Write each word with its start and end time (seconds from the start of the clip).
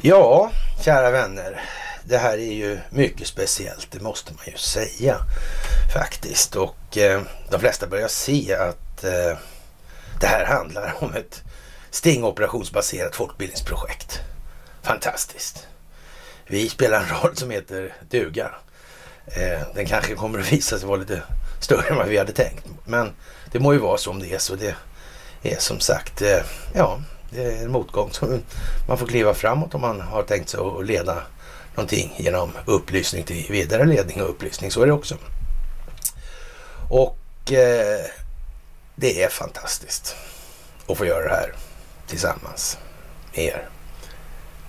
Ja, 0.00 0.50
kära 0.84 1.10
vänner. 1.10 1.60
Det 2.04 2.18
här 2.18 2.38
är 2.38 2.52
ju 2.52 2.78
mycket 2.90 3.26
speciellt, 3.26 3.88
det 3.90 4.00
måste 4.00 4.32
man 4.32 4.44
ju 4.46 4.56
säga 4.56 5.16
faktiskt. 5.94 6.56
Och 6.56 6.98
eh, 6.98 7.22
de 7.50 7.60
flesta 7.60 7.86
börjar 7.86 8.08
se 8.08 8.54
att 8.54 9.04
eh, 9.04 9.38
det 10.20 10.26
här 10.26 10.44
handlar 10.44 10.94
om 11.00 11.14
ett 11.14 11.42
stingoperationsbaserat 11.90 13.16
folkbildningsprojekt. 13.16 14.20
Fantastiskt. 14.82 15.66
Vi 16.46 16.68
spelar 16.68 17.00
en 17.00 17.22
roll 17.22 17.36
som 17.36 17.50
heter 17.50 17.94
duga. 18.10 18.50
Eh, 19.26 19.60
den 19.74 19.86
kanske 19.86 20.14
kommer 20.14 20.38
att 20.38 20.52
visa 20.52 20.78
sig 20.78 20.88
vara 20.88 21.00
lite 21.00 21.22
större 21.60 21.88
än 21.88 21.96
vad 21.96 22.08
vi 22.08 22.18
hade 22.18 22.32
tänkt. 22.32 22.66
Men 22.84 23.12
det 23.52 23.58
må 23.58 23.72
ju 23.72 23.78
vara 23.78 23.98
som 23.98 24.18
det 24.18 24.34
är 24.34 24.38
så. 24.38 24.54
Det 24.54 24.74
är 25.42 25.56
som 25.58 25.80
sagt, 25.80 26.22
eh, 26.22 26.40
ja, 26.74 27.00
det 27.30 27.42
är 27.42 27.64
en 27.64 27.70
motgång 27.70 28.12
som 28.12 28.42
man 28.88 28.98
får 28.98 29.06
kliva 29.06 29.34
framåt 29.34 29.74
om 29.74 29.80
man 29.80 30.00
har 30.00 30.22
tänkt 30.22 30.48
sig 30.48 30.60
att 30.60 30.86
leda 30.86 31.22
någonting 31.74 32.14
genom 32.16 32.52
upplysning 32.66 33.24
till 33.24 33.46
vidare 33.50 33.84
ledning 33.84 34.22
och 34.22 34.30
upplysning. 34.30 34.70
Så 34.70 34.82
är 34.82 34.86
det 34.86 34.92
också. 34.92 35.16
Och 36.88 37.52
eh, 37.52 38.04
det 38.94 39.22
är 39.22 39.28
fantastiskt 39.28 40.16
att 40.88 40.98
få 40.98 41.06
göra 41.06 41.28
det 41.28 41.34
här 41.34 41.52
tillsammans 42.06 42.78
med 43.34 43.44
er. 43.44 43.68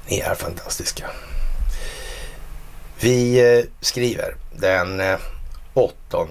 Ni 0.08 0.20
är 0.20 0.36
fantastiska. 0.36 1.10
Vi 3.00 3.40
eh, 3.40 3.66
skriver 3.82 4.36
den 4.52 5.00
eh, 5.00 5.20
8 5.74 6.28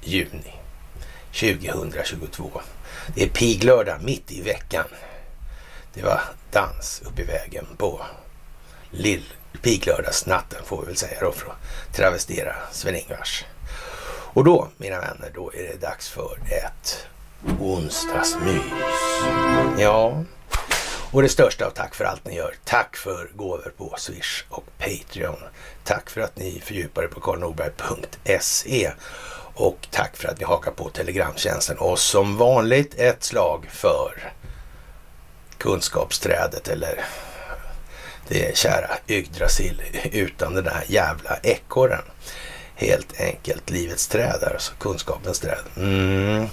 juni 0.00 0.57
2022. 1.40 2.60
Det 3.14 3.22
är 3.22 3.28
piglördag 3.28 4.02
mitt 4.02 4.32
i 4.32 4.42
veckan. 4.42 4.84
Det 5.94 6.02
var 6.02 6.20
dans 6.50 7.02
upp 7.04 7.18
i 7.18 7.22
vägen 7.22 7.66
på 7.76 8.00
lill 8.90 9.24
piglördagsnatten 9.62 10.64
får 10.64 10.80
vi 10.80 10.86
väl 10.86 10.96
säga 10.96 11.20
då 11.20 11.32
för 11.32 11.50
att 11.50 11.94
travestera 11.94 12.54
Sven-Ingvars. 12.72 13.44
Och 14.34 14.44
då, 14.44 14.68
mina 14.76 15.00
vänner, 15.00 15.30
då 15.34 15.52
är 15.54 15.62
det 15.62 15.80
dags 15.80 16.08
för 16.08 16.38
ett 16.46 17.06
onsdagsmys. 17.60 18.62
Ja, 19.78 20.24
och 21.12 21.22
det 21.22 21.28
största 21.28 21.66
av 21.66 21.70
tack 21.70 21.94
för 21.94 22.04
allt 22.04 22.24
ni 22.26 22.36
gör. 22.36 22.54
Tack 22.64 22.96
för 22.96 23.30
gåvor 23.34 23.72
på 23.76 23.94
Swish 23.98 24.44
och 24.48 24.64
Patreon. 24.78 25.38
Tack 25.84 26.10
för 26.10 26.20
att 26.20 26.36
ni 26.36 26.60
fördjupar 26.64 27.02
er 27.02 27.08
på 27.08 27.20
karlnorberg.se. 27.20 28.92
Och 29.58 29.88
tack 29.90 30.16
för 30.16 30.28
att 30.28 30.38
ni 30.38 30.44
hakar 30.44 30.70
på 30.70 30.88
Telegramtjänsten. 30.88 31.78
Och 31.78 31.98
som 31.98 32.36
vanligt 32.36 32.94
ett 32.98 33.24
slag 33.24 33.66
för 33.70 34.32
kunskapsträdet 35.58 36.68
eller 36.68 37.04
det 38.28 38.56
kära 38.56 38.90
Yggdrasil 39.08 39.82
utan 40.12 40.54
den 40.54 40.64
där 40.64 40.84
jävla 40.86 41.38
ekorren. 41.42 42.02
Helt 42.74 43.20
enkelt 43.20 43.70
livets 43.70 44.08
träd, 44.08 44.44
alltså 44.52 44.72
kunskapens 44.78 45.40
träd. 45.40 45.64
Mm. 45.76 46.46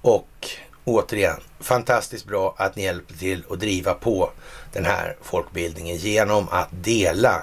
Och 0.00 0.48
återigen, 0.84 1.40
fantastiskt 1.60 2.26
bra 2.26 2.54
att 2.58 2.76
ni 2.76 2.82
hjälper 2.82 3.14
till 3.14 3.44
att 3.50 3.60
driva 3.60 3.94
på 3.94 4.30
den 4.72 4.84
här 4.84 5.16
folkbildningen 5.22 5.96
genom 5.96 6.48
att 6.48 6.68
dela 6.70 7.42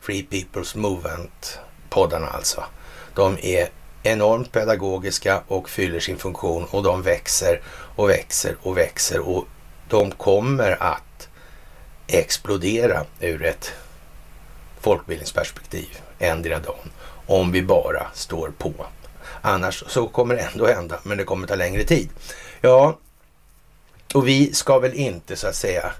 Free 0.00 0.26
People's 0.30 0.76
Movement-poddarna 0.76 2.28
alltså. 2.28 2.64
De 3.14 3.38
är 3.42 3.68
enormt 4.02 4.52
pedagogiska 4.52 5.42
och 5.48 5.68
fyller 5.68 6.00
sin 6.00 6.18
funktion 6.18 6.64
och 6.70 6.82
de 6.82 7.02
växer 7.02 7.60
och 7.96 8.10
växer 8.10 8.56
och 8.62 8.76
växer 8.76 9.28
och 9.28 9.46
de 9.88 10.10
kommer 10.10 10.82
att 10.82 11.28
explodera 12.06 13.04
ur 13.20 13.44
ett 13.44 13.72
folkbildningsperspektiv 14.80 15.98
endera 16.18 16.58
dagen 16.58 16.90
om 17.26 17.52
vi 17.52 17.62
bara 17.62 18.06
står 18.14 18.52
på. 18.58 18.72
Annars 19.40 19.84
så 19.86 20.08
kommer 20.08 20.34
det 20.34 20.40
ändå 20.40 20.66
hända, 20.66 20.98
men 21.02 21.18
det 21.18 21.24
kommer 21.24 21.46
ta 21.46 21.54
längre 21.54 21.84
tid. 21.84 22.08
Ja, 22.60 22.98
och 24.14 24.28
vi 24.28 24.52
ska 24.52 24.78
väl 24.78 24.94
inte 24.94 25.36
så 25.36 25.46
att 25.46 25.54
säga 25.54 25.92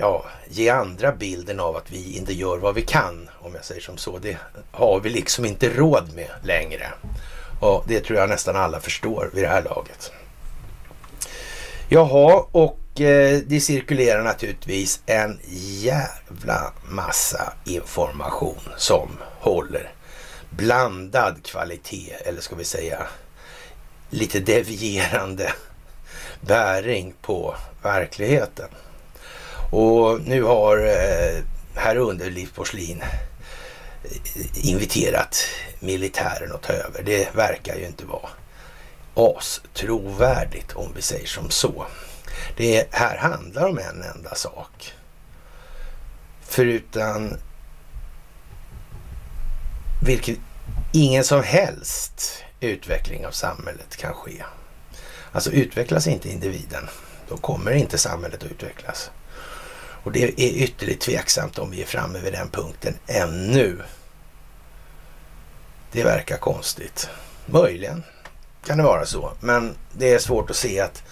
ja, 0.00 0.24
ge 0.48 0.68
andra 0.68 1.12
bilden 1.12 1.60
av 1.60 1.76
att 1.76 1.90
vi 1.90 2.16
inte 2.16 2.32
gör 2.32 2.58
vad 2.58 2.74
vi 2.74 2.82
kan, 2.82 3.28
om 3.40 3.54
jag 3.54 3.64
säger 3.64 3.80
som 3.80 3.96
så. 3.96 4.18
Det 4.18 4.36
har 4.70 5.00
vi 5.00 5.10
liksom 5.10 5.44
inte 5.44 5.68
råd 5.68 6.14
med 6.14 6.30
längre. 6.42 6.86
Och 7.60 7.84
det 7.88 8.00
tror 8.00 8.18
jag 8.18 8.28
nästan 8.28 8.56
alla 8.56 8.80
förstår 8.80 9.30
vid 9.34 9.44
det 9.44 9.48
här 9.48 9.62
laget. 9.62 10.12
Jaha, 11.88 12.44
och 12.52 13.00
eh, 13.00 13.38
det 13.46 13.60
cirkulerar 13.60 14.24
naturligtvis 14.24 15.00
en 15.06 15.40
jävla 15.58 16.72
massa 16.88 17.52
information 17.64 18.60
som 18.76 19.08
håller 19.40 19.92
blandad 20.50 21.44
kvalitet, 21.44 22.12
eller 22.24 22.40
ska 22.40 22.56
vi 22.56 22.64
säga 22.64 23.02
lite 24.10 24.40
devierande 24.40 25.52
bäring 26.40 27.14
på 27.22 27.54
verkligheten. 27.82 28.68
Och 29.70 30.20
nu 30.20 30.42
har 30.42 30.78
eh, 30.78 31.42
herr 31.74 31.96
Underliv 31.96 32.48
Porslin 32.54 33.02
eh, 33.02 34.68
inviterat 34.68 35.44
militären 35.80 36.52
att 36.52 36.62
ta 36.62 36.72
över. 36.72 37.02
Det 37.02 37.34
verkar 37.34 37.76
ju 37.76 37.86
inte 37.86 38.04
vara 38.04 38.28
astrovärdigt 39.14 40.72
om 40.72 40.92
vi 40.94 41.02
säger 41.02 41.26
som 41.26 41.50
så. 41.50 41.86
Det 42.56 42.88
här 42.90 43.16
handlar 43.16 43.68
om 43.68 43.78
en 43.78 44.02
enda 44.16 44.34
sak. 44.34 44.92
Förutom 46.40 47.36
vilket 50.02 50.38
ingen 50.92 51.24
som 51.24 51.42
helst 51.42 52.44
utveckling 52.60 53.26
av 53.26 53.30
samhället 53.30 53.96
kan 53.96 54.14
ske. 54.14 54.42
Alltså 55.32 55.50
utvecklas 55.50 56.06
inte 56.06 56.28
individen, 56.28 56.88
då 57.28 57.36
kommer 57.36 57.72
inte 57.72 57.98
samhället 57.98 58.42
att 58.42 58.50
utvecklas. 58.50 59.10
Och 60.02 60.12
det 60.12 60.22
är 60.22 60.32
ytterligt 60.38 61.00
tveksamt 61.00 61.58
om 61.58 61.70
vi 61.70 61.82
är 61.82 61.86
framme 61.86 62.18
vid 62.18 62.32
den 62.32 62.48
punkten 62.48 62.94
ännu. 63.06 63.82
Det 65.92 66.04
verkar 66.04 66.36
konstigt. 66.36 67.08
Möjligen 67.46 68.02
kan 68.66 68.78
det 68.78 68.84
vara 68.84 69.06
så, 69.06 69.32
men 69.40 69.76
det 69.92 70.12
är 70.12 70.18
svårt 70.18 70.50
att 70.50 70.56
se 70.56 70.80
att 70.80 71.02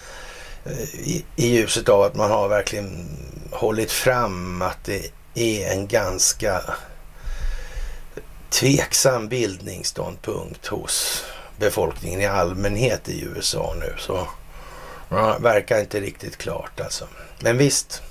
eh, 0.65 0.99
i, 0.99 1.25
i 1.35 1.47
ljuset 1.47 1.89
av 1.89 2.01
att 2.01 2.15
man 2.15 2.31
har 2.31 2.47
verkligen 2.47 3.09
hållit 3.51 3.91
fram 3.91 4.61
att 4.61 4.83
det 4.83 5.11
är 5.33 5.71
en 5.71 5.87
ganska 5.87 6.61
tveksam 8.49 9.27
bildningsståndpunkt 9.27 10.67
hos 10.67 11.23
befolkningen 11.57 12.21
i 12.21 12.25
allmänhet 12.25 13.09
i 13.09 13.21
USA 13.23 13.75
nu. 13.79 13.93
Så 13.97 14.27
ja, 15.09 15.37
verkar 15.37 15.79
inte 15.79 15.99
riktigt 15.99 16.37
klart 16.37 16.79
alltså. 16.79 17.07
Men 17.39 17.57
visst, 17.57 18.01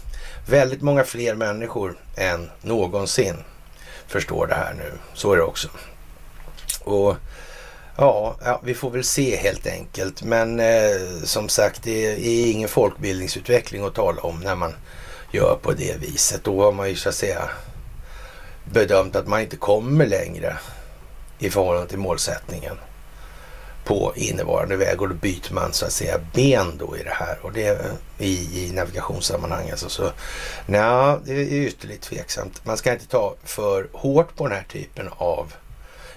väldigt 0.49 0.83
många 0.83 1.05
fler 1.05 1.35
människor 1.35 1.99
än 2.17 2.51
någonsin 2.63 3.37
förstår 4.07 4.47
det 4.47 4.55
här 4.55 4.75
nu. 4.75 4.93
Så 5.15 5.33
är 5.33 5.37
det 5.37 5.43
också. 5.43 5.69
Och 6.81 7.17
ja, 7.97 8.37
ja 8.45 8.61
vi 8.65 8.75
får 8.75 8.91
väl 8.91 9.05
se 9.05 9.37
helt 9.37 9.67
enkelt. 9.67 10.23
Men 10.23 10.61
eh, 10.61 11.23
som 11.25 11.49
sagt, 11.49 11.83
det 11.83 12.07
är 12.07 12.51
ingen 12.51 12.69
folkbildningsutveckling 12.69 13.85
att 13.85 13.95
tala 13.95 14.23
om 14.23 14.41
när 14.41 14.55
man 14.55 14.75
gör 15.33 15.59
på 15.63 15.73
det 15.73 15.97
viset. 16.01 16.45
Då 16.45 16.65
har 16.65 16.73
man 16.73 16.89
ju 16.89 16.97
så 16.97 17.09
att 17.09 17.15
säga 17.15 17.51
bedömt 18.65 19.17
att 19.17 19.27
man 19.27 19.41
inte 19.41 19.57
kommer 19.57 20.07
längre 20.07 20.57
i 21.39 21.51
förhållande 21.51 21.89
till 21.89 21.99
målsättningen 21.99 22.77
på 23.89 24.13
innevarande 24.17 24.77
väg 24.77 25.03
och 25.03 25.09
då 25.09 25.15
byter 25.15 25.53
man 25.53 25.73
så 25.73 25.87
att 25.87 25.93
säga 25.93 26.21
ben 26.35 26.77
då 26.79 26.97
i 26.97 27.03
det 27.03 27.15
här 27.15 27.39
och 27.43 27.53
det 27.53 27.81
i, 28.19 28.65
i 28.65 28.73
navigationssammanhang. 28.73 29.71
Alltså, 29.71 29.89
så, 29.89 30.11
nej, 30.67 31.19
det 31.25 31.33
är 31.33 31.53
ytterligt 31.53 32.03
tveksamt. 32.03 32.65
Man 32.65 32.77
ska 32.77 32.93
inte 32.93 33.07
ta 33.07 33.35
för 33.45 33.89
hårt 33.93 34.37
på 34.37 34.49
den 34.49 34.57
här 34.57 34.65
typen 34.69 35.09
av 35.17 35.55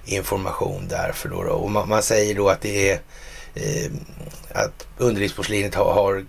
information 0.06 0.88
därför 0.90 1.30
då. 1.30 1.44
då. 1.44 1.52
Och 1.52 1.72
man, 1.72 1.90
man, 1.90 2.04
säger 2.04 2.36
då 2.36 2.50
att 2.50 2.62
det 2.62 2.90
är 2.92 3.00
eh, 3.54 3.92
att 4.54 4.88
underlivsporslinet 4.98 5.76
har, 5.76 5.94
har 5.94 6.26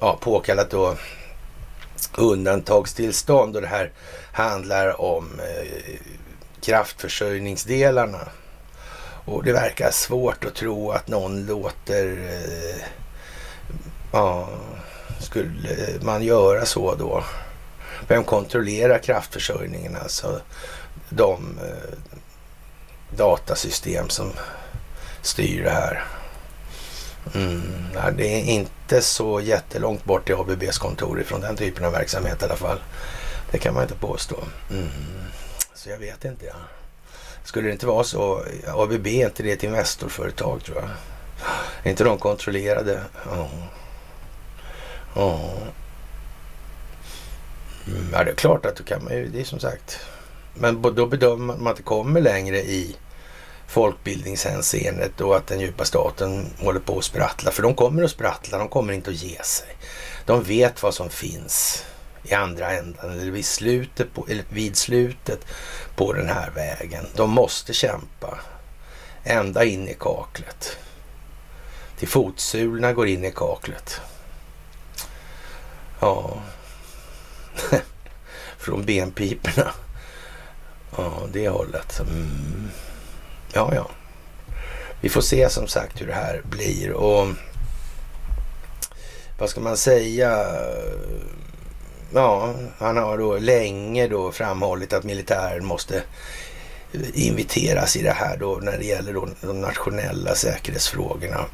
ja, 0.00 0.18
påkallat 0.20 0.70
då 0.70 0.96
undantagstillstånd 2.16 3.56
och 3.56 3.62
det 3.62 3.68
här 3.68 3.92
handlar 4.32 5.00
om 5.00 5.40
eh, 5.40 5.98
kraftförsörjningsdelarna 6.60 8.28
och 9.24 9.44
det 9.44 9.52
verkar 9.52 9.90
svårt 9.90 10.44
att 10.44 10.54
tro 10.54 10.90
att 10.90 11.08
någon 11.08 11.46
låter... 11.46 12.06
Eh, 12.06 12.84
ja, 14.12 14.48
skulle 15.20 15.68
man 16.02 16.22
göra 16.22 16.66
så 16.66 16.94
då? 16.94 17.24
Vem 18.08 18.24
kontrollerar 18.24 18.98
kraftförsörjningen? 18.98 19.96
Alltså 20.02 20.40
de 21.08 21.58
eh, 21.58 21.98
datasystem 23.16 24.08
som 24.08 24.32
styr 25.22 25.64
det 25.64 25.70
här. 25.70 26.04
Mm, 27.34 27.62
det 28.16 28.26
är 28.26 28.44
inte 28.44 29.02
så 29.02 29.40
jättelångt 29.40 30.04
bort 30.04 30.26
till 30.26 30.34
ABBs 30.34 30.78
kontor 30.78 31.20
ifrån 31.20 31.40
den 31.40 31.56
typen 31.56 31.84
av 31.84 31.92
verksamhet 31.92 32.42
i 32.42 32.44
alla 32.44 32.56
fall. 32.56 32.78
Det 33.50 33.58
kan 33.58 33.74
man 33.74 33.82
inte 33.82 33.94
påstå. 33.94 34.36
Mm. 34.70 34.88
Så 35.74 35.90
jag 35.90 35.98
vet 35.98 36.24
inte. 36.24 36.46
Ja. 36.46 36.54
Skulle 37.44 37.68
det 37.68 37.72
inte 37.72 37.86
vara 37.86 38.04
så? 38.04 38.44
ABB 38.66 39.06
är 39.06 39.26
inte 39.26 39.42
det 39.42 39.52
ett 39.52 39.62
Investorföretag 39.62 40.64
tror 40.64 40.76
jag? 40.76 40.90
Är 41.82 41.90
inte 41.90 42.04
de 42.04 42.18
kontrollerade? 42.18 43.00
Ja. 43.30 43.48
Ja. 45.14 45.50
Mm, 47.86 48.08
ja, 48.12 48.24
det 48.24 48.30
är 48.30 48.34
klart 48.34 48.66
att 48.66 48.76
då 48.76 48.84
kan 48.84 49.04
man 49.04 49.12
ju, 49.12 49.28
det 49.28 49.40
är 49.40 49.44
som 49.44 49.58
sagt. 49.58 49.98
Men 50.54 50.82
då 50.82 51.06
bedömer 51.06 51.56
man 51.56 51.66
att 51.66 51.76
det 51.76 51.82
kommer 51.82 52.20
längre 52.20 52.58
i 52.58 52.96
folkbildningshänseendet 53.66 55.20
och 55.20 55.36
att 55.36 55.46
den 55.46 55.60
djupa 55.60 55.84
staten 55.84 56.46
håller 56.58 56.80
på 56.80 56.98
att 56.98 57.04
sprattla. 57.04 57.50
För 57.50 57.62
de 57.62 57.74
kommer 57.74 58.02
att 58.02 58.10
sprattla, 58.10 58.58
de 58.58 58.68
kommer 58.68 58.92
inte 58.92 59.10
att 59.10 59.22
ge 59.22 59.42
sig. 59.42 59.76
De 60.26 60.42
vet 60.42 60.82
vad 60.82 60.94
som 60.94 61.10
finns 61.10 61.84
i 62.24 62.34
andra 62.34 62.70
ändan 62.70 63.10
eller 63.10 63.30
vid 63.30 63.46
slutet 63.46 64.14
på, 64.14 64.26
eller 64.28 64.44
vid 64.48 64.76
slutet 64.76 65.46
på 65.96 66.12
den 66.12 66.28
här 66.28 66.50
vägen. 66.50 67.06
De 67.16 67.30
måste 67.30 67.72
kämpa 67.72 68.38
ända 69.24 69.64
in 69.64 69.88
i 69.88 69.96
kaklet. 70.00 70.76
Till 71.98 72.08
fotsulorna 72.08 72.92
går 72.92 73.08
in 73.08 73.24
i 73.24 73.30
kaklet. 73.30 74.00
Ja, 76.00 76.42
från 78.58 78.84
benpiporna. 78.84 79.70
Ja, 80.96 81.22
det 81.32 81.48
hållet. 81.48 82.00
Mm. 82.00 82.70
Ja, 83.52 83.74
ja. 83.74 83.90
Vi 85.00 85.08
får 85.08 85.20
se 85.20 85.50
som 85.50 85.66
sagt 85.66 86.00
hur 86.00 86.06
det 86.06 86.14
här 86.14 86.42
blir 86.44 86.92
och 86.92 87.28
vad 89.38 89.50
ska 89.50 89.60
man 89.60 89.76
säga? 89.76 90.46
Ja, 92.14 92.54
han 92.78 92.96
har 92.96 93.18
då 93.18 93.38
länge 93.38 94.08
då 94.08 94.32
framhållit 94.32 94.92
att 94.92 95.04
militären 95.04 95.64
måste 95.64 96.02
inviteras 97.14 97.96
i 97.96 98.02
det 98.02 98.10
här 98.10 98.36
då 98.36 98.58
när 98.62 98.78
det 98.78 98.84
gäller 98.84 99.12
då 99.12 99.28
de 99.40 99.60
nationella 99.60 100.34
säkerhetsfrågorna. 100.34 101.44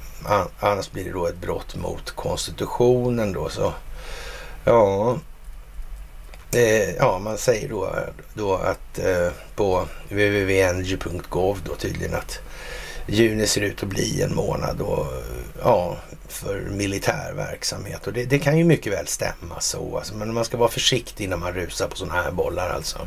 Annars 0.60 0.90
blir 0.90 1.04
det 1.04 1.12
då 1.12 1.26
ett 1.26 1.40
brott 1.40 1.76
mot 1.76 2.10
konstitutionen 2.10 3.32
då 3.32 3.48
så 3.48 3.72
ja. 4.64 5.18
Eh, 6.54 6.90
ja, 6.90 7.18
man 7.18 7.38
säger 7.38 7.68
då, 7.68 7.90
då 8.34 8.54
att 8.54 8.98
eh, 8.98 9.28
på 9.54 9.86
www.ng.gov 10.08 11.58
då 11.64 11.74
tydligen 11.74 12.14
att 12.14 12.38
juni 13.06 13.46
ser 13.46 13.60
ut 13.60 13.82
att 13.82 13.88
bli 13.88 14.22
en 14.22 14.34
månad 14.34 14.76
då, 14.78 15.06
ja, 15.62 15.96
för 16.32 16.60
militär 16.60 17.32
verksamhet. 17.36 18.06
Och 18.06 18.12
det, 18.12 18.24
det, 18.24 18.38
kan 18.38 18.58
ju 18.58 18.64
mycket 18.64 18.92
väl 18.92 19.06
stämma 19.06 19.60
så. 19.60 19.96
Alltså, 19.96 20.14
men 20.14 20.34
man 20.34 20.44
ska 20.44 20.56
vara 20.56 20.70
försiktig 20.70 21.28
när 21.28 21.36
man 21.36 21.52
rusar 21.52 21.88
på 21.88 21.96
sådana 21.96 22.22
här 22.22 22.30
bollar 22.30 22.70
alltså. 22.70 22.98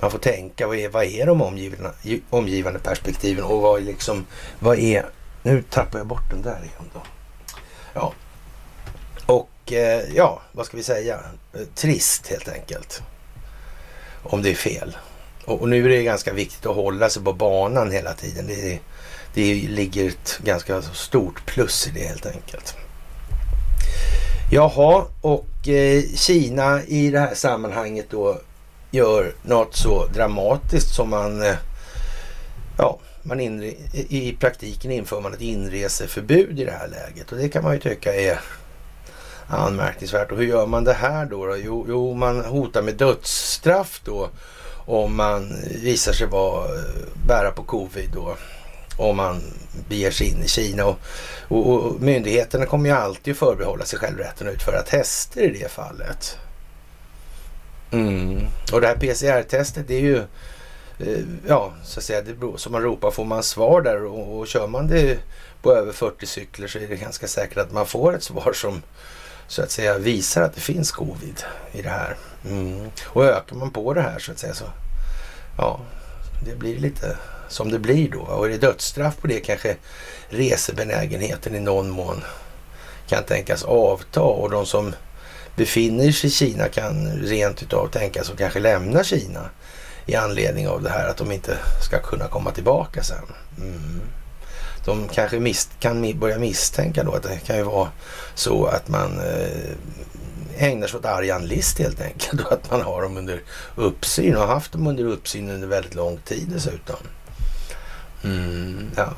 Man 0.00 0.10
får 0.10 0.18
tänka, 0.18 0.66
vad 0.66 0.76
är, 0.76 0.88
vad 0.88 1.04
är 1.04 1.26
de 1.26 1.42
omgivande, 1.42 1.92
omgivande 2.30 2.78
perspektiven 2.78 3.44
och 3.44 3.60
vad 3.60 3.80
är 3.80 3.84
liksom, 3.84 4.26
vad 4.58 4.78
är, 4.78 5.06
nu 5.42 5.62
tappar 5.62 5.98
jag 5.98 6.06
bort 6.06 6.30
den 6.30 6.42
där 6.42 6.58
igen 6.58 6.90
då. 6.94 7.02
Ja, 7.94 8.12
och 9.26 9.72
eh, 9.72 10.14
ja, 10.14 10.42
vad 10.52 10.66
ska 10.66 10.76
vi 10.76 10.82
säga, 10.82 11.20
eh, 11.54 11.60
trist 11.74 12.26
helt 12.26 12.48
enkelt. 12.48 13.02
Om 14.22 14.42
det 14.42 14.50
är 14.50 14.54
fel. 14.54 14.96
Och, 15.44 15.60
och, 15.60 15.68
nu 15.68 15.84
är 15.84 15.88
det 15.88 16.02
ganska 16.02 16.32
viktigt 16.32 16.66
att 16.66 16.76
hålla 16.76 17.10
sig 17.10 17.24
på 17.24 17.32
banan 17.32 17.90
hela 17.90 18.14
tiden. 18.14 18.46
Det, 18.46 18.80
det 19.36 19.54
ligger 19.54 20.08
ett 20.08 20.40
ganska 20.44 20.82
stort 20.82 21.46
plus 21.46 21.86
i 21.86 21.90
det 21.90 22.06
helt 22.06 22.26
enkelt. 22.26 22.76
Jaha, 24.50 25.04
och 25.20 25.68
eh, 25.68 26.02
Kina 26.14 26.82
i 26.82 27.10
det 27.10 27.18
här 27.18 27.34
sammanhanget 27.34 28.06
då 28.10 28.40
gör 28.90 29.34
något 29.42 29.76
så 29.76 30.06
dramatiskt 30.06 30.94
som 30.94 31.10
man, 31.10 31.42
eh, 31.42 31.54
ja, 32.78 32.98
man 33.22 33.40
inre, 33.40 33.66
i 33.92 34.36
praktiken 34.40 34.90
inför 34.90 35.20
man 35.20 35.34
ett 35.34 35.40
inreseförbud 35.40 36.60
i 36.60 36.64
det 36.64 36.78
här 36.78 36.88
läget 36.88 37.32
och 37.32 37.38
det 37.38 37.48
kan 37.48 37.64
man 37.64 37.72
ju 37.72 37.80
tycka 37.80 38.14
är 38.14 38.40
anmärkningsvärt. 39.48 40.32
Och 40.32 40.38
hur 40.38 40.46
gör 40.46 40.66
man 40.66 40.84
det 40.84 40.92
här 40.92 41.26
då? 41.26 41.46
då? 41.46 41.56
Jo, 41.56 41.86
jo, 41.88 42.14
man 42.14 42.44
hotar 42.44 42.82
med 42.82 42.94
dödsstraff 42.94 44.00
då 44.04 44.28
om 44.86 45.16
man 45.16 45.54
visar 45.82 46.12
sig 46.12 46.26
vara, 46.26 46.64
eh, 46.64 46.80
bära 47.26 47.50
på 47.50 47.62
covid 47.62 48.10
då 48.14 48.36
om 48.96 49.16
man 49.16 49.42
beger 49.88 50.10
sig 50.10 50.28
in 50.28 50.42
i 50.42 50.48
Kina. 50.48 50.84
Och, 50.84 50.98
och, 51.48 51.66
och 51.66 52.00
myndigheterna 52.00 52.66
kommer 52.66 52.88
ju 52.88 52.96
alltid 52.96 53.36
förbehålla 53.36 53.84
sig 53.84 53.98
själv 53.98 54.18
rätten 54.18 54.48
att 54.48 54.54
utföra 54.54 54.82
tester 54.82 55.40
i 55.42 55.58
det 55.58 55.70
fallet. 55.70 56.38
Mm. 57.90 58.46
Och 58.72 58.80
det 58.80 58.86
här 58.86 58.96
PCR-testet 58.96 59.88
det 59.88 59.94
är 59.94 60.00
ju, 60.00 60.18
eh, 60.98 61.24
ja, 61.48 61.72
så 61.84 62.00
att 62.00 62.04
säga, 62.04 62.22
det 62.22 62.34
beror, 62.34 62.56
som 62.56 62.72
man 62.72 62.82
ropar 62.82 63.10
får 63.10 63.24
man 63.24 63.42
svar 63.42 63.82
där 63.82 64.04
och, 64.04 64.38
och 64.38 64.46
kör 64.46 64.66
man 64.66 64.88
det 64.88 65.18
på 65.62 65.72
över 65.72 65.92
40 65.92 66.26
cykler 66.26 66.68
så 66.68 66.78
är 66.78 66.88
det 66.88 66.96
ganska 66.96 67.26
säkert 67.26 67.58
att 67.58 67.72
man 67.72 67.86
får 67.86 68.14
ett 68.14 68.22
svar 68.22 68.52
som 68.52 68.82
så 69.48 69.62
att 69.62 69.70
säga 69.70 69.98
visar 69.98 70.42
att 70.42 70.54
det 70.54 70.60
finns 70.60 70.92
covid 70.92 71.42
i 71.72 71.82
det 71.82 71.88
här. 71.88 72.16
Mm. 72.50 72.90
Och 73.06 73.24
ökar 73.24 73.56
man 73.56 73.70
på 73.70 73.94
det 73.94 74.00
här 74.00 74.18
så 74.18 74.32
att 74.32 74.38
säga 74.38 74.54
så, 74.54 74.64
ja, 75.58 75.80
det 76.44 76.56
blir 76.56 76.78
lite 76.78 77.16
som 77.48 77.70
det 77.70 77.78
blir 77.78 78.10
då. 78.10 78.20
Och 78.20 78.46
är 78.46 78.50
det 78.50 78.58
dödsstraff 78.58 79.16
på 79.16 79.26
det 79.26 79.40
kanske 79.40 79.76
resebenägenheten 80.28 81.54
i 81.54 81.60
någon 81.60 81.90
mån 81.90 82.22
kan 83.08 83.24
tänkas 83.24 83.62
avta 83.62 84.20
och 84.20 84.50
de 84.50 84.66
som 84.66 84.94
befinner 85.56 86.12
sig 86.12 86.30
i 86.30 86.32
Kina 86.32 86.68
kan 86.68 87.12
rent 87.22 87.62
utav 87.62 87.88
tänkas 87.88 88.30
och 88.30 88.38
kanske 88.38 88.60
lämna 88.60 89.04
Kina 89.04 89.50
i 90.06 90.14
anledning 90.14 90.68
av 90.68 90.82
det 90.82 90.90
här 90.90 91.08
att 91.08 91.16
de 91.16 91.32
inte 91.32 91.58
ska 91.82 91.98
kunna 91.98 92.28
komma 92.28 92.50
tillbaka 92.50 93.02
sen. 93.02 93.24
Mm. 93.58 94.00
De 94.84 95.08
kanske 95.08 95.40
mis 95.40 95.70
kan 95.80 96.18
börja 96.18 96.38
misstänka 96.38 97.04
då 97.04 97.12
att 97.12 97.22
det 97.22 97.38
kan 97.46 97.56
ju 97.56 97.62
vara 97.62 97.88
så 98.34 98.66
att 98.66 98.88
man 98.88 99.20
eh, 99.20 99.70
ägnar 100.58 100.86
sig 100.86 100.98
åt 100.98 101.04
argan 101.04 101.46
list 101.46 101.78
helt 101.78 102.00
enkelt 102.00 102.40
och 102.40 102.52
att 102.52 102.70
man 102.70 102.80
har 102.80 103.02
dem 103.02 103.16
under 103.16 103.42
uppsyn 103.76 104.34
och 104.34 104.40
har 104.40 104.54
haft 104.54 104.72
dem 104.72 104.86
under 104.86 105.04
uppsyn 105.04 105.50
under 105.50 105.68
väldigt 105.68 105.94
lång 105.94 106.16
tid 106.16 106.48
dessutom. 106.52 106.96
Mm, 108.24 108.90
ja, 108.96 109.14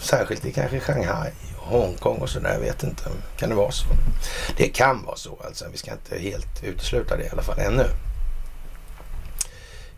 särskilt 0.00 0.44
i 0.44 0.52
kanske 0.52 0.80
Shanghai 0.80 1.30
och 1.58 1.66
Hongkong 1.66 2.18
och 2.18 2.28
sådär. 2.28 2.52
Jag 2.52 2.60
vet 2.60 2.82
inte. 2.82 3.02
Kan 3.36 3.48
det 3.48 3.54
vara 3.54 3.70
så? 3.70 3.84
Det 4.56 4.68
kan 4.68 5.04
vara 5.04 5.16
så 5.16 5.38
alltså. 5.44 5.64
Vi 5.72 5.78
ska 5.78 5.92
inte 5.92 6.18
helt 6.18 6.64
utesluta 6.64 7.16
det 7.16 7.24
i 7.24 7.28
alla 7.28 7.42
fall 7.42 7.58
ännu. 7.58 7.86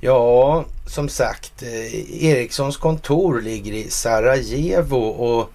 Ja, 0.01 0.65
som 0.87 1.09
sagt. 1.09 1.63
Eh, 1.63 2.25
Ericssons 2.25 2.77
kontor 2.77 3.41
ligger 3.41 3.73
i 3.73 3.91
Sarajevo 3.91 4.97
och 5.07 5.51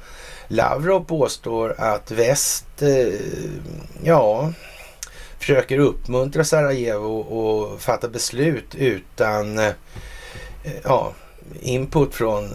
Lavrov 0.47 1.03
påstår 1.03 1.75
att 1.77 2.11
väst, 2.11 2.81
eh, 2.81 3.19
ja, 4.03 4.53
försöker 5.39 5.79
uppmuntra 5.79 6.43
Sarajevo 6.43 7.19
och 7.19 7.81
fatta 7.81 8.07
beslut 8.07 8.75
utan, 8.75 9.59
eh, 9.59 9.71
ja, 10.83 11.13
input 11.61 12.15
från 12.15 12.53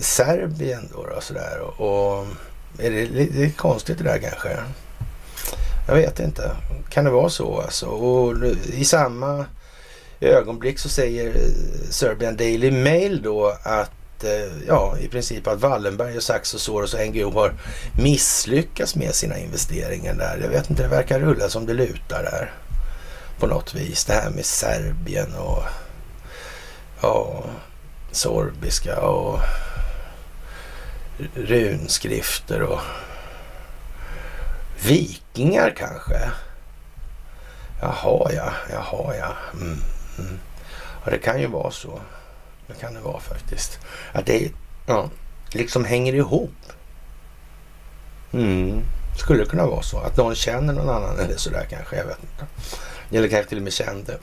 Serbien 0.00 0.88
då, 0.92 1.06
då 1.14 1.20
sådär. 1.20 1.60
Och 1.80 2.26
är 2.78 2.90
det 2.90 3.06
lite 3.06 3.50
konstigt 3.50 3.98
det 3.98 4.04
där 4.04 4.18
kanske? 4.18 4.58
Jag 5.86 5.94
vet 5.94 6.20
inte. 6.20 6.50
Kan 6.88 7.04
det 7.04 7.10
vara 7.10 7.28
så 7.28 7.60
alltså? 7.60 7.86
Och 7.86 8.36
i 8.72 8.84
samma 8.84 9.46
ögonblick 10.20 10.78
så 10.78 10.88
säger 10.88 11.26
eh, 11.26 11.90
Serbian 11.90 12.36
Daily 12.36 12.70
Mail 12.70 13.22
då 13.22 13.56
att 13.62 14.24
eh, 14.24 14.66
ja, 14.66 14.96
i 15.00 15.08
princip 15.08 15.46
att 15.46 15.60
Wallenberg 15.60 16.16
och 16.16 16.22
Saxo 16.22 16.58
Soros 16.58 16.94
och 16.94 17.06
NGO 17.06 17.30
har 17.30 17.54
misslyckats 18.02 18.96
med 18.96 19.14
sina 19.14 19.38
investeringar 19.38 20.14
där. 20.14 20.38
Jag 20.42 20.48
vet 20.48 20.70
inte, 20.70 20.82
det 20.82 20.88
verkar 20.88 21.20
rulla 21.20 21.48
som 21.48 21.66
det 21.66 21.74
lutar 21.74 22.22
där 22.22 22.52
på 23.38 23.46
något 23.46 23.74
vis. 23.74 24.04
Det 24.04 24.12
här 24.12 24.30
med 24.30 24.44
Serbien 24.44 25.34
och 25.34 25.62
ja, 27.00 27.44
sorbiska 28.12 29.00
och 29.00 29.40
runskrifter 31.34 32.62
och 32.62 32.80
vikingar 34.84 35.74
kanske. 35.76 36.30
Jaha 37.80 38.32
ja, 38.32 38.52
jaha 38.70 39.16
ja. 39.16 39.32
Mm, 39.54 39.78
mm. 40.18 40.38
Ja, 41.04 41.10
det 41.10 41.18
kan 41.18 41.40
ju 41.40 41.46
vara 41.46 41.70
så. 41.70 42.00
Det 42.66 42.74
kan 42.80 42.94
det 42.94 43.00
vara 43.00 43.20
faktiskt. 43.20 43.78
Att 44.12 44.26
det 44.26 44.52
ja, 44.86 45.10
liksom 45.52 45.84
hänger 45.84 46.14
ihop. 46.14 46.72
Mm. 48.32 48.82
Skulle 49.18 49.42
det 49.42 49.50
kunna 49.50 49.66
vara 49.66 49.82
så. 49.82 49.98
Att 49.98 50.16
någon 50.16 50.34
känner 50.34 50.72
någon 50.72 50.88
annan 50.88 51.18
eller 51.18 51.36
sådär 51.36 51.66
kanske. 51.70 51.96
Jag 51.96 52.04
vet 52.04 52.18
inte. 52.22 52.46
Eller 53.18 53.28
kanske 53.28 53.48
till 53.48 53.58
och 53.58 53.64
med 53.64 53.72
kände. 53.72 54.18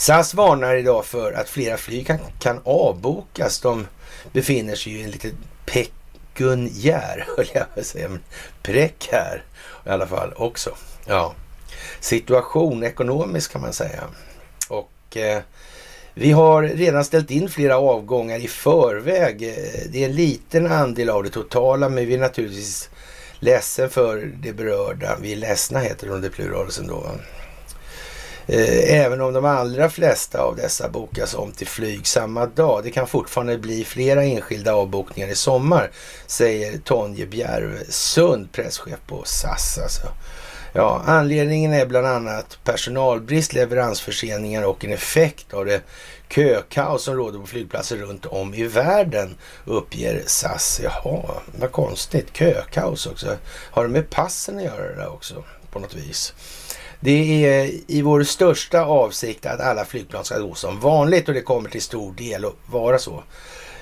SAS 0.00 0.34
varnar 0.34 0.74
idag 0.74 1.04
för 1.04 1.32
att 1.32 1.48
flera 1.48 1.76
flyg 1.76 2.06
kan, 2.06 2.18
kan 2.38 2.60
avbokas. 2.64 3.60
De 3.60 3.86
befinner 4.32 4.74
sig 4.74 4.92
i 4.92 5.02
en 5.02 5.10
liten 5.10 5.32
pekuniär, 5.66 7.26
höll 7.36 7.46
jag 7.54 7.74
på 7.74 7.80
att 7.80 7.86
säga, 7.86 8.08
men 8.08 8.20
prekär 8.62 9.42
i 9.86 9.88
alla 9.88 10.06
fall 10.06 10.32
också. 10.36 10.70
Ja, 11.06 11.34
situation 12.00 12.84
ekonomiskt 12.84 13.52
kan 13.52 13.60
man 13.60 13.72
säga. 13.72 14.04
Och 14.68 15.16
eh, 15.16 15.42
vi 16.14 16.30
har 16.30 16.62
redan 16.62 17.04
ställt 17.04 17.30
in 17.30 17.48
flera 17.48 17.78
avgångar 17.78 18.38
i 18.38 18.48
förväg. 18.48 19.42
Eh, 19.42 19.90
det 19.92 20.04
är 20.04 20.08
en 20.08 20.16
liten 20.16 20.66
andel 20.66 21.10
av 21.10 21.22
det 21.22 21.30
totala, 21.30 21.88
men 21.88 22.06
vi 22.06 22.14
är 22.14 22.18
naturligtvis 22.18 22.90
ledsen 23.38 23.90
för 23.90 24.32
det 24.42 24.52
berörda. 24.52 25.16
Vi 25.20 25.32
är 25.32 25.36
ledsna 25.36 25.78
heter 25.78 26.06
det 26.06 26.12
under 26.12 26.28
pluralsen 26.28 26.86
då. 26.86 27.10
Eh, 28.50 29.00
även 29.00 29.20
om 29.20 29.32
de 29.32 29.44
allra 29.44 29.90
flesta 29.90 30.40
av 30.42 30.56
dessa 30.56 30.88
bokas 30.88 31.34
om 31.34 31.52
till 31.52 31.66
flyg 31.66 32.06
samma 32.06 32.46
dag. 32.46 32.84
Det 32.84 32.90
kan 32.90 33.06
fortfarande 33.06 33.58
bli 33.58 33.84
flera 33.84 34.24
enskilda 34.24 34.74
avbokningar 34.74 35.28
i 35.28 35.34
sommar, 35.34 35.90
säger 36.26 36.78
Tonje 36.78 37.26
Bjervesund, 37.26 38.52
presschef 38.52 38.98
på 39.06 39.22
SAS. 39.24 39.78
Alltså. 39.82 40.08
Ja, 40.72 41.02
anledningen 41.06 41.72
är 41.72 41.86
bland 41.86 42.06
annat 42.06 42.58
personalbrist, 42.64 43.52
leveransförseningar 43.52 44.62
och 44.62 44.84
en 44.84 44.92
effekt 44.92 45.54
av 45.54 45.64
det 45.64 45.82
kökaos 46.28 47.04
som 47.04 47.16
råder 47.16 47.38
på 47.38 47.46
flygplatser 47.46 47.96
runt 47.96 48.26
om 48.26 48.54
i 48.54 48.64
världen, 48.64 49.36
uppger 49.64 50.22
SAS. 50.26 50.80
Jaha, 50.84 51.24
vad 51.58 51.72
konstigt. 51.72 52.36
Kökaos 52.36 53.06
också. 53.06 53.36
Har 53.70 53.82
det 53.82 53.90
med 53.90 54.10
passen 54.10 54.56
att 54.56 54.64
göra 54.64 54.88
det 54.88 54.94
där 54.94 55.12
också 55.12 55.44
på 55.70 55.78
något 55.78 55.94
vis? 55.94 56.34
Det 57.00 57.44
är 57.44 57.70
i 57.86 58.02
vår 58.02 58.22
största 58.22 58.84
avsikt 58.84 59.46
att 59.46 59.60
alla 59.60 59.84
flygplan 59.84 60.24
ska 60.24 60.38
gå 60.38 60.54
som 60.54 60.80
vanligt 60.80 61.28
och 61.28 61.34
det 61.34 61.42
kommer 61.42 61.70
till 61.70 61.82
stor 61.82 62.12
del 62.12 62.44
att 62.44 62.54
vara 62.66 62.98
så. 62.98 63.22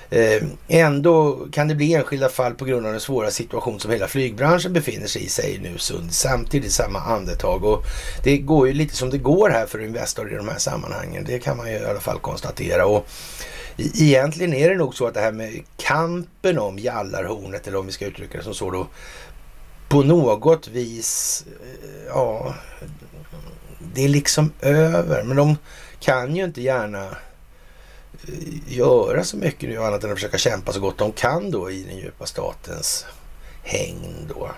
Eh, 0.09 0.43
ändå 0.67 1.47
kan 1.51 1.67
det 1.67 1.75
bli 1.75 1.93
enskilda 1.93 2.29
fall 2.29 2.53
på 2.53 2.65
grund 2.65 2.85
av 2.85 2.91
den 2.91 3.01
svåra 3.01 3.31
situation 3.31 3.79
som 3.79 3.91
hela 3.91 4.07
flygbranschen 4.07 4.73
befinner 4.73 5.07
sig 5.07 5.25
i, 5.25 5.29
säger 5.29 5.59
nu 5.59 5.77
Sund 5.77 6.13
samtidigt 6.13 6.67
i 6.67 6.71
samma 6.71 6.99
andetag. 6.99 7.63
Och 7.63 7.83
det 8.23 8.37
går 8.37 8.67
ju 8.67 8.73
lite 8.73 8.95
som 8.95 9.09
det 9.09 9.17
går 9.17 9.49
här 9.49 9.65
för 9.65 9.83
Investor 9.83 10.33
i 10.33 10.35
de 10.35 10.47
här 10.47 10.57
sammanhangen. 10.57 11.23
Det 11.27 11.39
kan 11.39 11.57
man 11.57 11.71
ju 11.71 11.77
i 11.77 11.85
alla 11.85 11.99
fall 11.99 12.19
konstatera. 12.19 12.85
Och 12.85 13.07
egentligen 13.77 14.53
är 14.53 14.69
det 14.69 14.75
nog 14.75 14.95
så 14.95 15.07
att 15.07 15.13
det 15.13 15.21
här 15.21 15.31
med 15.31 15.63
kampen 15.77 16.59
om 16.59 16.79
jallarhornet, 16.79 17.67
eller 17.67 17.79
om 17.79 17.85
vi 17.85 17.91
ska 17.91 18.05
uttrycka 18.05 18.37
det 18.37 18.43
som 18.43 18.53
så 18.53 18.71
då, 18.71 18.87
på 19.89 20.03
något 20.03 20.67
vis, 20.67 21.43
eh, 21.61 22.05
ja, 22.07 22.55
det 23.97 24.03
är 24.03 24.09
liksom 24.09 24.51
över. 24.61 25.23
Men 25.23 25.37
de 25.37 25.57
kan 25.99 26.35
ju 26.35 26.43
inte 26.43 26.61
gärna 26.61 27.05
eh, 27.05 27.13
göra 28.67 29.23
så 29.23 29.37
mycket 29.37 29.69
nu 29.69 29.83
annat 29.83 30.03
än 30.03 30.11
att 30.11 30.17
försöka 30.17 30.37
kämpa 30.37 30.73
så 30.73 30.79
gott 30.79 30.97
de 30.97 31.11
kan 31.11 31.51
då 31.51 31.71
i 31.71 31.83
den 31.83 31.97
djupa 31.97 32.25
statens 32.25 33.05
häng 33.63 34.27
då. 34.29 34.51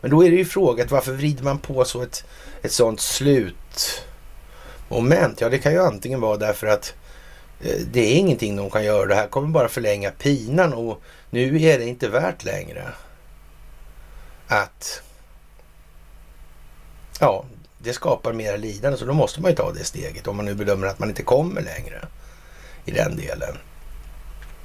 Men 0.00 0.10
då 0.10 0.24
är 0.24 0.30
det 0.30 0.36
ju 0.36 0.44
frågat 0.44 0.90
varför 0.90 1.12
vrider 1.12 1.44
man 1.44 1.58
på 1.58 1.84
så 1.84 2.02
ett, 2.02 2.24
ett 2.62 2.72
sånt 2.72 3.00
slutmoment? 3.00 5.40
Ja, 5.40 5.48
det 5.48 5.58
kan 5.58 5.72
ju 5.72 5.82
antingen 5.82 6.20
vara 6.20 6.36
därför 6.36 6.66
att 6.66 6.94
eh, 7.60 7.80
det 7.92 8.00
är 8.00 8.16
ingenting 8.16 8.56
de 8.56 8.70
kan 8.70 8.84
göra. 8.84 9.06
Det 9.06 9.14
här 9.14 9.28
kommer 9.28 9.48
bara 9.48 9.68
förlänga 9.68 10.10
pinan 10.10 10.72
och 10.72 11.02
nu 11.30 11.62
är 11.62 11.78
det 11.78 11.84
inte 11.84 12.08
värt 12.08 12.44
längre 12.44 12.88
att 14.46 15.02
ja, 17.20 17.44
det 17.82 17.92
skapar 17.92 18.32
mer 18.32 18.58
lidande. 18.58 18.98
Så 18.98 19.04
då 19.04 19.12
måste 19.12 19.40
man 19.40 19.50
ju 19.50 19.56
ta 19.56 19.72
det 19.72 19.84
steget 19.84 20.26
om 20.26 20.36
man 20.36 20.44
nu 20.44 20.54
bedömer 20.54 20.86
att 20.86 20.98
man 20.98 21.08
inte 21.08 21.22
kommer 21.22 21.60
längre 21.62 22.08
i 22.84 22.90
den 22.90 23.16
delen. 23.16 23.58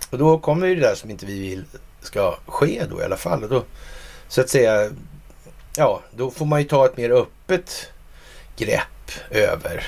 Och 0.09 0.17
då 0.17 0.37
kommer 0.37 0.67
ju 0.67 0.75
det 0.75 0.81
där 0.81 0.95
som 0.95 1.09
inte 1.09 1.25
vi 1.25 1.39
vill 1.39 1.65
ska 2.01 2.37
ske 2.45 2.83
då 2.89 3.01
i 3.01 3.03
alla 3.03 3.17
fall. 3.17 3.43
Och 3.43 3.49
då, 3.49 3.63
så 4.27 4.41
att 4.41 4.49
säga, 4.49 4.89
ja, 5.77 6.01
då 6.15 6.31
får 6.31 6.45
man 6.45 6.61
ju 6.61 6.67
ta 6.67 6.85
ett 6.85 6.97
mer 6.97 7.09
öppet 7.09 7.87
grepp 8.57 9.11
över 9.29 9.87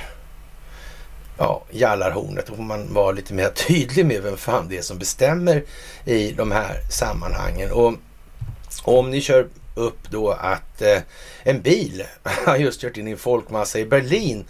ja, 1.37 1.63
jallarhornet. 1.71 2.47
Då 2.47 2.55
får 2.55 2.63
man 2.63 2.93
vara 2.93 3.11
lite 3.11 3.33
mer 3.33 3.49
tydlig 3.49 4.05
med 4.05 4.23
vem 4.23 4.37
fan 4.37 4.67
det 4.69 4.77
är 4.77 4.81
som 4.81 4.97
bestämmer 4.97 5.63
i 6.05 6.31
de 6.31 6.51
här 6.51 6.81
sammanhangen. 6.91 7.71
Och 7.71 7.93
om 8.83 9.11
ni 9.11 9.21
kör 9.21 9.47
upp 9.79 10.11
då 10.11 10.31
att 10.31 10.81
eh, 10.81 10.97
en 11.43 11.61
bil 11.61 12.03
har 12.45 12.57
just 12.57 12.81
kört 12.81 12.97
in 12.97 13.07
i 13.07 13.11
en 13.11 13.17
folkmassa 13.17 13.79
i 13.79 13.85
Berlin 13.85 14.45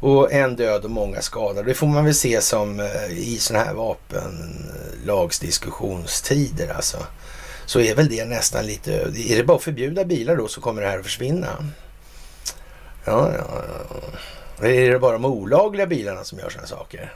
och 0.00 0.32
en 0.32 0.56
död 0.56 0.84
och 0.84 0.90
många 0.90 1.22
skadade. 1.22 1.68
Det 1.68 1.74
får 1.74 1.86
man 1.86 2.04
väl 2.04 2.14
se 2.14 2.40
som 2.40 2.80
eh, 2.80 3.10
i 3.10 3.38
sådana 3.38 3.64
här 3.64 3.74
vapenlagsdiskussionstider 3.74 6.74
alltså. 6.74 6.98
Så 7.66 7.80
är 7.80 7.94
väl 7.94 8.08
det 8.08 8.24
nästan 8.24 8.66
lite, 8.66 8.92
är 9.28 9.36
det 9.36 9.44
bara 9.44 9.56
att 9.56 9.62
förbjuda 9.62 10.04
bilar 10.04 10.36
då 10.36 10.48
så 10.48 10.60
kommer 10.60 10.82
det 10.82 10.88
här 10.88 10.98
att 10.98 11.04
försvinna? 11.04 11.48
Ja, 13.04 13.32
ja, 13.36 13.62
ja. 14.58 14.68
Är 14.68 14.90
det 14.90 14.98
bara 14.98 15.12
de 15.12 15.24
olagliga 15.24 15.86
bilarna 15.86 16.24
som 16.24 16.38
gör 16.38 16.50
sådana 16.50 16.66
saker? 16.66 17.12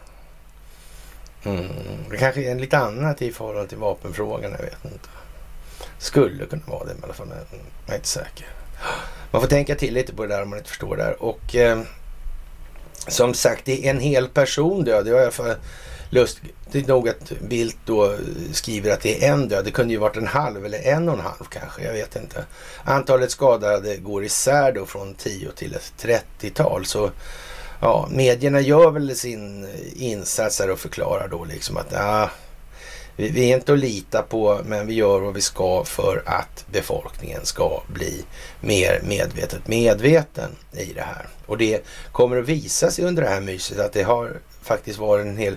Mm. 1.45 1.69
Det 2.11 2.17
kanske 2.17 2.51
är 2.51 2.55
lite 2.55 2.79
annat 2.79 3.23
i 3.23 3.33
förhållande 3.33 3.69
till 3.69 3.79
vapenfrågan, 3.79 4.51
jag 4.51 4.65
vet 4.65 4.85
inte. 4.85 5.09
Skulle 5.99 6.47
kunna 6.47 6.63
vara 6.67 6.85
det, 6.85 6.93
i 6.93 6.97
alla 7.03 7.15
fall 7.15 7.31
eh, 7.31 7.37
mm, 7.37 7.67
jag 7.87 7.93
är 7.93 7.99
inte 7.99 8.09
säker. 8.09 8.47
Man 9.31 9.41
får 9.41 9.49
tänka 9.49 9.75
till 9.75 9.95
lite 9.95 10.15
på 10.15 10.23
det 10.23 10.35
där 10.35 10.43
om 10.43 10.51
man 10.51 10.59
inte 10.59 10.71
förstår 10.71 10.97
det 10.97 11.03
här. 11.03 11.23
Och 11.23 11.55
eh, 11.55 11.81
som 13.09 13.35
sagt, 13.35 13.65
det 13.65 13.87
är 13.87 13.91
en 13.91 14.01
hel 14.01 14.29
person 14.29 14.85
död. 14.85 15.05
Det 15.05 15.13
var 15.13 15.19
i 15.21 15.23
alla 15.23 15.31
fall 15.31 15.55
lustigt 16.11 16.87
nog 16.87 17.09
att 17.09 17.33
Bildt 17.41 17.79
då 17.85 18.17
skriver 18.53 18.93
att 18.93 19.01
det 19.01 19.25
är 19.25 19.33
en 19.33 19.49
död. 19.49 19.65
Det 19.65 19.71
kunde 19.71 19.93
ju 19.95 20.01
varit 20.01 20.17
en 20.17 20.27
halv 20.27 20.67
eller 20.67 20.79
en 20.79 21.09
och 21.09 21.15
en 21.15 21.21
halv 21.21 21.45
kanske. 21.51 21.83
Jag 21.83 21.93
vet 21.93 22.17
inte. 22.17 22.45
Antalet 22.85 23.31
skadade 23.31 23.97
går 23.97 24.25
isär 24.25 24.73
då 24.73 24.87
från 24.87 25.15
10 25.15 25.51
till 25.53 25.75
ett 25.75 25.93
30-tal. 25.99 26.87
Så 26.87 27.11
ja, 27.81 28.09
medierna 28.11 28.61
gör 28.61 28.91
väl 28.91 29.17
sin 29.17 29.69
insats 29.97 30.61
här 30.61 30.71
och 30.71 30.79
förklarar 30.79 31.29
då 31.29 31.45
liksom 31.45 31.77
att 31.77 31.95
ah, 31.95 32.31
vi, 33.17 33.31
vi 33.31 33.53
är 33.53 33.57
inte 33.57 33.73
att 33.73 33.79
lita 33.79 34.23
på, 34.23 34.61
men 34.65 34.87
vi 34.87 34.95
gör 34.95 35.21
vad 35.21 35.35
vi 35.35 35.41
ska 35.41 35.85
för 35.85 36.23
att 36.27 36.65
befolkningen 36.73 37.47
ska 37.47 37.83
bli 37.87 38.25
mer 38.61 39.01
medvetet 39.03 39.69
medveten 39.69 40.51
i 40.73 40.93
det 40.93 41.01
här. 41.01 41.27
Och 41.47 41.59
det 41.59 41.85
kommer 42.13 42.37
att 42.37 42.49
visa 42.49 42.91
sig 42.91 43.05
under 43.05 43.23
det 43.23 43.29
här 43.29 43.41
myset 43.41 43.79
att 43.79 43.93
det 43.93 44.03
har 44.03 44.41
faktiskt 44.63 44.99
varit 44.99 45.27
en 45.27 45.37
hel 45.37 45.57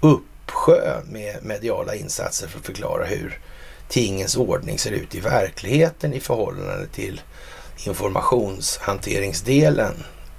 uppsjö 0.00 1.00
med 1.04 1.36
mediala 1.42 1.94
insatser 1.94 2.48
för 2.48 2.58
att 2.58 2.66
förklara 2.66 3.04
hur 3.04 3.40
tingens 3.88 4.36
ordning 4.36 4.78
ser 4.78 4.90
ut 4.90 5.14
i 5.14 5.20
verkligheten 5.20 6.12
i 6.12 6.20
förhållande 6.20 6.86
till 6.86 7.20
informationshanteringsdelen 7.86 9.94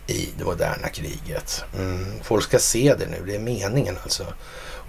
i 0.08 0.30
det 0.38 0.44
moderna 0.44 0.90
kriget. 0.90 1.64
Mm, 1.78 2.06
folk 2.24 2.44
ska 2.44 2.60
se 2.60 2.96
det 3.00 3.06
nu, 3.06 3.24
det 3.26 3.36
är 3.36 3.40
meningen 3.40 3.98
alltså. 4.04 4.26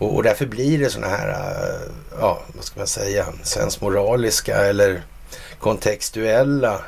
Och, 0.01 0.15
och 0.15 0.23
därför 0.23 0.47
blir 0.47 0.79
det 0.79 0.91
sådana 0.91 1.17
här, 1.17 1.29
äh, 1.29 1.93
ja, 2.21 2.41
vad 2.55 2.65
ska 2.65 2.81
man 2.81 2.87
säga, 2.87 3.27
sensmoraliska 3.43 4.57
eller 4.57 5.03
kontextuella 5.59 6.81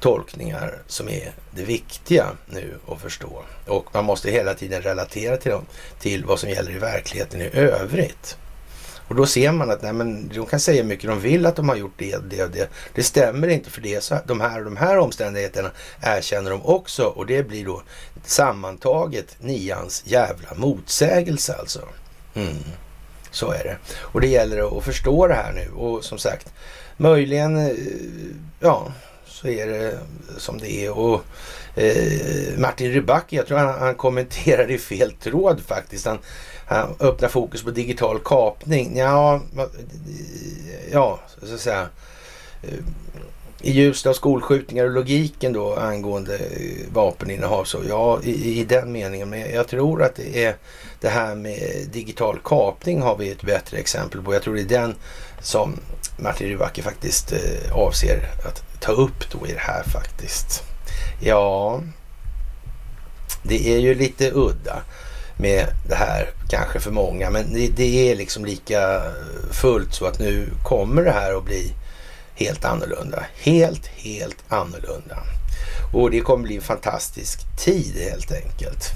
tolkningar 0.00 0.78
som 0.86 1.08
är 1.08 1.32
det 1.50 1.62
viktiga 1.62 2.26
nu 2.46 2.78
att 2.88 3.00
förstå. 3.00 3.42
Och 3.66 3.86
man 3.92 4.04
måste 4.04 4.30
hela 4.30 4.54
tiden 4.54 4.82
relatera 4.82 5.36
till 5.36 5.50
dem, 5.50 5.66
till 6.00 6.24
vad 6.24 6.38
som 6.38 6.50
gäller 6.50 6.70
i 6.70 6.78
verkligheten 6.78 7.40
i 7.40 7.50
övrigt. 7.52 8.36
Och 9.10 9.16
då 9.16 9.26
ser 9.26 9.52
man 9.52 9.70
att 9.70 9.82
nej, 9.82 9.92
men 9.92 10.28
de 10.34 10.46
kan 10.46 10.60
säga 10.60 10.84
mycket 10.84 11.10
de 11.10 11.20
vill 11.20 11.46
att 11.46 11.56
de 11.56 11.68
har 11.68 11.76
gjort 11.76 11.94
det 11.96 12.16
och 12.16 12.24
det 12.24 12.42
och 12.42 12.50
det. 12.50 12.70
Det 12.94 13.02
stämmer 13.02 13.48
inte 13.48 13.70
för 13.70 13.80
det 13.80 14.04
så 14.04 14.18
de 14.26 14.40
här 14.40 14.58
och 14.58 14.64
de 14.64 14.76
här 14.76 14.98
omständigheterna 14.98 15.70
erkänner 16.02 16.50
de 16.50 16.66
också 16.66 17.04
och 17.04 17.26
det 17.26 17.42
blir 17.42 17.64
då 17.64 17.82
sammantaget 18.24 19.36
nians 19.40 20.02
jävla 20.06 20.54
motsägelse 20.54 21.54
alltså. 21.54 21.80
Mm. 22.34 22.56
Så 23.30 23.52
är 23.52 23.64
det. 23.64 23.76
Och 24.00 24.20
det 24.20 24.28
gäller 24.28 24.78
att 24.78 24.84
förstå 24.84 25.26
det 25.26 25.34
här 25.34 25.52
nu 25.52 25.70
och 25.70 26.04
som 26.04 26.18
sagt 26.18 26.52
möjligen, 26.96 27.56
eh, 27.56 27.76
ja, 28.60 28.92
så 29.26 29.48
är 29.48 29.66
det 29.66 29.98
som 30.38 30.58
det 30.58 30.86
är. 30.86 30.98
Och 30.98 31.24
eh, 31.74 32.58
Martin 32.58 32.92
Rybacki, 32.92 33.36
jag 33.36 33.46
tror 33.46 33.58
han, 33.58 33.80
han 33.80 33.94
kommenterar 33.94 34.70
i 34.70 34.78
fel 34.78 35.12
tråd 35.12 35.60
faktiskt. 35.66 36.06
Han, 36.06 36.18
han 36.76 36.94
öppnar 37.00 37.28
fokus 37.28 37.62
på 37.62 37.70
digital 37.70 38.18
kapning. 38.24 38.96
Ja, 38.96 39.40
ja 40.92 41.20
så 41.42 41.54
att 41.54 41.60
säga. 41.60 41.88
Eh, 42.62 42.78
I 43.60 43.72
ljuset 43.72 44.06
av 44.06 44.12
skolskjutningar 44.12 44.84
och 44.84 44.90
logiken 44.90 45.52
då 45.52 45.76
angående 45.76 46.36
eh, 46.36 46.92
vapeninnehav 46.92 47.64
så 47.64 47.78
ja, 47.88 48.20
i, 48.22 48.60
i 48.60 48.64
den 48.64 48.92
meningen. 48.92 49.30
Men 49.30 49.50
jag 49.54 49.68
tror 49.68 50.02
att 50.02 50.14
det 50.14 50.44
är 50.44 50.56
det 51.00 51.08
här 51.08 51.34
med 51.34 51.88
digital 51.92 52.38
kapning 52.44 53.02
har 53.02 53.16
vi 53.16 53.30
ett 53.30 53.42
bättre 53.42 53.76
exempel 53.76 54.22
på. 54.22 54.34
Jag 54.34 54.42
tror 54.42 54.54
det 54.54 54.62
är 54.62 54.80
den 54.80 54.94
som 55.42 55.80
Martin 56.16 56.48
Rybacki 56.48 56.82
faktiskt 56.82 57.32
eh, 57.32 57.72
avser 57.72 58.30
att 58.44 58.80
ta 58.80 58.92
upp 58.92 59.30
då 59.32 59.46
i 59.46 59.52
det 59.52 59.60
här 59.60 59.82
faktiskt. 59.82 60.62
Ja, 61.20 61.80
det 63.42 63.74
är 63.74 63.78
ju 63.78 63.94
lite 63.94 64.30
udda 64.34 64.82
med 65.40 65.66
det 65.88 65.94
här 65.94 66.30
kanske 66.48 66.80
för 66.80 66.90
många. 66.90 67.30
Men 67.30 67.52
det, 67.52 67.68
det, 67.76 68.10
är 68.10 68.16
liksom 68.16 68.44
lika 68.44 69.02
fullt 69.50 69.94
så 69.94 70.06
att 70.06 70.18
nu 70.18 70.48
kommer 70.64 71.04
det 71.04 71.12
här 71.12 71.34
att 71.34 71.44
bli 71.44 71.72
helt 72.34 72.64
annorlunda. 72.64 73.24
Helt, 73.42 73.86
helt 73.86 74.44
annorlunda. 74.48 75.18
Och 75.92 76.10
det 76.10 76.20
kommer 76.20 76.42
bli 76.42 76.56
en 76.56 76.62
fantastisk 76.62 77.40
tid 77.56 77.94
helt 78.10 78.32
enkelt. 78.32 78.90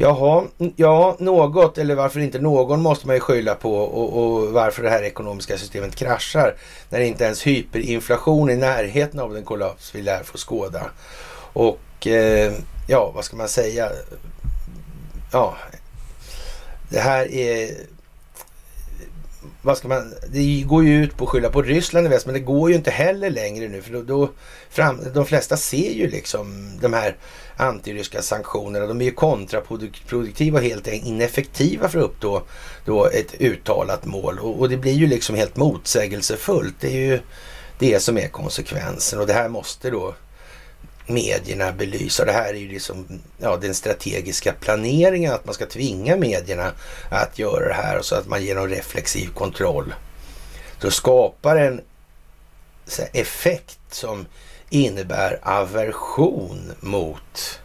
Jaha, 0.00 0.44
ja 0.76 1.16
något 1.18 1.78
eller 1.78 1.94
varför 1.94 2.20
inte 2.20 2.38
någon 2.38 2.82
måste 2.82 3.06
man 3.06 3.16
ju 3.16 3.20
skylla 3.20 3.54
på 3.54 3.76
och, 3.76 4.22
och, 4.22 4.52
varför 4.52 4.82
det 4.82 4.90
här 4.90 5.02
ekonomiska 5.02 5.58
systemet 5.58 5.96
kraschar 5.96 6.54
när 6.88 7.00
inte 7.00 7.24
ens 7.24 7.46
hyperinflation 7.46 8.50
i 8.50 8.56
närheten 8.56 9.20
av 9.20 9.34
den 9.34 9.44
kollaps 9.44 9.94
vi 9.94 10.02
lär 10.02 10.22
få 10.22 10.38
skåda. 10.38 10.90
Och 11.52 12.06
eh, 12.06 12.52
ja, 12.88 13.12
vad 13.14 13.24
ska 13.24 13.36
man 13.36 13.48
säga? 13.48 13.90
Ja, 15.30 15.56
det 16.88 17.00
här 17.00 17.32
är 17.32 17.70
vad 19.62 19.78
ska 19.78 19.88
man, 19.88 20.14
det 20.32 20.62
går 20.66 20.84
ju 20.84 21.04
ut 21.04 21.16
på 21.16 21.24
att 21.24 21.30
skylla 21.30 21.48
på 21.48 21.62
Ryssland 21.62 22.06
i 22.06 22.08
väst, 22.08 22.26
men 22.26 22.34
det 22.34 22.40
går 22.40 22.70
ju 22.70 22.76
inte 22.76 22.90
heller 22.90 23.30
längre 23.30 23.68
nu. 23.68 23.82
För 23.82 23.92
då, 23.92 24.02
då 24.02 24.30
fram, 24.70 25.00
de 25.14 25.26
flesta 25.26 25.56
ser 25.56 25.90
ju 25.90 26.10
liksom 26.10 26.72
de 26.80 26.92
här 26.92 27.16
antiryska 27.56 28.22
sanktionerna. 28.22 28.86
De 28.86 29.00
är 29.00 29.04
ju 29.04 29.10
kontraproduktiva 29.10 30.58
och 30.58 30.64
helt 30.64 30.86
ineffektiva 30.86 31.88
för 31.88 31.98
att 31.98 32.04
uppnå 32.04 32.42
då 32.84 33.06
ett 33.06 33.34
uttalat 33.40 34.04
mål. 34.04 34.38
Och, 34.38 34.60
och, 34.60 34.68
det 34.68 34.76
blir 34.76 34.92
ju 34.92 35.06
liksom 35.06 35.36
helt 35.36 35.56
motsägelsefullt. 35.56 36.74
Det 36.80 36.88
är 36.88 37.06
ju 37.06 37.20
det 37.78 38.00
som 38.00 38.18
är 38.18 38.28
konsekvensen 38.28 39.20
och 39.20 39.26
det 39.26 39.32
här 39.32 39.48
måste 39.48 39.90
då 39.90 40.14
medierna 41.08 41.72
belysa. 41.72 42.24
Det 42.24 42.32
här 42.32 42.54
är 42.54 42.58
ju 42.58 42.68
liksom 42.68 43.20
ja, 43.38 43.56
den 43.56 43.74
strategiska 43.74 44.52
planeringen, 44.52 45.32
att 45.32 45.44
man 45.44 45.54
ska 45.54 45.66
tvinga 45.66 46.16
medierna 46.16 46.72
att 47.10 47.38
göra 47.38 47.68
det 47.68 47.74
här 47.74 47.98
och 47.98 48.04
så 48.04 48.14
att 48.14 48.26
man 48.26 48.44
genom 48.44 48.68
reflexiv 48.68 49.28
kontroll 49.28 49.94
så 50.80 50.90
skapar 50.90 51.56
en 51.56 51.80
effekt 53.12 53.78
som 53.90 54.26
innebär 54.70 55.38
aversion 55.42 56.72
mot 56.80 57.60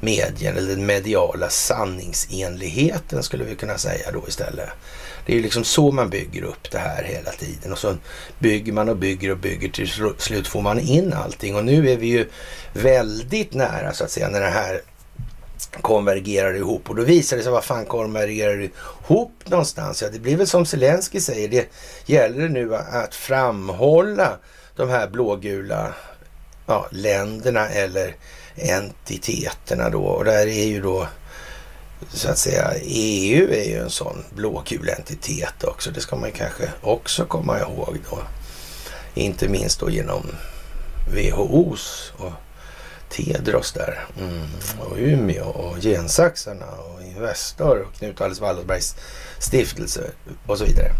medien 0.00 0.56
eller 0.56 0.68
den 0.68 0.86
mediala 0.86 1.48
sanningsenligheten 1.48 3.22
skulle 3.22 3.44
vi 3.44 3.54
kunna 3.54 3.78
säga 3.78 4.10
då 4.12 4.24
istället. 4.28 4.68
Det 5.26 5.32
är 5.32 5.36
ju 5.36 5.42
liksom 5.42 5.64
så 5.64 5.92
man 5.92 6.10
bygger 6.10 6.42
upp 6.42 6.70
det 6.70 6.78
här 6.78 7.02
hela 7.02 7.30
tiden 7.30 7.72
och 7.72 7.78
så 7.78 7.96
bygger 8.38 8.72
man 8.72 8.88
och 8.88 8.96
bygger 8.96 9.30
och 9.30 9.38
bygger 9.38 9.68
till 9.68 9.90
slut 10.18 10.48
får 10.48 10.62
man 10.62 10.78
in 10.78 11.12
allting 11.12 11.56
och 11.56 11.64
nu 11.64 11.90
är 11.90 11.96
vi 11.96 12.06
ju 12.06 12.28
väldigt 12.72 13.54
nära 13.54 13.92
så 13.92 14.04
att 14.04 14.10
säga 14.10 14.28
när 14.28 14.40
det 14.40 14.50
här 14.50 14.80
konvergerar 15.80 16.54
ihop 16.54 16.90
och 16.90 16.96
då 16.96 17.02
visar 17.02 17.36
det 17.36 17.42
sig 17.42 17.52
vad 17.52 17.64
fan 17.64 17.84
konvergerar 17.84 18.60
ihop 18.60 19.32
någonstans? 19.44 20.02
Ja, 20.02 20.08
det 20.08 20.18
blir 20.18 20.36
väl 20.36 20.46
som 20.46 20.66
Zelensky 20.66 21.20
säger, 21.20 21.48
det 21.48 21.68
gäller 22.06 22.48
nu 22.48 22.74
att 22.74 23.14
framhålla 23.14 24.38
de 24.76 24.88
här 24.88 25.08
blågula 25.08 25.94
ja, 26.66 26.88
länderna 26.90 27.68
eller 27.68 28.14
entiteterna 28.60 29.90
då 29.90 30.04
och 30.04 30.24
där 30.24 30.46
är 30.46 30.64
ju 30.64 30.82
då 30.82 31.08
så 32.08 32.30
att 32.30 32.38
säga 32.38 32.72
EU 32.82 33.52
är 33.52 33.64
ju 33.64 33.78
en 33.78 33.90
sån 33.90 34.24
blågul 34.34 34.88
entitet 34.88 35.64
också. 35.64 35.90
Det 35.90 36.00
ska 36.00 36.16
man 36.16 36.32
kanske 36.32 36.70
också 36.80 37.24
komma 37.24 37.58
ihåg 37.58 37.98
då. 38.10 38.18
Inte 39.14 39.48
minst 39.48 39.80
då 39.80 39.90
genom 39.90 40.22
WHOs 41.10 42.12
och 42.16 42.32
Tedros 43.08 43.72
där. 43.72 44.06
Mm. 44.18 44.46
Och 44.78 44.96
Umeå 44.98 45.44
och 45.44 45.80
Gensaxarna 45.80 46.66
och 46.66 47.02
Investor 47.02 47.78
och 47.80 47.94
Knut 47.94 48.20
Alice 48.20 48.42
Wallenbergs 48.42 48.96
stiftelse 49.38 50.10
och 50.46 50.58
så 50.58 50.64
vidare. 50.64 50.90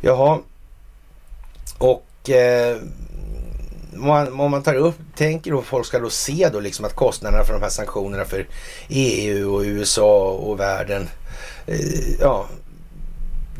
Jaha, 0.00 0.38
och 1.78 2.30
eh, 2.30 2.76
man, 3.96 4.40
om 4.40 4.50
man 4.50 4.62
tar 4.62 4.74
upp, 4.74 4.98
tänker 5.16 5.50
då 5.50 5.62
folk 5.62 5.86
ska 5.86 5.98
då 5.98 6.10
se 6.10 6.48
då 6.52 6.60
liksom 6.60 6.84
att 6.84 6.94
kostnaderna 6.94 7.44
för 7.44 7.52
de 7.52 7.62
här 7.62 7.68
sanktionerna 7.68 8.24
för 8.24 8.46
EU 8.88 9.54
och 9.54 9.60
USA 9.60 10.30
och 10.30 10.60
världen, 10.60 11.08
eh, 11.66 12.20
ja, 12.20 12.46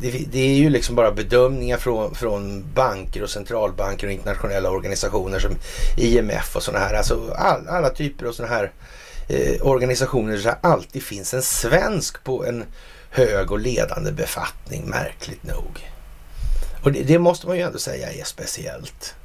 det, 0.01 0.11
det, 0.11 0.39
är 0.39 0.55
ju 0.55 0.69
liksom 0.69 0.95
bara 0.95 1.11
bedömningar 1.11 1.77
från, 1.77 2.15
från 2.15 2.63
banker 2.73 3.23
och 3.23 3.29
centralbanker 3.29 4.07
och 4.07 4.13
internationella 4.13 4.69
organisationer 4.69 5.39
som 5.39 5.51
IMF 5.97 6.55
och 6.55 6.63
sådana 6.63 6.85
här, 6.85 6.93
alltså 6.93 7.33
all, 7.35 7.67
alla 7.67 7.89
typer 7.89 8.25
av 8.25 8.31
sådana 8.31 8.55
här 8.55 8.71
eh, 9.27 9.67
organisationer 9.67 10.37
där 10.37 10.43
det 10.43 10.57
alltid 10.61 11.03
finns 11.03 11.33
en 11.33 11.41
svensk 11.41 12.23
på 12.23 12.45
en 12.45 12.63
hög 13.09 13.51
och 13.51 13.59
ledande 13.59 14.11
befattning, 14.11 14.89
märkligt 14.89 15.43
nog. 15.43 15.89
Och 16.83 16.91
det, 16.91 17.03
det 17.03 17.19
måste 17.19 17.47
man 17.47 17.57
ju 17.57 17.63
ändå 17.63 17.79
säga 17.79 18.11
är 18.11 18.23
speciellt. 18.23 19.15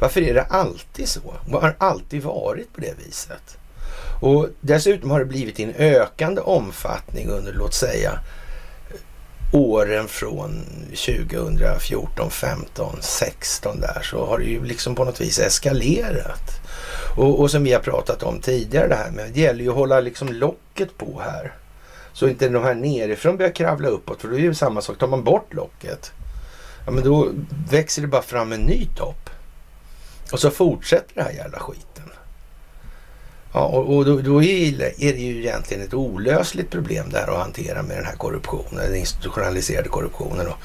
Varför 0.00 0.20
är 0.20 0.34
det 0.34 0.42
alltid 0.42 1.08
så? 1.08 1.34
Det 1.46 1.56
har 1.56 1.76
alltid 1.78 2.22
varit 2.22 2.72
på 2.72 2.80
det 2.80 2.94
viset. 3.06 3.58
Och 4.20 4.48
dessutom 4.60 5.10
har 5.10 5.18
det 5.18 5.24
blivit 5.24 5.60
i 5.60 5.62
en 5.62 5.74
ökande 5.78 6.40
omfattning 6.40 7.28
under, 7.28 7.52
låt 7.52 7.74
säga, 7.74 8.20
åren 9.52 10.08
från 10.08 10.64
2014, 10.84 12.30
15, 12.30 12.96
16 13.00 13.80
där 13.80 14.00
så 14.02 14.26
har 14.26 14.38
det 14.38 14.44
ju 14.44 14.64
liksom 14.64 14.94
på 14.94 15.04
något 15.04 15.20
vis 15.20 15.38
eskalerat. 15.38 16.60
Och, 17.16 17.40
och 17.40 17.50
som 17.50 17.64
vi 17.64 17.72
har 17.72 17.80
pratat 17.80 18.22
om 18.22 18.40
tidigare 18.40 18.88
det 18.88 18.94
här 18.94 19.10
med, 19.10 19.30
det 19.32 19.40
gäller 19.40 19.64
ju 19.64 19.70
att 19.70 19.76
hålla 19.76 20.00
liksom 20.00 20.28
locket 20.32 20.98
på 20.98 21.20
här. 21.24 21.52
Så 22.12 22.28
inte 22.28 22.48
de 22.48 22.64
här 22.64 22.74
nerifrån 22.74 23.36
börjar 23.36 23.52
kravla 23.52 23.88
uppåt, 23.88 24.20
för 24.20 24.28
då 24.28 24.34
är 24.34 24.38
det 24.38 24.44
ju 24.44 24.54
samma 24.54 24.80
sak. 24.80 24.98
Tar 24.98 25.06
man 25.06 25.24
bort 25.24 25.54
locket, 25.54 26.12
ja 26.86 26.90
men 26.92 27.04
då 27.04 27.28
växer 27.70 28.02
det 28.02 28.08
bara 28.08 28.22
fram 28.22 28.52
en 28.52 28.60
ny 28.60 28.86
topp. 28.96 29.30
Och 30.32 30.40
så 30.40 30.50
fortsätter 30.50 31.14
det 31.14 31.22
här 31.22 31.32
jävla 31.32 31.58
skiten. 31.58 32.10
Ja, 33.52 33.64
och, 33.64 33.96
och 33.96 34.04
då, 34.04 34.20
då, 34.20 34.42
är 34.42 34.72
det 34.96 35.18
ju 35.18 35.38
egentligen 35.38 35.82
ett 35.82 35.94
olösligt 35.94 36.70
problem 36.70 37.10
där 37.10 37.28
att 37.28 37.38
hantera 37.38 37.82
med 37.82 37.96
den 37.96 38.04
här 38.04 38.16
korruptionen, 38.16 38.86
den 38.86 38.96
institutionaliserade 38.96 39.88
korruptionen 39.88 40.46
och 40.46 40.58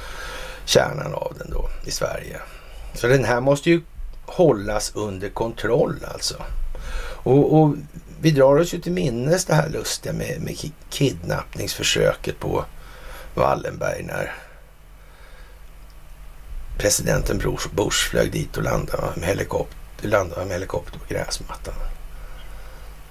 kärnan 0.65 1.13
av 1.13 1.33
den 1.37 1.51
då 1.51 1.69
i 1.85 1.91
Sverige. 1.91 2.39
Så 2.93 3.07
den 3.07 3.23
här 3.23 3.41
måste 3.41 3.69
ju 3.69 3.81
hållas 4.25 4.91
under 4.95 5.29
kontroll 5.29 6.05
alltså. 6.13 6.35
Och, 7.23 7.61
och 7.61 7.75
vi 8.21 8.31
drar 8.31 8.55
oss 8.55 8.73
ju 8.73 8.79
till 8.79 8.91
minnes 8.91 9.45
det 9.45 9.55
här 9.55 9.69
lustiga 9.69 10.13
med, 10.13 10.41
med 10.41 10.71
kidnappningsförsöket 10.89 12.39
på 12.39 12.65
Wallenberg 13.33 14.03
när 14.03 14.35
presidenten 16.77 17.57
Bush 17.75 18.09
flög 18.09 18.31
dit 18.31 18.57
och 18.57 18.63
landade 18.63 19.07
med 19.15 19.27
helikopter, 19.27 20.07
landade 20.07 20.45
med 20.45 20.53
helikopter 20.53 20.99
på 20.99 21.13
gräsmattan. 21.13 21.73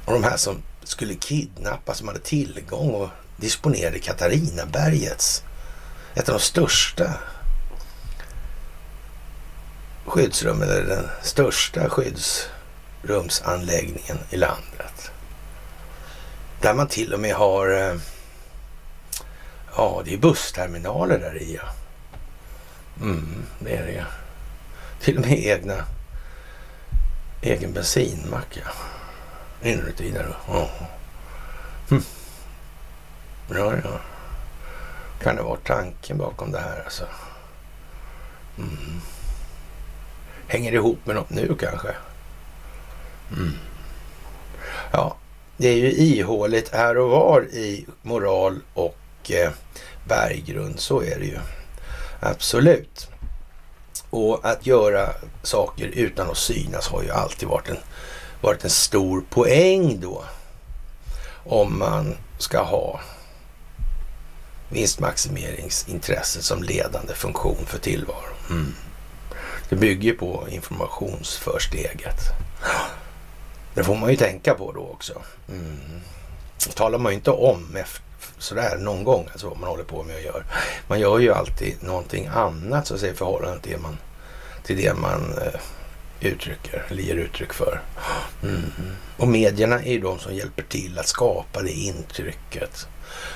Och 0.05 0.13
de 0.13 0.25
här 0.25 0.37
som 0.37 0.63
skulle 0.83 1.15
kidnappas, 1.15 1.99
som 1.99 2.09
hade 2.09 2.21
tillgång 2.21 2.91
och 2.91 3.09
disponerade 3.37 3.99
Katarinabergets, 3.99 5.45
ett 6.15 6.29
av 6.29 6.35
de 6.35 6.41
största 6.41 7.15
skyddsrummen, 10.05 10.69
eller 10.69 10.87
den 10.87 11.09
största 11.23 11.91
skyddsrumsanläggningen 11.91 14.19
i 14.31 14.37
landet. 14.37 15.11
Där 16.61 16.75
man 16.75 16.89
till 16.89 17.15
och 17.15 17.21
med 17.21 17.35
har, 17.35 17.71
eh, 17.71 17.95
ja 19.77 20.03
det 20.05 20.15
är 20.15 20.19
bussterminaler 20.19 21.19
där 21.19 21.43
i. 21.43 21.55
Ja. 21.55 21.63
Mm, 23.03 23.45
det 23.59 23.77
är 23.77 23.87
det 23.87 24.07
Till 25.01 25.19
och 25.19 25.27
med 25.27 25.39
egna, 25.39 25.85
egen 27.43 27.73
bensinmack 27.73 28.61
ja. 28.65 28.73
Inuti 29.69 30.11
där. 30.11 30.37
Ja. 30.49 30.71
Mm. 31.91 32.03
ja, 33.51 33.75
ja. 33.85 34.01
Kan 35.23 35.37
det 35.37 35.43
vara 35.43 35.59
tanken 35.65 36.19
bakom 36.19 36.53
det 36.53 36.61
här 36.61 36.83
alltså? 36.85 37.05
Mm. 38.59 39.01
Hänger 40.47 40.71
det 40.71 40.77
ihop 40.77 41.07
med 41.07 41.17
något 41.17 41.31
nu 41.31 41.57
kanske? 41.61 41.89
Mm. 43.37 43.53
Ja, 44.93 45.17
det 45.57 45.69
är 45.69 45.77
ju 45.77 45.91
ihåligt 45.93 46.69
här 46.69 46.99
och 46.99 47.11
var 47.11 47.43
i 47.43 47.87
moral 48.03 48.61
och 48.75 49.31
eh, 49.31 49.51
berggrund. 50.05 50.81
Så 50.81 51.03
är 51.03 51.19
det 51.19 51.27
ju. 51.27 51.39
Absolut. 52.21 53.09
Och 54.11 54.41
att 54.43 54.67
göra 54.67 55.09
saker 55.43 55.87
utan 55.87 56.31
att 56.31 56.37
synas 56.37 56.89
har 56.89 57.03
ju 57.03 57.11
alltid 57.11 57.49
varit 57.49 57.69
en, 57.69 57.79
varit 58.41 58.65
en 58.65 58.71
stor 58.71 59.25
poäng 59.31 60.01
då. 60.01 60.25
Om 61.45 61.79
man 61.79 62.17
ska 62.39 62.63
ha 62.63 63.01
vinstmaximeringsintresset 64.69 66.45
som 66.45 66.63
ledande 66.63 67.15
funktion 67.15 67.67
för 67.67 67.79
tillvaron. 67.79 68.37
Mm. 68.51 68.75
Det 69.69 69.77
bygger 69.77 70.13
på 70.13 70.47
informationsförsteget. 70.51 72.21
Det 73.75 73.85
får 73.85 73.97
man 73.97 74.11
ju 74.11 74.17
tänka 74.17 74.55
på 74.55 74.73
då 74.73 74.81
också. 74.81 75.23
Mm. 75.49 76.01
talar 76.75 76.99
man 76.99 77.13
ju 77.13 77.17
inte 77.17 77.31
om 77.31 77.67
sådär 78.39 78.77
någon 78.79 79.05
gång, 79.05 79.29
alltså 79.33 79.49
vad 79.49 79.59
man 79.59 79.69
håller 79.69 79.85
på 79.85 80.03
med 80.03 80.17
och 80.17 80.23
gör. 80.23 80.45
Man 80.87 81.01
gör 81.01 81.19
ju 81.19 81.33
alltid 81.33 81.83
någonting 81.83 82.27
annat 82.27 82.87
så 82.87 82.95
att 82.95 83.01
säga 83.01 83.13
i 83.13 83.17
förhållande 83.17 83.61
till, 83.61 83.79
man, 83.79 83.99
till 84.63 84.77
det 84.77 84.95
man 84.95 85.35
eh, 85.43 85.61
uttrycker 86.21 86.87
eller 86.89 87.03
ger 87.03 87.17
uttryck 87.17 87.53
för. 87.53 87.81
Mm. 88.43 88.63
Och 89.17 89.29
medierna 89.29 89.83
är 89.83 89.93
ju 89.93 90.01
de 90.01 90.19
som 90.19 90.35
hjälper 90.35 90.63
till 90.63 90.99
att 90.99 91.09
skapa 91.09 91.63
det 91.63 91.73
intrycket. 91.73 92.87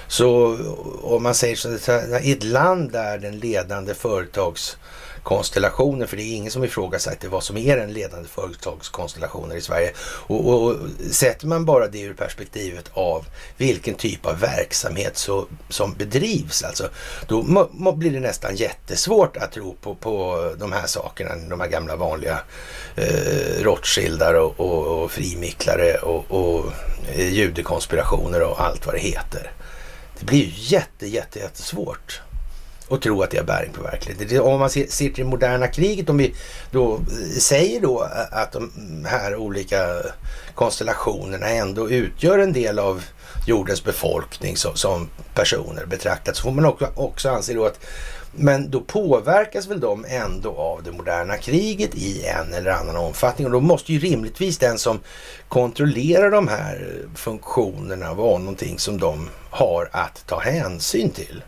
Så 0.08 0.58
om 1.02 1.22
man 1.22 1.34
säger 1.34 1.56
så, 1.56 2.18
i 2.18 2.32
ett 2.32 2.42
land 2.42 2.92
där 2.92 3.18
den 3.18 3.38
ledande 3.38 3.94
företags 3.94 4.76
konstellationer, 5.24 6.06
för 6.06 6.16
det 6.16 6.22
är 6.22 6.36
ingen 6.36 6.50
som 6.50 6.64
ifrågasätter 6.64 7.28
vad 7.28 7.42
som 7.42 7.56
är 7.56 7.76
den 7.76 7.92
ledande 7.92 8.28
företagskonstellationen 8.28 9.56
i 9.56 9.60
Sverige. 9.60 9.92
Och, 9.98 10.48
och, 10.48 10.62
och, 10.62 10.76
sätter 11.10 11.46
man 11.46 11.64
bara 11.64 11.88
det 11.88 12.00
ur 12.00 12.14
perspektivet 12.14 12.90
av 12.92 13.26
vilken 13.56 13.94
typ 13.94 14.26
av 14.26 14.40
verksamhet 14.40 15.16
så, 15.16 15.46
som 15.68 15.94
bedrivs, 15.94 16.62
alltså, 16.62 16.88
då 17.28 17.42
må, 17.42 17.68
må, 17.72 17.92
blir 17.92 18.10
det 18.10 18.20
nästan 18.20 18.56
jättesvårt 18.56 19.36
att 19.36 19.52
tro 19.52 19.74
på, 19.80 19.94
på 19.94 20.54
de 20.58 20.72
här 20.72 20.86
sakerna, 20.86 21.30
de 21.48 21.60
här 21.60 21.68
gamla 21.68 21.96
vanliga 21.96 22.40
eh, 22.96 23.62
Rothschildar 23.62 24.34
och, 24.34 24.60
och, 24.60 25.02
och 25.02 25.10
frimicklare 25.10 25.94
och, 25.94 26.30
och 26.30 26.64
eh, 27.14 27.32
judekonspirationer 27.32 28.42
och 28.42 28.60
allt 28.60 28.86
vad 28.86 28.94
det 28.94 29.00
heter. 29.00 29.50
Det 30.18 30.24
blir 30.26 30.38
ju 30.38 30.52
jätte, 30.54 31.06
jätte, 31.06 31.38
jättesvårt 31.38 32.20
och 32.94 33.02
tro 33.02 33.22
att 33.22 33.30
det 33.30 33.36
har 33.36 33.44
bäring 33.44 33.72
på 33.72 33.82
verkligheten. 33.82 34.40
Om 34.40 34.60
man 34.60 34.70
ser, 34.70 34.82
i 34.82 34.86
till 34.86 35.12
det 35.14 35.24
moderna 35.24 35.68
kriget, 35.68 36.10
om 36.10 36.16
vi 36.16 36.34
då 36.70 36.94
eh, 36.94 37.38
säger 37.38 37.80
då 37.80 38.02
eh, 38.02 38.38
att 38.38 38.52
de 38.52 38.70
här 39.06 39.36
olika 39.36 40.02
konstellationerna 40.54 41.46
ändå 41.48 41.90
utgör 41.90 42.38
en 42.38 42.52
del 42.52 42.78
av 42.78 43.04
jordens 43.46 43.84
befolkning 43.84 44.56
som, 44.56 44.76
som 44.76 45.08
personer 45.34 45.86
betraktat, 45.86 46.36
så 46.36 46.42
får 46.42 46.50
man 46.50 46.64
också, 46.64 46.88
också 46.94 47.28
anse 47.28 47.54
då 47.54 47.64
att 47.64 47.80
men 48.36 48.70
då 48.70 48.80
påverkas 48.80 49.66
väl 49.66 49.80
de 49.80 50.04
ändå 50.08 50.56
av 50.56 50.82
det 50.82 50.92
moderna 50.92 51.36
kriget 51.36 51.94
i 51.94 52.26
en 52.26 52.54
eller 52.54 52.70
annan 52.70 52.96
omfattning 52.96 53.46
och 53.46 53.52
då 53.52 53.60
måste 53.60 53.92
ju 53.92 53.98
rimligtvis 53.98 54.58
den 54.58 54.78
som 54.78 55.00
kontrollerar 55.48 56.30
de 56.30 56.48
här 56.48 56.74
eh, 56.74 57.16
funktionerna 57.16 58.14
vara 58.14 58.38
någonting 58.38 58.78
som 58.78 59.00
de 59.00 59.28
har 59.50 59.88
att 59.92 60.26
ta 60.26 60.40
hänsyn 60.40 61.10
till. 61.10 61.42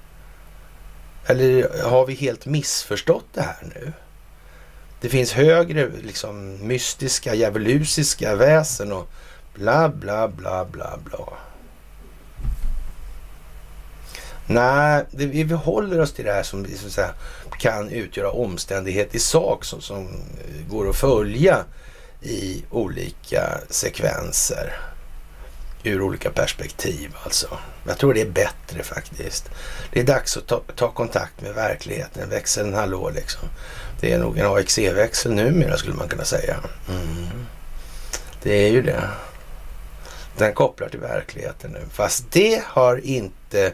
Eller 1.27 1.83
har 1.83 2.07
vi 2.07 2.15
helt 2.15 2.47
missförstått 2.47 3.27
det 3.35 3.43
här 3.43 3.57
nu? 3.75 3.93
Det 5.01 5.09
finns 5.09 5.33
högre 5.33 5.91
liksom 6.03 6.67
mystiska, 6.67 7.35
djävulusiska 7.35 8.37
väsen 8.37 8.93
och 8.93 9.09
bla, 9.55 9.89
bla, 9.89 10.29
bla, 10.29 10.65
bla, 10.65 10.99
bla. 11.05 11.29
Nej, 14.47 15.05
det, 15.11 15.27
vi 15.27 15.55
håller 15.55 16.01
oss 16.01 16.13
till 16.13 16.25
det 16.25 16.33
här 16.33 16.43
som 16.43 16.67
så 16.77 16.87
att 16.87 16.93
säga, 16.93 17.15
kan 17.59 17.89
utgöra 17.89 18.31
omständighet 18.31 19.15
i 19.15 19.19
sak 19.19 19.65
som, 19.65 19.81
som 19.81 20.09
går 20.69 20.89
att 20.89 20.97
följa 20.97 21.65
i 22.23 22.65
olika 22.71 23.61
sekvenser 23.71 24.73
ur 25.91 26.03
olika 26.03 26.31
perspektiv 26.31 27.17
alltså. 27.25 27.59
Jag 27.87 27.99
tror 27.99 28.15
det 28.15 28.21
är 28.21 28.31
bättre 28.31 28.83
faktiskt. 28.83 29.51
Det 29.93 30.01
är 30.01 30.05
dags 30.05 30.37
att 30.37 30.47
ta, 30.47 30.63
ta 30.77 30.91
kontakt 30.93 31.41
med 31.41 31.55
verkligheten, 31.55 32.31
växeln 32.31 32.75
hallå 32.75 33.11
liksom. 33.11 33.49
Det 34.01 34.13
är 34.13 34.19
nog 34.19 34.39
en 34.39 34.47
AXE-växel 34.47 35.33
numera 35.35 35.77
skulle 35.77 35.97
man 35.97 36.09
kunna 36.09 36.25
säga. 36.25 36.57
Mm. 36.89 37.47
Det 38.43 38.55
är 38.55 38.71
ju 38.71 38.83
det. 38.83 39.09
Den 40.37 40.55
kopplar 40.55 40.89
till 40.89 41.01
verkligheten 41.01 41.71
nu. 41.71 41.81
Fast 41.93 42.31
det 42.31 42.63
har 42.65 43.07
inte 43.07 43.73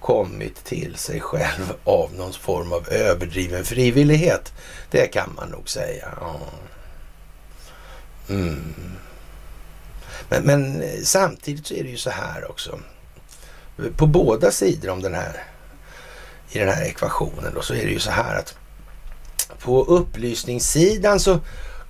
kommit 0.00 0.64
till 0.64 0.96
sig 0.96 1.20
själv 1.20 1.72
av 1.84 2.14
någon 2.14 2.32
form 2.32 2.72
av 2.72 2.88
överdriven 2.88 3.64
frivillighet. 3.64 4.52
Det 4.90 5.06
kan 5.06 5.32
man 5.36 5.48
nog 5.48 5.68
säga. 5.68 6.08
Mm. 8.28 8.74
Men, 10.28 10.42
men, 10.42 10.82
samtidigt 11.04 11.66
så 11.66 11.74
är 11.74 11.82
det 11.82 11.90
ju 11.90 11.96
så 11.96 12.10
här 12.10 12.50
också. 12.50 12.78
På 13.96 14.06
båda 14.06 14.50
sidor 14.50 14.90
om 14.90 15.02
den 15.02 15.14
här, 15.14 15.44
i 16.50 16.58
den 16.58 16.68
här 16.68 16.84
ekvationen 16.84 17.54
då, 17.54 17.62
så 17.62 17.74
är 17.74 17.84
det 17.84 17.92
ju 17.92 17.98
så 17.98 18.10
här 18.10 18.38
att 18.38 18.54
på 19.58 19.84
upplysningssidan 19.84 21.20
så 21.20 21.40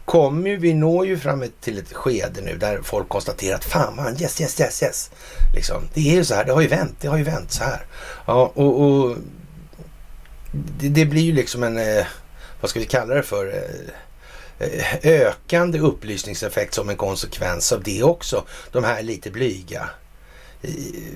kommer 0.05 0.57
vi 0.57 0.75
når 0.75 1.07
ju 1.07 1.19
fram 1.19 1.45
till 1.61 1.79
ett 1.79 1.93
skede 1.93 2.41
nu 2.41 2.57
där 2.57 2.81
folk 2.83 3.09
konstaterar 3.09 3.55
att 3.55 3.65
fan 3.65 3.97
man, 3.97 4.23
yes, 4.23 4.41
yes, 4.41 4.61
yes, 4.61 4.83
yes. 4.83 5.11
Liksom, 5.55 5.83
det 5.95 6.11
är 6.11 6.15
ju 6.15 6.25
så 6.25 6.35
här, 6.35 6.45
det 6.45 6.53
har 6.53 6.61
ju 6.61 6.69
vänt, 6.69 6.97
det 7.01 7.09
har 7.09 7.17
ju 7.17 7.25
vänt 7.25 7.53
så 7.53 7.65
här. 7.65 7.87
Ja, 8.27 8.53
och, 8.55 8.81
och 8.81 9.17
det, 10.53 10.89
det, 10.89 11.05
blir 11.05 11.23
ju 11.23 11.33
liksom 11.33 11.63
en, 11.63 11.79
eh, 11.79 12.07
vad 12.61 12.71
ska 12.71 12.81
vi 12.81 12.87
kalla 12.87 13.15
det 13.15 13.23
för? 13.23 13.47
Eh, 13.47 13.93
Eh, 14.59 14.97
ökande 15.03 15.79
upplysningseffekt 15.79 16.75
som 16.75 16.89
en 16.89 16.97
konsekvens 16.97 17.73
av 17.73 17.83
det 17.83 18.03
också. 18.03 18.45
De 18.73 18.85
här 18.85 19.03
lite 19.03 19.31
blyga 19.31 19.91
eh, 20.63 20.71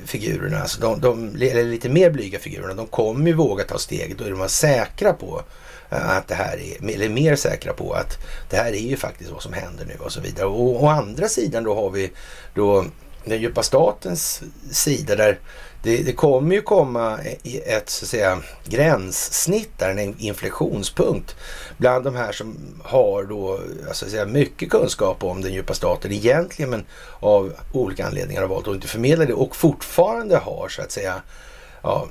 figurerna, 0.07 0.59
alltså 0.61 0.81
de, 0.81 1.00
de, 1.00 1.28
eller 1.50 1.64
lite 1.64 1.88
mer 1.88 2.11
blyga 2.11 2.38
figurerna, 2.38 2.74
de 2.74 2.87
kommer 2.87 3.26
ju 3.26 3.33
våga 3.33 3.64
ta 3.64 3.78
steget. 3.78 4.18
Då 4.18 4.24
är 4.24 4.31
de 4.31 4.48
säkra 4.48 5.12
på 5.12 5.42
eh, 5.90 6.11
att 6.11 6.28
det 6.28 6.35
här 6.35 6.59
är, 6.59 6.94
eller 6.94 7.09
mer 7.09 7.37
säkra 7.37 7.72
på 7.72 7.92
att 7.92 8.18
det 8.50 8.57
här 8.57 8.72
är 8.72 8.88
ju 8.88 8.96
faktiskt 8.96 9.31
vad 9.31 9.42
som 9.42 9.52
händer 9.52 9.85
nu 9.85 9.96
och 9.98 10.12
så 10.12 10.20
vidare. 10.20 10.46
Och 10.46 10.85
å 10.85 10.88
andra 10.88 11.28
sidan 11.28 11.64
då 11.64 11.74
har 11.74 11.90
vi 11.90 12.11
då 12.55 12.85
den 13.24 13.40
djupa 13.40 13.62
statens 13.62 14.42
sida 14.70 15.16
där 15.16 15.38
det, 15.82 16.02
det, 16.02 16.12
kommer 16.12 16.54
ju 16.54 16.62
komma 16.62 17.18
ett 17.66 17.90
så 17.90 18.04
att 18.04 18.08
säga, 18.08 18.42
gränssnitt 18.64 19.78
där, 19.78 19.90
en 19.90 20.18
inflektionspunkt 20.18 21.36
bland 21.76 22.04
de 22.04 22.16
här 22.16 22.32
som 22.32 22.56
har 22.84 23.24
då, 23.24 23.60
alltså, 23.88 24.10
säga, 24.10 24.26
mycket 24.26 24.70
kunskap 24.70 25.24
om 25.24 25.42
den 25.42 25.52
djupa 25.52 25.74
staten 25.74 26.12
egentligen 26.12 26.70
men 26.70 26.84
av 27.20 27.52
olika 27.72 28.06
anledningar 28.06 28.40
har 28.40 28.48
valt 28.48 28.68
att 28.68 28.74
inte 28.74 28.88
förmedla 28.88 29.24
det 29.24 29.34
och 29.34 29.56
fortfarande 29.56 30.36
har 30.36 30.68
så 30.68 30.82
att 30.82 30.92
säga 30.92 31.22
ja, 31.82 32.08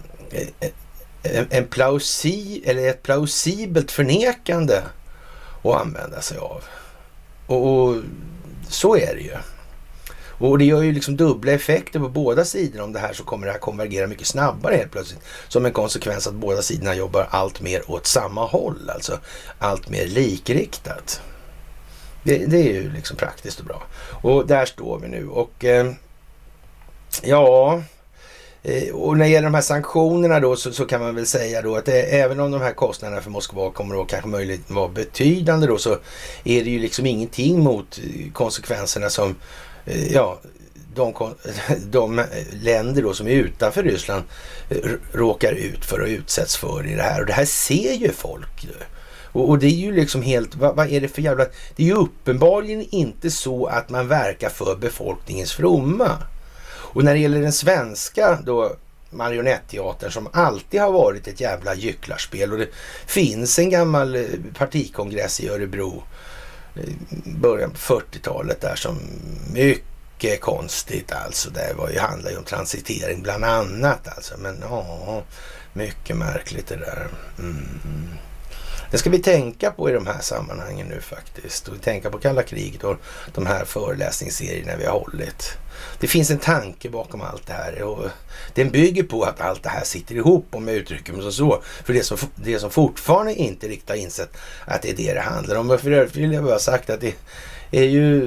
en, 1.24 1.48
en 1.50 1.68
plausi, 1.68 2.64
eller 2.66 2.90
ett 2.90 3.04
plausibelt 3.04 3.92
förnekande 3.92 4.82
att 5.64 5.82
använda 5.82 6.22
sig 6.22 6.38
av. 6.38 6.64
Och, 7.48 7.68
och 7.68 7.96
så 8.70 8.96
är 8.96 9.16
det 9.16 9.22
ju. 9.22 9.38
Och 10.42 10.58
det 10.58 10.66
gör 10.66 10.82
ju 10.82 10.92
liksom 10.92 11.18
dubbla 11.18 11.52
effekter 11.52 12.00
på 12.00 12.10
båda 12.10 12.46
sidor. 12.46 12.82
Om 12.82 12.94
det 12.94 13.00
här 13.00 13.14
så 13.14 13.24
kommer 13.24 13.46
det 13.46 13.52
här 13.52 13.60
konvergera 13.60 14.08
mycket 14.08 14.28
snabbare 14.28 14.76
helt 14.76 14.92
plötsligt. 14.92 15.22
Som 15.48 15.66
en 15.66 15.72
konsekvens 15.72 16.28
att 16.28 16.34
båda 16.34 16.62
sidorna 16.62 16.96
jobbar 16.96 17.28
allt 17.30 17.62
mer 17.62 17.92
åt 17.92 18.06
samma 18.08 18.46
håll. 18.46 18.90
Alltså 18.90 19.20
allt 19.60 19.90
mer 19.90 20.06
likriktat. 20.06 21.22
Det, 22.24 22.38
det 22.38 22.58
är 22.58 22.74
ju 22.74 22.92
liksom 22.92 23.18
praktiskt 23.18 23.60
och 23.60 23.66
bra. 23.66 23.84
Och 24.22 24.48
där 24.48 24.66
står 24.66 25.00
vi 25.00 25.08
nu. 25.08 25.28
Och 25.28 25.66
eh, 25.66 25.92
ja, 27.24 27.82
eh, 28.64 28.94
och 28.94 29.18
när 29.18 29.26
det 29.26 29.32
gäller 29.32 29.48
de 29.48 29.54
här 29.54 29.62
sanktionerna 29.62 30.40
då 30.40 30.56
så, 30.56 30.72
så 30.72 30.86
kan 30.86 31.02
man 31.02 31.16
väl 31.16 31.26
säga 31.26 31.62
då 31.62 31.76
att 31.76 31.86
det, 31.86 32.02
även 32.02 32.40
om 32.40 32.52
de 32.52 32.62
här 32.62 32.74
kostnaderna 32.74 33.22
för 33.22 33.30
Moskva 33.30 33.72
kommer 33.72 34.02
att 34.02 34.08
kanske 34.08 34.30
möjligt 34.30 34.70
vara 34.70 34.88
betydande 34.88 35.68
då 35.68 35.78
så 35.78 35.98
är 36.44 36.64
det 36.64 36.70
ju 36.70 36.80
liksom 36.80 37.06
ingenting 37.06 37.60
mot 37.60 38.00
eh, 38.04 38.32
konsekvenserna 38.32 39.10
som 39.10 39.36
Eh, 39.86 40.14
ja, 40.14 40.40
de, 40.96 41.14
de 41.90 42.24
länder 42.52 43.02
då 43.02 43.14
som 43.14 43.28
är 43.28 43.32
utanför 43.32 43.84
Ryssland 43.84 44.24
eh, 44.70 44.78
råkar 45.14 45.54
ut 45.54 45.86
för 45.86 46.00
och 46.00 46.08
utsätts 46.08 46.58
för 46.58 46.88
i 46.88 46.96
det 46.96 47.04
här. 47.04 47.20
Och 47.20 47.26
det 47.26 47.34
här 47.34 47.46
ser 47.46 47.94
ju 47.94 48.12
folk. 48.12 48.68
Och, 49.34 49.50
och 49.50 49.60
det 49.60 49.68
är 49.68 49.70
ju 49.70 49.92
liksom 49.92 50.22
helt, 50.22 50.56
vad, 50.56 50.76
vad, 50.76 50.90
är 50.90 51.02
det 51.02 51.08
för 51.08 51.22
jävla... 51.22 51.46
Det 51.76 51.84
är 51.84 51.88
ju 51.88 51.96
uppenbarligen 51.96 52.86
inte 52.90 53.32
så 53.32 53.66
att 53.66 53.90
man 53.90 54.08
verkar 54.08 54.50
för 54.50 54.76
befolkningens 54.76 55.54
fromma. 55.54 56.18
Och 56.68 57.04
när 57.04 57.14
det 57.14 57.20
gäller 57.20 57.42
den 57.42 57.54
svenska 57.54 58.40
då 58.46 58.76
marionetteatern 59.12 60.12
som 60.12 60.30
alltid 60.34 60.82
har 60.82 60.92
varit 60.92 61.28
ett 61.28 61.42
jävla 61.42 61.76
gycklarspel 61.76 62.52
och 62.52 62.58
det 62.58 62.70
finns 63.06 63.60
en 63.60 63.70
gammal 63.70 64.16
eh, 64.16 64.24
partikongress 64.58 65.40
i 65.40 65.50
Örebro 65.50 66.04
början 67.26 67.72
på 67.72 67.78
40-talet 67.78 68.62
där 68.62 68.76
som 68.76 68.98
mycket 69.54 70.42
konstigt 70.42 71.12
alltså. 71.12 71.50
Det 71.50 71.74
var 71.78 71.90
ju, 71.90 72.00
handlade 72.00 72.32
ju 72.32 72.38
om 72.38 72.44
transitering 72.44 73.22
bland 73.22 73.44
annat 73.44 74.08
alltså. 74.08 74.38
Men 74.38 74.58
ja, 74.62 75.24
mycket 75.74 76.18
märkligt 76.18 76.68
det 76.68 76.76
där. 76.76 77.08
Mm. 77.40 77.68
Det 78.92 78.98
ska 78.98 79.10
vi 79.10 79.20
tänka 79.20 79.72
på 79.72 79.90
i 79.90 79.94
de 79.94 80.08
här 80.08 80.20
sammanhangen 80.22 80.88
nu 80.88 81.02
faktiskt. 81.02 81.68
Och 81.68 81.82
tänka 81.82 82.10
på 82.10 82.18
kalla 82.18 82.44
kriget 82.44 82.84
och 82.84 82.98
de 83.34 83.46
här 83.46 83.66
föreläsningsserierna 83.66 84.76
vi 84.76 84.86
har 84.86 85.00
hållit. 85.00 85.58
Det 86.00 86.08
finns 86.08 86.32
en 86.32 86.38
tanke 86.38 86.90
bakom 86.90 87.22
allt 87.22 87.48
det 87.48 87.54
här 87.54 87.82
och 87.82 88.10
den 88.54 88.70
bygger 88.70 89.04
på 89.04 89.24
att 89.24 89.42
allt 89.42 89.64
det 89.64 89.70
här 89.70 89.84
sitter 89.84 90.16
ihop 90.16 90.46
om 90.52 90.68
jag 90.68 90.78
uttrycker 90.78 91.14
mig 91.14 91.32
så. 91.32 91.62
För 91.84 91.94
det 91.94 92.04
som, 92.04 92.18
det 92.36 92.60
som 92.60 92.72
fortfarande 92.72 93.34
inte 93.34 93.68
riktigt 93.68 93.90
har 93.90 93.96
insett 93.96 94.38
att 94.66 94.82
det 94.82 94.90
är 94.90 94.96
det 94.96 95.14
det 95.14 95.22
handlar 95.22 95.56
om. 95.56 95.78
För 95.80 95.92
övrigt 95.92 96.16
vill 96.16 96.34
jag 96.34 96.44
bara 96.44 96.60
sagt 96.60 96.90
att 96.90 97.02
det 97.02 97.16
är 97.72 97.84
ju 97.84 98.22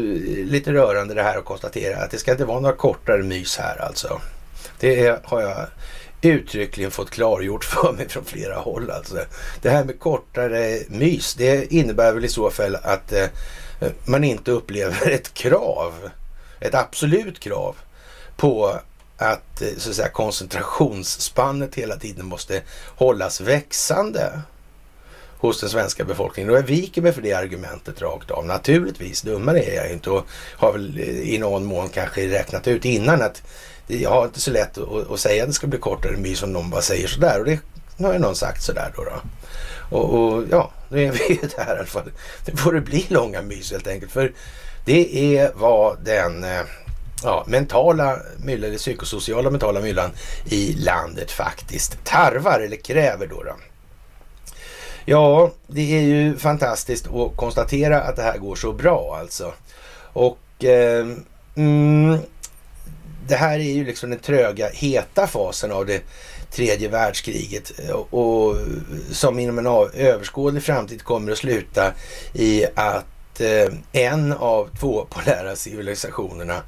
lite 0.44 0.72
rörande 0.72 1.14
det 1.14 1.22
här 1.22 1.38
att 1.38 1.44
konstatera 1.44 1.96
att 1.96 2.10
det 2.10 2.18
ska 2.18 2.32
inte 2.32 2.44
vara 2.44 2.60
några 2.60 2.76
kortare 2.76 3.22
mys 3.22 3.56
här 3.56 3.82
alltså. 3.82 4.20
Det 4.80 5.24
har 5.24 5.40
jag 5.40 5.66
uttryckligen 6.28 6.90
fått 6.90 7.10
klargjort 7.10 7.64
för 7.64 7.92
mig 7.92 8.08
från 8.08 8.24
flera 8.24 8.54
håll. 8.54 8.90
Alltså. 8.90 9.18
Det 9.62 9.70
här 9.70 9.84
med 9.84 9.98
kortare 9.98 10.78
mys, 10.88 11.34
det 11.34 11.72
innebär 11.72 12.12
väl 12.12 12.24
i 12.24 12.28
så 12.28 12.50
fall 12.50 12.76
att 12.76 13.12
eh, 13.12 13.26
man 14.04 14.24
inte 14.24 14.50
upplever 14.50 15.10
ett 15.10 15.34
krav, 15.34 16.10
ett 16.60 16.74
absolut 16.74 17.40
krav 17.40 17.76
på 18.36 18.80
att, 19.16 19.62
eh, 19.62 19.68
så 19.76 19.90
att 19.90 19.96
säga, 19.96 20.08
koncentrationsspannet 20.08 21.74
hela 21.74 21.96
tiden 21.96 22.26
måste 22.26 22.62
hållas 22.96 23.40
växande 23.40 24.42
hos 25.38 25.60
den 25.60 25.70
svenska 25.70 26.04
befolkningen. 26.04 26.50
Och 26.50 26.56
jag 26.56 26.62
viker 26.62 27.02
mig 27.02 27.12
för 27.12 27.22
det 27.22 27.32
argumentet 27.32 28.02
rakt 28.02 28.30
av. 28.30 28.46
Naturligtvis, 28.46 29.22
dummare 29.22 29.62
är 29.62 29.74
jag 29.74 29.92
inte 29.92 30.10
och 30.10 30.26
har 30.56 30.72
väl 30.72 30.98
eh, 30.98 31.34
i 31.34 31.38
någon 31.38 31.64
mån 31.64 31.88
kanske 31.88 32.28
räknat 32.28 32.68
ut 32.68 32.84
innan 32.84 33.22
att 33.22 33.42
jag 33.86 34.10
har 34.10 34.24
inte 34.24 34.40
så 34.40 34.50
lätt 34.50 34.78
att, 34.78 35.10
att 35.10 35.20
säga 35.20 35.42
att 35.42 35.48
det 35.48 35.54
ska 35.54 35.66
bli 35.66 35.78
kortare 35.78 36.16
mys 36.16 36.42
om 36.42 36.52
någon 36.52 36.70
bara 36.70 36.82
säger 36.82 37.08
sådär. 37.08 37.40
Och 37.40 37.46
det 37.46 37.58
har 38.04 38.12
ju 38.12 38.18
någon 38.18 38.36
sagt 38.36 38.62
sådär 38.62 38.92
då. 38.96 39.04
då. 39.04 39.20
Och, 39.96 40.14
och, 40.14 40.44
ja, 40.50 40.70
nu 40.88 41.04
är 41.04 41.12
vi 41.12 41.28
ju 41.28 41.48
där 41.56 41.66
i 41.66 41.78
alla 41.78 41.86
fall. 41.86 42.10
Nu 42.46 42.56
får 42.56 42.72
det 42.72 42.80
bli 42.80 43.06
långa 43.08 43.42
mys 43.42 43.72
helt 43.72 43.86
enkelt. 43.86 44.12
För 44.12 44.32
det 44.84 45.36
är 45.36 45.52
vad 45.54 46.04
den 46.04 46.44
eh, 46.44 46.62
ja, 47.22 47.44
mentala 47.46 48.18
myllan, 48.38 48.68
eller 48.68 48.78
psykosociala 48.78 49.50
mentala 49.50 49.80
myllan 49.80 50.10
i 50.44 50.72
landet 50.72 51.30
faktiskt 51.30 52.04
tarvar 52.04 52.60
eller 52.60 52.76
kräver 52.76 53.26
då. 53.26 53.42
då. 53.42 53.56
Ja, 55.04 55.50
det 55.66 55.96
är 55.96 56.02
ju 56.02 56.36
fantastiskt 56.36 57.06
att 57.06 57.36
konstatera 57.36 58.00
att 58.00 58.16
det 58.16 58.22
här 58.22 58.38
går 58.38 58.56
så 58.56 58.72
bra 58.72 59.16
alltså. 59.20 59.52
Och 60.12 60.64
eh, 60.64 61.06
mm, 61.56 62.18
det 63.28 63.36
här 63.36 63.58
är 63.58 63.72
ju 63.72 63.84
liksom 63.84 64.10
den 64.10 64.18
tröga, 64.18 64.68
heta 64.68 65.26
fasen 65.26 65.72
av 65.72 65.86
det 65.86 66.02
tredje 66.50 66.88
världskriget 66.88 67.72
och, 68.10 68.56
som 69.10 69.38
inom 69.38 69.58
en 69.58 69.66
överskådlig 69.94 70.62
framtid 70.62 71.02
kommer 71.02 71.32
att 71.32 71.38
sluta 71.38 71.92
i 72.32 72.64
att 72.74 73.40
eh, 73.40 73.74
en 73.92 74.32
av 74.32 74.68
två 74.80 75.06
polära 75.10 75.56
civilisationerna 75.56 76.62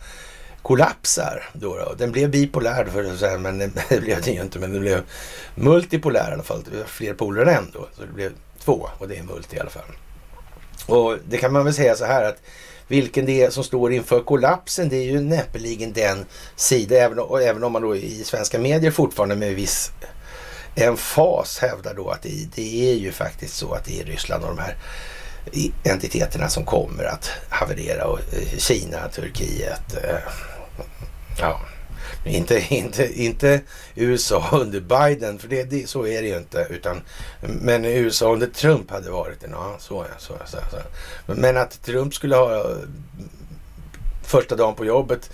kollapsar. 0.63 1.43
Då, 1.53 1.77
då. 1.77 1.95
Den 1.99 2.13
blev 2.13 2.31
bipolär 2.31 2.85
för 2.85 3.05
att 3.05 3.19
säga, 3.19 3.39
men 3.39 3.59
det 3.89 4.01
blev 4.01 4.23
den 4.23 4.35
ju 4.35 4.43
inte. 4.43 4.59
Men 4.59 4.73
den 4.73 4.81
blev 4.81 5.03
multipolär 5.55 6.31
i 6.31 6.35
alla 6.35 6.43
fall. 6.43 6.63
Det 6.71 6.79
var 6.79 6.85
fler 6.85 7.15
poler 7.15 7.43
än 7.43 7.49
en 7.49 7.71
då. 7.73 7.89
Så 7.97 8.03
det 8.03 8.13
blev 8.13 8.33
två 8.65 8.89
och 8.99 9.09
det 9.09 9.17
är 9.17 9.23
multi 9.23 9.57
i 9.57 9.61
alla 9.61 9.71
fall. 9.71 9.97
Och 10.87 11.19
det 11.29 11.39
kan 11.39 11.53
man 11.53 11.65
väl 11.65 11.75
säga 11.75 11.97
så 11.97 12.05
här 12.05 12.25
att 12.25 12.43
vilken 12.89 13.27
det 13.27 13.43
är 13.43 13.51
som 13.51 13.65
står 13.65 13.93
inför 13.93 14.21
kollapsen, 14.21 14.89
det 14.89 14.97
är 14.97 15.05
ju 15.05 15.21
näppeligen 15.21 15.93
den 15.93 16.27
sida, 16.57 16.97
även, 16.97 17.19
och 17.19 17.43
även 17.43 17.65
om 17.65 17.73
man 17.73 17.83
då 17.83 17.97
i 17.97 18.25
svenska 18.25 18.59
medier 18.59 18.91
fortfarande 18.91 19.37
med 19.37 19.55
viss 19.55 19.91
emfas 20.75 21.59
hävdar 21.59 21.95
då 21.95 22.11
att 22.11 22.23
det, 22.23 22.49
det 22.55 22.93
är 22.93 22.95
ju 22.95 23.13
faktiskt 23.13 23.57
så 23.57 23.73
att 23.73 23.85
det 23.85 24.01
är 24.01 24.05
Ryssland 24.05 24.45
och 24.45 24.57
de 24.57 24.63
här 24.63 24.77
entiteterna 25.85 26.49
som 26.49 26.65
kommer 26.65 27.05
att 27.05 27.31
haverera 27.49 28.05
och 28.05 28.19
eh, 28.19 28.59
Kina, 28.59 29.09
Turkiet, 29.09 29.97
eh, 30.05 30.19
ja, 31.39 31.61
inte, 32.31 32.75
inte, 32.75 33.23
inte 33.23 33.61
USA 33.95 34.49
under 34.53 34.81
Biden, 34.81 35.39
för 35.39 35.49
det, 35.49 35.65
det, 35.65 35.89
så 35.89 36.07
är 36.07 36.23
det 36.23 36.29
ju 36.29 36.37
inte. 36.37 36.67
Utan, 36.71 37.01
men 37.41 37.85
USA 37.85 38.33
under 38.33 38.47
Trump 38.47 38.91
hade 38.91 39.11
varit 39.11 39.41
det. 39.41 39.49
Ja, 39.53 39.77
så, 39.79 40.05
så, 40.19 40.35
så, 40.47 40.59
så. 40.71 41.33
Men 41.33 41.57
att 41.57 41.83
Trump 41.83 42.15
skulle 42.15 42.37
ha 42.37 42.65
första 44.25 44.57
dagen 44.57 44.75
på 44.75 44.85
jobbet 44.85 45.31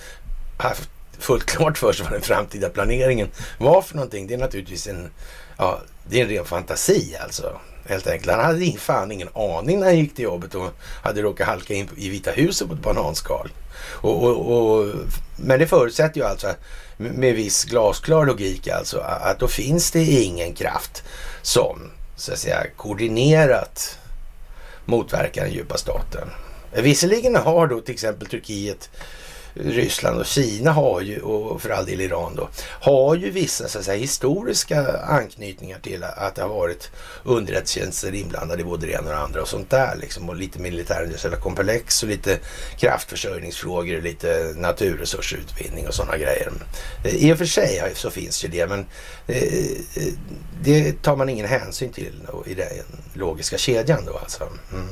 haft 0.58 0.90
fullt 1.18 1.44
klart 1.46 1.78
för 1.78 1.92
sig 1.92 2.04
vad 2.04 2.12
den 2.12 2.22
framtida 2.22 2.68
planeringen 2.68 3.28
var 3.58 3.82
för 3.82 3.94
någonting. 3.94 4.26
Det 4.26 4.34
är 4.34 4.38
naturligtvis 4.38 4.86
en, 4.86 5.10
ja, 5.56 5.80
det 6.04 6.20
är 6.20 6.22
en 6.24 6.30
ren 6.30 6.44
fantasi 6.44 7.16
alltså. 7.22 7.60
Helt 7.88 8.06
enkelt. 8.06 8.30
Han 8.30 8.44
hade 8.44 8.72
fan 8.72 9.12
ingen 9.12 9.28
aning 9.34 9.80
när 9.80 9.86
han 9.86 9.98
gick 9.98 10.14
till 10.14 10.24
jobbet 10.24 10.54
och 10.54 10.70
hade 11.02 11.22
råkat 11.22 11.46
halka 11.46 11.74
in 11.74 11.88
i 11.96 12.08
Vita 12.08 12.30
huset 12.30 12.68
på 12.68 12.74
ett 12.74 12.82
bananskal. 12.82 13.50
Och, 13.90 14.24
och, 14.24 14.52
och, 14.52 14.94
men 15.42 15.58
det 15.58 15.66
förutsätter 15.66 16.20
ju 16.20 16.26
alltså 16.26 16.54
med 16.96 17.34
viss 17.34 17.64
glasklar 17.64 18.26
logik 18.26 18.68
alltså 18.68 18.98
att 18.98 19.38
då 19.38 19.48
finns 19.48 19.90
det 19.90 20.04
ingen 20.04 20.54
kraft 20.54 21.02
som 21.42 21.90
så 22.16 22.32
att 22.32 22.38
säga 22.38 22.66
koordinerat 22.76 23.98
motverkar 24.84 25.44
den 25.44 25.52
djupa 25.52 25.76
staten. 25.78 26.28
Visserligen 26.72 27.36
har 27.36 27.66
då 27.66 27.80
till 27.80 27.94
exempel 27.94 28.28
Turkiet 28.28 28.90
Ryssland 29.54 30.20
och 30.20 30.26
Kina 30.26 30.72
har 30.72 31.00
ju, 31.00 31.20
och 31.20 31.62
för 31.62 31.70
all 31.70 31.86
del 31.86 32.00
Iran 32.00 32.34
då, 32.36 32.48
har 32.80 33.14
ju 33.14 33.30
vissa 33.30 33.68
så 33.68 33.78
att 33.78 33.84
säga, 33.84 33.98
historiska 33.98 34.98
anknytningar 34.98 35.78
till 35.78 36.04
att 36.04 36.34
det 36.34 36.42
har 36.42 36.48
varit 36.48 36.90
underrättelsetjänster 37.24 38.14
inblandade 38.14 38.62
i 38.62 38.64
både 38.64 38.86
det 38.86 38.92
ena 38.92 39.00
och 39.00 39.06
det 39.06 39.18
andra 39.18 39.42
och 39.42 39.48
sånt 39.48 39.70
där 39.70 39.96
liksom. 40.00 40.28
Och 40.28 40.36
lite 40.36 40.58
militärindustriella 40.58 41.36
komplex 41.36 42.02
och 42.02 42.08
lite 42.08 42.38
kraftförsörjningsfrågor 42.78 43.96
och 43.96 44.02
lite 44.02 44.54
naturresursutvinning 44.56 45.88
och 45.88 45.94
sådana 45.94 46.16
grejer. 46.16 46.52
Eh, 47.04 47.14
I 47.14 47.32
och 47.32 47.38
för 47.38 47.44
sig 47.44 47.92
så 47.94 48.10
finns 48.10 48.44
ju 48.44 48.48
det, 48.48 48.66
men 48.66 48.86
eh, 49.26 49.42
eh, 49.96 50.12
det 50.62 51.02
tar 51.02 51.16
man 51.16 51.28
ingen 51.28 51.46
hänsyn 51.46 51.92
till 51.92 52.12
i 52.46 52.54
den 52.54 52.68
logiska 53.14 53.58
kedjan 53.58 54.04
då 54.06 54.18
alltså. 54.18 54.48
Mm. 54.72 54.88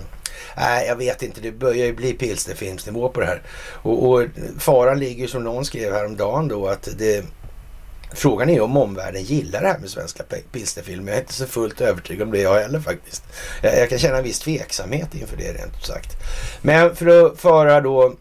Nej, 0.56 0.86
jag 0.86 0.96
vet 0.96 1.22
inte. 1.22 1.40
Det 1.40 1.52
börjar 1.52 1.86
ju 1.86 1.92
bli 1.92 2.12
pilsnerfilmsnivå 2.12 3.08
på 3.08 3.20
det 3.20 3.26
här. 3.26 3.42
Och, 3.82 4.10
och 4.10 4.26
faran 4.58 4.98
ligger 4.98 5.26
som 5.26 5.44
någon 5.44 5.64
skrev 5.64 5.92
häromdagen 5.92 6.48
då 6.48 6.66
att 6.66 6.88
det 6.98 7.24
Frågan 8.12 8.50
är 8.50 8.60
om 8.60 8.76
omvärlden 8.76 9.22
gillar 9.22 9.60
det 9.60 9.68
här 9.68 9.78
med 9.78 9.90
svenska 9.90 10.24
pilsnerfilmer. 10.52 11.12
Jag 11.12 11.16
är 11.16 11.20
inte 11.20 11.32
så 11.32 11.46
fullt 11.46 11.80
övertygad 11.80 12.22
om 12.22 12.32
det 12.32 12.40
jag 12.40 12.60
heller 12.60 12.80
faktiskt. 12.80 13.24
Jag, 13.62 13.78
jag, 13.78 13.88
kan 13.88 13.98
känna 13.98 14.16
en 14.16 14.24
viss 14.24 14.38
tveksamhet 14.38 15.14
inför 15.14 15.36
det 15.36 15.52
rent 15.52 15.76
ut 15.76 15.86
sagt. 15.86 16.16
Men 16.62 16.96
för 16.96 17.26
att 17.26 17.40
föra 17.40 17.80
då 17.80 18.14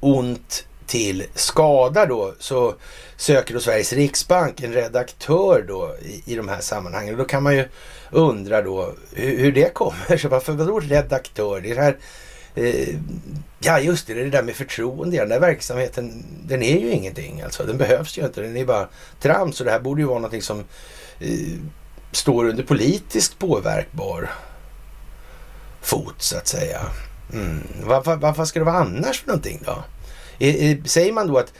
ont 0.00 0.66
till 0.86 1.24
skada 1.34 2.06
då 2.06 2.34
så 2.38 2.74
söker 3.16 3.54
då 3.54 3.60
Sveriges 3.60 3.92
Riksbank 3.92 4.60
en 4.60 4.72
redaktör 4.72 5.64
då 5.68 5.94
i, 6.02 6.32
i 6.32 6.36
de 6.36 6.48
här 6.48 6.60
sammanhangen. 6.60 7.16
Då 7.16 7.24
kan 7.24 7.42
man 7.42 7.56
ju 7.56 7.68
undrar 8.10 8.62
då 8.62 8.94
hur, 9.12 9.38
hur 9.38 9.52
det 9.52 9.74
kommer 9.74 10.16
sig. 10.16 10.30
Varför 10.30 10.52
vadå 10.52 10.80
redaktör? 10.80 11.60
Det 11.60 11.70
är 11.70 11.76
här, 11.76 11.96
eh, 12.54 12.96
ja 13.58 13.80
just 13.80 14.06
det, 14.06 14.14
det 14.14 14.30
där 14.30 14.42
med 14.42 14.54
förtroende. 14.54 15.16
Den 15.16 15.28
där 15.28 15.40
verksamheten, 15.40 16.24
den 16.46 16.62
är 16.62 16.78
ju 16.78 16.90
ingenting 16.90 17.42
alltså. 17.42 17.64
Den 17.64 17.78
behövs 17.78 18.18
ju 18.18 18.24
inte. 18.24 18.40
Den 18.40 18.56
är 18.56 18.64
bara 18.64 18.88
trams 19.20 19.60
och 19.60 19.66
det 19.66 19.72
här 19.72 19.80
borde 19.80 20.00
ju 20.00 20.06
vara 20.06 20.18
någonting 20.18 20.42
som 20.42 20.64
eh, 21.20 21.58
står 22.12 22.48
under 22.48 22.62
politiskt 22.62 23.38
påverkbar 23.38 24.30
fot 25.80 26.22
så 26.22 26.36
att 26.36 26.48
säga. 26.48 26.80
Mm. 27.32 27.62
Varför, 27.84 28.16
varför 28.16 28.44
ska 28.44 28.58
det 28.58 28.64
vara 28.64 28.76
annars 28.76 29.20
för 29.20 29.28
någonting 29.28 29.62
då? 29.64 29.84
Säger 30.84 31.12
man 31.12 31.26
då 31.26 31.38
att 31.38 31.52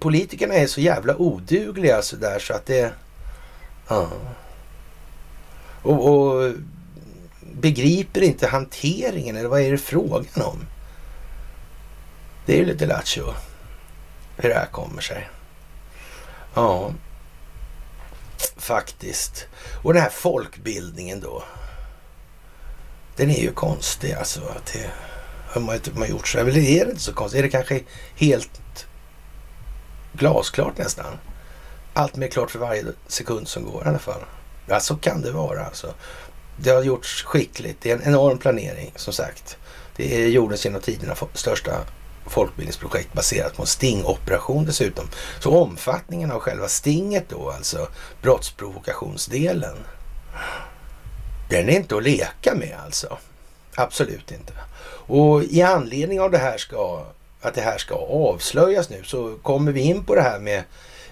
politikerna 0.00 0.54
är 0.54 0.66
så 0.66 0.80
jävla 0.80 1.16
odugliga 1.16 2.02
så 2.02 2.16
där 2.16 2.38
så 2.38 2.54
att 2.54 2.66
det... 2.66 2.92
Ja. 3.88 4.08
Och, 5.86 6.08
och 6.10 6.52
begriper 7.52 8.20
inte 8.20 8.46
hanteringen 8.46 9.36
eller 9.36 9.48
vad 9.48 9.60
är 9.60 9.70
det 9.70 9.78
frågan 9.78 10.42
om? 10.44 10.66
Det 12.46 12.52
är 12.52 12.56
ju 12.56 12.64
lite 12.64 12.86
lattjo 12.86 13.34
hur 14.36 14.48
det 14.48 14.54
här 14.54 14.66
kommer 14.66 15.02
sig. 15.02 15.28
Ja, 16.54 16.92
faktiskt. 18.56 19.46
Och 19.82 19.92
den 19.92 20.02
här 20.02 20.10
folkbildningen 20.10 21.20
då. 21.20 21.42
Den 23.16 23.30
är 23.30 23.40
ju 23.40 23.52
konstig 23.52 24.12
alltså. 24.12 24.40
Att 24.40 24.72
det, 24.72 24.90
har 25.48 25.60
man, 25.60 25.80
har 25.96 26.06
gjort 26.06 26.28
så. 26.28 26.38
Eller 26.38 26.58
är 26.58 26.84
det 26.84 26.90
inte 26.90 27.02
så 27.02 27.12
konstigt? 27.12 27.38
Är 27.38 27.42
det 27.42 27.48
kanske 27.48 27.80
helt 28.16 28.86
glasklart 30.12 30.78
nästan? 30.78 31.18
Allt 31.94 32.16
mer 32.16 32.28
klart 32.28 32.50
för 32.50 32.58
varje 32.58 32.84
sekund 33.06 33.48
som 33.48 33.64
går 33.64 33.84
i 33.84 33.88
alla 33.88 33.98
fall. 33.98 34.20
Ja, 34.66 34.80
så 34.80 34.96
kan 34.96 35.22
det 35.22 35.30
vara 35.30 35.64
alltså. 35.64 35.94
Det 36.56 36.70
har 36.70 36.82
gjorts 36.82 37.22
skickligt. 37.22 37.78
Det 37.80 37.90
är 37.90 37.94
en 37.94 38.02
enorm 38.02 38.38
planering 38.38 38.92
som 38.96 39.12
sagt. 39.12 39.56
Det 39.96 40.22
är 40.22 40.28
jordens 40.28 40.64
genom 40.64 40.80
tiderna 40.80 41.14
största 41.34 41.72
folkbildningsprojekt 42.26 43.12
baserat 43.12 43.56
på 43.56 43.62
en 43.62 43.66
stingoperation 43.66 44.64
dessutom. 44.64 45.08
Så 45.40 45.58
omfattningen 45.62 46.30
av 46.30 46.40
själva 46.40 46.68
stinget 46.68 47.28
då, 47.28 47.50
alltså 47.50 47.88
brottsprovokationsdelen, 48.22 49.76
den 51.50 51.68
är 51.68 51.76
inte 51.76 51.96
att 51.96 52.02
leka 52.02 52.54
med 52.54 52.76
alltså. 52.84 53.18
Absolut 53.74 54.32
inte. 54.32 54.52
Och 55.08 55.42
i 55.44 55.62
anledning 55.62 56.20
av 56.20 56.30
det 56.30 56.38
här 56.38 56.58
ska, 56.58 57.06
att 57.40 57.54
det 57.54 57.60
här 57.60 57.78
ska 57.78 57.94
avslöjas 57.94 58.90
nu 58.90 59.04
så 59.04 59.36
kommer 59.42 59.72
vi 59.72 59.80
in 59.80 60.04
på 60.04 60.14
det 60.14 60.22
här 60.22 60.38
med 60.38 60.64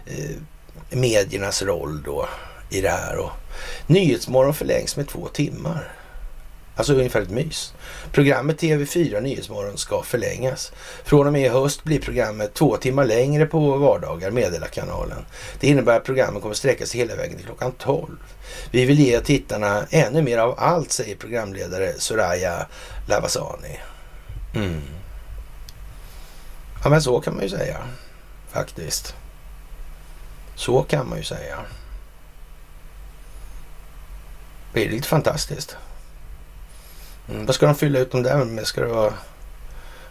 eh, 0.07 0.37
mediernas 0.90 1.62
roll 1.62 2.03
då 2.03 2.29
i 2.71 2.81
det 2.81 2.90
här. 2.90 3.17
Och 3.17 3.31
Nyhetsmorgon 3.87 4.55
förlängs 4.55 4.97
med 4.97 5.09
två 5.09 5.29
timmar. 5.29 5.93
Alltså 6.77 6.95
ungefär 6.95 7.23
ett 7.23 7.31
mys. 7.31 7.75
Programmet 8.12 8.62
TV4 8.62 9.21
Nyhetsmorgon 9.21 9.79
ska 9.79 10.03
förlängas. 10.03 10.73
Från 11.05 11.27
och 11.27 11.33
med 11.33 11.43
i 11.43 11.49
höst 11.49 11.85
blir 11.85 12.01
programmet 12.01 12.55
två 12.55 12.77
timmar 12.77 13.05
längre 13.05 13.47
på 13.47 13.77
vardagar, 13.77 14.31
meddelar 14.31 14.67
kanalen. 14.67 15.25
Det 15.61 15.67
innebär 15.67 15.97
att 15.97 16.05
programmet 16.05 16.43
kommer 16.43 16.55
sträcka 16.55 16.87
sig 16.87 17.01
hela 17.01 17.17
vägen 17.17 17.37
till 17.37 17.47
klockan 17.47 17.73
12. 17.79 18.19
Vi 18.71 18.85
vill 18.85 19.01
ge 19.01 19.21
tittarna 19.21 19.87
ännu 19.90 20.23
mer 20.23 20.38
av 20.38 20.55
allt, 20.59 20.93
säger 20.93 21.17
programledare 21.17 21.93
Soraya 21.99 22.67
Lavasani. 23.09 23.81
Mm. 24.55 24.81
Ja, 26.83 26.90
men 26.90 27.03
så 27.03 27.21
kan 27.21 27.35
man 27.35 27.43
ju 27.43 27.49
säga 27.49 27.77
faktiskt. 28.53 29.14
Så 30.55 30.83
kan 30.83 31.09
man 31.09 31.19
ju 31.19 31.25
säga. 31.25 31.59
Det 34.75 34.85
är 34.85 34.91
lite 34.91 35.09
fantastiskt. 35.09 35.77
Mm, 37.29 37.47
vad 37.47 37.55
ska 37.55 37.67
de 37.67 37.75
fylla 37.75 37.99
ut 37.99 38.11
dem 38.13 38.23
där 38.23 38.45
med? 38.45 38.67
Ska 38.67 38.81
det 38.81 38.87
vara 38.87 39.15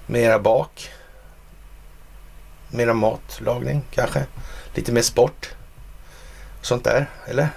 mera 0.06 0.39
bak? 0.39 0.89
Mera 2.69 2.93
matlagning 2.93 3.82
kanske? 3.91 4.26
Lite 4.76 4.91
mer 4.91 5.02
sport? 5.02 5.49
Sånt 6.62 6.84
där, 6.84 7.10
eller? 7.26 7.49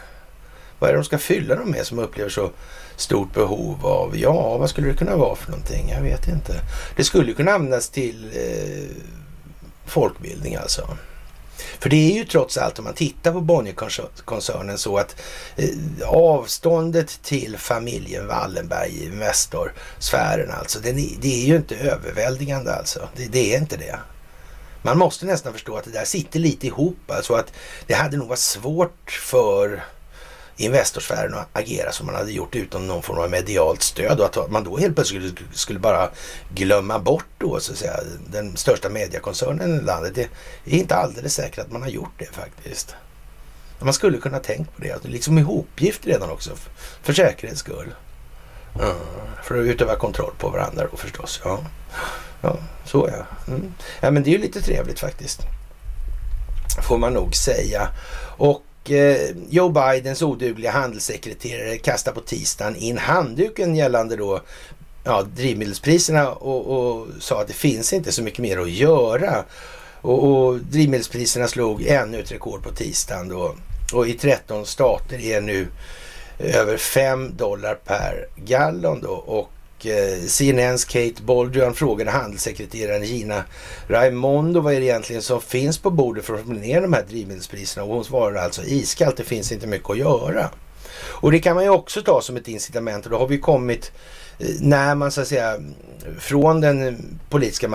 Vad 0.79 0.90
är 0.90 0.95
det 0.95 1.01
de 1.01 1.05
ska 1.05 1.19
fylla 1.19 1.55
dem 1.55 1.71
med 1.71 1.87
som 1.87 1.99
upplever 1.99 2.31
så 2.31 2.51
stort 2.97 3.35
behov 3.35 3.87
av? 3.87 4.16
Ja, 4.16 4.59
vad 4.59 4.71
skulle 4.71 4.88
det 4.88 4.97
kunna 4.97 5.16
vara 5.16 5.37
för 5.37 5.51
någonting? 5.51 5.88
Jag 5.88 6.03
vet 6.03 6.29
inte. 6.29 6.61
Det 6.97 7.05
skulle 7.05 7.33
kunna 7.33 7.53
användas 7.53 7.88
till 7.88 8.31
eh, 8.35 8.97
folkbildning 9.87 10.57
alltså. 10.57 10.97
För 11.79 11.90
det 11.90 12.12
är 12.12 12.14
ju 12.14 12.25
trots 12.25 12.59
allt 12.59 12.79
om 12.79 12.85
man 12.85 12.95
tittar 12.95 13.33
på 13.33 13.40
Bonnierkoncernen 13.40 14.79
så 14.79 14.99
att 14.99 15.16
eh, 15.57 15.69
avståndet 16.07 17.23
till 17.23 17.57
familjen 17.59 18.27
Wallenberg 18.27 18.90
i 18.90 19.05
Investorsfären 19.05 20.51
alltså, 20.51 20.79
det, 20.81 20.92
det 21.21 21.42
är 21.42 21.47
ju 21.47 21.57
inte 21.57 21.77
överväldigande 21.77 22.75
alltså. 22.75 23.09
Det, 23.16 23.27
det, 23.27 23.55
är 23.55 23.59
inte 23.59 23.77
det. 23.77 23.99
Man 24.83 24.99
måste 24.99 25.27
nästan 25.27 25.53
förstå 25.53 25.77
att 25.77 25.85
det 25.85 25.90
där 25.90 26.05
sitter 26.05 26.40
lite 26.40 26.66
ihop, 26.66 26.99
alltså 27.07 27.35
att 27.35 27.53
det 27.87 27.95
hade 27.95 28.16
nog 28.16 28.29
varit 28.29 28.38
svårt 28.38 29.11
för 29.11 29.85
Investorsfären 30.57 31.35
att 31.35 31.49
agera 31.53 31.92
som 31.92 32.07
man 32.07 32.14
hade 32.14 32.33
gjort 32.33 32.55
utan 32.55 32.87
någon 32.87 33.03
form 33.03 33.19
av 33.19 33.31
medialt 33.31 33.83
stöd 33.83 34.21
och 34.21 34.37
att 34.37 34.51
man 34.51 34.64
då 34.64 34.77
helt 34.77 34.95
plötsligt 34.95 35.38
skulle 35.53 35.79
bara 35.79 36.11
glömma 36.55 36.99
bort 36.99 37.27
då 37.38 37.61
så 37.61 37.73
att 37.73 37.79
säga 37.79 38.01
den 38.31 38.57
största 38.57 38.88
mediekoncernen 38.88 39.81
i 39.81 39.83
landet. 39.83 40.14
Det 40.14 40.29
är 40.64 40.79
inte 40.79 40.97
alldeles 40.97 41.35
säkert 41.35 41.59
att 41.59 41.73
man 41.73 41.83
har 41.83 41.88
gjort 41.88 42.12
det 42.19 42.33
faktiskt. 42.33 42.95
Man 43.79 43.95
skulle 43.95 44.19
kunna 44.19 44.38
tänkt 44.38 44.77
på 44.77 44.83
det, 44.83 45.05
liksom 45.05 45.38
ihopgift 45.38 46.07
redan 46.07 46.31
också 46.31 46.51
för 47.03 47.12
säkerhets 47.12 47.61
skull. 47.61 47.95
Mm. 48.81 48.97
för 49.42 49.61
att 49.61 49.66
utöva 49.66 49.97
kontroll 49.97 50.33
på 50.38 50.49
varandra 50.49 50.87
då 50.90 50.97
förstås. 50.97 51.40
Ja, 51.45 51.59
ja 52.40 52.57
så 52.85 53.11
ja. 53.12 53.53
Mm. 53.53 53.75
Ja 54.01 54.11
men 54.11 54.23
det 54.23 54.31
är 54.31 54.33
ju 54.33 54.38
lite 54.38 54.62
trevligt 54.62 55.01
faktiskt. 55.01 55.40
Får 56.83 56.99
man 56.99 57.12
nog 57.12 57.37
säga. 57.37 57.88
Och 58.37 58.62
Eh, 58.90 59.31
Joe 59.49 59.68
Bidens 59.68 60.22
odugliga 60.22 60.70
handelssekreterare 60.70 61.79
kastar 61.79 62.12
på 62.12 62.20
tisdagen 62.20 62.77
in 62.77 62.99
handduken 62.99 63.75
gällande 63.75 64.16
då 64.16 64.40
ja, 65.05 65.22
drivmedelspriserna 65.22 66.31
och, 66.31 66.66
och, 66.66 67.07
sa 67.20 67.40
att 67.40 67.49
det 67.49 67.55
finns 67.55 67.92
inte 67.92 68.12
så 68.12 68.22
mycket 68.22 68.38
mer 68.38 68.59
att 68.59 68.70
göra. 68.70 69.44
Och, 70.01 70.25
och 70.25 70.59
drivmedelspriserna 70.59 71.49
slog 71.49 71.87
ännu 71.87 72.20
ett 72.20 72.33
rekord 72.33 72.62
på 72.62 72.70
tisdagen 72.70 73.29
då. 73.29 73.55
Och 73.94 74.09
i 74.09 74.12
13 74.12 74.66
stater 74.66 75.20
är 75.20 75.40
nu 75.40 75.66
över 76.38 76.77
5 76.77 77.37
dollar 77.37 77.75
per 77.75 78.27
gallon 78.37 79.01
då. 79.01 79.12
Och 79.12 79.51
CNNs 80.28 80.84
eh, 80.84 80.88
Kate 80.88 81.22
Baldrian 81.22 81.74
frågade 81.74 82.10
handelssekreteraren 82.10 83.04
Gina 83.04 83.44
Raimondo 83.88 84.60
vad 84.60 84.74
är 84.74 84.80
det 84.80 84.86
egentligen 84.86 85.22
som 85.22 85.40
finns 85.40 85.78
på 85.78 85.90
bordet 85.90 86.24
för 86.24 86.34
att 86.34 86.40
få 86.40 86.52
ner 86.52 86.82
de 86.82 86.92
här 86.92 87.04
drivmedelspriserna 87.08 87.84
och 87.84 87.94
hon 87.94 88.04
svarade 88.04 88.40
alltså 88.42 88.62
iskallt, 88.62 89.16
det 89.16 89.24
finns 89.24 89.52
inte 89.52 89.66
mycket 89.66 89.90
att 89.90 89.98
göra. 89.98 90.50
Och 90.98 91.32
det 91.32 91.38
kan 91.38 91.54
man 91.54 91.64
ju 91.64 91.70
också 91.70 92.02
ta 92.02 92.20
som 92.20 92.36
ett 92.36 92.48
incitament 92.48 93.04
och 93.04 93.10
då 93.10 93.18
har 93.18 93.26
vi 93.26 93.38
kommit 93.38 93.92
eh, 94.38 94.46
när 94.60 94.94
man 94.94 95.12
så 95.12 95.20
att 95.20 95.28
säga 95.28 95.56
från 96.18 96.60
den 96.60 97.04
politiska 97.30 97.68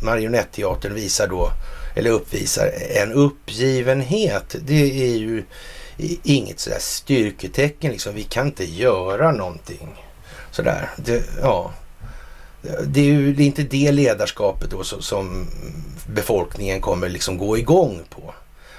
marionetteatern 0.00 0.94
visar 0.94 1.28
då 1.28 1.50
eller 1.94 2.10
uppvisar 2.10 2.70
en 2.96 3.12
uppgivenhet. 3.12 4.56
Det 4.66 5.12
är 5.12 5.16
ju 5.16 5.44
inget 6.22 6.60
sådär 6.60 6.78
styrketecken 6.80 7.92
liksom. 7.92 8.14
Vi 8.14 8.22
kan 8.22 8.46
inte 8.46 8.64
göra 8.64 9.32
någonting. 9.32 10.03
Sådär. 10.54 10.90
Det, 10.96 11.24
ja. 11.42 11.72
det 12.86 13.00
är 13.00 13.04
ju 13.04 13.44
inte 13.44 13.62
det 13.62 13.92
ledarskapet 13.92 14.70
då 14.70 14.84
som, 14.84 15.02
som 15.02 15.46
befolkningen 16.06 16.80
kommer 16.80 17.08
liksom 17.08 17.38
gå 17.38 17.58
igång 17.58 18.00
på. 18.10 18.34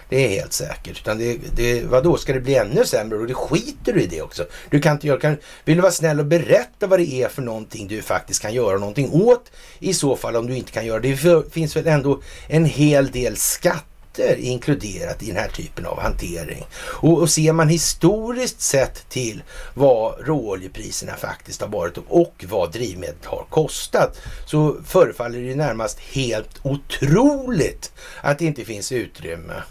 Det 0.09 0.25
är 0.25 0.29
helt 0.29 0.53
säkert. 0.53 1.01
Utan 1.01 1.17
det, 1.17 1.37
det, 1.55 1.83
vadå, 1.83 2.17
ska 2.17 2.33
det 2.33 2.39
bli 2.39 2.55
ännu 2.55 2.85
sämre? 2.85 3.17
Och 3.17 3.27
det 3.27 3.33
skiter 3.33 3.93
du 3.93 4.01
i 4.01 4.07
det 4.07 4.21
också. 4.21 4.45
Du 4.69 4.81
kan 4.81 4.91
inte 4.91 5.07
göra, 5.07 5.19
kan, 5.19 5.37
vill 5.65 5.75
du 5.75 5.81
vara 5.81 5.91
snäll 5.91 6.19
och 6.19 6.25
berätta 6.25 6.87
vad 6.87 6.99
det 6.99 7.23
är 7.23 7.29
för 7.29 7.41
någonting 7.41 7.87
du 7.87 8.01
faktiskt 8.01 8.41
kan 8.41 8.53
göra 8.53 8.77
någonting 8.77 9.09
åt 9.11 9.51
i 9.79 9.93
så 9.93 10.15
fall 10.15 10.35
om 10.35 10.47
du 10.47 10.55
inte 10.55 10.71
kan 10.71 10.85
göra 10.85 10.99
det. 10.99 11.23
Det 11.23 11.53
finns 11.53 11.75
väl 11.75 11.87
ändå 11.87 12.21
en 12.47 12.65
hel 12.65 13.11
del 13.11 13.37
skatt 13.37 13.94
skatter 14.15 14.35
inkluderat 14.35 15.23
i 15.23 15.27
den 15.27 15.35
här 15.35 15.47
typen 15.47 15.85
av 15.85 15.99
hantering. 15.99 16.65
Och, 16.77 17.21
och 17.21 17.29
ser 17.29 17.53
man 17.53 17.69
historiskt 17.69 18.61
sett 18.61 19.09
till 19.09 19.43
vad 19.73 20.27
råoljepriserna 20.27 21.15
faktiskt 21.15 21.61
har 21.61 21.67
varit 21.67 21.97
och 22.07 22.45
vad 22.47 22.71
drivmedlet 22.71 23.25
har 23.25 23.45
kostat 23.49 24.17
så 24.45 24.77
förefaller 24.85 25.41
det 25.41 25.55
närmast 25.55 25.99
helt 25.99 26.59
otroligt 26.63 27.91
att 28.21 28.39
det 28.39 28.45
inte 28.45 28.65
finns 28.65 28.91
utrymme 28.91 29.63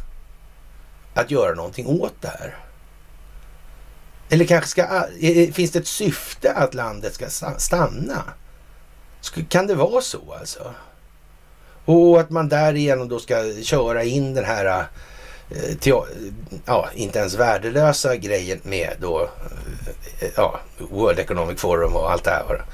att 1.14 1.30
göra 1.30 1.54
någonting 1.54 1.86
åt 1.86 2.14
det 2.20 2.28
här. 2.28 2.56
Eller 4.30 4.44
kanske 4.44 4.70
ska, 4.70 4.82
eh, 4.82 5.38
eh, 5.38 5.52
finns 5.52 5.70
det 5.70 5.78
ett 5.78 5.86
syfte 5.86 6.52
att 6.52 6.74
landet 6.74 7.14
ska 7.14 7.26
stanna? 7.58 8.22
Kan 9.48 9.66
det 9.66 9.74
vara 9.74 10.00
så 10.00 10.34
alltså? 10.40 10.74
Och 11.84 12.20
att 12.20 12.30
man 12.30 12.48
därigenom 12.48 13.08
då 13.08 13.18
ska 13.18 13.62
köra 13.62 14.04
in 14.04 14.34
den 14.34 14.44
här 14.44 14.86
eh, 15.50 15.96
ja, 16.66 16.88
inte 16.94 17.18
ens 17.18 17.34
värdelösa 17.34 18.16
grejen 18.16 18.60
med 18.62 18.96
då, 19.00 19.28
eh, 20.20 20.28
ja, 20.36 20.60
World 20.78 21.18
Economic 21.18 21.60
Forum 21.60 21.96
och 21.96 22.12
allt 22.12 22.24
det 22.24 22.30
här. 22.30 22.64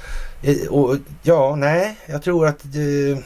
Eh, 0.43 0.69
och 0.69 0.97
ja, 1.23 1.57
nej, 1.57 1.97
jag 2.07 2.23
tror 2.23 2.47
att 2.47 2.59
det, 2.63 3.23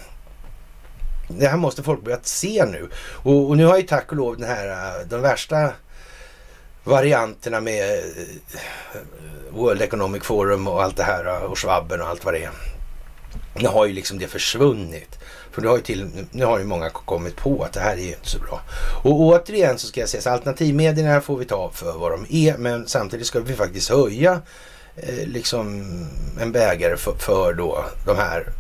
det 1.29 1.47
här 1.47 1.57
måste 1.57 1.83
folk 1.83 2.05
börja 2.05 2.18
se 2.23 2.64
nu. 2.66 2.88
Och, 3.23 3.49
och, 3.49 3.57
nu 3.57 3.64
har 3.64 3.77
ju 3.77 3.83
tack 3.83 4.11
och 4.11 4.16
lov 4.16 4.37
den 4.37 4.49
här, 4.49 4.94
de 5.05 5.20
värsta 5.20 5.70
varianterna 6.85 7.61
med 7.61 8.03
World 9.51 9.83
Economic 9.83 10.23
Forum 10.23 10.68
och 10.68 10.83
allt 10.83 10.97
det 10.97 11.03
här 11.03 11.44
och 11.44 11.59
Schwabben 11.59 12.01
och 12.01 12.09
allt 12.09 12.25
vad 12.25 12.35
det 12.35 12.44
är. 12.44 12.51
Nu 13.55 13.68
har 13.68 13.87
ju 13.87 13.92
liksom 13.92 14.18
det 14.18 14.29
försvunnit. 14.29 15.18
För 15.55 15.62
nu 15.62 15.69
har 15.69 15.77
ju, 15.77 15.83
till, 15.83 16.27
nu 16.31 16.45
har 16.45 16.59
ju 16.59 16.64
många 16.64 16.90
kommit 16.90 17.37
på 17.37 17.64
att 17.64 17.73
det 17.73 17.81
här 17.81 17.93
är 17.93 18.03
ju 18.03 18.09
inte 18.09 18.29
så 18.29 18.38
bra. 18.38 18.61
Och 19.03 19.21
återigen 19.21 19.79
så 19.79 19.87
ska 19.87 20.01
jag 20.01 20.09
säga 20.09 20.23
så 20.23 20.31
alternativmedierna 20.31 21.21
får 21.21 21.37
vi 21.37 21.45
ta 21.45 21.71
för 21.71 21.93
vad 21.93 22.12
de 22.12 22.27
är. 22.29 22.59
Men 22.59 22.88
samtidigt 22.88 23.27
ska 23.27 23.40
vi 23.40 23.55
faktiskt 23.55 23.90
höja 23.90 24.40
eh, 24.97 25.27
liksom 25.27 25.85
en 26.40 26.53
bägare 26.53 26.97
för, 26.97 27.14
för 27.19 27.53
då 27.53 27.85
de 28.07 28.17
här 28.17 28.53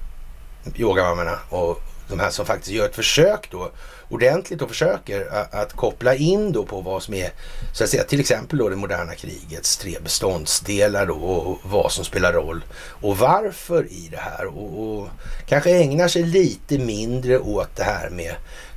yogamammorna 0.76 1.38
och 1.50 1.80
de 2.08 2.20
här 2.20 2.30
som 2.30 2.46
faktiskt 2.46 2.70
gör 2.70 2.86
ett 2.86 2.96
försök 2.96 3.48
då 3.50 3.70
ordentligt 4.14 4.62
och 4.62 4.68
försöker 4.68 5.26
att, 5.50 5.72
koppla 5.72 6.14
in 6.14 6.52
då 6.52 6.64
på 6.64 6.80
vad 6.80 7.02
som 7.02 7.14
är 7.14 7.30
så 7.72 7.84
att 7.84 7.90
säga 7.90 8.04
till 8.04 8.20
exempel 8.20 8.58
då 8.58 8.68
det 8.68 8.76
moderna 8.76 9.14
krigets 9.14 9.76
tre 9.76 9.96
beståndsdelar 10.02 11.06
då 11.06 11.14
och 11.14 11.58
vad 11.64 11.92
som 11.92 12.04
spelar 12.04 12.32
roll 12.32 12.64
och 12.74 13.18
varför 13.18 13.92
i 13.92 14.08
det 14.10 14.20
här. 14.20 14.46
Och, 14.46 14.98
och 14.98 15.08
kanske 15.46 15.70
ägnar 15.70 16.08
sig 16.08 16.22
lite 16.22 16.78
mindre 16.78 17.38
åt 17.38 17.76
det 17.76 17.84
här 17.84 18.10
med 18.10 18.34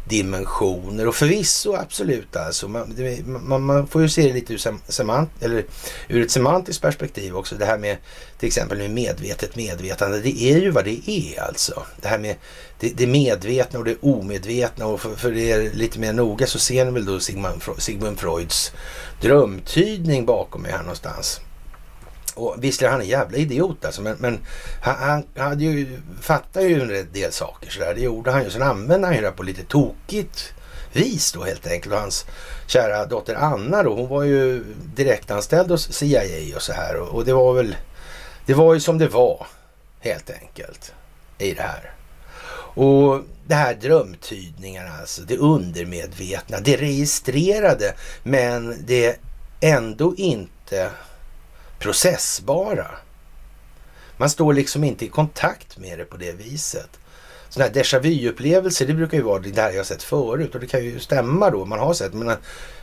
dimensioner 0.10 1.08
och 1.08 1.16
förvisso 1.16 1.76
absolut 1.76 2.36
alltså. 2.36 2.68
Man, 2.68 2.96
man, 3.26 3.62
man, 3.62 3.88
får 3.88 4.02
ju 4.02 4.10
se 4.10 4.22
det 4.22 4.34
lite 4.34 4.54
ur, 4.54 4.92
semant, 4.92 5.30
eller 5.40 5.66
ur 6.08 6.22
ett 6.22 6.32
semantiskt 6.32 6.82
perspektiv 6.82 7.36
också. 7.36 7.56
Det 7.56 7.66
här 7.66 7.78
med 7.78 7.98
till 8.40 8.48
exempel 8.48 8.78
med 8.78 8.92
medvetet 8.92 9.56
medvetande. 9.56 10.20
Det 10.20 10.44
är 10.44 10.60
ju 10.60 10.70
vad 10.70 10.86
det 10.86 11.10
är 11.10 11.42
alltså. 11.42 11.84
Det 12.02 12.08
här 12.08 12.18
med 12.18 12.36
det, 12.80 12.90
det 12.90 13.08
medvetna 13.08 13.80
och 13.80 13.86
det 13.86 13.98
omedvetna 14.02 14.86
och 14.86 15.02
för, 15.02 15.16
för 15.16 15.32
det 15.32 15.52
är 15.52 15.74
lite 15.74 16.00
mer 16.00 16.14
noga 16.14 16.48
så 16.48 16.60
ser 16.60 16.86
ni 16.86 16.92
väl 16.92 17.06
då 17.06 17.20
Sigmund, 17.20 17.62
Sigmund 17.78 18.20
Freuds 18.20 18.72
drömtydning 19.22 20.26
bakom 20.26 20.62
mig 20.62 20.72
här 20.72 20.82
någonstans. 20.82 21.42
Och 22.38 22.56
visst 22.58 22.82
är 22.82 22.90
han 22.90 23.02
en 23.02 23.08
jävla 23.08 23.38
idiot 23.38 23.86
alltså, 23.86 24.02
men, 24.02 24.18
men 24.20 24.40
han, 24.82 24.96
han, 24.96 25.24
hade 25.50 25.64
ju, 25.64 26.00
fattade 26.22 26.66
ju 26.66 26.82
en 26.82 27.12
del 27.14 27.32
saker 27.32 27.70
sådär. 27.70 27.94
Det 27.96 28.02
gjorde 28.02 28.32
han 28.32 28.44
ju. 28.44 28.50
Sen 28.50 28.62
använde 28.62 29.08
han 29.08 29.16
ju 29.16 29.22
det 29.22 29.32
på 29.32 29.44
lite 29.44 29.64
tokigt 29.64 30.54
vis 30.94 31.32
då 31.32 31.44
helt 31.44 31.68
enkelt. 31.68 31.94
Och 31.94 32.00
hans 32.00 32.26
kära 32.68 33.06
dotter 33.06 33.36
Anna 33.36 33.84
då, 33.84 33.96
hon 33.96 34.10
var 34.10 34.24
ju 34.24 34.64
direktanställd 34.96 35.72
hos 35.72 35.94
CIA 35.94 36.56
och 36.56 36.62
så 36.62 36.74
här. 36.74 36.96
Och, 36.96 37.08
och 37.08 37.26
det 37.26 37.34
var 37.34 37.54
väl 37.54 37.76
Det 38.46 38.54
var 38.54 38.74
ju 38.74 38.80
som 38.80 38.98
det 38.98 39.08
var 39.08 39.48
helt 40.00 40.30
enkelt 40.30 40.94
i 41.38 41.54
det 41.54 41.62
här. 41.62 41.92
Och 42.80 43.22
det 43.48 43.56
här 43.56 43.74
drömtydningarna, 43.74 44.90
alltså 45.00 45.22
det 45.22 45.38
undermedvetna, 45.38 46.60
det 46.60 46.78
registrerade 46.78 47.94
men 48.24 48.86
det 48.86 49.20
ändå 49.62 50.16
inte 50.18 50.92
processbara. 51.80 52.88
Man 54.18 54.30
står 54.30 54.54
liksom 54.54 54.84
inte 54.84 55.06
i 55.06 55.10
kontakt 55.10 55.78
med 55.78 56.00
det 56.00 56.06
på 56.06 56.18
det 56.18 56.32
viset. 56.32 56.90
Sådana 57.50 57.68
här 57.68 57.82
déjà 57.82 58.00
vu-upplevelser, 58.00 58.88
det 58.88 58.94
brukar 58.94 59.18
ju 59.18 59.24
vara 59.24 59.40
det 59.40 59.52
där 59.52 59.72
jag 59.72 59.86
sett 59.86 60.04
förut 60.04 60.56
och 60.56 60.62
det 60.62 60.68
kan 60.68 60.84
ju 60.84 61.00
stämma 61.00 61.50
då, 61.50 61.66
man 61.66 61.80
har 61.80 61.94
sett. 61.94 62.14
Men 62.14 62.38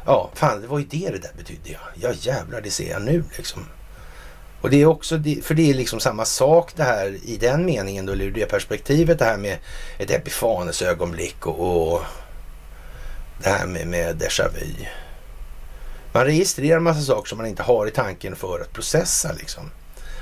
ja, 0.07 0.31
fan 0.35 0.61
det 0.61 0.67
var 0.67 0.79
ju 0.79 0.85
det 0.85 1.11
det 1.11 1.19
där 1.19 1.33
betydde 1.37 1.71
ja. 1.71 1.79
Ja 1.95 2.13
jävlar, 2.21 2.61
det 2.61 2.71
ser 2.71 2.91
jag 2.91 3.03
nu 3.03 3.25
liksom. 3.37 3.67
Och 4.61 4.71
det 4.71 4.83
är 4.83 4.87
också, 4.87 5.23
för 5.43 5.55
det 5.55 5.71
är 5.71 5.75
liksom 5.75 6.01
samma 6.01 6.25
sak 6.25 6.73
det 6.77 6.83
här 6.83 7.19
i 7.25 7.37
den 7.37 7.67
meningen 7.67 8.07
då, 8.07 8.13
eller 8.13 8.25
ur 8.25 8.31
det 8.31 8.47
perspektivet 8.47 9.19
det 9.19 9.25
här 9.25 9.37
med 9.37 9.59
ett 9.99 10.11
epifanes 10.11 10.83
ögonblick 10.83 11.47
och, 11.47 11.93
och 11.93 12.03
det 13.43 13.49
här 13.49 13.67
med, 13.67 13.87
med 13.87 14.17
déjà 14.17 14.49
vu. 14.55 14.87
Man 16.15 16.25
registrerar 16.25 16.77
en 16.77 16.83
massa 16.83 17.01
saker 17.01 17.29
som 17.29 17.39
man 17.39 17.47
inte 17.47 17.63
har 17.63 17.87
i 17.87 17.91
tanken 17.91 18.37
för 18.37 18.61
att 18.61 18.73
processa 18.73 19.33
liksom 19.33 19.71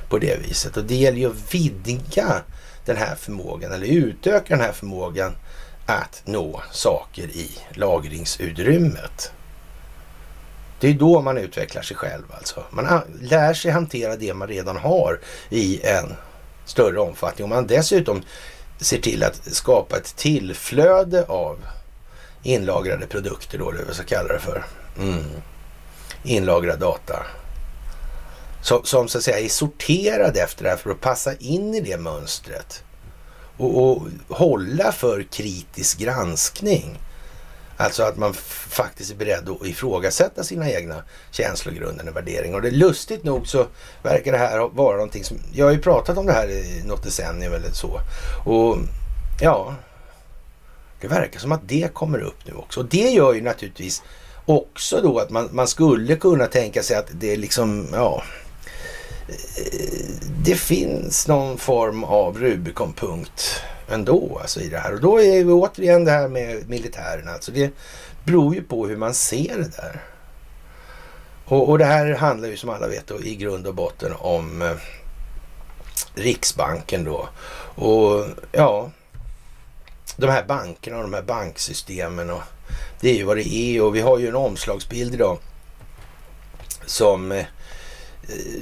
på 0.08 0.18
det 0.18 0.36
viset. 0.48 0.76
Och 0.76 0.84
det 0.84 0.94
gäller 0.94 1.18
ju 1.18 1.30
att 1.30 1.54
vidga 1.54 2.42
den 2.84 2.96
här 2.96 3.14
förmågan 3.14 3.72
eller 3.72 3.86
utöka 3.86 4.56
den 4.56 4.64
här 4.64 4.72
förmågan 4.72 5.32
att 5.86 6.22
nå 6.24 6.62
saker 6.70 7.22
i 7.22 7.50
lagringsutrymmet. 7.70 9.32
Det 10.80 10.88
är 10.88 10.94
då 10.94 11.20
man 11.20 11.38
utvecklar 11.38 11.82
sig 11.82 11.96
själv 11.96 12.24
alltså. 12.30 12.64
Man 12.70 13.02
lär 13.20 13.54
sig 13.54 13.70
hantera 13.70 14.16
det 14.16 14.34
man 14.34 14.48
redan 14.48 14.76
har 14.76 15.20
i 15.50 15.80
en 15.82 16.16
större 16.64 16.98
omfattning. 17.00 17.44
Om 17.44 17.50
man 17.50 17.66
dessutom 17.66 18.22
ser 18.78 18.98
till 18.98 19.22
att 19.22 19.54
skapa 19.54 19.96
ett 19.96 20.16
tillflöde 20.16 21.24
av 21.24 21.58
inlagrade 22.42 23.06
produkter 23.06 23.58
då, 23.58 23.64
vad 23.64 23.74
vi 23.88 23.94
ska 23.94 24.04
kalla 24.04 24.32
det 24.32 24.40
för. 24.40 24.64
Mm. 24.98 25.24
Inlagrad 26.24 26.78
data. 26.78 27.26
Som, 28.62 28.84
som, 28.84 29.08
så 29.08 29.18
att 29.18 29.24
säga 29.24 29.38
är 29.38 29.48
sorterad 29.48 30.36
efter 30.36 30.64
det 30.64 30.70
här 30.70 30.76
för 30.76 30.90
att 30.90 31.00
passa 31.00 31.34
in 31.34 31.74
i 31.74 31.80
det 31.80 31.96
mönstret. 31.96 32.84
Och, 33.56 33.90
och 33.90 34.02
hålla 34.28 34.92
för 34.92 35.22
kritisk 35.22 35.98
granskning. 35.98 36.98
Alltså 37.76 38.02
att 38.02 38.16
man 38.16 38.34
faktiskt 38.34 39.10
är 39.10 39.16
beredd 39.16 39.48
att 39.48 39.66
ifrågasätta 39.66 40.44
sina 40.44 40.70
egna 40.70 41.02
känslogrunder 41.30 42.08
och 42.08 42.16
värderingar. 42.16 42.56
Och 42.56 42.62
det 42.62 42.68
är 42.68 42.72
lustigt 42.72 43.24
nog 43.24 43.46
så 43.48 43.66
verkar 44.02 44.32
det 44.32 44.38
här 44.38 44.68
vara 44.68 44.96
någonting 44.96 45.24
som... 45.24 45.38
Jag 45.52 45.66
har 45.66 45.72
ju 45.72 45.80
pratat 45.80 46.18
om 46.18 46.26
det 46.26 46.32
här 46.32 46.48
i 46.48 46.82
något 46.84 47.02
decennium 47.02 47.54
eller 47.54 47.72
så. 47.72 48.00
Och 48.44 48.78
ja, 49.40 49.74
det 51.00 51.08
verkar 51.08 51.40
som 51.40 51.52
att 51.52 51.68
det 51.68 51.94
kommer 51.94 52.18
upp 52.18 52.46
nu 52.46 52.52
också. 52.54 52.80
Och 52.80 52.86
det 52.86 53.10
gör 53.10 53.32
ju 53.32 53.42
naturligtvis 53.42 54.02
också 54.46 55.00
då 55.00 55.18
att 55.18 55.30
man, 55.30 55.48
man 55.52 55.68
skulle 55.68 56.16
kunna 56.16 56.46
tänka 56.46 56.82
sig 56.82 56.96
att 56.96 57.08
det 57.12 57.32
är 57.32 57.36
liksom, 57.36 57.88
ja, 57.92 58.22
det 60.44 60.54
finns 60.54 61.28
någon 61.28 61.58
form 61.58 62.04
av 62.04 62.38
Rubikonpunkt 62.38 63.62
ändå 63.88 64.38
alltså 64.40 64.60
i 64.60 64.68
det 64.68 64.78
här. 64.78 64.94
Och 64.94 65.00
då 65.00 65.20
är 65.20 65.44
vi 65.44 65.52
återigen 65.52 66.04
det 66.04 66.10
här 66.10 66.28
med 66.28 66.68
militären. 66.68 67.28
Alltså 67.28 67.52
det 67.52 67.72
beror 68.24 68.54
ju 68.54 68.62
på 68.62 68.86
hur 68.86 68.96
man 68.96 69.14
ser 69.14 69.58
det 69.58 69.76
där. 69.76 70.02
Och, 71.44 71.68
och 71.68 71.78
det 71.78 71.84
här 71.84 72.14
handlar 72.14 72.48
ju 72.48 72.56
som 72.56 72.70
alla 72.70 72.88
vet 72.88 73.06
då, 73.06 73.20
i 73.20 73.36
grund 73.36 73.66
och 73.66 73.74
botten 73.74 74.12
om 74.18 74.62
eh, 74.62 74.76
Riksbanken 76.14 77.04
då. 77.04 77.28
Och 77.74 78.26
ja, 78.52 78.90
de 80.16 80.26
här 80.26 80.44
bankerna 80.44 80.96
och 80.96 81.02
de 81.02 81.14
här 81.14 81.22
banksystemen 81.22 82.30
och 82.30 82.42
det 83.02 83.10
är 83.10 83.14
ju 83.14 83.24
vad 83.24 83.36
det 83.36 83.54
är 83.54 83.82
och 83.82 83.96
vi 83.96 84.00
har 84.00 84.18
ju 84.18 84.28
en 84.28 84.36
omslagsbild 84.36 85.14
idag 85.14 85.38
som 86.86 87.32
eh, 87.32 87.44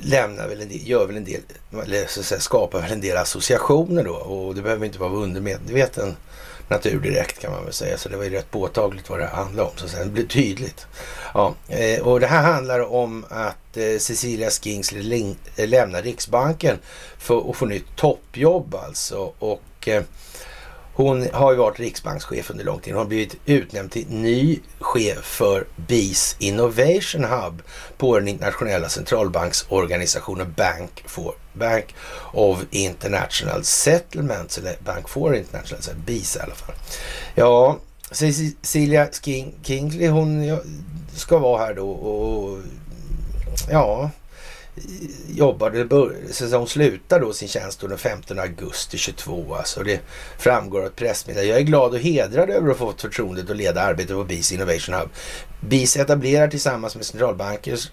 lämnar 0.03 0.49
väl 0.49 0.61
en 0.61 0.68
del, 0.68 0.88
gör 0.88 1.07
väl 1.07 1.16
en 1.16 1.24
del, 1.24 1.41
eller 1.84 2.07
så 2.07 2.20
att 2.20 2.26
säga, 2.26 2.41
skapar 2.41 2.80
väl 2.80 2.93
en 2.93 3.01
del 3.01 3.16
associationer 3.16 4.05
då 4.05 4.14
och 4.14 4.55
det 4.55 4.62
behöver 4.62 4.86
inte 4.86 4.99
vara 4.99 5.12
undermedveten 5.12 6.16
natur 6.70 7.01
direkt 7.01 7.38
kan 7.38 7.53
man 7.53 7.64
väl 7.64 7.72
säga. 7.72 7.99
Så 7.99 8.09
det 8.09 8.16
var 8.16 8.24
ju 8.24 8.30
rätt 8.30 8.51
påtagligt 8.51 9.11
vad 9.11 9.18
det 9.18 9.26
handlade 9.26 9.68
om 9.68 9.76
så 9.76 9.80
sen 9.80 9.88
säga. 9.88 10.05
Det 10.05 10.11
blir 10.11 10.26
tydligt. 10.26 10.86
Ja, 11.34 11.55
eh, 11.68 12.01
och 12.01 12.20
det 12.20 12.26
här 12.26 12.53
handlar 12.53 12.93
om 12.93 13.24
att 13.28 13.76
eh, 13.76 13.99
Cecilia 13.99 14.51
Skingsley 14.51 15.34
lämnar 15.57 16.03
Riksbanken 16.03 16.78
för 17.18 17.51
att 17.51 17.57
få 17.57 17.66
nytt 17.66 17.97
toppjobb 17.97 18.74
alltså 18.74 19.32
och 19.38 19.88
eh, 19.88 20.03
hon 20.95 21.28
har 21.32 21.53
ju 21.53 21.59
varit 21.59 21.80
riksbankschef 21.80 22.51
under 22.51 22.64
lång 22.64 22.80
tid. 22.80 22.93
Hon 22.93 22.99
har 22.99 23.09
blivit 23.09 23.36
utnämnd 23.45 23.91
till 23.91 24.07
ny 24.09 24.59
chef 24.80 25.24
för 25.24 25.66
BIS 25.76 26.36
Innovation 26.38 27.24
Hub 27.24 27.62
på 27.97 28.18
den 28.18 28.28
internationella 28.28 28.88
centralbanksorganisationen 28.88 30.55
Bank, 30.57 31.05
for, 31.07 31.34
Bank 31.53 31.95
of 32.32 32.59
International 32.70 33.64
Settlements, 33.64 34.59
eller 34.59 34.76
Bank 34.84 35.09
for 35.09 35.34
International 35.34 35.82
Settlements, 35.82 36.07
BIS 36.07 36.36
i 36.36 36.41
alla 36.41 36.55
fall. 36.55 36.74
Ja, 37.34 37.78
Cecilia 38.11 39.09
Kingsley 39.62 40.09
hon 40.09 40.59
ska 41.14 41.38
vara 41.38 41.64
här 41.64 41.74
då 41.74 41.91
och 41.91 42.59
ja, 43.70 44.11
jobbade, 45.28 45.87
hon 46.53 46.66
slutar 46.66 47.20
då 47.20 47.33
sin 47.33 47.49
tjänst 47.49 47.81
den 47.81 47.99
15 47.99 48.39
augusti 48.39 48.99
22. 48.99 49.55
Alltså 49.55 49.83
det 49.83 50.01
framgår 50.39 50.81
av 50.81 50.87
ett 50.87 50.97
pressmeddelande. 50.97 51.51
Jag 51.51 51.61
är 51.61 51.64
glad 51.64 51.93
och 51.93 51.99
hedrad 51.99 52.51
över 52.51 52.70
att 52.70 52.78
ha 52.78 52.87
fått 52.87 53.01
förtroendet 53.01 53.51
att 53.51 53.57
leda 53.57 53.83
arbetet 53.83 54.16
på 54.16 54.24
BIS 54.24 54.53
Innovation 54.53 54.95
Hub. 54.95 55.09
BIS 55.61 55.97
etablerar 55.97 56.49
tillsammans 56.49 56.97
med 56.97 57.07
centralbankers 57.07 57.91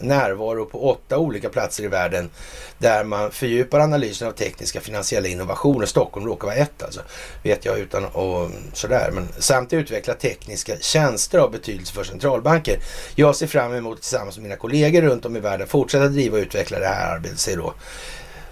närvaro 0.00 0.66
på 0.66 0.90
åtta 0.90 1.18
olika 1.18 1.48
platser 1.48 1.84
i 1.84 1.88
världen 1.88 2.30
där 2.78 3.04
man 3.04 3.30
fördjupar 3.30 3.80
analysen 3.80 4.28
av 4.28 4.32
tekniska 4.32 4.80
finansiella 4.80 5.28
innovationer. 5.28 5.86
Stockholm 5.86 6.26
råkar 6.26 6.46
vara 6.46 6.56
ett 6.56 6.82
alltså, 6.82 7.00
vet 7.42 7.64
jag 7.64 7.78
utan 7.78 8.04
och 8.04 8.50
sådär. 8.72 9.10
Men 9.12 9.28
samt 9.38 9.72
utveckla 9.72 10.14
tekniska 10.14 10.76
tjänster 10.80 11.38
av 11.38 11.50
betydelse 11.50 11.92
för 11.92 12.04
centralbanker. 12.04 12.78
Jag 13.14 13.36
ser 13.36 13.46
fram 13.46 13.74
emot 13.74 14.00
tillsammans 14.00 14.36
med 14.36 14.42
mina 14.42 14.56
kollegor 14.56 15.02
runt 15.02 15.26
om 15.26 15.36
i 15.36 15.40
världen 15.40 15.66
fortsätta 15.66 16.08
driva 16.08 16.36
och 16.36 16.42
utveckla 16.42 16.78
det 16.78 16.86
här 16.86 17.14
arbetet, 17.14 17.38
säger 17.38 17.58
då 17.58 17.74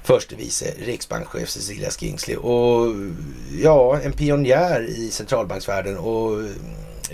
förste 0.05 0.34
vice 0.34 0.74
riksbankschef 0.78 1.48
Cecilia 1.48 1.90
Skingsley. 1.90 2.36
Och 2.36 2.94
ja, 3.62 4.00
en 4.00 4.12
pionjär 4.12 4.82
i 4.82 5.11
centralbanksvärlden 5.11 5.98
och 5.98 6.32
mm, 6.32 6.55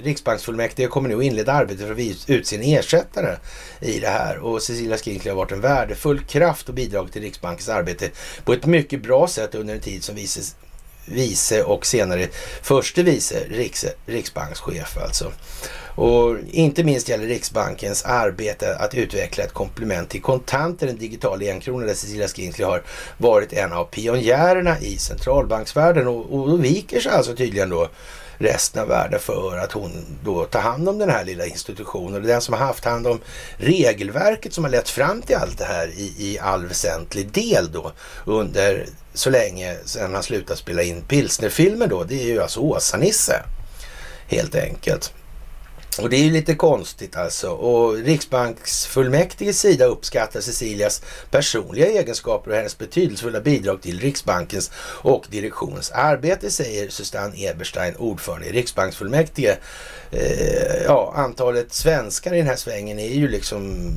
Riksbanksfullmäktige 0.03 0.89
kommer 0.89 1.09
nu 1.09 1.17
att 1.17 1.23
inleda 1.23 1.53
arbetet 1.53 1.87
för 1.87 1.93
att 1.93 2.31
utse 2.31 2.57
en 2.57 2.63
ersättare 2.63 3.37
i 3.81 4.01
det 4.01 4.09
här 4.09 4.39
och 4.39 4.63
Cecilia 4.63 4.97
Skinkler 4.97 5.33
har 5.33 5.37
varit 5.37 5.53
en 5.53 5.61
värdefull 5.61 6.21
kraft 6.21 6.69
och 6.69 6.75
bidragit 6.75 7.13
till 7.13 7.23
Riksbankens 7.23 7.69
arbete 7.69 8.11
på 8.45 8.53
ett 8.53 8.67
mycket 8.67 9.03
bra 9.03 9.29
sätt 9.29 9.55
under 9.55 9.75
en 9.75 9.81
tid 9.81 10.05
som 10.05 10.15
vice, 10.15 10.55
vice 11.11 11.63
och 11.63 11.87
senare 11.87 12.29
förste 12.63 13.03
vice 13.03 13.45
riks, 13.51 13.87
riksbankschef 14.07 14.99
alltså. 14.99 15.33
Och 16.01 16.37
inte 16.51 16.85
minst 16.85 17.09
gäller 17.09 17.27
Riksbankens 17.27 18.05
arbete 18.05 18.77
att 18.77 18.95
utveckla 18.95 19.45
ett 19.45 19.53
komplement 19.53 20.09
till 20.09 20.23
kontanter, 20.23 20.87
en 20.87 20.99
digital 20.99 21.43
enkrona 21.43 21.87
där 21.87 21.95
Cecilia 21.95 22.29
Skinsley 22.29 22.67
har 22.69 22.83
varit 23.17 23.53
en 23.53 23.73
av 23.73 23.85
pionjärerna 23.85 24.81
i 24.81 24.99
centralbanksvärlden 24.99 26.09
och, 26.09 26.33
och 26.35 26.49
då 26.49 26.57
viker 26.57 27.01
sig 27.01 27.13
alltså 27.13 27.37
tydligen 27.37 27.71
då 27.71 27.89
resten 28.39 28.83
av 28.83 28.89
världen 28.89 29.21
för 29.21 29.59
att 29.59 29.73
hon 29.73 29.91
då 30.25 30.45
tar 30.45 30.61
hand 30.61 30.89
om 30.89 30.99
den 30.99 31.11
här 31.11 31.25
lilla 31.25 31.47
institutionen. 31.47 32.15
Och 32.15 32.27
den 32.27 32.41
som 32.41 32.55
har 32.55 32.67
haft 32.67 32.85
hand 32.85 33.07
om 33.07 33.21
regelverket 33.57 34.53
som 34.53 34.65
har 34.65 34.71
lett 34.71 34.89
fram 34.89 35.23
till 35.23 35.37
allt 35.37 35.59
det 35.59 35.65
här 35.65 35.89
i, 35.89 36.15
i 36.19 36.39
all 36.39 36.67
väsentlig 36.67 37.33
del 37.33 37.73
då 37.73 37.93
under 38.25 38.87
så 39.15 39.31
länge 39.31 39.77
sedan 39.85 40.15
han 40.15 40.23
slutade 40.23 40.59
spela 40.59 40.83
in 40.83 41.03
pilsnerfilmer 41.03 41.87
då. 41.87 42.05
Det 42.05 42.23
är 42.23 42.27
ju 42.27 42.43
alltså 42.43 42.61
Åsa-Nisse 42.61 43.43
helt 44.27 44.55
enkelt. 44.55 45.13
Och 45.99 46.11
det 46.11 46.17
är 46.17 46.25
ju 46.25 46.31
lite 46.31 46.55
konstigt 46.55 47.17
alltså. 47.17 47.51
Och 47.51 47.97
Riksbanksfullmäktiges 47.97 49.61
sida 49.61 49.85
uppskattar 49.85 50.41
Cecilias 50.41 51.03
personliga 51.31 51.87
egenskaper 51.87 52.51
och 52.51 52.57
hennes 52.57 52.79
betydelsefulla 52.79 53.41
bidrag 53.41 53.83
till 53.83 54.01
Riksbankens 54.01 54.71
och 55.03 55.27
direktionens 55.31 55.91
arbete, 55.91 56.51
säger 56.51 56.89
Susanne 56.89 57.49
Eberstein, 57.49 57.97
ordförande 57.97 58.47
i 58.47 58.53
Riksbanksfullmäktige. 58.53 59.57
Eh, 60.11 60.83
ja, 60.85 61.13
antalet 61.17 61.73
svenskar 61.73 62.35
i 62.35 62.39
den 62.39 62.47
här 62.47 62.57
svängen 62.57 62.99
är 62.99 63.15
ju 63.15 63.29
liksom, 63.29 63.91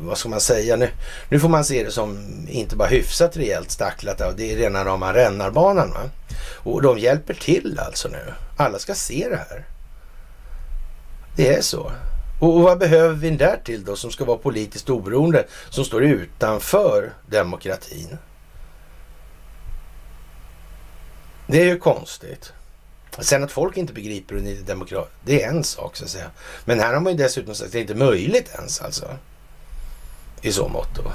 vad 0.00 0.18
ska 0.18 0.28
man 0.28 0.40
säga 0.40 0.76
nu? 0.76 0.90
Nu 1.28 1.40
får 1.40 1.48
man 1.48 1.64
se 1.64 1.84
det 1.84 1.90
som 1.90 2.18
inte 2.48 2.76
bara 2.76 2.88
hyfsat 2.88 3.36
rejält 3.36 3.70
stacklat, 3.70 4.22
det 4.36 4.52
är 4.52 4.56
rena 4.56 4.84
rama 4.84 5.14
rännarbanan. 5.14 5.90
Va? 5.90 6.10
Och 6.62 6.82
de 6.82 6.98
hjälper 6.98 7.34
till 7.34 7.80
alltså 7.86 8.08
nu. 8.08 8.34
Alla 8.56 8.78
ska 8.78 8.94
se 8.94 9.28
det 9.30 9.36
här. 9.36 9.64
Det 11.40 11.54
är 11.54 11.62
så. 11.62 11.92
Och, 12.40 12.56
och 12.56 12.62
vad 12.62 12.78
behöver 12.78 13.14
vi 13.14 13.30
därtill 13.30 13.84
då 13.84 13.96
som 13.96 14.10
ska 14.10 14.24
vara 14.24 14.38
politiskt 14.38 14.90
oberoende, 14.90 15.46
som 15.70 15.84
står 15.84 16.04
utanför 16.04 17.12
demokratin? 17.26 18.18
Det 21.46 21.60
är 21.60 21.64
ju 21.64 21.78
konstigt. 21.78 22.52
Sen 23.18 23.44
att 23.44 23.52
folk 23.52 23.76
inte 23.76 23.92
begriper 23.92 24.34
hur 24.34 24.42
ni 24.42 24.56
är 24.56 24.62
demokrat, 24.62 25.10
det 25.24 25.42
är 25.42 25.48
en 25.48 25.64
sak 25.64 25.96
så 25.96 26.04
att 26.04 26.10
säga. 26.10 26.30
Men 26.64 26.80
här 26.80 26.94
har 26.94 27.00
man 27.00 27.12
ju 27.12 27.18
dessutom 27.18 27.54
sagt 27.54 27.66
att 27.66 27.72
det 27.72 27.78
är 27.78 27.82
inte 27.82 27.94
möjligt 27.94 28.50
ens 28.54 28.80
alltså. 28.80 29.16
I 30.42 30.52
så 30.52 30.68
mått 30.68 30.94
då. 30.94 31.12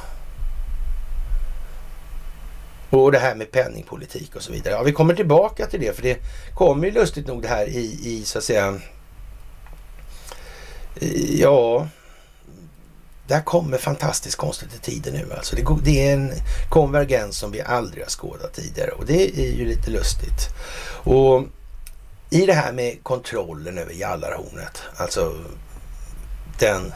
Och 2.98 3.12
det 3.12 3.20
här 3.20 3.36
med 3.36 3.52
penningpolitik 3.52 4.36
och 4.36 4.42
så 4.42 4.52
vidare. 4.52 4.74
Ja, 4.74 4.84
vi 4.84 4.92
kommer 4.92 5.14
tillbaka 5.14 5.66
till 5.66 5.80
det 5.80 5.96
för 5.96 6.04
det 6.04 6.18
kommer 6.56 6.86
ju 6.86 6.92
lustigt 6.92 7.28
nog 7.28 7.42
det 7.42 7.48
här 7.48 7.68
i, 7.68 8.00
i 8.04 8.24
så 8.26 8.38
att 8.38 8.44
säga. 8.44 8.80
Ja, 11.30 11.88
där 13.28 13.42
kommer 13.42 13.78
fantastiskt 13.78 14.38
konstigt 14.38 14.76
i 14.76 14.80
tiden 14.80 15.14
nu 15.14 15.34
alltså. 15.34 15.56
Det, 15.56 15.66
det, 15.84 16.10
är 16.10 16.14
en 16.14 16.32
konvergens 16.70 17.38
som 17.38 17.52
vi 17.52 17.62
aldrig 17.62 18.04
har 18.04 18.10
skådat 18.10 18.54
tidigare 18.54 18.92
och 18.92 19.06
det 19.06 19.40
är 19.40 19.52
ju 19.52 19.66
lite 19.66 19.92
lustigt. 19.92 20.50
Och 21.04 21.44
i 22.30 22.46
det 22.46 22.54
här 22.54 22.72
med 22.72 23.04
kontrollen 23.04 23.78
över 23.78 23.94
Jallarhornet, 23.94 24.82
alltså 24.98 25.34
den 26.60 26.94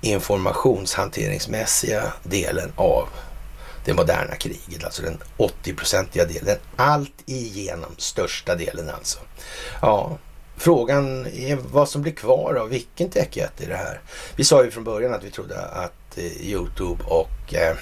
informationshanteringsmässiga 0.00 2.12
delen 2.22 2.72
av 2.76 3.08
det 3.84 3.94
moderna 3.94 4.36
kriget, 4.36 4.84
alltså 4.84 5.02
den 5.02 5.18
80-procentiga 5.36 6.24
delen, 6.24 6.44
den 6.44 6.58
allt 6.76 7.22
igenom 7.26 7.94
största 7.98 8.54
delen 8.54 8.90
alltså. 8.90 9.18
Ja, 9.82 10.18
frågan 10.56 11.26
är 11.26 11.56
vad 11.56 11.88
som 11.88 12.02
blir 12.02 12.12
kvar 12.12 12.54
av 12.54 12.68
vilken 12.68 13.10
techjätte 13.10 13.64
i 13.64 13.66
det 13.66 13.76
här. 13.76 14.00
Vi 14.36 14.44
sa 14.44 14.64
ju 14.64 14.70
från 14.70 14.84
början 14.84 15.14
att 15.14 15.24
vi 15.24 15.30
trodde 15.30 15.60
att 15.60 16.18
eh, 16.18 16.24
Youtube 16.24 17.04
och 17.04 17.54
eh, 17.54 17.76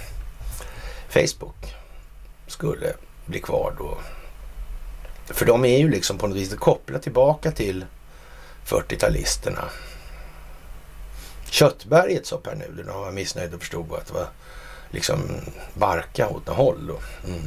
Facebook 1.08 1.74
skulle 2.46 2.92
bli 3.26 3.40
kvar 3.40 3.74
då. 3.78 3.98
För 5.34 5.46
de 5.46 5.64
är 5.64 5.78
ju 5.78 5.88
liksom 5.90 6.18
på 6.18 6.26
något 6.26 6.36
vis 6.36 6.54
kopplade 6.54 7.02
tillbaka 7.02 7.50
till 7.50 7.84
40-talisterna. 8.66 9.64
Köttberget 11.50 12.26
sa 12.26 12.36
Pär 12.36 12.54
Nuder 12.54 12.84
när 12.84 12.92
han 12.92 13.02
var 13.02 13.12
missnöjd 13.12 13.54
och 13.54 13.60
förstod 13.60 13.92
att 13.92 14.06
det 14.06 14.14
var 14.14 14.28
liksom 14.90 15.20
barka 15.74 16.28
åt 16.28 16.46
något 16.46 16.56
håll. 16.56 16.86
Då. 16.86 16.98
Mm. 17.28 17.42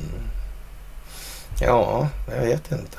Ja, 1.62 2.10
jag 2.32 2.42
vet 2.42 2.72
inte. 2.72 2.98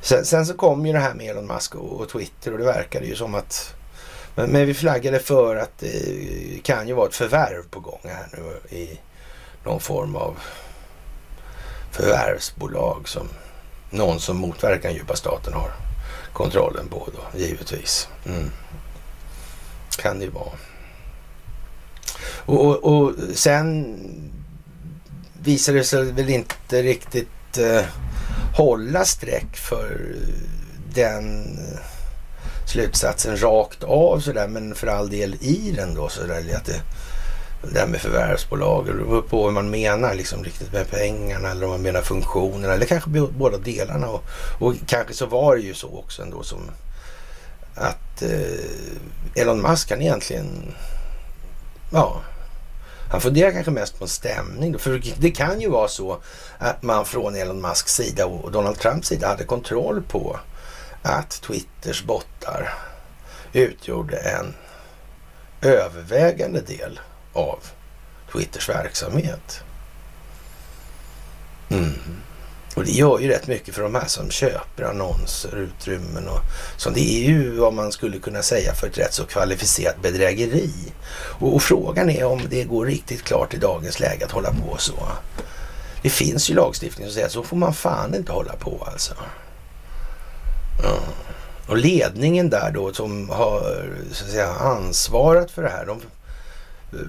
Sen, 0.00 0.24
sen, 0.24 0.46
så 0.46 0.54
kom 0.54 0.86
ju 0.86 0.92
det 0.92 0.98
här 0.98 1.14
med 1.14 1.30
Elon 1.30 1.46
Musk 1.46 1.74
och, 1.74 2.00
och 2.00 2.08
Twitter 2.08 2.52
och 2.52 2.58
det 2.58 2.64
verkade 2.64 3.06
ju 3.06 3.16
som 3.16 3.34
att 3.34 3.74
men, 4.34 4.50
men, 4.50 4.66
vi 4.66 4.74
flaggade 4.74 5.18
för 5.18 5.56
att 5.56 5.78
det 5.78 6.62
kan 6.62 6.88
ju 6.88 6.94
vara 6.94 7.08
ett 7.08 7.14
förvärv 7.14 7.62
på 7.70 7.80
gång 7.80 8.00
här 8.04 8.28
nu 8.32 8.76
i 8.76 9.00
någon 9.64 9.80
form 9.80 10.16
av 10.16 10.38
förvärvsbolag 11.90 13.08
som 13.08 13.28
någon 13.90 14.20
som 14.20 14.36
motverkar 14.36 14.88
den 14.88 14.94
djupa 14.94 15.16
staten 15.16 15.52
har 15.52 15.70
kontrollen 16.32 16.88
på 16.88 17.08
då, 17.14 17.38
givetvis. 17.38 18.08
Mm. 18.26 18.50
Kan 19.98 20.18
det 20.18 20.24
ju 20.24 20.30
vara. 20.30 20.52
Och, 22.46 22.66
och, 22.66 22.84
och 22.84 23.12
sen 23.34 23.96
visade 25.42 25.78
det 25.78 25.84
sig 25.84 26.12
väl 26.12 26.28
inte 26.28 26.82
riktigt 26.82 27.58
eh, 27.58 27.84
hålla 28.56 29.04
streck 29.04 29.56
för 29.56 30.16
den 30.94 31.58
slutsatsen 32.66 33.42
rakt 33.42 33.84
av 33.84 34.20
sådär, 34.20 34.48
men 34.48 34.74
för 34.74 34.86
all 34.86 35.10
del 35.10 35.34
i 35.40 35.74
den 35.76 35.94
då 35.94 36.08
sådär. 36.08 36.44
Att 36.56 36.64
det, 36.64 36.80
det 37.72 37.78
här 37.78 37.86
med 37.86 38.00
förvärvsbolag, 38.00 38.86
det 38.86 38.92
beror 38.92 39.22
på 39.22 39.42
vad 39.42 39.52
man 39.52 39.70
menar 39.70 40.14
liksom 40.14 40.44
riktigt 40.44 40.72
med 40.72 40.90
pengarna 40.90 41.50
eller 41.50 41.64
om 41.64 41.70
man 41.70 41.82
menar 41.82 42.02
funktionerna 42.02 42.74
eller 42.74 42.86
kanske 42.86 43.10
båda 43.10 43.58
delarna. 43.58 44.08
Och, 44.08 44.24
och 44.58 44.74
kanske 44.86 45.14
så 45.14 45.26
var 45.26 45.56
det 45.56 45.62
ju 45.62 45.74
så 45.74 45.98
också 45.98 46.22
ändå 46.22 46.42
som 46.42 46.70
att 47.74 48.22
eh, 48.22 49.42
Elon 49.42 49.62
Musk 49.62 49.88
kan 49.88 50.02
egentligen, 50.02 50.74
ja, 51.92 52.20
han 53.10 53.20
funderar 53.20 53.52
kanske 53.52 53.70
mest 53.70 53.98
på 53.98 54.04
en 54.04 54.08
stämning. 54.08 54.78
För 54.78 55.02
det 55.18 55.30
kan 55.30 55.60
ju 55.60 55.68
vara 55.68 55.88
så 55.88 56.18
att 56.58 56.82
man 56.82 57.04
från 57.04 57.36
Elon 57.36 57.60
Musks 57.60 57.94
sida 57.94 58.26
och 58.26 58.52
Donald 58.52 58.78
Trumps 58.78 59.08
sida 59.08 59.28
hade 59.28 59.44
kontroll 59.44 60.02
på 60.02 60.38
att 61.02 61.30
Twitters 61.30 62.04
bottar 62.04 62.74
utgjorde 63.52 64.16
en 64.16 64.54
övervägande 65.60 66.60
del 66.60 67.00
av 67.32 67.58
Twitters 68.32 68.68
verksamhet. 68.68 69.62
Mm. 71.68 71.92
Och 72.76 72.84
det 72.84 72.90
gör 72.90 73.18
ju 73.18 73.28
rätt 73.28 73.46
mycket 73.46 73.74
för 73.74 73.82
de 73.82 73.94
här 73.94 74.06
som 74.06 74.30
köper 74.30 74.82
annonser, 74.82 75.56
utrymmen 75.56 76.28
och 76.28 76.40
så. 76.76 76.90
Det 76.90 77.00
är 77.00 77.28
ju 77.28 77.56
vad 77.56 77.74
man 77.74 77.92
skulle 77.92 78.18
kunna 78.18 78.42
säga 78.42 78.74
för 78.74 78.86
ett 78.86 78.98
rätt 78.98 79.14
så 79.14 79.24
kvalificerat 79.24 80.02
bedrägeri. 80.02 80.72
Och, 81.12 81.54
och 81.54 81.62
frågan 81.62 82.10
är 82.10 82.24
om 82.24 82.40
det 82.50 82.64
går 82.64 82.86
riktigt 82.86 83.22
klart 83.22 83.54
i 83.54 83.56
dagens 83.56 84.00
läge 84.00 84.24
att 84.24 84.30
hålla 84.30 84.50
på 84.50 84.76
så. 84.78 84.94
Det 86.02 86.10
finns 86.10 86.50
ju 86.50 86.54
lagstiftning 86.54 87.06
som 87.06 87.14
säger 87.14 87.26
att 87.26 87.32
så 87.32 87.42
får 87.42 87.56
man 87.56 87.74
fan 87.74 88.14
inte 88.14 88.32
hålla 88.32 88.52
på 88.52 88.86
alltså. 88.92 89.14
Mm. 90.84 91.02
Och 91.66 91.76
ledningen 91.76 92.50
där 92.50 92.70
då 92.70 92.92
som 92.92 93.30
har 93.30 93.60
så 94.12 94.24
att 94.24 94.30
säga, 94.30 94.52
ansvarat 94.52 95.50
för 95.50 95.62
det 95.62 95.68
här. 95.68 95.86
De 95.86 96.00
eh, 96.92 97.06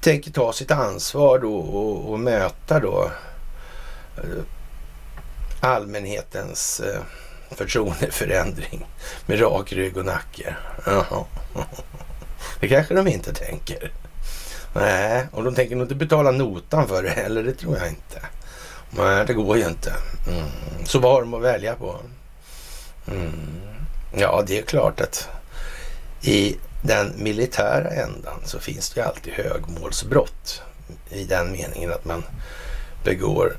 tänker 0.00 0.30
ta 0.30 0.52
sitt 0.52 0.70
ansvar 0.70 1.38
då 1.38 1.56
och, 1.56 2.12
och 2.12 2.20
möta 2.20 2.80
då 2.80 3.10
eh, 4.16 4.44
allmänhetens 5.60 6.80
eh, 6.80 7.00
förtroendeförändring 7.50 8.86
med 9.26 9.40
rak 9.40 9.72
rygg 9.72 9.96
och 9.96 10.04
nacke. 10.04 10.56
Jaha. 10.86 11.24
Det 12.60 12.68
kanske 12.68 12.94
de 12.94 13.08
inte 13.08 13.34
tänker. 13.34 13.92
Nej, 14.74 15.26
och 15.32 15.44
de 15.44 15.54
tänker 15.54 15.76
nog 15.76 15.84
inte 15.84 15.94
betala 15.94 16.30
notan 16.30 16.88
för 16.88 17.02
det 17.02 17.10
heller, 17.10 17.42
det 17.42 17.54
tror 17.54 17.76
jag 17.76 17.88
inte. 17.88 18.20
Nej, 18.90 19.26
det 19.26 19.32
går 19.32 19.56
ju 19.56 19.66
inte. 19.66 19.92
Mm. 20.28 20.46
Så 20.84 20.98
vad 20.98 21.12
har 21.12 21.20
de 21.20 21.34
att 21.34 21.42
välja 21.42 21.74
på? 21.74 21.96
Mm. 23.06 23.60
Ja, 24.16 24.44
det 24.46 24.58
är 24.58 24.62
klart 24.62 25.00
att 25.00 25.28
i 26.22 26.56
den 26.82 27.12
militära 27.16 27.90
ändan 27.90 28.40
så 28.44 28.58
finns 28.58 28.90
det 28.90 29.00
ju 29.00 29.06
alltid 29.06 29.32
högmålsbrott 29.32 30.62
i 31.10 31.24
den 31.24 31.52
meningen 31.52 31.92
att 31.92 32.04
man 32.04 32.24
begår 33.04 33.56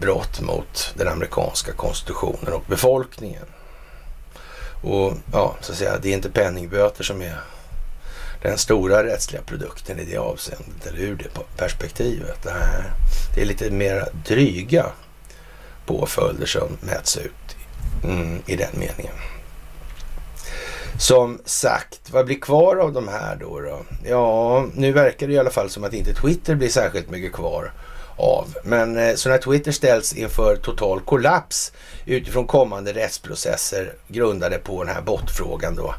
brott 0.00 0.40
mot 0.40 0.94
den 0.96 1.08
amerikanska 1.08 1.72
konstitutionen 1.72 2.52
och 2.52 2.64
befolkningen. 2.66 3.46
Och 4.82 5.12
ja, 5.32 5.56
så 5.60 5.72
att 5.72 5.78
säga, 5.78 5.98
det 6.02 6.08
är 6.08 6.14
inte 6.14 6.30
penningböter 6.30 7.04
som 7.04 7.22
är 7.22 7.40
den 8.42 8.58
stora 8.58 9.04
rättsliga 9.04 9.42
produkten 9.42 9.98
i 9.98 10.04
det 10.04 10.16
avseendet, 10.16 10.86
eller 10.86 10.98
ur 10.98 11.16
det 11.16 11.56
perspektivet. 11.56 12.46
Det 13.34 13.42
är 13.42 13.46
lite 13.46 13.70
mer 13.70 14.08
dryga 14.26 14.86
påföljder 15.86 16.46
som 16.46 16.76
mäts 16.80 17.16
ut 17.16 17.56
mm, 18.04 18.42
i 18.46 18.56
den 18.56 18.72
meningen. 18.72 19.14
Som 20.98 21.40
sagt, 21.44 22.10
vad 22.10 22.26
blir 22.26 22.40
kvar 22.40 22.76
av 22.76 22.92
de 22.92 23.08
här 23.08 23.36
då, 23.36 23.60
då? 23.60 23.80
Ja, 24.04 24.66
nu 24.74 24.92
verkar 24.92 25.26
det 25.26 25.32
i 25.32 25.38
alla 25.38 25.50
fall 25.50 25.70
som 25.70 25.84
att 25.84 25.92
inte 25.92 26.14
Twitter 26.14 26.54
blir 26.54 26.68
särskilt 26.68 27.10
mycket 27.10 27.32
kvar 27.32 27.72
av. 28.22 28.56
Men 28.64 28.96
eh, 28.96 29.14
så 29.14 29.28
när 29.28 29.38
Twitter 29.38 29.72
ställs 29.72 30.12
inför 30.12 30.56
total 30.56 31.00
kollaps 31.00 31.72
utifrån 32.06 32.46
kommande 32.46 32.92
rättsprocesser 32.92 33.92
grundade 34.08 34.58
på 34.58 34.84
den 34.84 34.94
här 34.94 35.02
bottfrågan 35.02 35.74
då. 35.74 35.94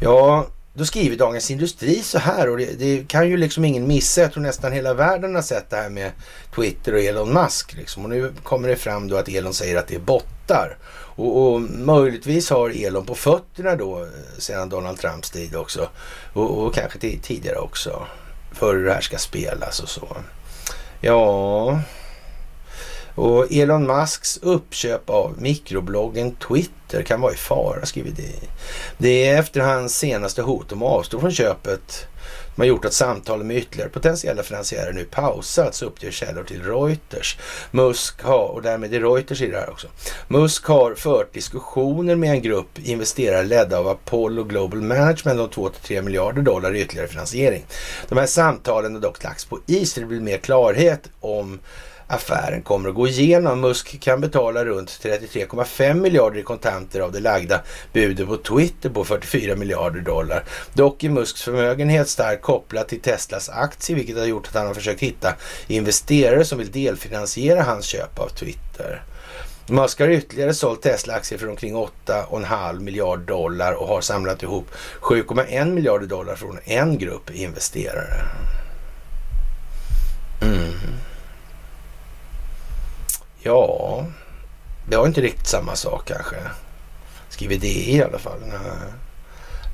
Ja, 0.00 0.46
då 0.74 0.84
skriver 0.84 1.16
Dagens 1.16 1.50
Industri 1.50 2.02
så 2.02 2.18
här 2.18 2.48
och 2.50 2.58
det, 2.58 2.78
det, 2.78 3.08
kan 3.08 3.28
ju 3.28 3.36
liksom 3.36 3.64
ingen 3.64 3.86
missa. 3.86 4.20
Jag 4.20 4.32
tror 4.32 4.42
nästan 4.42 4.72
hela 4.72 4.94
världen 4.94 5.34
har 5.34 5.42
sett 5.42 5.70
det 5.70 5.76
här 5.76 5.88
med 5.88 6.12
Twitter 6.54 6.94
och 6.94 7.00
Elon 7.00 7.32
Musk. 7.32 7.74
Liksom. 7.74 8.04
Och 8.04 8.10
nu 8.10 8.32
kommer 8.42 8.68
det 8.68 8.76
fram 8.76 9.08
då 9.08 9.16
att 9.16 9.28
Elon 9.28 9.54
säger 9.54 9.76
att 9.76 9.88
det 9.88 9.94
är 9.94 9.98
bottar. 9.98 10.76
Och, 10.90 11.52
och 11.52 11.60
möjligtvis 11.60 12.50
har 12.50 12.86
Elon 12.86 13.06
på 13.06 13.14
fötterna 13.14 13.76
då 13.76 14.02
eh, 14.02 14.08
sedan 14.38 14.68
Donald 14.68 14.98
Trumps 14.98 15.30
tid 15.30 15.56
också. 15.56 15.88
Och, 16.32 16.58
och 16.58 16.74
kanske 16.74 16.98
tidigare 16.98 17.58
också. 17.58 18.06
För 18.52 18.76
hur 18.76 18.84
det 18.84 18.92
här 18.92 19.00
ska 19.00 19.18
spelas 19.18 19.80
och 19.80 19.88
så. 19.88 20.16
Ja, 21.00 21.80
och 23.14 23.52
Elon 23.52 23.86
Musks 23.86 24.38
uppköp 24.42 25.10
av 25.10 25.34
mikrobloggen 25.38 26.34
Twitter 26.34 27.02
kan 27.02 27.20
vara 27.20 27.32
i 27.32 27.36
fara, 27.36 27.86
skriver 27.86 28.10
det. 28.10 28.48
Det 28.98 29.28
är 29.28 29.38
efter 29.38 29.60
hans 29.60 29.98
senaste 29.98 30.42
hot 30.42 30.72
om 30.72 30.82
att 30.82 30.88
avstå 30.88 31.20
från 31.20 31.32
köpet 31.32 32.06
har 32.60 32.66
gjort 32.66 32.84
att 32.84 32.92
samtalen 32.92 33.46
med 33.46 33.56
ytterligare 33.56 33.90
potentiella 33.90 34.42
finansiärer 34.42 34.92
nu 34.92 35.04
pausats, 35.04 35.82
uppger 35.82 36.10
källor 36.10 36.44
till 36.44 36.62
Reuters. 36.62 37.38
Musk 37.70 38.22
har, 38.22 38.48
och 38.48 38.62
därmed 38.62 38.94
är 38.94 39.00
Reuters 39.00 39.42
i 39.42 39.46
det 39.46 39.58
här 39.58 39.70
också. 39.70 39.88
Musk 40.28 40.64
har 40.64 40.94
fört 40.94 41.32
diskussioner 41.32 42.16
med 42.16 42.30
en 42.30 42.42
grupp 42.42 42.78
investerare 42.78 43.42
ledda 43.42 43.78
av 43.78 43.88
Apollo 43.88 44.44
Global 44.44 44.82
Management 44.82 45.40
om 45.40 45.70
2-3 45.70 46.02
miljarder 46.02 46.42
dollar 46.42 46.74
i 46.74 46.80
ytterligare 46.80 47.08
finansiering. 47.08 47.64
De 48.08 48.18
här 48.18 48.26
samtalen 48.26 48.94
har 48.94 49.00
dock 49.00 49.24
lagts 49.24 49.44
på 49.44 49.58
is, 49.66 49.94
det 49.94 50.04
blir 50.04 50.20
mer 50.20 50.38
klarhet 50.38 51.10
om 51.20 51.58
affären 52.08 52.62
kommer 52.62 52.88
att 52.88 52.94
gå 52.94 53.08
igenom. 53.08 53.60
Musk 53.60 54.00
kan 54.00 54.20
betala 54.20 54.64
runt 54.64 54.88
33,5 55.02 55.94
miljarder 55.94 56.40
i 56.40 56.42
kontanter 56.42 57.00
av 57.00 57.12
det 57.12 57.20
lagda 57.20 57.60
budet 57.92 58.26
på 58.26 58.36
Twitter 58.36 58.90
på 58.90 59.04
44 59.04 59.56
miljarder 59.56 60.00
dollar. 60.00 60.44
Dock 60.72 61.04
är 61.04 61.10
Musks 61.10 61.42
förmögenhet 61.42 62.08
starkt 62.08 62.42
kopplad 62.42 62.88
till 62.88 63.00
Teslas 63.00 63.48
aktie, 63.48 63.96
vilket 63.96 64.18
har 64.18 64.24
gjort 64.24 64.48
att 64.48 64.54
han 64.54 64.66
har 64.66 64.74
försökt 64.74 65.02
hitta 65.02 65.34
investerare 65.66 66.44
som 66.44 66.58
vill 66.58 66.70
delfinansiera 66.70 67.62
hans 67.62 67.84
köp 67.84 68.18
av 68.18 68.28
Twitter. 68.28 69.02
Musk 69.70 70.00
har 70.00 70.08
ytterligare 70.08 70.54
sålt 70.54 70.82
Tesla-aktier 70.82 71.38
för 71.38 71.48
omkring 71.48 71.74
8,5 71.74 72.80
miljard 72.80 73.20
dollar 73.20 73.72
och 73.72 73.88
har 73.88 74.00
samlat 74.00 74.42
ihop 74.42 74.70
7,1 75.00 75.72
miljarder 75.74 76.06
dollar 76.06 76.34
från 76.34 76.58
en 76.64 76.98
grupp 76.98 77.30
investerare. 77.30 78.24
Mm. 80.42 80.72
Ja, 83.42 84.06
det 84.88 84.96
var 84.96 85.06
inte 85.06 85.20
riktigt 85.20 85.46
samma 85.46 85.76
sak 85.76 86.08
kanske. 86.08 86.36
Skriver 87.28 87.56
det 87.56 87.90
i 87.90 88.02
alla 88.02 88.18
fall. 88.18 88.40
Nej. 88.40 88.92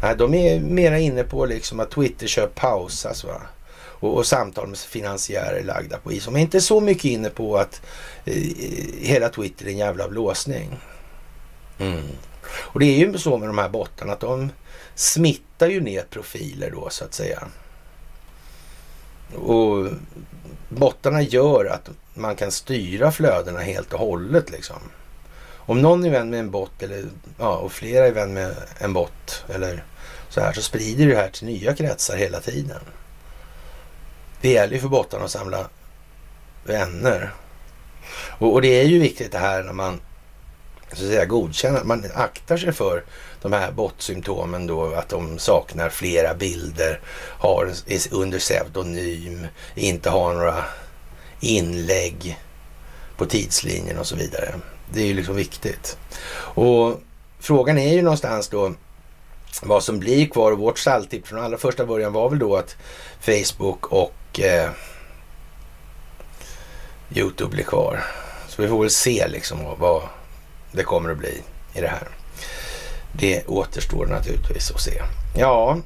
Nej, 0.03 0.17
de 0.17 0.35
är 0.35 0.61
mera 0.61 0.99
inne 0.99 1.25
på 1.25 1.47
liksom 1.47 1.81
att 1.81 1.91
Twitter 1.91 2.27
kör 2.27 2.47
pausas 2.47 3.25
va. 3.25 3.41
Och, 3.77 4.17
och 4.17 4.27
samtal 4.27 4.69
med 4.69 4.79
finansiärer 4.79 5.65
lagda 5.65 5.99
på 5.99 6.13
is. 6.13 6.25
De 6.25 6.37
är 6.37 6.41
inte 6.41 6.61
så 6.61 6.81
mycket 6.81 7.05
inne 7.05 7.31
på 7.31 7.57
att 7.57 7.83
eh, 8.25 8.43
hela 9.01 9.29
Twitter 9.29 9.67
är 9.67 9.71
en 9.71 9.77
jävla 9.77 10.09
blåsning. 10.09 10.81
Mm. 11.79 12.03
Och 12.47 12.81
det 12.81 12.87
är 12.87 12.99
ju 12.99 13.19
så 13.19 13.39
med 13.39 13.49
de 13.49 13.59
här 13.59 13.69
bottarna 13.69 14.13
att 14.13 14.21
de 14.21 14.53
smittar 14.95 15.69
ju 15.69 15.81
ner 15.81 16.05
profiler 16.11 16.71
då 16.71 16.89
så 16.91 17.05
att 17.05 17.15
säga. 17.15 17.43
Och 19.35 19.89
bottarna 20.69 21.23
gör 21.23 21.65
att 21.65 21.91
man 22.15 22.37
kan 22.37 22.51
styra 22.51 23.13
flödena 23.13 23.61
helt 23.61 23.93
och 23.93 23.99
hållet 23.99 24.51
liksom. 24.51 24.77
Om 25.67 25.83
någon 25.83 26.05
är 26.05 26.11
vän 26.11 26.31
med 26.31 26.41
en 26.41 26.51
bot 26.51 26.83
eller 26.83 27.05
ja, 27.39 27.57
och 27.57 27.73
flera 27.73 28.07
är 28.07 28.13
vän 28.13 28.35
med 28.35 28.55
en 28.79 28.93
bot 28.93 29.45
eller 29.49 29.85
så 30.29 30.41
här 30.41 30.53
så 30.53 30.63
sprider 30.63 31.07
det 31.07 31.17
här 31.17 31.29
till 31.29 31.47
nya 31.47 31.75
kretsar 31.75 32.17
hela 32.17 32.41
tiden. 32.41 32.81
Det 34.41 34.51
gäller 34.51 34.75
ju 34.75 34.81
för 34.81 34.89
bottarna 34.89 35.25
att 35.25 35.31
samla 35.31 35.67
vänner. 36.65 37.33
Och, 38.39 38.53
och, 38.53 38.63
det 38.63 38.81
är 38.81 38.85
ju 38.85 38.99
viktigt 38.99 39.33
det 39.33 39.39
här 39.39 39.63
när 39.63 39.73
man 39.73 40.01
så 40.93 41.05
att 41.05 41.11
säga 41.11 41.25
godkänner, 41.25 41.85
man 41.85 42.05
aktar 42.15 42.57
sig 42.57 42.73
för 42.73 43.05
de 43.43 43.53
här 43.53 43.73
bottsymptomen 43.73 44.67
då, 44.67 44.95
att 44.95 45.09
de 45.09 45.39
saknar 45.39 45.89
flera 45.89 46.35
bilder, 46.35 47.01
har, 47.39 47.73
är 47.87 48.15
under 48.15 48.39
pseudonym, 48.39 49.47
inte 49.75 50.11
har 50.11 50.35
några 50.35 50.65
inlägg 51.45 52.39
på 53.17 53.27
tidslinjen 53.27 53.99
och 53.99 54.07
så 54.07 54.17
vidare. 54.17 54.55
Det 54.93 55.01
är 55.01 55.07
ju 55.07 55.15
liksom 55.15 55.37
viktigt. 55.37 55.99
Och 56.37 57.01
frågan 57.39 57.79
är 57.79 57.95
ju 57.95 58.03
någonstans 58.03 58.49
då 58.49 58.75
vad 59.63 59.83
som 59.83 59.99
blir 59.99 60.27
kvar. 60.27 60.53
Och 60.53 60.59
vårt 60.59 60.79
stalltips 60.79 61.29
från 61.29 61.45
allra 61.45 61.59
första 61.59 61.87
början 61.87 62.13
var 62.13 62.31
väl 62.31 62.39
då 62.39 62.57
att 62.57 62.77
Facebook 63.21 63.87
och 63.87 64.41
eh, 64.41 64.71
Youtube 67.15 67.51
blir 67.51 67.65
kvar. 67.65 68.05
Så 68.49 68.63
vi 68.63 68.69
får 68.69 68.81
väl 68.81 68.91
se 68.91 69.29
liksom 69.29 69.59
vad 69.79 70.03
det 70.73 70.83
kommer 70.83 71.11
att 71.11 71.19
bli 71.19 71.43
i 71.75 71.81
det 71.81 71.89
här. 71.89 72.09
Det 73.13 73.47
återstår 73.47 74.07
naturligtvis 74.07 74.71
att 74.71 74.81
se. 74.81 75.03
Ja, 75.37 75.79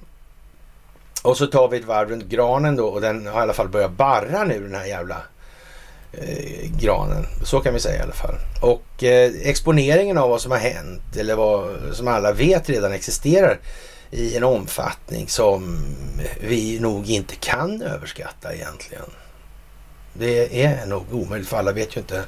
och 1.23 1.37
så 1.37 1.47
tar 1.47 1.69
vi 1.69 1.79
ett 1.79 1.85
varv 1.85 2.09
runt 2.09 2.25
granen 2.25 2.77
då 2.77 2.89
och 2.89 3.01
den 3.01 3.27
har 3.27 3.41
i 3.41 3.43
alla 3.43 3.53
fall 3.53 3.69
börjat 3.69 3.93
barra 3.93 4.45
nu 4.45 4.63
den 4.63 4.75
här 4.75 4.87
jävla 4.87 5.17
eh, 6.13 6.71
granen. 6.81 7.27
Så 7.45 7.61
kan 7.61 7.75
vi 7.75 7.81
säga 7.81 7.99
i 7.99 8.03
alla 8.03 8.13
fall. 8.13 8.35
Och 8.61 9.05
eh, 9.05 9.33
exponeringen 9.43 10.19
av 10.19 10.31
vad 10.31 10.41
som 10.41 10.51
har 10.51 10.59
hänt 10.59 11.17
eller 11.17 11.37
vad 11.37 11.77
som 11.93 12.09
alla 12.09 12.33
vet 12.33 12.69
redan 12.69 12.93
existerar 12.93 13.59
i 14.11 14.37
en 14.37 14.45
omfattning 14.45 15.29
som 15.29 15.85
vi 16.41 16.81
nog 16.81 17.11
inte 17.11 17.35
kan 17.35 17.83
överskatta 17.83 18.55
egentligen. 18.55 19.11
Det 20.13 20.65
är 20.65 20.87
nog 20.87 21.05
omöjligt 21.13 21.49
för 21.49 21.57
alla 21.57 21.73
vet 21.73 21.97
ju 21.97 22.01
inte, 22.01 22.25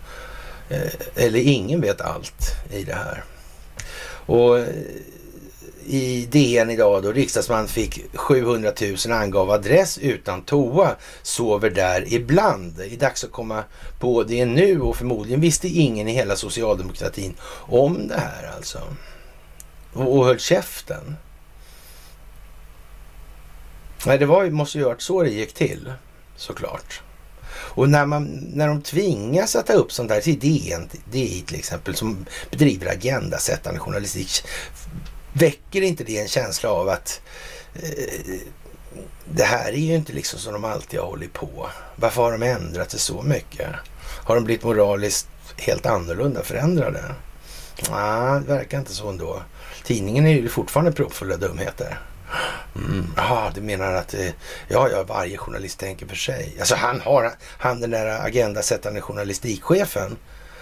eh, 0.68 1.24
eller 1.24 1.40
ingen 1.40 1.80
vet 1.80 2.00
allt 2.00 2.54
i 2.72 2.84
det 2.84 2.94
här. 2.94 3.24
Och 4.26 4.58
eh, 4.58 4.66
i 5.86 6.26
DN 6.30 6.70
idag 6.70 7.02
då 7.02 7.12
riksdagsman 7.12 7.68
fick 7.68 8.16
700 8.16 8.72
000 9.06 9.12
angav 9.12 9.50
adress 9.50 9.98
utan 9.98 10.42
toa, 10.42 10.96
sover 11.22 11.70
där 11.70 12.14
ibland. 12.14 12.72
Det 12.76 12.92
är 12.92 12.96
dags 12.96 13.24
att 13.24 13.32
komma 13.32 13.64
på 13.98 14.22
det 14.22 14.46
nu 14.46 14.80
och 14.80 14.96
förmodligen 14.96 15.40
visste 15.40 15.68
ingen 15.68 16.08
i 16.08 16.12
hela 16.12 16.36
socialdemokratin 16.36 17.34
om 17.52 18.08
det 18.08 18.20
här 18.20 18.52
alltså. 18.56 18.80
Och, 19.92 20.18
och 20.18 20.24
höll 20.26 20.38
käften. 20.38 21.16
Nej, 24.06 24.18
det 24.18 24.26
var, 24.26 24.50
måste 24.50 24.78
ju 24.78 24.84
ha 24.84 24.90
varit 24.90 25.02
så 25.02 25.22
det 25.22 25.30
gick 25.30 25.54
till 25.54 25.92
såklart. 26.36 27.02
Och 27.52 27.88
när, 27.88 28.06
man, 28.06 28.24
när 28.52 28.68
de 28.68 28.82
tvingas 28.82 29.56
att 29.56 29.66
ta 29.66 29.72
upp 29.72 29.92
sånt 29.92 30.10
här 30.10 30.20
till 30.20 30.38
DN, 30.38 30.88
DI 31.10 31.44
till 31.46 31.58
exempel, 31.58 31.94
som 31.94 32.26
bedriver 32.50 32.92
agendasättande 32.92 33.80
journalistik, 33.80 34.30
väcker 35.32 35.82
inte 35.82 36.04
det 36.04 36.18
en 36.18 36.28
känsla 36.28 36.70
av 36.70 36.88
att 36.88 37.20
eh, 37.74 38.40
det 39.24 39.44
här 39.44 39.72
är 39.72 39.76
ju 39.76 39.94
inte 39.94 40.12
liksom 40.12 40.38
som 40.38 40.52
de 40.52 40.64
alltid 40.64 41.00
har 41.00 41.06
hållit 41.06 41.32
på. 41.32 41.68
Varför 41.96 42.22
har 42.22 42.32
de 42.32 42.42
ändrat 42.42 42.90
sig 42.90 43.00
så 43.00 43.22
mycket? 43.22 43.68
Har 44.24 44.34
de 44.34 44.44
blivit 44.44 44.64
moraliskt 44.64 45.28
helt 45.56 45.86
annorlunda, 45.86 46.42
förändrade? 46.42 47.04
Nej, 47.90 48.40
det 48.40 48.46
verkar 48.46 48.78
inte 48.78 48.94
så 48.94 49.08
ändå. 49.08 49.42
Tidningen 49.84 50.26
är 50.26 50.30
ju 50.30 50.48
fortfarande 50.48 50.92
proppfull 50.92 51.32
av 51.32 51.38
dumheter. 51.38 51.98
Mm. 52.74 53.06
Aha, 53.16 53.50
du 53.54 53.60
menar 53.60 53.92
att 53.92 54.14
eh, 54.14 54.30
ja, 54.68 54.88
ja, 54.88 55.02
varje 55.02 55.36
journalist 55.36 55.78
tänker 55.78 56.06
för 56.06 56.16
sig. 56.16 56.56
Alltså 56.58 56.74
han 56.74 57.00
har, 57.00 57.32
han 57.40 57.80
den 57.80 57.90
där 57.90 58.26
agendasättande 58.26 59.00
journalistikchefen, 59.00 60.16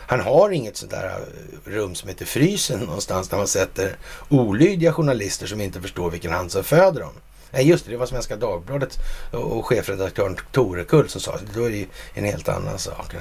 han 0.09 0.21
har 0.21 0.51
inget 0.51 0.77
sånt 0.77 0.91
där 0.91 1.07
eh, 1.07 1.71
rum 1.71 1.95
som 1.95 2.09
heter 2.09 2.25
frysen 2.25 2.81
någonstans 2.81 3.29
där 3.29 3.37
man 3.37 3.49
sätter 3.49 3.97
olydiga 4.29 4.93
journalister 4.93 5.47
som 5.47 5.61
inte 5.61 5.81
förstår 5.81 6.11
vilken 6.11 6.33
hand 6.33 6.53
som 6.53 6.65
föder 6.65 7.01
dem. 7.01 7.13
Nej, 7.51 7.69
just 7.69 7.85
det, 7.85 7.91
det 7.91 7.97
var 7.97 8.07
Svenska 8.07 8.37
Dagbladet 8.37 8.99
och 9.33 9.67
chefredaktören 9.67 10.37
Torekull 10.53 11.09
som 11.09 11.21
sa 11.21 11.33
det. 11.33 11.55
Då 11.55 11.65
är 11.65 11.71
det 11.71 11.77
ju 11.77 11.87
en 12.15 12.25
helt 12.25 12.49
annan 12.49 12.79
sak. 12.79 13.15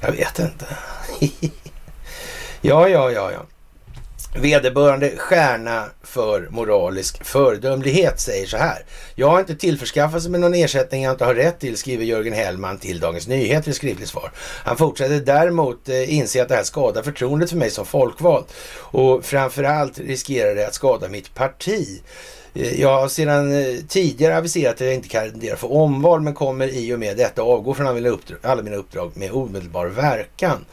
Jag 0.00 0.12
vet 0.12 0.38
inte. 0.38 0.66
ja, 2.60 2.88
ja, 2.88 3.10
ja, 3.10 3.32
ja. 3.32 3.46
Vederbörande 4.34 5.10
stjärna 5.16 5.84
för 6.02 6.48
moralisk 6.50 7.24
föredömlighet 7.24 8.20
säger 8.20 8.46
så 8.46 8.56
här. 8.56 8.84
Jag 9.14 9.28
har 9.28 9.40
inte 9.40 9.54
tillförskaffat 9.54 10.28
mig 10.28 10.40
någon 10.40 10.54
ersättning 10.54 11.02
jag 11.02 11.12
inte 11.12 11.24
har 11.24 11.34
rätt 11.34 11.60
till, 11.60 11.76
skriver 11.76 12.04
Jörgen 12.04 12.34
Hellman 12.34 12.78
till 12.78 13.00
Dagens 13.00 13.28
Nyheter 13.28 13.70
i 13.70 13.74
skriftligt 13.74 14.08
svar. 14.08 14.30
Han 14.64 14.76
fortsätter 14.76 15.20
däremot 15.20 15.88
eh, 15.88 16.14
inse 16.14 16.42
att 16.42 16.48
det 16.48 16.54
här 16.54 16.62
skadar 16.62 17.02
förtroendet 17.02 17.50
för 17.50 17.56
mig 17.56 17.70
som 17.70 17.86
folkvald 17.86 18.44
och 18.76 19.24
framförallt 19.24 19.98
riskerar 19.98 20.54
det 20.54 20.66
att 20.66 20.74
skada 20.74 21.08
mitt 21.08 21.34
parti. 21.34 22.02
Eh, 22.54 22.80
jag 22.80 23.00
har 23.00 23.08
sedan 23.08 23.52
eh, 23.52 23.76
tidigare 23.88 24.36
aviserat 24.36 24.74
att 24.74 24.80
jag 24.80 24.94
inte 24.94 25.08
kandiderar 25.08 25.56
för 25.56 25.72
omval 25.72 26.20
men 26.20 26.34
kommer 26.34 26.68
i 26.68 26.94
och 26.94 26.98
med 26.98 27.16
detta 27.16 27.42
avgå 27.42 27.74
från 27.74 27.86
alla 28.42 28.62
mina 28.62 28.76
uppdrag 28.76 29.12
med 29.14 29.32
omedelbar 29.32 29.86
verkan. 29.86 30.64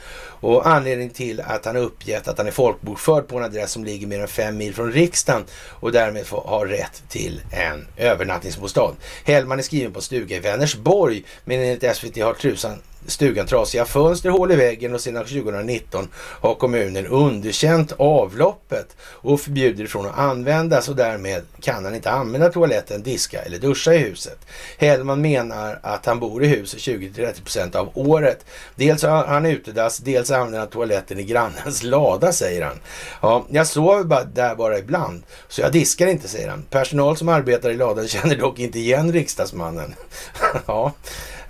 Och 0.41 0.67
anledningen 0.67 1.13
till 1.13 1.41
att 1.41 1.65
han 1.65 1.75
uppgett 1.75 2.27
att 2.27 2.37
han 2.37 2.47
är 2.47 2.51
folkbokförd 2.51 3.27
på 3.27 3.37
en 3.37 3.43
adress 3.43 3.71
som 3.71 3.85
ligger 3.85 4.07
mer 4.07 4.19
än 4.19 4.27
fem 4.27 4.57
mil 4.57 4.73
från 4.75 4.91
riksdagen 4.91 5.45
och 5.69 5.91
därmed 5.91 6.25
har 6.27 6.65
rätt 6.65 7.03
till 7.09 7.41
en 7.51 7.87
övernattningsbostad. 7.97 8.95
Hellman 9.23 9.59
är 9.59 9.63
skriven 9.63 9.93
på 9.93 10.01
stuga 10.01 10.35
i 10.35 10.39
Vänersborg 10.39 11.23
men 11.45 11.59
enligt 11.59 11.95
SVT 11.95 12.17
har 12.23 12.33
trusan 12.33 12.77
stugan 13.09 13.45
trasiga 13.47 13.85
fönster, 13.85 14.29
hål 14.29 14.51
i 14.51 14.55
väggen 14.55 14.93
och 14.93 15.01
sedan 15.01 15.25
2019 15.25 16.07
har 16.15 16.55
kommunen 16.55 17.07
underkänt 17.07 17.93
avloppet 17.97 18.95
och 19.01 19.41
förbjuder 19.41 19.83
ifrån 19.83 20.05
att 20.05 20.17
användas 20.17 20.89
och 20.89 20.95
därmed 20.95 21.43
kan 21.61 21.85
han 21.85 21.95
inte 21.95 22.11
använda 22.11 22.49
toaletten, 22.49 23.03
diska 23.03 23.41
eller 23.41 23.57
duscha 23.57 23.93
i 23.93 23.97
huset. 23.97 24.37
Hellman 24.77 25.21
menar 25.21 25.79
att 25.83 26.05
han 26.05 26.19
bor 26.19 26.43
i 26.43 26.47
huset 26.47 26.79
20-30 26.79 27.43
procent 27.43 27.75
av 27.75 27.89
året. 27.93 28.45
Dels 28.75 29.03
har 29.03 29.25
han 29.25 29.45
utedass, 29.45 29.97
dels 29.97 30.31
använder 30.31 30.59
han 30.59 30.67
toaletten 30.67 31.19
i 31.19 31.23
grannens 31.23 31.83
lada, 31.83 32.31
säger 32.31 32.65
han. 32.65 32.79
Ja, 33.21 33.45
jag 33.49 33.67
sover 33.67 34.03
bara 34.03 34.23
där 34.23 34.55
bara 34.55 34.77
ibland, 34.77 35.23
så 35.47 35.61
jag 35.61 35.71
diskar 35.71 36.07
inte, 36.07 36.27
säger 36.27 36.49
han. 36.49 36.63
Personal 36.69 37.17
som 37.17 37.29
arbetar 37.29 37.69
i 37.69 37.75
ladan 37.75 38.07
känner 38.07 38.35
dock 38.35 38.59
inte 38.59 38.79
igen 38.79 39.13
riksdagsmannen. 39.13 39.95
ja, 40.65 40.93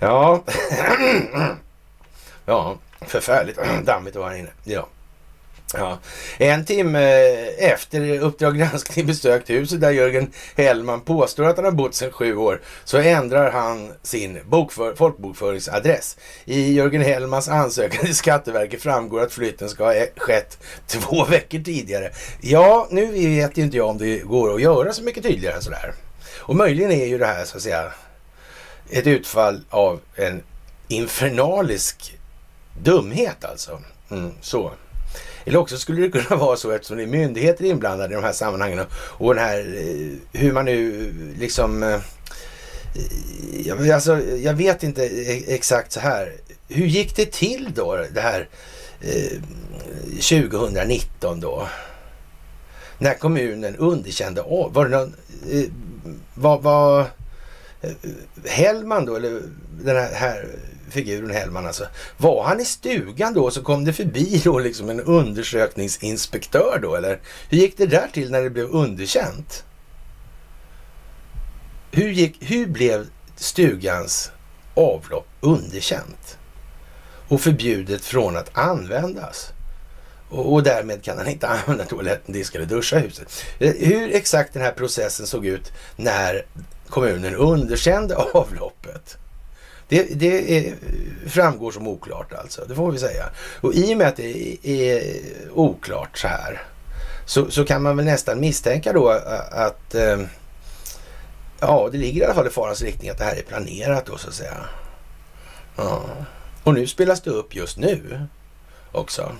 Ja, 0.00 0.44
ja 2.46 2.78
förfärligt 3.00 3.58
dammigt 3.84 4.16
att 4.16 4.20
vara 4.20 4.30
här 4.30 4.38
inne. 4.38 4.50
Ja. 4.64 4.88
Ja. 5.74 5.98
En 6.38 6.64
timme 6.64 6.98
eh, 6.98 7.72
efter 7.72 8.18
Uppdrag 8.18 8.58
granskning 8.58 9.06
besökt 9.06 9.50
huset 9.50 9.80
där 9.80 9.90
Jörgen 9.90 10.32
Hellman 10.56 11.00
påstår 11.00 11.44
att 11.44 11.56
han 11.56 11.64
har 11.64 11.72
bott 11.72 11.94
sedan 11.94 12.12
sju 12.12 12.36
år 12.36 12.60
så 12.84 12.98
ändrar 12.98 13.50
han 13.50 13.92
sin 14.02 14.38
bokför, 14.46 14.94
folkbokföringsadress. 14.94 16.16
I 16.44 16.72
Jörgen 16.72 17.02
Hellmans 17.02 17.48
ansökan 17.48 18.04
till 18.04 18.16
Skatteverket 18.16 18.82
framgår 18.82 19.22
att 19.22 19.32
flytten 19.32 19.68
ska 19.68 19.84
ha 19.84 19.94
e-, 19.94 20.10
skett 20.16 20.58
två 20.86 21.24
veckor 21.30 21.58
tidigare. 21.58 22.10
Ja, 22.40 22.88
nu 22.90 23.06
vet 23.06 23.58
ju 23.58 23.62
inte 23.62 23.76
jag 23.76 23.88
om 23.88 23.98
det 23.98 24.18
går 24.18 24.54
att 24.54 24.62
göra 24.62 24.92
så 24.92 25.02
mycket 25.02 25.22
tydligare 25.22 25.56
än 25.56 25.62
sådär. 25.62 25.94
Och 26.38 26.56
möjligen 26.56 26.92
är 26.92 27.06
ju 27.06 27.18
det 27.18 27.26
här 27.26 27.44
så 27.44 27.56
att 27.56 27.62
säga 27.62 27.92
ett 28.90 29.06
utfall 29.06 29.60
av 29.70 30.00
en 30.14 30.42
infernalisk 30.88 32.18
dumhet 32.82 33.44
alltså. 33.44 33.80
Mm, 34.10 34.32
så. 34.40 34.72
Eller 35.44 35.58
också 35.58 35.76
skulle 35.76 36.00
det 36.00 36.10
kunna 36.10 36.36
vara 36.36 36.56
så 36.56 36.70
eftersom 36.70 36.96
det 36.96 37.02
är 37.02 37.06
myndigheter 37.06 37.64
inblandade 37.64 38.12
i 38.12 38.16
de 38.16 38.24
här 38.24 38.32
sammanhangen 38.32 38.86
och 38.92 39.34
den 39.34 39.44
här 39.44 39.58
eh, 39.58 40.40
hur 40.40 40.52
man 40.52 40.64
nu 40.64 41.12
liksom 41.38 41.82
eh, 41.82 42.00
jag, 43.64 43.90
alltså, 43.90 44.20
jag 44.22 44.54
vet 44.54 44.82
inte 44.82 45.04
e-, 45.04 45.54
exakt 45.54 45.92
så 45.92 46.00
här. 46.00 46.32
Hur 46.68 46.86
gick 46.86 47.16
det 47.16 47.32
till 47.32 47.72
då 47.74 48.06
det 48.14 48.20
här 48.20 48.48
eh, 49.00 49.40
2019 50.04 51.40
då? 51.40 51.68
När 52.98 53.14
kommunen 53.14 53.76
underkände 53.76 54.42
var 54.42 54.88
det 54.88 54.96
någon, 54.98 55.14
eh, 55.50 55.64
vad, 56.34 56.62
vad 56.62 57.06
Eh, 57.82 57.90
Hellman 58.44 59.06
då, 59.06 59.16
eller 59.16 59.42
den 59.82 59.96
här, 59.96 60.12
här 60.12 60.48
figuren 60.90 61.30
Hellman 61.30 61.66
alltså. 61.66 61.86
Var 62.16 62.44
han 62.44 62.60
i 62.60 62.64
stugan 62.64 63.34
då 63.34 63.50
så 63.50 63.62
kom 63.62 63.84
det 63.84 63.92
förbi 63.92 64.40
då 64.44 64.58
liksom 64.58 64.90
en 64.90 65.00
undersökningsinspektör 65.00 66.78
då 66.82 66.96
eller? 66.96 67.20
Hur 67.48 67.58
gick 67.58 67.76
det 67.76 67.86
där 67.86 68.08
till 68.12 68.30
när 68.30 68.42
det 68.42 68.50
blev 68.50 68.66
underkänt? 68.66 69.64
Hur, 71.92 72.10
gick, 72.10 72.36
hur 72.40 72.66
blev 72.66 73.06
stugans 73.36 74.30
avlopp 74.74 75.26
underkänt? 75.40 76.38
Och 77.28 77.40
förbjudet 77.40 78.04
från 78.04 78.36
att 78.36 78.58
användas? 78.58 79.52
Och, 80.30 80.52
och 80.52 80.62
därmed 80.62 81.02
kan 81.02 81.18
han 81.18 81.28
inte 81.28 81.48
använda 81.48 81.84
toaletten, 81.84 82.34
diska 82.34 82.58
eller 82.58 82.68
duscha 82.68 82.98
huset. 82.98 83.44
Eh, 83.58 83.74
hur 83.78 84.14
exakt 84.14 84.52
den 84.52 84.62
här 84.62 84.72
processen 84.72 85.26
såg 85.26 85.46
ut 85.46 85.72
när 85.96 86.46
kommunen 86.90 87.34
underkände 87.34 88.16
avloppet. 88.16 89.16
Det, 89.88 90.02
det 90.02 90.58
är, 90.58 90.74
framgår 91.26 91.70
som 91.70 91.88
oklart 91.88 92.32
alltså, 92.32 92.64
det 92.68 92.74
får 92.74 92.92
vi 92.92 92.98
säga. 92.98 93.24
Och 93.60 93.74
i 93.74 93.94
och 93.94 93.98
med 93.98 94.08
att 94.08 94.16
det 94.16 94.58
är 94.62 95.02
oklart 95.54 96.18
så 96.18 96.28
här 96.28 96.62
så, 97.30 97.50
så 97.50 97.64
kan 97.64 97.82
man 97.82 97.96
väl 97.96 98.06
nästan 98.06 98.40
misstänka 98.40 98.92
då 98.92 99.08
att 99.50 99.94
eh, 99.94 100.20
ja, 101.60 101.88
det 101.92 101.98
ligger 101.98 102.20
i 102.20 102.24
alla 102.24 102.34
fall 102.34 102.46
i 102.46 102.50
farans 102.50 102.82
riktning 102.82 103.10
att 103.10 103.18
det 103.18 103.24
här 103.24 103.36
är 103.36 103.42
planerat 103.42 104.06
då 104.06 104.16
så 104.16 104.28
att 104.28 104.34
säga. 104.34 104.56
Ja. 105.76 106.02
Och 106.62 106.74
nu 106.74 106.86
spelas 106.86 107.20
det 107.20 107.30
upp 107.30 107.54
just 107.54 107.78
nu 107.78 108.26
också. 108.92 109.32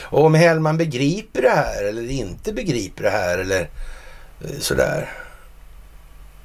Och 0.00 0.24
om 0.24 0.34
Hellman 0.34 0.76
begriper 0.76 1.42
det 1.42 1.50
här 1.50 1.84
eller 1.84 2.10
inte 2.10 2.52
begriper 2.52 3.02
det 3.02 3.10
här 3.10 3.38
eller 3.38 3.70
eh, 4.40 4.58
sådär. 4.60 5.23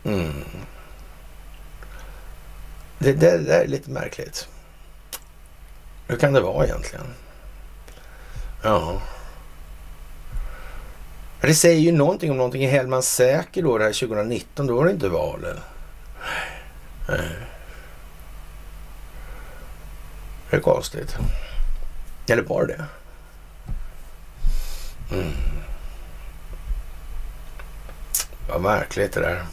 Mm. 0.03 0.43
Det, 2.99 3.13
det, 3.13 3.37
det 3.37 3.55
är 3.55 3.67
lite 3.67 3.89
märkligt. 3.89 4.47
Hur 6.07 6.17
kan 6.17 6.33
det 6.33 6.41
vara 6.41 6.65
egentligen? 6.65 7.05
Ja. 8.63 9.01
Det 11.41 11.55
säger 11.55 11.79
ju 11.79 11.91
någonting 11.91 12.31
om 12.31 12.37
någonting. 12.37 12.63
Är 12.63 12.71
Hellman 12.71 13.03
säker 13.03 13.63
då 13.63 13.77
det 13.77 13.83
här 13.83 14.07
2019? 14.07 14.67
Då 14.67 14.75
var 14.75 14.85
det 14.85 14.91
inte 14.91 15.09
val. 15.09 15.45
Nej. 17.07 17.19
Det 20.49 20.57
är 20.57 20.61
konstigt. 20.61 21.17
Eller 22.27 22.43
var 22.43 22.65
det? 22.65 22.85
Mm. 25.11 25.33
Vad 28.49 28.61
märkligt 28.61 29.13
det 29.13 29.21
där. 29.21 29.45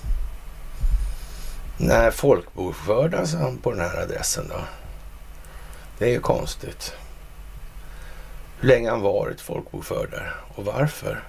När 1.76 2.10
folkbokfördes 2.10 3.34
han 3.34 3.58
på 3.58 3.70
den 3.70 3.80
här 3.80 4.02
adressen 4.02 4.48
då? 4.48 4.60
Det 5.98 6.04
är 6.04 6.10
ju 6.10 6.20
konstigt. 6.20 6.94
Hur 8.60 8.68
länge 8.68 8.90
han 8.90 9.00
varit 9.00 9.40
folkbokförd 9.40 10.10
där 10.10 10.34
och 10.54 10.64
varför? 10.64 11.24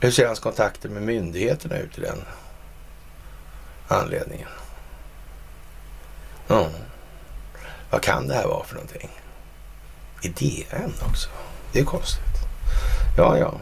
Hur 0.00 0.10
ser 0.10 0.26
hans 0.26 0.40
kontakter 0.40 0.88
med 0.88 1.02
myndigheterna 1.02 1.78
ut 1.78 1.98
i 1.98 2.00
den 2.00 2.18
anledningen? 3.88 4.48
Mm. 6.48 6.70
Vad 7.90 8.02
kan 8.02 8.28
det 8.28 8.34
här 8.34 8.46
vara 8.46 8.64
för 8.64 8.74
någonting? 8.74 9.10
I 10.22 10.28
DN 10.28 10.92
också? 11.08 11.28
Det 11.72 11.80
är 11.80 11.84
konstigt. 11.84 12.36
Ja, 13.16 13.38
ja. 13.38 13.54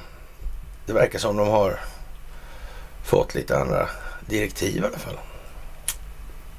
Det 0.86 0.92
verkar 0.92 1.18
som 1.18 1.36
de 1.36 1.48
har 1.48 1.80
fått 3.02 3.34
lite 3.34 3.58
andra 3.58 3.88
direktiv 4.26 4.76
i 4.76 4.86
alla 4.86 4.98
fall. 4.98 5.18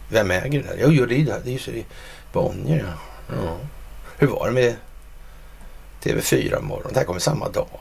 Vem 0.10 0.32
äger 0.32 0.64
det 0.64 0.68
där? 0.68 0.88
Jo, 0.88 1.06
det 1.06 1.16
är 1.16 1.26
det. 1.26 1.42
Det 1.44 1.50
är 1.50 1.68
ju 1.68 1.74
det 1.74 1.86
Bonnier, 2.34 2.86
ja. 3.28 3.36
ja. 3.36 3.58
Hur 4.18 4.28
var 4.28 4.48
det 4.48 4.54
med 4.54 4.76
TV4 6.04 6.62
morgon? 6.62 6.94
Det 6.94 7.00
här 7.00 7.06
kommer 7.06 7.20
samma 7.20 7.50
dag. 7.50 7.80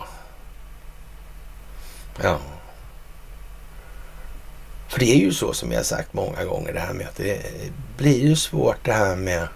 Ja. 2.22 2.38
För 4.88 5.00
det 5.00 5.06
är 5.06 5.18
ju 5.18 5.32
så 5.32 5.52
som 5.52 5.72
jag 5.72 5.86
sagt 5.86 6.12
många 6.12 6.44
gånger 6.44 6.72
det 6.72 6.80
här 6.80 6.92
med 6.92 7.06
att 7.08 7.16
det 7.16 7.42
blir 7.96 8.20
ju 8.20 8.36
svårt 8.36 8.84
det 8.84 8.92
här 8.92 9.16
med 9.16 9.48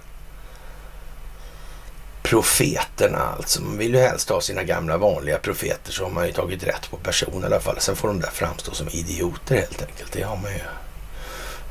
profeterna 2.29 3.19
alltså. 3.19 3.63
Man 3.63 3.79
vill 3.79 3.95
ju 3.95 4.01
helst 4.01 4.29
ha 4.29 4.41
sina 4.41 4.63
gamla 4.63 4.97
vanliga 4.97 5.39
profeter 5.39 5.93
så 5.93 6.05
har 6.05 6.11
man 6.11 6.27
ju 6.27 6.33
tagit 6.33 6.63
rätt 6.63 6.91
på 6.91 6.97
person 6.97 7.43
i 7.43 7.47
alla 7.47 7.61
fall. 7.61 7.81
Sen 7.81 7.97
får 7.97 8.09
de 8.09 8.21
där 8.21 8.31
framstå 8.31 8.75
som 8.75 8.89
idioter 8.89 9.57
helt 9.57 9.83
enkelt. 9.83 10.13
Det 10.13 10.23
har 10.23 10.37
man 10.37 10.53
ju. 10.53 10.61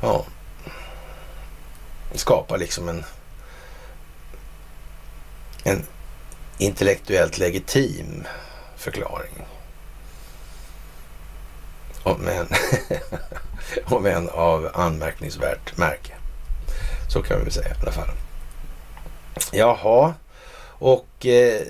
Ja. 0.00 0.24
Skapa 2.14 2.56
liksom 2.56 2.88
en 2.88 3.04
en 5.62 5.86
intellektuellt 6.58 7.38
legitim 7.38 8.26
förklaring. 8.76 9.46
Om 12.02 12.28
en, 12.28 12.48
om 13.84 14.06
en 14.06 14.28
av 14.28 14.70
anmärkningsvärt 14.74 15.76
märke. 15.76 16.14
Så 17.08 17.22
kan 17.22 17.38
vi 17.38 17.44
väl 17.44 17.52
säga 17.52 17.68
i 17.68 17.80
alla 17.82 17.92
fall. 17.92 18.10
Jaha. 19.52 20.14
Och 20.78 21.26
eh, 21.26 21.60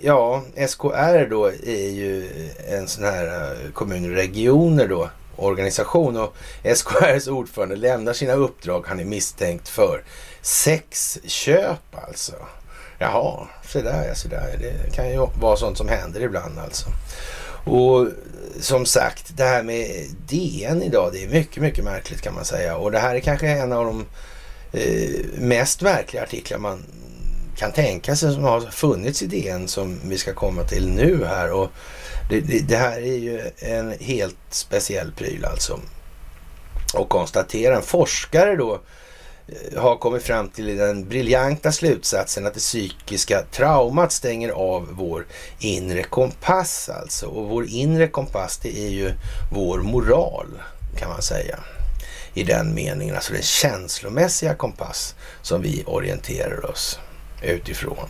ja, 0.00 0.42
SKR 0.68 1.30
då 1.30 1.46
är 1.46 1.90
ju 1.90 2.30
en 2.68 2.88
sån 2.88 3.04
här 3.04 3.26
eh, 3.26 3.72
kommunregioner 3.72 4.88
då 4.88 5.10
organisation 5.36 6.16
och 6.16 6.34
SKRs 6.74 7.28
ordförande 7.28 7.76
lämnar 7.76 8.12
sina 8.12 8.32
uppdrag 8.32 8.84
han 8.86 9.00
är 9.00 9.04
misstänkt 9.04 9.68
för 9.68 10.04
sexköp 10.42 11.94
alltså. 12.08 12.34
Jaha, 12.98 13.46
se 13.68 13.82
där 13.82 14.08
ja, 14.08 14.14
se 14.14 14.28
där. 14.28 14.56
Det 14.60 14.94
kan 14.94 15.10
ju 15.10 15.26
vara 15.40 15.56
sånt 15.56 15.78
som 15.78 15.88
händer 15.88 16.20
ibland 16.20 16.58
alltså. 16.58 16.86
Och 17.64 18.08
som 18.60 18.86
sagt, 18.86 19.36
det 19.36 19.44
här 19.44 19.62
med 19.62 20.06
DN 20.28 20.82
idag, 20.82 21.10
det 21.12 21.24
är 21.24 21.28
mycket, 21.28 21.62
mycket 21.62 21.84
märkligt 21.84 22.20
kan 22.20 22.34
man 22.34 22.44
säga. 22.44 22.76
Och 22.76 22.90
det 22.90 22.98
här 22.98 23.14
är 23.14 23.20
kanske 23.20 23.48
en 23.48 23.72
av 23.72 23.84
de 23.84 24.06
eh, 24.72 25.24
mest 25.38 25.82
märkliga 25.82 26.22
artiklar 26.22 26.58
man 26.58 26.82
kan 27.56 27.72
tänka 27.72 28.16
sig 28.16 28.34
som 28.34 28.42
har 28.42 28.60
funnits 28.60 29.22
i 29.22 29.26
DN 29.26 29.68
som 29.68 30.00
vi 30.04 30.18
ska 30.18 30.34
komma 30.34 30.62
till 30.62 30.88
nu 30.88 31.24
här. 31.24 31.52
Och 31.52 31.70
det, 32.30 32.40
det, 32.40 32.58
det 32.58 32.76
här 32.76 32.98
är 32.98 33.18
ju 33.18 33.50
en 33.58 33.94
helt 34.00 34.36
speciell 34.50 35.12
pryl 35.12 35.44
alltså. 35.44 35.80
Och 36.94 37.08
konstatera 37.08 37.76
en 37.76 37.82
forskare 37.82 38.56
då 38.56 38.80
eh, 39.48 39.82
har 39.82 39.96
kommit 39.96 40.22
fram 40.22 40.48
till 40.48 40.76
den 40.76 41.08
briljanta 41.08 41.72
slutsatsen 41.72 42.46
att 42.46 42.54
det 42.54 42.60
psykiska 42.60 43.42
traumat 43.42 44.12
stänger 44.12 44.50
av 44.50 44.88
vår 44.92 45.26
inre 45.58 46.02
kompass 46.02 46.88
alltså. 46.88 47.26
Och 47.26 47.48
vår 47.48 47.66
inre 47.68 48.08
kompass 48.08 48.58
det 48.62 48.78
är 48.78 48.90
ju 48.90 49.12
vår 49.52 49.78
moral 49.78 50.46
kan 50.98 51.08
man 51.08 51.22
säga. 51.22 51.58
I 52.36 52.42
den 52.42 52.74
meningen, 52.74 53.14
alltså 53.14 53.32
den 53.32 53.42
känslomässiga 53.42 54.54
kompass 54.54 55.14
som 55.42 55.62
vi 55.62 55.84
orienterar 55.86 56.70
oss 56.70 56.98
utifrån. 57.50 58.08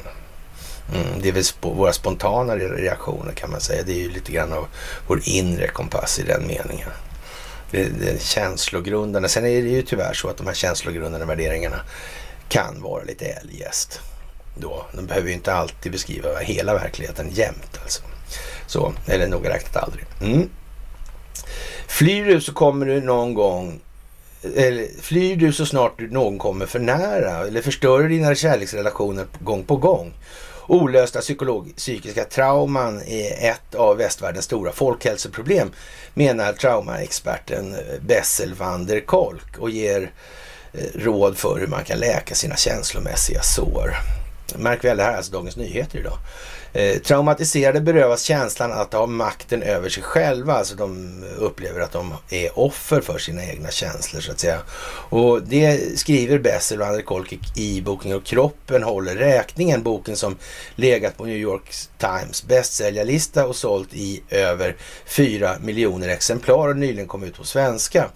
Mm, 0.95 1.23
det 1.23 1.29
är 1.29 1.33
väl 1.33 1.45
sp 1.53 1.63
våra 1.65 1.93
spontana 1.93 2.57
reaktioner 2.57 3.33
kan 3.33 3.51
man 3.51 3.61
säga. 3.61 3.83
Det 3.83 3.93
är 3.93 4.03
ju 4.03 4.11
lite 4.11 4.33
grann 4.33 4.53
av 4.53 4.67
vår 5.07 5.21
inre 5.25 5.69
kompass 5.69 6.19
i 6.19 6.23
den 6.23 6.47
meningen. 6.47 6.89
Det, 7.71 7.85
det 7.85 8.23
känslogrundande. 8.23 9.29
Sen 9.29 9.45
är 9.45 9.63
det 9.63 9.69
ju 9.69 9.83
tyvärr 9.83 10.15
så 10.15 10.29
att 10.29 10.37
de 10.37 10.47
här 10.47 10.55
känslogrundande 10.55 11.27
värderingarna 11.27 11.81
kan 12.49 12.83
vara 12.83 13.05
lite 13.05 13.25
eljest. 13.25 14.01
Då. 14.57 14.87
De 14.93 15.07
behöver 15.07 15.29
ju 15.29 15.35
inte 15.35 15.55
alltid 15.55 15.93
beskriva 15.93 16.39
hela 16.39 16.75
verkligheten 16.75 17.31
jämt 17.31 17.79
alltså. 17.83 18.03
Så, 18.67 18.93
eller 19.07 19.29
noga 19.29 19.51
räknat 19.51 19.85
aldrig. 19.85 20.05
Mm. 20.21 20.49
Flyr 21.87 22.25
du 22.25 22.41
så 22.41 22.53
kommer 22.53 22.87
du 22.87 23.01
någon 23.01 23.35
gång 23.35 23.81
eller 24.57 25.01
flyr 25.01 25.37
du 25.37 25.53
så 25.53 25.67
snart 25.67 26.01
någon 26.01 26.39
kommer 26.39 26.67
för 26.67 26.79
nära 26.79 27.47
eller 27.47 27.63
förstör 27.63 28.03
du 28.03 28.09
dina 28.09 28.35
kärleksrelationer 28.35 29.27
gång 29.41 29.65
på 29.65 29.77
gång 29.77 30.15
Olösta 30.67 31.21
psykiska 31.77 32.25
trauman 32.25 33.03
är 33.07 33.51
ett 33.51 33.75
av 33.75 33.97
västvärldens 33.97 34.45
stora 34.45 34.73
folkhälsoproblem, 34.73 35.71
menar 36.15 36.53
traumaexperten 36.53 37.75
eh, 37.75 37.81
Bessel 38.01 38.55
van 38.55 38.87
der 38.87 39.01
Kolk 39.01 39.59
och 39.59 39.71
ger 39.71 40.13
eh, 40.73 40.85
råd 40.95 41.37
för 41.37 41.59
hur 41.59 41.67
man 41.67 41.85
kan 41.85 41.99
läka 41.99 42.35
sina 42.35 42.57
känslomässiga 42.57 43.43
sår. 43.43 43.97
Märk 44.57 44.85
väl, 44.85 44.97
det 44.97 45.03
här 45.03 45.13
är 45.13 45.17
alltså 45.17 45.33
Dagens 45.33 45.57
Nyheter 45.57 45.99
idag. 45.99 46.19
Eh, 46.77 46.99
traumatiserade 46.99 47.81
berövas 47.81 48.23
känslan 48.23 48.73
att 48.73 48.93
ha 48.93 49.07
makten 49.07 49.63
över 49.63 49.89
sig 49.89 50.03
själva. 50.03 50.55
Alltså 50.55 50.75
de 50.75 51.23
upplever 51.39 51.81
att 51.81 51.93
de 51.93 52.15
är 52.31 52.59
offer 52.59 53.01
för 53.01 53.19
sina 53.19 53.45
egna 53.45 53.71
känslor 53.71 54.21
så 54.21 54.33
att 54.33 54.39
säga. 54.39 54.59
Och 55.11 55.43
det 55.43 55.99
skriver 55.99 56.39
Bessel 56.39 56.81
och 56.81 56.87
André 56.87 57.03
Kolkik 57.03 57.59
i 57.59 57.81
boken 57.81 58.13
och 58.13 58.25
kroppen 58.25 58.83
håller 58.83 59.15
räkningen. 59.15 59.83
Boken 59.83 60.17
som 60.17 60.37
legat 60.75 61.17
på 61.17 61.25
New 61.25 61.37
York 61.37 61.75
Times 61.99 62.45
bästsäljarlista 62.47 63.47
och 63.47 63.57
sålt 63.57 63.95
i 63.95 64.23
över 64.31 64.77
4 65.07 65.57
miljoner 65.61 66.09
exemplar 66.09 66.69
och 66.69 66.77
nyligen 66.77 67.09
kom 67.09 67.25
ut 67.25 67.37
på 67.37 67.45
svenska. 67.45 68.09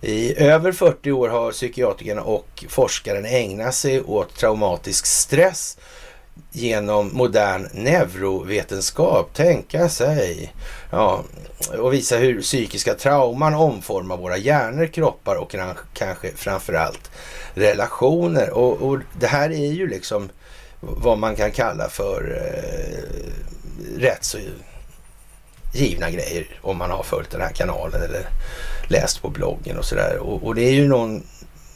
I 0.00 0.42
över 0.42 0.72
40 0.72 1.12
år 1.12 1.28
har 1.28 1.52
psykiatrikerna 1.52 2.22
och 2.22 2.64
forskaren 2.68 3.24
ägnat 3.24 3.74
sig 3.74 4.02
åt 4.02 4.36
traumatisk 4.36 5.06
stress 5.06 5.76
genom 6.52 7.10
modern 7.12 7.68
neurovetenskap, 7.72 9.34
tänka 9.34 9.88
sig. 9.88 10.54
Ja, 10.90 11.24
och 11.78 11.92
visa 11.92 12.16
hur 12.16 12.42
psykiska 12.42 12.94
trauman 12.94 13.54
omformar 13.54 14.16
våra 14.16 14.36
hjärnor, 14.36 14.86
kroppar 14.86 15.36
och 15.36 15.54
kanske 15.94 16.30
framförallt 16.36 17.10
relationer. 17.54 18.50
Och, 18.50 18.82
och 18.82 18.98
det 19.20 19.26
här 19.26 19.50
är 19.50 19.72
ju 19.72 19.88
liksom 19.88 20.28
vad 20.80 21.18
man 21.18 21.36
kan 21.36 21.50
kalla 21.50 21.88
för 21.88 22.38
eh, 22.42 24.00
rätt 24.00 24.24
så 24.24 24.38
givna 25.74 26.10
grejer 26.10 26.46
om 26.62 26.76
man 26.76 26.90
har 26.90 27.02
följt 27.02 27.30
den 27.30 27.40
här 27.40 27.52
kanalen 27.52 28.02
eller 28.02 28.28
läst 28.88 29.22
på 29.22 29.28
bloggen 29.28 29.78
och 29.78 29.84
sådär. 29.84 30.18
Och, 30.18 30.42
och, 30.42 30.54
det 30.54 30.62
är 30.62 30.72
ju 30.72 30.88
någon 30.88 31.22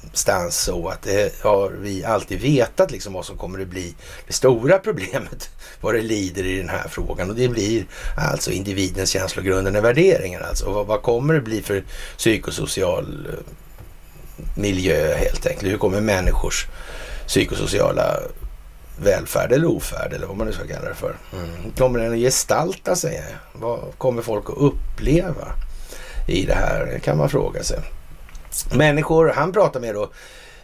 någonstans 0.02 0.56
så 0.56 0.88
att 0.88 1.02
det 1.02 1.42
har 1.42 1.70
vi 1.70 2.04
alltid 2.04 2.40
vetat 2.40 2.90
liksom 2.90 3.12
vad 3.12 3.24
som 3.24 3.36
kommer 3.36 3.60
att 3.60 3.68
bli 3.68 3.94
det 4.26 4.32
stora 4.32 4.78
problemet 4.78 5.50
vad 5.80 5.94
det 5.94 6.02
lider 6.02 6.44
i 6.46 6.56
den 6.56 6.68
här 6.68 6.88
frågan 6.88 7.30
och 7.30 7.36
det 7.36 7.48
blir 7.48 7.84
alltså 8.16 8.50
individens 8.50 9.10
känslogrundande 9.10 9.80
värderingar 9.80 10.40
alltså. 10.40 10.70
Vad, 10.70 10.86
vad 10.86 11.02
kommer 11.02 11.34
det 11.34 11.40
bli 11.40 11.62
för 11.62 11.84
psykosocial 12.16 13.28
eh, 13.32 13.34
miljö 14.56 15.14
helt 15.14 15.46
enkelt? 15.46 15.72
Hur 15.72 15.78
kommer 15.78 16.00
människors 16.00 16.66
psykosociala 17.26 18.20
välfärd 19.02 19.52
eller 19.52 19.66
ofärd 19.66 20.12
eller 20.12 20.26
vad 20.26 20.36
man 20.36 20.46
nu 20.46 20.52
ska 20.52 20.66
kalla 20.66 20.88
det 20.88 20.94
för. 20.94 21.16
Mm. 21.32 21.72
Kommer 21.76 21.98
den 21.98 22.12
att 22.12 22.18
gestalta 22.18 22.96
sig? 22.96 23.24
Vad 23.52 23.80
kommer 23.98 24.22
folk 24.22 24.50
att 24.50 24.56
uppleva 24.56 25.52
i 26.28 26.46
det 26.46 26.54
här? 26.54 26.86
Det 26.86 27.00
kan 27.00 27.18
man 27.18 27.30
fråga 27.30 27.62
sig. 27.62 27.78
Människor 28.72 29.28
han 29.28 29.52
pratar 29.52 29.80
med 29.80 29.94
då 29.94 30.10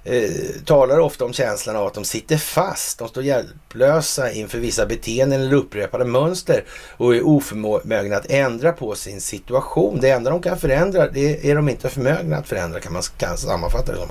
eh, 0.06 0.30
talar 0.64 0.98
ofta 0.98 1.24
om 1.24 1.32
känslan 1.32 1.76
av 1.76 1.86
att 1.86 1.94
de 1.94 2.04
sitter 2.04 2.36
fast. 2.36 2.98
De 2.98 3.08
står 3.08 3.22
hjälplösa 3.22 4.32
inför 4.32 4.58
vissa 4.58 4.86
beteenden 4.86 5.40
eller 5.40 5.56
upprepade 5.56 6.04
mönster 6.04 6.64
och 6.96 7.16
är 7.16 7.26
oförmögna 7.26 8.16
att 8.16 8.30
ändra 8.30 8.72
på 8.72 8.94
sin 8.94 9.20
situation. 9.20 9.98
Det 10.00 10.10
enda 10.10 10.30
de 10.30 10.42
kan 10.42 10.58
förändra, 10.58 11.08
det 11.08 11.50
är 11.50 11.54
de 11.54 11.68
inte 11.68 11.88
förmögna 11.88 12.36
att 12.36 12.48
förändra 12.48 12.80
kan 12.80 12.92
man 12.92 13.02
kan 13.18 13.36
sammanfatta 13.36 13.92
det 13.92 13.98
som. 13.98 14.08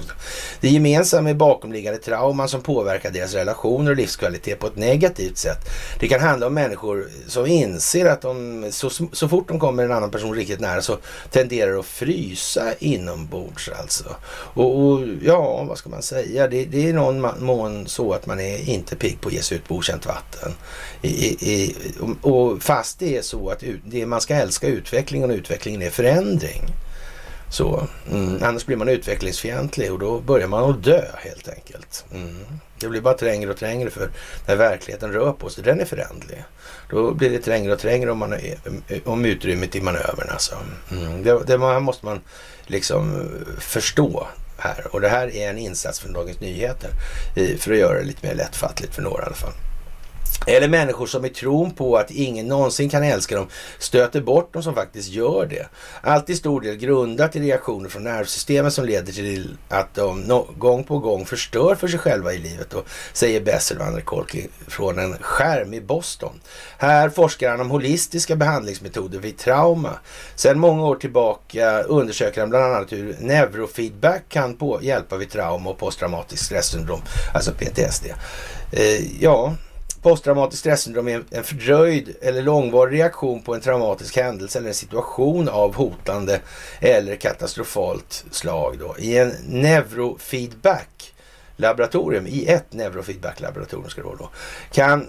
Det 0.61 0.69
gemensamma 0.69 1.29
är 1.29 1.33
bakomliggande 1.33 1.99
trauman 1.99 2.49
som 2.49 2.61
påverkar 2.61 3.11
deras 3.11 3.33
relationer 3.33 3.91
och 3.91 3.97
livskvalitet 3.97 4.59
på 4.59 4.67
ett 4.67 4.75
negativt 4.75 5.37
sätt. 5.37 5.59
Det 5.99 6.07
kan 6.07 6.19
handla 6.19 6.47
om 6.47 6.53
människor 6.53 7.07
som 7.27 7.45
inser 7.45 8.05
att 8.05 8.21
de, 8.21 8.65
så, 8.71 8.89
så 9.11 9.27
fort 9.27 9.47
de 9.47 9.59
kommer 9.59 9.83
en 9.83 9.91
annan 9.91 10.11
person 10.11 10.35
riktigt 10.35 10.59
nära 10.59 10.81
så 10.81 10.97
tenderar 11.31 11.79
att 11.79 11.85
frysa 11.85 12.73
inombords 12.79 13.69
alltså. 13.79 14.15
Och, 14.29 14.79
och 14.79 15.01
ja, 15.21 15.63
vad 15.63 15.77
ska 15.77 15.84
ska 15.85 15.89
man 15.89 16.01
säga, 16.01 16.47
det, 16.47 16.65
det 16.65 16.89
är 16.89 16.93
någon 16.93 17.45
mån 17.45 17.87
så 17.87 18.13
att 18.13 18.25
man 18.25 18.39
är 18.39 18.69
inte 18.69 18.95
pigg 18.95 19.21
på 19.21 19.27
att 19.27 19.33
ge 19.33 19.41
sig 19.41 19.57
ut 19.57 19.67
på 19.67 19.75
okänt 19.75 20.05
vatten. 20.05 20.51
I, 21.01 21.27
i, 21.53 21.75
och 22.21 22.63
fast 22.63 22.99
det 22.99 23.17
är 23.17 23.21
så 23.21 23.49
att 23.49 23.63
det, 23.85 24.05
man 24.05 24.21
ska 24.21 24.35
älska 24.35 24.67
utvecklingen 24.67 25.29
och 25.29 25.35
utvecklingen 25.35 25.81
är 25.81 25.89
förändring. 25.89 26.61
Så, 27.49 27.87
mm, 28.11 28.43
annars 28.43 28.65
blir 28.65 28.77
man 28.77 28.89
utvecklingsfientlig 28.89 29.93
och 29.93 29.99
då 29.99 30.19
börjar 30.19 30.47
man 30.47 30.69
att 30.69 30.83
dö 30.83 31.05
helt 31.17 31.49
enkelt. 31.49 32.05
Mm. 32.13 32.45
Det 32.79 32.87
blir 32.87 33.01
bara 33.01 33.17
trängre 33.17 33.51
och 33.51 33.57
trängre 33.57 33.89
för 33.89 34.09
när 34.47 34.55
verkligheten 34.55 35.11
rör 35.11 35.31
på 35.31 35.49
sig, 35.49 35.63
den 35.63 35.79
är 35.79 35.85
förändlig. 35.85 36.43
Då 36.89 37.13
blir 37.13 37.29
det 37.29 37.39
trängre 37.39 37.73
och 37.73 37.79
trängre 37.79 38.11
om, 38.11 38.17
man 38.17 38.33
är, 38.33 38.57
om 39.03 39.25
utrymmet 39.25 39.75
i 39.75 39.81
manövern. 39.81 40.29
Alltså. 40.29 40.55
Mm. 40.91 41.23
Det, 41.23 41.43
det 41.47 41.57
måste 41.57 42.05
man 42.05 42.19
liksom 42.67 43.29
förstå 43.59 44.27
här. 44.57 44.87
Och 44.91 45.01
det 45.01 45.09
här 45.09 45.35
är 45.35 45.49
en 45.49 45.57
insats 45.57 45.99
från 45.99 46.13
Dagens 46.13 46.39
Nyheter 46.39 46.89
för 47.59 47.71
att 47.71 47.77
göra 47.77 47.97
det 47.99 48.05
lite 48.05 48.27
mer 48.27 48.35
lättfattligt 48.35 48.95
för 48.95 49.01
några 49.01 49.23
i 49.23 49.25
alla 49.25 49.35
fall. 49.35 49.53
Eller 50.47 50.67
människor 50.67 51.05
som 51.05 51.25
i 51.25 51.29
tron 51.29 51.71
på 51.71 51.97
att 51.97 52.11
ingen 52.11 52.47
någonsin 52.47 52.89
kan 52.89 53.03
älska 53.03 53.35
dem 53.35 53.47
stöter 53.79 54.21
bort 54.21 54.53
dem 54.53 54.63
som 54.63 54.75
faktiskt 54.75 55.09
gör 55.09 55.45
det. 55.45 55.67
Allt 56.01 56.29
i 56.29 56.35
stor 56.35 56.61
del 56.61 56.75
grundat 56.75 57.35
i 57.35 57.39
reaktioner 57.39 57.89
från 57.89 58.03
nervsystemet 58.03 58.73
som 58.73 58.85
leder 58.85 59.13
till 59.13 59.57
att 59.69 59.95
de 59.95 60.45
gång 60.57 60.83
på 60.83 60.99
gång 60.99 61.25
förstör 61.25 61.75
för 61.75 61.87
sig 61.87 61.99
själva 61.99 62.33
i 62.33 62.37
livet. 62.37 62.69
Då, 62.69 62.83
säger 63.13 63.41
Bessel 63.41 63.77
van 63.77 63.93
der 63.93 64.01
Kolk 64.01 64.35
från 64.67 64.99
en 64.99 65.17
skärm 65.21 65.73
i 65.73 65.81
Boston. 65.81 66.41
Här 66.77 67.09
forskar 67.09 67.49
han 67.49 67.61
om 67.61 67.71
holistiska 67.71 68.35
behandlingsmetoder 68.35 69.19
vid 69.19 69.37
trauma. 69.37 69.93
Sedan 70.35 70.59
många 70.59 70.85
år 70.85 70.95
tillbaka 70.95 71.81
undersöker 71.81 72.41
han 72.41 72.49
bland 72.49 72.65
annat 72.65 72.91
hur 72.91 73.15
neurofeedback 73.19 74.23
kan 74.29 74.55
på 74.57 74.79
hjälpa 74.81 75.17
vid 75.17 75.29
trauma 75.29 75.69
och 75.69 75.77
posttraumatiskt 75.77 76.45
stresssyndrom, 76.45 77.01
alltså 77.33 77.51
PTSD. 77.51 78.05
Eh, 78.71 79.21
ja, 79.23 79.53
Posttraumatiskt 80.05 80.59
stressyndrom 80.59 81.07
är 81.07 81.23
en 81.31 81.43
fördröjd 81.43 82.15
eller 82.21 82.41
långvarig 82.41 82.99
reaktion 82.99 83.41
på 83.41 83.55
en 83.55 83.61
traumatisk 83.61 84.17
händelse 84.17 84.59
eller 84.59 84.67
en 84.67 84.73
situation 84.73 85.49
av 85.49 85.75
hotande 85.75 86.39
eller 86.79 87.15
katastrofalt 87.15 88.25
slag. 88.31 88.77
Då. 88.79 88.95
I 88.99 89.17
en 89.17 89.33
neurofeedback 89.47 91.13
laboratorium, 91.55 92.27
i 92.27 92.45
ett 92.45 92.73
neurofeedback 92.73 93.39
laboratorium 93.39 93.89
ska 93.89 94.01
det 94.01 94.07
vara 94.07 94.17
då, 94.17 94.29
kan 94.71 95.07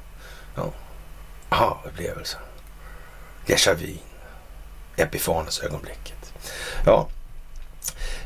Ja, 0.55 0.73
aha-upplevelse. 1.49 2.39
Déjà 3.47 3.75
vu. 3.75 3.97
Epifanes 4.97 5.61
ögonblicket. 5.61 6.33
Ja, 6.87 7.09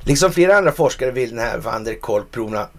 Liksom 0.08 0.32
flera 0.32 0.56
andra 0.56 0.72
forskare 0.72 1.10
vill 1.10 1.30
den 1.30 1.38
här 1.38 1.58
van 1.58 1.84
der 1.84 1.94
Kolk 1.94 2.26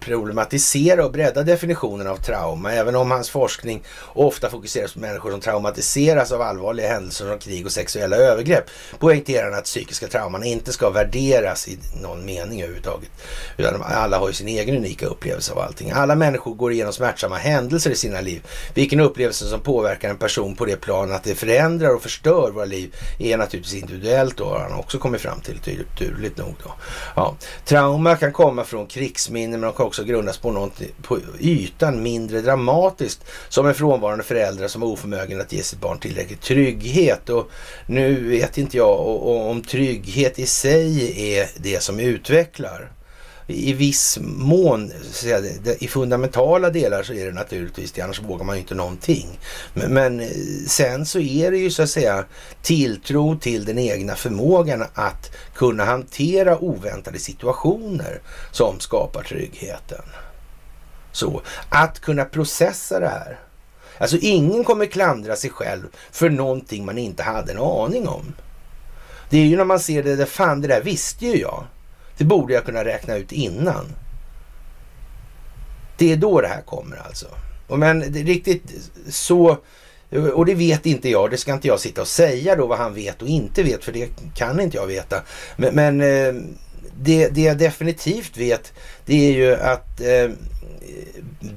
problematisera 0.00 1.04
och 1.04 1.12
bredda 1.12 1.42
definitionen 1.42 2.06
av 2.06 2.16
trauma, 2.16 2.72
även 2.72 2.96
om 2.96 3.10
hans 3.10 3.30
forskning 3.30 3.82
ofta 4.14 4.50
fokuseras 4.50 4.92
på 4.92 5.00
människor 5.00 5.30
som 5.30 5.40
traumatiseras 5.40 6.32
av 6.32 6.42
allvarliga 6.42 6.88
händelser 6.88 7.28
som 7.28 7.38
krig 7.38 7.66
och 7.66 7.72
sexuella 7.72 8.16
övergrepp, 8.16 8.64
poängterar 8.98 9.50
han 9.50 9.58
att 9.58 9.64
psykiska 9.64 10.06
trauman 10.06 10.44
inte 10.44 10.72
ska 10.72 10.90
värderas 10.90 11.68
i 11.68 11.78
någon 12.02 12.24
mening 12.24 12.62
överhuvudtaget, 12.62 13.10
utan 13.56 13.82
alla 13.82 14.18
har 14.18 14.28
ju 14.28 14.34
sin 14.34 14.48
egen 14.48 14.76
unika 14.76 15.06
upplevelse 15.06 15.52
av 15.52 15.58
allting. 15.58 15.90
Alla 15.90 16.14
människor 16.14 16.54
går 16.54 16.72
igenom 16.72 16.92
smärtsamma 16.92 17.36
händelser 17.36 17.90
i 17.90 17.96
sina 17.96 18.20
liv. 18.20 18.46
Vilken 18.74 19.00
upplevelse 19.00 19.44
som 19.44 19.60
påverkar 19.60 20.10
en 20.10 20.18
person 20.18 20.56
på 20.56 20.64
det 20.64 20.76
plan 20.76 21.12
att 21.12 21.24
det 21.24 21.34
förändrar 21.34 21.94
och 21.94 22.02
förstör 22.02 22.50
våra 22.50 22.64
liv 22.64 22.94
är 23.18 23.36
naturligtvis 23.36 23.82
individuellt 23.82 24.40
och 24.40 24.50
har 24.50 24.60
han 24.60 24.78
också 24.78 24.98
kommit 24.98 25.20
fram 25.20 25.40
till, 25.40 25.58
turligt 25.98 26.38
nog 26.38 26.54
då. 26.64 26.72
Ja. 27.18 27.34
Trauma 27.64 28.16
kan 28.16 28.32
komma 28.32 28.64
från 28.64 28.86
krigsminnen 28.86 29.60
men 29.60 29.72
kan 29.72 29.86
också 29.86 30.04
grundas 30.04 30.38
på 30.38 30.50
något 30.52 30.80
på 31.02 31.18
ytan 31.40 32.02
mindre 32.02 32.40
dramatiskt 32.40 33.24
som 33.48 33.66
en 33.66 33.74
frånvarande 33.74 34.24
förälder 34.24 34.68
som 34.68 34.82
är 34.82 34.86
oförmögen 34.86 35.40
att 35.40 35.52
ge 35.52 35.62
sitt 35.62 35.80
barn 35.80 35.98
tillräcklig 35.98 36.40
trygghet. 36.40 37.28
Och 37.28 37.50
nu 37.86 38.28
vet 38.28 38.58
inte 38.58 38.76
jag 38.76 39.26
om 39.26 39.62
trygghet 39.62 40.38
i 40.38 40.46
sig 40.46 41.14
är 41.36 41.48
det 41.56 41.82
som 41.82 42.00
utvecklar 42.00 42.90
i 43.50 43.72
viss 43.72 44.18
mån, 44.22 44.92
i 45.78 45.88
fundamentala 45.88 46.70
delar 46.70 47.02
så 47.02 47.12
är 47.12 47.26
det 47.26 47.32
naturligtvis 47.32 47.92
det, 47.92 48.02
annars 48.02 48.22
vågar 48.22 48.44
man 48.44 48.56
ju 48.56 48.60
inte 48.60 48.74
någonting. 48.74 49.38
Men, 49.74 49.94
men, 49.94 50.20
eh, 50.20 50.28
sen 50.66 51.06
så 51.06 51.20
är 51.20 51.50
det 51.50 51.58
ju 51.58 51.70
så 51.70 51.82
att 51.82 51.90
säga 51.90 52.24
tilltro 52.62 53.38
till 53.38 53.64
den 53.64 53.78
egna 53.78 54.14
förmågan 54.14 54.84
att 54.94 55.30
kunna 55.54 55.84
hantera 55.84 56.58
oväntade 56.58 57.18
situationer 57.18 58.20
som 58.52 58.80
skapar 58.80 59.22
tryggheten. 59.22 60.02
Så 61.12 61.42
att 61.68 62.00
kunna 62.00 62.24
processa 62.24 63.00
det 63.00 63.08
här. 63.08 63.38
Alltså 63.98 64.16
ingen 64.20 64.64
kommer 64.64 64.86
klandra 64.86 65.36
sig 65.36 65.50
själv 65.50 65.86
för 66.12 66.30
någonting 66.30 66.84
man 66.84 66.98
inte 66.98 67.22
hade 67.22 67.52
en 67.52 67.58
aning 67.58 68.08
om. 68.08 68.34
Det 69.30 69.38
är 69.38 69.44
ju 69.44 69.56
när 69.56 69.64
man 69.64 69.80
ser 69.80 70.02
det, 70.02 70.16
där, 70.16 70.26
fan 70.26 70.60
det 70.60 70.68
där 70.68 70.82
visste 70.82 71.26
ju 71.26 71.40
jag. 71.40 71.64
Det 72.18 72.24
borde 72.24 72.54
jag 72.54 72.64
kunna 72.64 72.84
räkna 72.84 73.16
ut 73.16 73.32
innan. 73.32 73.86
Det 75.96 76.12
är 76.12 76.16
då 76.16 76.40
det 76.40 76.48
här 76.48 76.62
kommer 76.62 76.96
alltså. 76.96 77.26
Men 77.68 78.12
det 78.12 78.20
är 78.20 78.24
riktigt 78.24 78.90
så, 79.08 79.56
och 80.34 80.46
det 80.46 80.54
vet 80.54 80.86
inte 80.86 81.08
jag, 81.08 81.30
det 81.30 81.36
ska 81.36 81.52
inte 81.52 81.68
jag 81.68 81.80
sitta 81.80 82.00
och 82.00 82.08
säga 82.08 82.56
då 82.56 82.66
vad 82.66 82.78
han 82.78 82.94
vet 82.94 83.22
och 83.22 83.28
inte 83.28 83.62
vet, 83.62 83.84
för 83.84 83.92
det 83.92 84.08
kan 84.34 84.60
inte 84.60 84.76
jag 84.76 84.86
veta. 84.86 85.22
Men, 85.56 85.74
men 85.74 86.00
eh, 86.00 86.42
det, 87.00 87.28
det 87.28 87.40
jag 87.40 87.58
definitivt 87.58 88.36
vet, 88.36 88.72
det 89.06 89.28
är 89.28 89.32
ju 89.32 89.54
att 89.54 90.00
eh, 90.00 90.30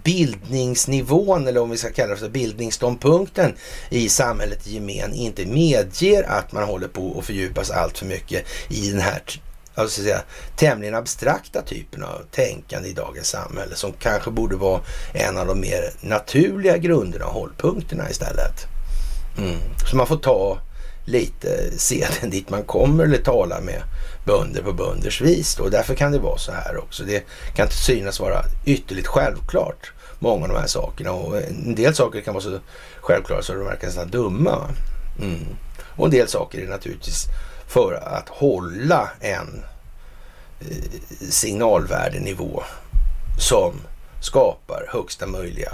bildningsnivån, 0.03 1.47
eller 1.47 1.61
om 1.61 1.69
vi 1.69 1.77
ska 1.77 1.91
kalla 1.91 2.09
det 2.09 2.17
för 2.17 2.29
bildningsståndpunkten 2.29 3.53
i 3.89 4.09
samhället 4.09 4.67
i 4.67 4.73
gemen 4.73 5.13
inte 5.13 5.45
medger 5.45 6.23
att 6.23 6.51
man 6.51 6.63
håller 6.63 6.87
på 6.87 7.19
att 7.19 7.25
fördjupas 7.25 7.71
allt 7.71 7.97
för 7.97 8.05
mycket 8.05 8.45
i 8.69 8.91
den 8.91 9.01
här 9.01 9.21
alltså 9.75 10.01
säga, 10.01 10.21
tämligen 10.55 10.95
abstrakta 10.95 11.61
typen 11.61 12.03
av 12.03 12.21
tänkande 12.31 12.89
i 12.89 12.93
dagens 12.93 13.27
samhälle 13.27 13.75
som 13.75 13.93
kanske 13.93 14.31
borde 14.31 14.55
vara 14.55 14.81
en 15.13 15.37
av 15.37 15.47
de 15.47 15.59
mer 15.59 15.91
naturliga 16.01 16.77
grunderna 16.77 17.25
och 17.25 17.33
hållpunkterna 17.33 18.09
istället. 18.09 18.65
Mm. 19.37 19.59
Så 19.89 19.95
man 19.95 20.07
får 20.07 20.17
ta 20.17 20.59
lite 21.05 21.79
seden 21.79 22.29
dit 22.29 22.49
man 22.49 22.63
kommer 22.63 23.03
eller 23.03 23.17
tala 23.17 23.61
med 23.61 23.83
bönder 24.25 24.61
på 24.61 24.73
bönders 24.73 25.21
vis. 25.21 25.55
Då. 25.55 25.69
Därför 25.69 25.95
kan 25.95 26.11
det 26.11 26.19
vara 26.19 26.37
så 26.37 26.51
här 26.51 26.77
också. 26.77 27.03
Det 27.03 27.23
kan 27.55 27.65
inte 27.65 27.77
synas 27.77 28.19
vara 28.19 28.43
ytterligt 28.65 29.07
självklart, 29.07 29.91
många 30.19 30.43
av 30.43 30.49
de 30.49 30.59
här 30.59 30.67
sakerna. 30.67 31.11
Och 31.11 31.37
en 31.37 31.75
del 31.75 31.95
saker 31.95 32.21
kan 32.21 32.33
vara 32.33 32.43
så 32.43 32.59
självklara 33.01 33.41
så 33.41 33.53
de 33.53 33.65
verkar 33.65 33.87
nästan 33.87 34.09
dumma. 34.09 34.69
Mm. 35.21 35.45
Och 35.95 36.05
en 36.05 36.11
del 36.11 36.27
saker 36.27 36.59
är 36.59 36.67
naturligtvis 36.67 37.25
för 37.71 37.93
att 37.93 38.29
hålla 38.29 39.09
en 39.19 39.63
eh, 40.59 40.67
signalvärdenivå 41.29 42.63
som 43.39 43.73
skapar 44.21 44.85
högsta 44.89 45.27
möjliga 45.27 45.73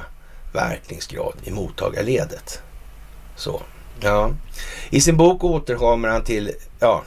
verkningsgrad 0.53 1.33
i 1.43 1.51
mottagarledet. 1.51 2.61
Så, 3.35 3.61
ja. 3.99 4.31
I 4.89 5.01
sin 5.01 5.17
bok 5.17 5.43
återkommer 5.43 6.09
han 6.09 6.23
till 6.23 6.51
ja, 6.79 7.03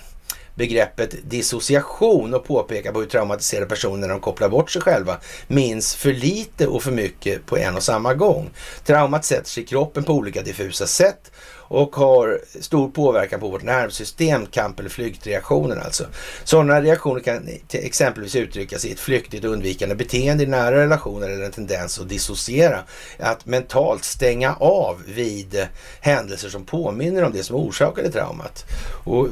begreppet 0.55 1.15
dissociation 1.31 2.35
och 2.35 2.45
påpekar 2.45 2.93
på 2.93 3.01
hur 3.01 3.07
traumatiserade 3.07 3.67
personer 3.67 3.97
när 3.97 4.09
de 4.09 4.21
kopplar 4.21 4.49
bort 4.49 4.71
sig 4.71 4.83
själva 4.83 5.17
minns 5.47 5.95
för 5.95 6.13
lite 6.13 6.67
och 6.67 6.83
för 6.83 6.93
mycket 6.93 7.47
på 7.47 7.57
en 7.57 7.77
och 7.77 7.83
samma 7.83 8.15
gång. 8.15 8.51
Traumat 8.85 9.25
sätter 9.25 9.49
sig 9.49 9.63
i 9.63 9.67
kroppen 9.67 10.05
på 10.05 10.13
olika 10.13 10.43
diffusa 10.43 10.87
sätt 10.87 11.31
och 11.71 11.97
har 11.97 12.41
stor 12.61 12.89
påverkan 12.89 13.41
på 13.41 13.49
vårt 13.49 13.63
nervsystem, 13.63 14.47
kamp 14.47 14.81
eller 14.81 14.91
flyktreaktioner 14.91 15.77
alltså. 15.77 16.05
Sådana 16.45 16.83
reaktioner 16.83 17.21
kan 17.21 17.49
exempelvis 17.71 18.37
uttryckas 18.37 18.85
i 18.85 18.93
ett 18.93 19.01
flyktigt 19.01 19.45
undvikande 19.45 19.95
beteende 19.95 20.45
i 20.45 20.47
nära 20.47 20.77
relationer 20.77 21.29
eller 21.29 21.45
en 21.45 21.53
tendens 21.53 21.99
att 21.99 22.09
dissociera. 22.09 22.81
Att 23.19 23.47
mentalt 23.47 24.05
stänga 24.05 24.55
av 24.55 25.03
vid 25.07 25.67
händelser 26.01 26.49
som 26.49 26.65
påminner 26.65 27.25
om 27.25 27.33
det 27.33 27.43
som 27.43 27.57
orsakade 27.57 28.11
traumat. 28.11 28.65
Och 29.05 29.29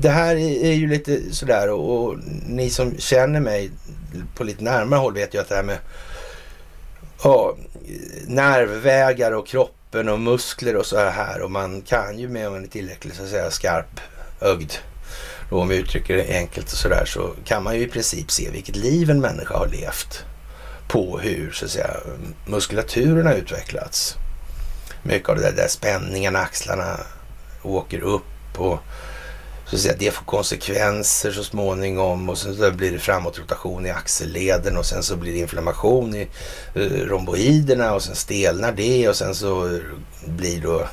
det 0.00 0.10
här 0.10 0.36
är 0.36 0.72
ju 0.72 0.88
lite 0.88 1.34
sådär 1.34 1.70
och, 1.70 2.02
och 2.02 2.16
ni 2.48 2.70
som 2.70 2.98
känner 2.98 3.40
mig 3.40 3.70
på 4.34 4.44
lite 4.44 4.64
närmare 4.64 5.00
håll 5.00 5.14
vet 5.14 5.34
ju 5.34 5.40
att 5.40 5.48
det 5.48 5.54
här 5.54 5.62
med 5.62 5.78
ja, 7.24 7.56
nervvägar 8.26 9.32
och 9.32 9.46
kropp 9.46 9.76
kroppen 9.92 10.08
och 10.08 10.20
muskler 10.20 10.76
och 10.76 10.86
så 10.86 10.98
här. 10.98 11.42
Och 11.42 11.50
man 11.50 11.82
kan 11.82 12.18
ju 12.18 12.28
med 12.28 12.46
om 12.46 12.52
man 12.52 12.64
är 12.64 12.68
tillräckligt 12.68 13.14
så 13.14 13.22
att 13.22 13.28
säga 13.28 13.50
skarp 13.50 14.00
ögd, 14.40 14.72
då 15.50 15.60
om 15.60 15.68
vi 15.68 15.76
uttrycker 15.76 16.16
det 16.16 16.36
enkelt 16.36 16.72
och 16.72 16.78
sådär, 16.78 17.04
så 17.04 17.34
kan 17.44 17.62
man 17.62 17.74
ju 17.74 17.82
i 17.82 17.88
princip 17.88 18.30
se 18.30 18.50
vilket 18.50 18.76
liv 18.76 19.10
en 19.10 19.20
människa 19.20 19.58
har 19.58 19.68
levt 19.68 20.24
på 20.88 21.18
hur 21.18 21.52
så 21.52 21.64
att 21.64 21.70
säga 21.70 21.96
muskulaturen 22.46 23.26
har 23.26 23.34
utvecklats. 23.34 24.16
Mycket 25.02 25.28
av 25.28 25.36
det 25.36 25.42
där, 25.42 25.52
där 25.52 25.68
spänningarna, 25.68 26.38
axlarna 26.38 26.96
åker 27.62 28.00
upp 28.00 28.58
och 28.58 28.78
så 29.72 29.76
att 29.76 29.82
säga, 29.82 29.96
det 29.98 30.10
får 30.10 30.24
konsekvenser 30.24 31.32
så 31.32 31.44
småningom 31.44 32.28
och 32.28 32.38
sen 32.38 32.56
så 32.56 32.70
blir 32.70 32.92
det 32.92 32.98
framåtrotation 32.98 33.86
i 33.86 33.90
axelleden 33.90 34.76
och 34.76 34.86
sen 34.86 35.02
så 35.02 35.16
blir 35.16 35.32
det 35.32 35.38
inflammation 35.38 36.14
i 36.14 36.28
uh, 36.76 37.06
romboiderna 37.06 37.94
och 37.94 38.02
sen 38.02 38.14
stelnar 38.14 38.72
det 38.72 39.08
och 39.08 39.16
sen 39.16 39.34
så 39.34 39.80
blir 40.26 40.60
då 40.60 40.88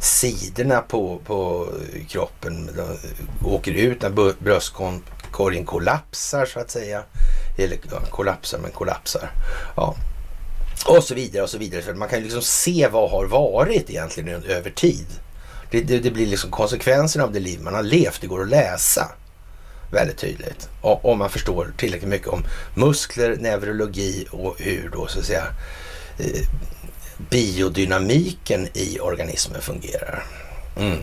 sidorna 0.00 0.80
på, 0.80 1.20
på 1.26 1.68
kroppen 2.08 2.70
åker 3.44 3.72
ut 3.72 4.02
när 4.02 4.34
bröstkorgen 4.42 5.64
kollapsar 5.64 6.46
så 6.46 6.60
att 6.60 6.70
säga. 6.70 7.02
Eller 7.58 7.78
ja, 7.90 8.00
kollapsar 8.10 8.58
men 8.58 8.70
kollapsar. 8.70 9.30
Ja. 9.76 9.94
Och 10.86 11.04
så 11.04 11.14
vidare 11.14 11.42
och 11.42 11.50
så 11.50 11.58
vidare. 11.58 11.82
För 11.82 11.94
man 11.94 12.08
kan 12.08 12.18
ju 12.18 12.24
liksom 12.24 12.42
se 12.42 12.88
vad 12.92 13.10
har 13.10 13.26
varit 13.26 13.90
egentligen 13.90 14.42
över 14.44 14.70
tid. 14.70 15.06
Det, 15.72 15.80
det, 15.80 15.98
det 15.98 16.10
blir 16.10 16.26
liksom 16.26 16.50
konsekvenserna 16.50 17.24
av 17.24 17.32
det 17.32 17.40
liv 17.40 17.60
man 17.62 17.74
har 17.74 17.82
levt. 17.82 18.20
Det 18.20 18.26
går 18.26 18.42
att 18.42 18.48
läsa 18.48 19.08
väldigt 19.92 20.18
tydligt. 20.18 20.68
Om 20.80 21.18
man 21.18 21.30
förstår 21.30 21.72
tillräckligt 21.76 22.10
mycket 22.10 22.28
om 22.28 22.44
muskler, 22.74 23.36
neurologi 23.36 24.26
och 24.30 24.56
hur 24.58 24.90
då 24.92 25.06
så 25.06 25.18
att 25.18 25.24
säga 25.24 25.44
eh, 26.18 26.48
biodynamiken 27.30 28.68
i 28.74 29.00
organismen 29.00 29.60
fungerar. 29.60 30.24
Mm. 30.76 30.98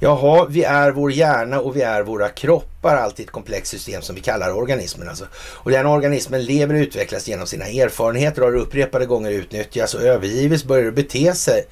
Jaha, 0.00 0.46
vi 0.50 0.64
är 0.64 0.90
vår 0.90 1.12
hjärna 1.12 1.60
och 1.60 1.76
vi 1.76 1.82
är 1.82 2.02
våra 2.02 2.28
kroppar, 2.28 2.96
alltid 2.96 3.26
ett 3.26 3.32
komplext 3.32 3.70
system 3.70 4.02
som 4.02 4.14
vi 4.14 4.20
kallar 4.20 4.56
organismen. 4.56 5.08
Alltså. 5.08 5.24
Och 5.34 5.70
den 5.70 5.86
organismen 5.86 6.44
lever 6.44 6.74
och 6.74 6.78
utvecklas 6.78 7.28
genom 7.28 7.46
sina 7.46 7.64
erfarenheter 7.64 8.42
och 8.42 8.48
har 8.48 8.56
upprepade 8.56 9.06
gånger 9.06 9.30
utnyttjats 9.30 9.94
och 9.94 10.02
övergivits, 10.02 10.64
börjar 10.64 10.90
bete 10.90 11.34
sig 11.34 11.66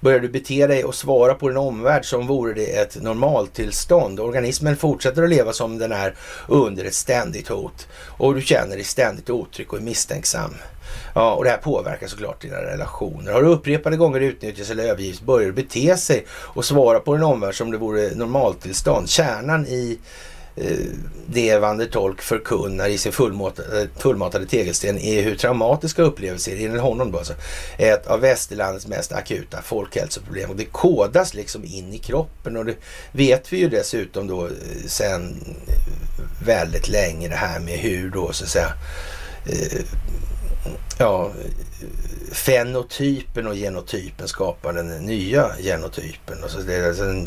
börjar 0.00 0.20
du 0.20 0.28
bete 0.28 0.66
dig 0.66 0.84
och 0.84 0.94
svara 0.94 1.34
på 1.34 1.48
din 1.48 1.56
omvärld 1.56 2.04
som 2.04 2.26
vore 2.26 2.54
det 2.54 2.76
ett 2.76 3.02
normaltillstånd. 3.02 4.20
Organismen 4.20 4.76
fortsätter 4.76 5.22
att 5.22 5.30
leva 5.30 5.52
som 5.52 5.78
den 5.78 5.92
är 5.92 6.14
under 6.48 6.84
ett 6.84 6.94
ständigt 6.94 7.48
hot 7.48 7.88
och 8.18 8.34
du 8.34 8.42
känner 8.42 8.76
dig 8.76 8.84
ständigt 8.84 9.30
otrygg 9.30 9.72
och 9.72 9.78
är 9.78 9.82
misstänksam. 9.82 10.54
Ja, 11.14 11.34
och 11.34 11.44
det 11.44 11.50
här 11.50 11.56
påverkar 11.56 12.06
såklart 12.06 12.42
dina 12.42 12.56
relationer. 12.56 13.32
Har 13.32 13.42
du 13.42 13.48
upprepade 13.48 13.96
gånger 13.96 14.20
utnyttjats 14.20 14.70
eller 14.70 14.84
övergivits 14.84 15.20
börjar 15.20 15.46
du 15.46 15.52
bete 15.52 15.96
sig 15.96 16.26
och 16.30 16.64
svara 16.64 17.00
på 17.00 17.14
din 17.14 17.24
omvärld 17.24 17.54
som 17.54 17.70
det 17.70 17.78
vore 17.78 18.14
normaltillstånd. 18.14 19.08
Kärnan 19.08 19.66
i 19.66 19.98
Eh, 20.56 20.76
det 21.26 21.58
Van 21.58 21.78
der 21.78 21.86
Tolk 21.86 22.22
förkunnar 22.22 22.88
i 22.88 22.98
sin 22.98 23.12
fullmatade, 23.12 23.82
eh, 23.82 23.88
fullmatade 23.96 24.46
tegelsten 24.46 24.98
är 24.98 25.22
hur 25.22 25.36
traumatiska 25.36 26.02
upplevelser, 26.02 26.56
enligt 26.64 26.82
honom 26.82 27.12
då 27.12 27.18
alltså, 27.18 27.34
är 27.78 27.92
ett 27.92 28.06
av 28.06 28.20
västerlandets 28.20 28.86
mest 28.86 29.12
akuta 29.12 29.62
folkhälsoproblem. 29.62 30.50
Och 30.50 30.56
det 30.56 30.64
kodas 30.64 31.34
liksom 31.34 31.64
in 31.64 31.94
i 31.94 31.98
kroppen 31.98 32.56
och 32.56 32.64
det 32.64 32.74
vet 33.12 33.52
vi 33.52 33.58
ju 33.58 33.68
dessutom 33.68 34.26
då 34.26 34.48
sedan 34.86 34.86
sen 34.86 35.56
väldigt 36.44 36.88
länge 36.88 37.28
det 37.28 37.36
här 37.36 37.60
med 37.60 37.78
hur 37.78 38.10
då 38.10 38.32
så 38.32 38.44
att 38.44 38.50
säga 38.50 38.72
ja, 40.98 41.30
fenotypen 42.32 43.46
och 43.46 43.54
genotypen 43.54 44.28
skapar 44.28 44.72
den 44.72 44.88
nya 44.88 45.50
genotypen. 45.60 46.44
Och 46.44 46.50
så 46.50 46.58
det 46.58 46.74
är 46.74 47.06
den 47.06 47.26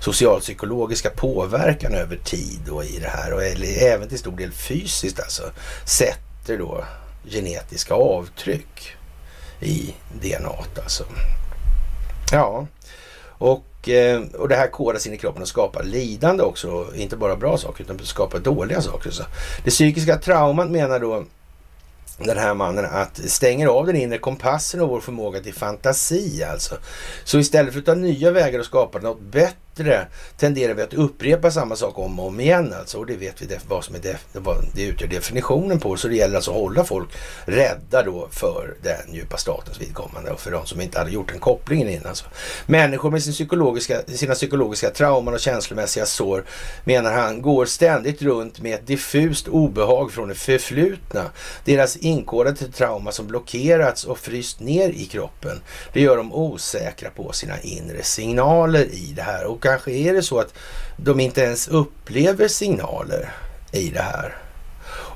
socialpsykologiska 0.00 1.10
påverkan 1.10 1.94
över 1.94 2.16
tid 2.16 2.60
då 2.66 2.84
i 2.84 2.98
det 2.98 3.08
här 3.08 3.32
och 3.32 3.42
även 3.82 4.08
till 4.08 4.18
stor 4.18 4.36
del 4.36 4.52
fysiskt 4.52 5.20
alltså 5.20 5.42
sätter 5.84 6.58
då 6.58 6.84
genetiska 7.24 7.94
avtryck 7.94 8.96
i 9.60 9.94
DNA 10.20 10.50
alltså. 10.82 11.04
Ja, 12.32 12.66
och, 13.28 13.88
eh, 13.88 14.22
och 14.38 14.48
det 14.48 14.56
här 14.56 14.66
kodas 14.66 15.06
in 15.06 15.14
i 15.14 15.18
kroppen 15.18 15.42
och 15.42 15.48
skapar 15.48 15.82
lidande 15.82 16.42
också. 16.42 16.86
Inte 16.94 17.16
bara 17.16 17.36
bra 17.36 17.58
saker 17.58 17.84
utan 17.84 17.98
skapar 17.98 18.38
dåliga 18.38 18.80
saker. 18.80 19.10
Så 19.10 19.22
det 19.64 19.70
psykiska 19.70 20.16
traumat 20.16 20.70
menar 20.70 21.00
då 21.00 21.24
den 22.18 22.38
här 22.38 22.54
mannen 22.54 22.84
att 22.84 23.16
stänger 23.16 23.66
av 23.66 23.86
den 23.86 23.96
inre 23.96 24.18
kompassen 24.18 24.80
och 24.80 24.88
vår 24.88 25.00
förmåga 25.00 25.40
till 25.40 25.54
fantasi 25.54 26.44
alltså. 26.44 26.76
Så 27.24 27.38
istället 27.38 27.72
för 27.72 27.80
att 27.80 27.86
ta 27.86 27.94
nya 27.94 28.30
vägar 28.30 28.58
och 28.58 28.64
skapa 28.64 28.98
något 28.98 29.20
bättre 29.20 29.63
bättre 29.74 30.06
tenderar 30.36 30.74
vi 30.74 30.82
att 30.82 30.94
upprepa 30.94 31.50
samma 31.50 31.76
sak 31.76 31.98
om 31.98 32.20
och 32.20 32.26
om 32.26 32.40
igen 32.40 32.74
alltså. 32.78 32.98
Och 32.98 33.06
det 33.06 33.16
vet 33.16 33.42
vi 33.42 33.58
vad 33.68 33.84
som 33.84 33.94
är 33.94 33.98
def, 33.98 34.26
vad 34.32 34.56
det 34.74 34.82
utgör 34.82 35.08
definitionen 35.08 35.80
på. 35.80 35.96
Så 35.96 36.08
det 36.08 36.16
gäller 36.16 36.36
alltså 36.36 36.50
att 36.50 36.56
hålla 36.56 36.84
folk 36.84 37.08
rädda 37.44 38.02
då 38.02 38.28
för 38.30 38.74
den 38.82 39.14
djupa 39.14 39.36
statens 39.36 39.80
vidkommande 39.80 40.30
och 40.30 40.40
för 40.40 40.50
de 40.50 40.66
som 40.66 40.80
inte 40.80 40.98
hade 40.98 41.10
gjort 41.10 41.28
den 41.28 41.38
kopplingen 41.38 41.88
innan. 41.88 42.06
Alltså. 42.06 42.24
Människor 42.66 43.10
med 43.10 43.22
sin 43.22 43.32
psykologiska, 43.32 44.02
sina 44.06 44.34
psykologiska 44.34 44.90
trauman 44.90 45.34
och 45.34 45.40
känslomässiga 45.40 46.06
sår 46.06 46.44
menar 46.84 47.12
han 47.12 47.42
går 47.42 47.66
ständigt 47.66 48.22
runt 48.22 48.60
med 48.60 48.74
ett 48.74 48.86
diffust 48.86 49.48
obehag 49.48 50.12
från 50.12 50.28
det 50.28 50.34
förflutna. 50.34 51.24
Deras 51.64 51.96
inkodade 51.96 52.56
trauma 52.72 53.12
som 53.12 53.26
blockerats 53.26 54.04
och 54.04 54.18
fryst 54.18 54.60
ner 54.60 54.88
i 54.88 55.04
kroppen. 55.04 55.60
Det 55.92 56.00
gör 56.00 56.16
dem 56.16 56.32
osäkra 56.32 57.10
på 57.10 57.32
sina 57.32 57.60
inre 57.60 58.02
signaler 58.02 58.84
i 58.84 59.12
det 59.16 59.22
här. 59.22 59.44
Och 59.44 59.63
kanske 59.64 59.92
är 59.92 60.14
det 60.14 60.22
så 60.22 60.38
att 60.40 60.54
de 60.96 61.20
inte 61.20 61.40
ens 61.40 61.68
upplever 61.68 62.48
signaler 62.48 63.32
i 63.72 63.90
det 63.90 64.02
här. 64.02 64.36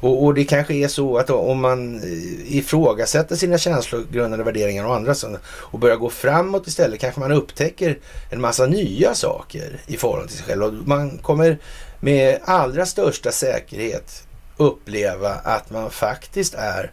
Och, 0.01 0.25
och, 0.25 0.35
det 0.35 0.45
kanske 0.45 0.75
är 0.75 0.89
så 0.89 1.19
att 1.19 1.31
om 1.31 1.61
man 1.61 1.97
eh, 1.97 2.57
ifrågasätter 2.57 3.37
sina 3.37 3.59
känslogrundande 3.59 4.45
värderingar 4.45 4.85
och 4.85 4.95
andra 4.95 5.15
sådana 5.15 5.39
och 5.47 5.79
börjar 5.79 5.97
gå 5.97 6.11
framåt 6.11 6.67
istället 6.67 7.01
kanske 7.01 7.21
man 7.21 7.33
upptäcker 7.33 7.99
en 8.31 8.41
massa 8.41 8.67
nya 8.67 9.15
saker 9.15 9.81
i 9.87 9.97
förhållande 9.97 10.29
till 10.29 10.39
sig 10.39 10.47
själv. 10.47 10.65
Och 10.65 10.73
man 10.73 11.19
kommer 11.19 11.59
med 12.01 12.39
allra 12.45 12.87
största 12.87 13.33
säkerhet 13.33 14.27
uppleva 14.57 15.31
att 15.31 15.71
man 15.71 15.91
faktiskt 15.91 16.55
är 16.55 16.91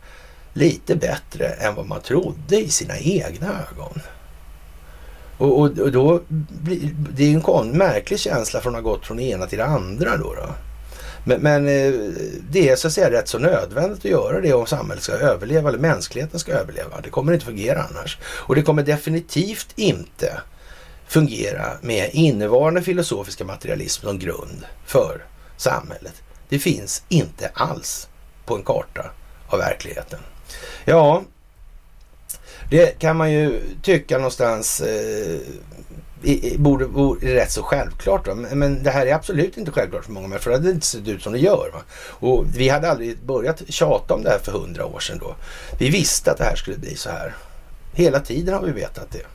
lite 0.53 0.95
bättre 0.95 1.47
än 1.47 1.75
vad 1.75 1.85
man 1.85 2.01
trodde 2.01 2.61
i 2.61 2.69
sina 2.69 2.97
egna 2.97 3.47
ögon. 3.47 4.01
Och, 5.37 5.59
och, 5.59 5.79
och 5.79 5.91
då 5.91 6.21
blir 6.63 6.95
det 7.15 7.23
är 7.23 7.27
ju 7.27 7.59
en 7.61 7.77
märklig 7.77 8.19
känsla 8.19 8.61
från 8.61 8.75
att 8.75 8.83
ha 8.83 8.91
gått 8.91 9.05
från 9.05 9.17
det 9.17 9.23
ena 9.23 9.47
till 9.47 9.57
det 9.57 9.65
andra 9.65 10.17
då. 10.17 10.33
då. 10.33 10.49
Men, 11.27 11.41
men, 11.41 11.67
eh, 11.67 11.93
det 12.51 12.69
är 12.69 12.75
så 12.75 12.87
att 12.87 12.93
säga 12.93 13.11
rätt 13.11 13.27
så 13.27 13.39
nödvändigt 13.39 13.99
att 13.99 14.05
göra 14.05 14.41
det 14.41 14.53
om 14.53 14.65
samhället 14.65 15.03
ska 15.03 15.13
överleva 15.13 15.69
eller 15.69 15.79
mänskligheten 15.79 16.39
ska 16.39 16.51
överleva. 16.51 17.01
Det 17.03 17.09
kommer 17.09 17.33
inte 17.33 17.45
fungera 17.45 17.83
annars. 17.83 18.17
Och 18.23 18.55
det 18.55 18.61
kommer 18.61 18.83
definitivt 18.83 19.73
inte 19.75 20.41
fungera 21.07 21.65
med 21.81 22.09
innevarande 22.13 22.81
filosofiska 22.81 23.45
materialism 23.45 24.05
som 24.05 24.19
grund 24.19 24.65
för 24.85 25.23
samhället. 25.57 26.13
Det 26.49 26.59
finns 26.59 27.03
inte 27.09 27.51
alls 27.53 28.07
på 28.45 28.55
en 28.55 28.63
karta 28.63 29.11
av 29.47 29.59
verkligheten. 29.59 30.19
Ja, 30.85 31.23
det 32.69 32.99
kan 32.99 33.17
man 33.17 33.31
ju 33.31 33.61
tycka 33.81 34.17
någonstans 34.17 34.81
eh, 34.81 35.39
borde 36.57 36.85
vara 36.85 37.17
rätt 37.21 37.51
så 37.51 37.63
självklart. 37.63 38.27
Va? 38.27 38.35
Men 38.35 38.83
det 38.83 38.91
här 38.91 39.05
är 39.05 39.13
absolut 39.13 39.57
inte 39.57 39.71
självklart 39.71 40.05
för 40.05 40.11
många 40.11 40.27
människor. 40.27 40.51
Det 40.51 40.57
hade 40.57 40.71
inte 40.71 40.85
sett 40.85 41.07
ut 41.07 41.23
som 41.23 41.33
det 41.33 41.39
gör. 41.39 41.69
Va? 41.73 41.81
Och 42.09 42.45
vi 42.57 42.69
hade 42.69 42.91
aldrig 42.91 43.17
börjat 43.17 43.61
tjata 43.69 44.13
om 44.13 44.23
det 44.23 44.29
här 44.29 44.39
för 44.39 44.51
hundra 44.51 44.85
år 44.85 44.99
sedan 44.99 45.17
då. 45.19 45.35
Vi 45.77 45.89
visste 45.89 46.31
att 46.31 46.37
det 46.37 46.43
här 46.43 46.55
skulle 46.55 46.77
bli 46.77 46.95
så 46.95 47.09
här. 47.09 47.35
Hela 47.93 48.19
tiden 48.19 48.53
har 48.53 48.61
vi 48.61 48.71
vetat 48.71 49.11
det. 49.11 49.25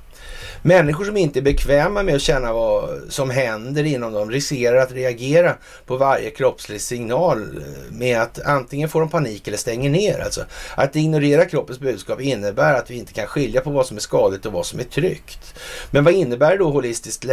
Människor 0.62 1.04
som 1.04 1.16
inte 1.16 1.38
är 1.38 1.42
bekväma 1.42 2.02
med 2.02 2.14
att 2.14 2.22
känna 2.22 2.52
vad 2.52 3.00
som 3.08 3.30
händer 3.30 3.84
inom 3.84 4.12
dem 4.12 4.30
riskerar 4.30 4.76
att 4.76 4.92
reagera 4.92 5.56
på 5.86 5.96
varje 5.96 6.30
kroppslig 6.30 6.80
signal 6.80 7.62
med 7.90 8.20
att 8.20 8.40
antingen 8.40 8.88
får 8.88 9.00
de 9.00 9.08
panik 9.08 9.48
eller 9.48 9.58
stänger 9.58 9.90
ner. 9.90 10.18
Alltså, 10.18 10.44
att 10.74 10.96
ignorera 10.96 11.44
kroppens 11.44 11.78
budskap 11.78 12.20
innebär 12.20 12.74
att 12.74 12.90
vi 12.90 12.94
inte 12.94 13.12
kan 13.12 13.26
skilja 13.26 13.60
på 13.60 13.70
vad 13.70 13.86
som 13.86 13.96
är 13.96 14.00
skadligt 14.00 14.46
och 14.46 14.52
vad 14.52 14.66
som 14.66 14.80
är 14.80 14.84
tryggt. 14.84 15.54
Men 15.90 16.04
vad 16.04 16.14
innebär 16.14 16.58
då 16.58 16.70
holistiskt 16.70 17.24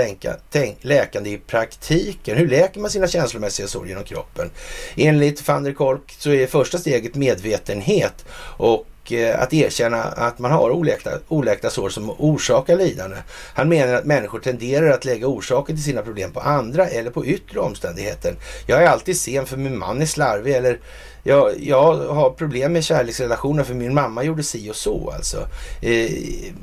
läkande 0.81 1.29
i 1.29 1.37
praktiken? 1.37 2.37
Hur 2.37 2.47
läker 2.47 2.79
man 2.79 2.89
sina 2.89 3.07
känslomässiga 3.07 3.67
sår 3.67 3.87
genom 3.87 4.03
kroppen? 4.03 4.49
Enligt 4.95 5.47
van 5.47 5.63
der 5.63 5.73
Kolk 5.73 6.15
så 6.19 6.31
är 6.31 6.47
första 6.47 6.77
steget 6.77 7.15
medvetenhet 7.15 8.25
och 8.57 8.85
Eh, 9.11 9.41
att 9.41 9.53
erkänna 9.53 10.03
att 10.03 10.39
man 10.39 10.51
har 10.51 10.69
oläkta, 10.69 11.11
oläkta 11.27 11.69
sår 11.69 11.89
som 11.89 12.09
orsakar 12.17 12.75
lidande. 12.75 13.15
Han 13.53 13.69
menar 13.69 13.93
att 13.93 14.05
människor 14.05 14.39
tenderar 14.39 14.89
att 14.89 15.05
lägga 15.05 15.27
orsaken 15.27 15.75
till 15.75 15.85
sina 15.85 16.01
problem 16.01 16.31
på 16.31 16.39
andra 16.39 16.87
eller 16.87 17.11
på 17.11 17.25
yttre 17.25 17.59
omständigheter. 17.59 18.35
Jag 18.67 18.83
är 18.83 18.87
alltid 18.87 19.17
sen 19.17 19.45
för 19.45 19.57
min 19.57 19.77
man 19.77 20.01
är 20.01 20.05
slarvig 20.05 20.55
eller 20.55 20.79
jag, 21.27 21.59
jag 21.59 21.93
har 21.93 22.29
problem 22.29 22.73
med 22.73 22.83
kärleksrelationer 22.83 23.63
för 23.63 23.73
min 23.73 23.93
mamma 23.93 24.23
gjorde 24.23 24.43
si 24.43 24.71
och 24.71 24.75
så 24.75 25.11
alltså. 25.15 25.47
Eh, 25.81 26.11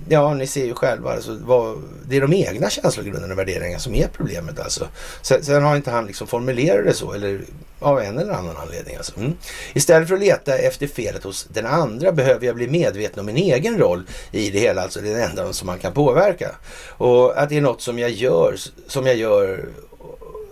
ja, 0.09 0.35
ni 0.35 0.47
ser 0.47 0.65
ju 0.65 0.75
själva. 0.75 1.13
Alltså, 1.13 1.39
vad, 1.45 1.83
det 2.09 2.17
är 2.17 2.21
de 2.21 2.33
egna 2.33 2.71
känslogrunderna 2.71 3.33
och 3.33 3.39
värderingarna 3.39 3.79
som 3.79 3.95
är 3.95 4.09
problemet 4.09 4.61
alltså. 4.61 4.89
Sen, 5.23 5.45
sen, 5.45 5.63
har 5.63 5.77
inte 5.77 5.91
han 5.91 6.07
liksom 6.07 6.27
formulerat 6.27 6.85
det 6.85 6.93
så 6.93 7.13
eller 7.13 7.41
av 7.81 8.01
en 8.01 8.19
eller 8.19 8.33
annan 8.33 8.57
anledning 8.57 8.97
alltså. 8.97 9.19
Mm. 9.19 9.33
Istället 9.75 10.09
för 10.09 10.15
att 10.15 10.21
leta 10.21 10.59
efter 10.59 10.87
felet 10.87 11.25
hos 11.25 11.47
den 11.53 11.67
andra 11.67 12.13
behöver 12.13 12.47
jag 12.47 12.57
bli 12.57 12.69
medveten 12.69 13.21
om 13.21 13.27
min 13.27 13.37
egen 13.37 13.79
roll 13.79 14.03
i 14.31 14.51
det 14.51 14.59
hela. 14.59 14.83
Alltså 14.83 15.01
det 15.01 15.11
är 15.11 15.15
det 15.15 15.25
enda 15.25 15.53
som 15.53 15.67
man 15.67 15.79
kan 15.79 15.93
påverka. 15.93 16.51
Och 16.89 17.43
att 17.43 17.49
det 17.49 17.57
är 17.57 17.61
något 17.61 17.83
som 17.83 17.99
jag 17.99 18.11
gör, 18.11 18.57
som 18.87 19.07
jag 19.07 19.17
gör 19.17 19.69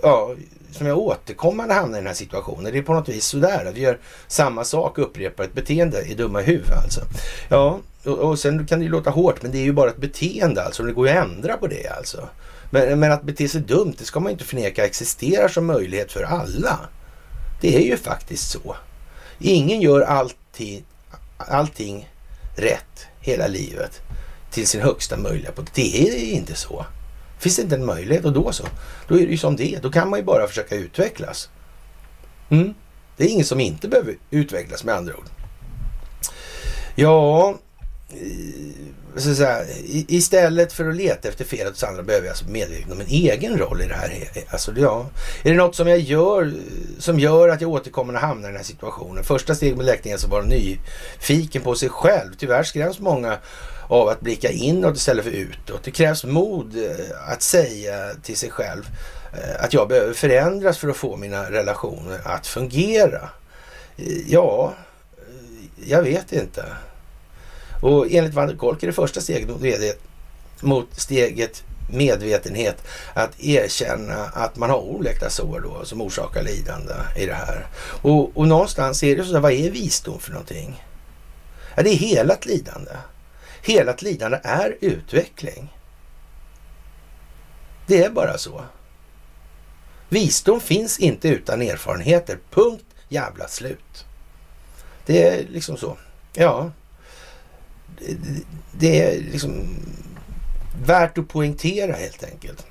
ja, 0.02 0.34
som 0.72 0.86
jag 0.86 0.98
återkommande 0.98 1.74
hamnar 1.74 1.98
i 1.98 2.00
den 2.00 2.06
här 2.06 2.14
situationen. 2.14 2.72
Det 2.72 2.78
är 2.78 2.82
på 2.82 2.94
något 2.94 3.08
vis 3.08 3.24
sådär. 3.24 3.72
Vi 3.74 3.80
gör 3.80 3.98
samma 4.26 4.64
sak, 4.64 4.98
upprepar 4.98 5.44
ett 5.44 5.54
beteende 5.54 6.02
i 6.02 6.14
dumma 6.14 6.40
huvud 6.40 6.72
alltså. 6.84 7.00
Ja, 7.48 7.78
och, 8.04 8.18
och 8.18 8.38
sen 8.38 8.66
kan 8.66 8.78
det 8.78 8.84
ju 8.84 8.90
låta 8.90 9.10
hårt, 9.10 9.42
men 9.42 9.52
det 9.52 9.58
är 9.58 9.62
ju 9.62 9.72
bara 9.72 9.90
ett 9.90 9.96
beteende 9.96 10.64
alltså. 10.64 10.82
Det 10.82 10.92
går 10.92 11.08
ju 11.08 11.14
att 11.14 11.24
ändra 11.24 11.56
på 11.56 11.66
det 11.66 11.88
alltså. 11.88 12.28
Men, 12.70 13.00
men 13.00 13.12
att 13.12 13.22
bete 13.22 13.48
sig 13.48 13.60
dumt, 13.60 13.94
det 13.98 14.04
ska 14.04 14.20
man 14.20 14.32
inte 14.32 14.44
förneka 14.44 14.84
existerar 14.84 15.48
som 15.48 15.66
möjlighet 15.66 16.12
för 16.12 16.22
alla. 16.22 16.80
Det 17.60 17.76
är 17.76 17.80
ju 17.80 17.96
faktiskt 17.96 18.50
så. 18.50 18.76
Ingen 19.38 19.80
gör 19.80 20.00
alltid, 20.00 20.84
allting 21.36 22.08
rätt 22.56 23.06
hela 23.20 23.46
livet 23.46 24.00
till 24.50 24.66
sin 24.66 24.80
högsta 24.80 25.16
möjliga 25.16 25.52
på. 25.52 25.62
Det 25.74 26.08
är 26.08 26.32
inte 26.32 26.54
så. 26.54 26.86
Finns 27.42 27.56
det 27.56 27.62
inte 27.62 27.74
en 27.74 27.84
möjlighet 27.84 28.24
och 28.24 28.32
då 28.32 28.52
så. 28.52 28.64
Då 29.08 29.14
är 29.14 29.18
det 29.18 29.30
ju 29.30 29.38
som 29.38 29.56
det 29.56 29.74
är. 29.74 29.80
Då 29.80 29.90
kan 29.90 30.10
man 30.10 30.18
ju 30.18 30.24
bara 30.24 30.46
försöka 30.46 30.74
utvecklas. 30.74 31.48
Mm. 32.48 32.74
Det 33.16 33.24
är 33.24 33.28
ingen 33.28 33.44
som 33.44 33.60
inte 33.60 33.88
behöver 33.88 34.16
utvecklas 34.30 34.84
med 34.84 34.94
andra 34.94 35.16
ord. 35.16 35.24
Ja, 36.94 37.54
eh, 38.10 39.16
så 39.16 39.34
säga, 39.34 39.64
istället 40.08 40.72
för 40.72 40.88
att 40.88 40.96
leta 40.96 41.28
efter 41.28 41.44
felet 41.44 41.72
hos 41.72 41.84
andra 41.84 42.02
behöver 42.02 42.26
jag 42.26 42.32
alltså 42.32 42.48
medveten 42.48 42.92
om 42.92 43.00
en 43.00 43.06
egen 43.06 43.58
roll 43.58 43.82
i 43.82 43.86
det 43.86 43.94
här. 43.94 44.28
Alltså, 44.50 44.72
ja. 44.76 45.06
Är 45.42 45.50
det 45.50 45.56
något 45.56 45.76
som 45.76 45.88
jag 45.88 45.98
gör 45.98 46.52
som 46.98 47.18
gör 47.18 47.48
att 47.48 47.60
jag 47.60 47.70
återkommer 47.70 48.14
och 48.14 48.20
hamnar 48.20 48.48
i 48.48 48.52
den 48.52 48.56
här 48.56 48.64
situationen? 48.64 49.24
Första 49.24 49.54
steget 49.54 49.76
med 49.76 49.86
läkningen 49.86 50.18
är 50.18 50.24
att 50.24 50.30
vara 50.30 50.44
nyfiken 50.44 51.62
på 51.62 51.74
sig 51.74 51.88
själv. 51.88 52.30
Tyvärr 52.38 52.62
skräms 52.62 52.98
många 52.98 53.38
av 53.92 54.08
att 54.08 54.20
blicka 54.20 54.50
inåt 54.50 54.96
istället 54.96 55.24
för 55.24 55.30
utåt. 55.30 55.84
Det 55.84 55.90
krävs 55.90 56.24
mod 56.24 56.76
eh, 56.76 57.32
att 57.32 57.42
säga 57.42 58.14
till 58.22 58.36
sig 58.36 58.50
själv 58.50 58.88
eh, 59.32 59.64
att 59.64 59.72
jag 59.72 59.88
behöver 59.88 60.14
förändras 60.14 60.78
för 60.78 60.88
att 60.88 60.96
få 60.96 61.16
mina 61.16 61.50
relationer 61.50 62.20
att 62.24 62.46
fungera. 62.46 63.28
Eh, 63.96 64.30
ja, 64.32 64.72
jag 65.86 66.02
vet 66.02 66.32
inte. 66.32 66.64
Och 67.82 68.06
enligt 68.10 68.34
Van 68.34 68.48
der 68.48 68.56
Kolk 68.56 68.82
är 68.82 68.86
det 68.86 68.92
första 68.92 69.20
steget 69.20 69.48
mot, 69.48 69.62
mot 70.60 71.00
steget 71.00 71.62
medvetenhet 71.90 72.76
att 73.14 73.40
erkänna 73.40 74.24
att 74.24 74.56
man 74.56 74.70
har 74.70 74.78
oläkta 74.78 75.30
sår 75.30 75.60
då 75.60 75.84
som 75.84 76.00
orsakar 76.00 76.42
lidande 76.42 76.94
i 77.16 77.26
det 77.26 77.34
här. 77.34 77.66
Och, 78.02 78.36
och 78.36 78.48
någonstans 78.48 79.02
är 79.02 79.16
det 79.16 79.24
så, 79.24 79.40
vad 79.40 79.52
är 79.52 79.70
visdom 79.70 80.20
för 80.20 80.30
någonting? 80.30 80.84
Ja, 81.74 81.82
det 81.82 81.90
är 81.90 81.96
helat 81.96 82.46
lidande. 82.46 82.92
Helat 83.62 84.02
lidande 84.02 84.40
är 84.42 84.76
utveckling. 84.80 85.76
Det 87.86 88.04
är 88.04 88.10
bara 88.10 88.38
så. 88.38 88.64
Visdom 90.08 90.60
finns 90.60 90.98
inte 90.98 91.28
utan 91.28 91.62
erfarenheter. 91.62 92.38
Punkt 92.50 92.84
jävla 93.08 93.48
slut. 93.48 94.06
Det 95.06 95.28
är 95.28 95.48
liksom 95.48 95.76
så. 95.76 95.96
Ja, 96.32 96.72
det 98.72 99.02
är 99.02 99.20
liksom 99.20 99.76
värt 100.84 101.18
att 101.18 101.28
poängtera 101.28 101.92
helt 101.92 102.24
enkelt. 102.24 102.66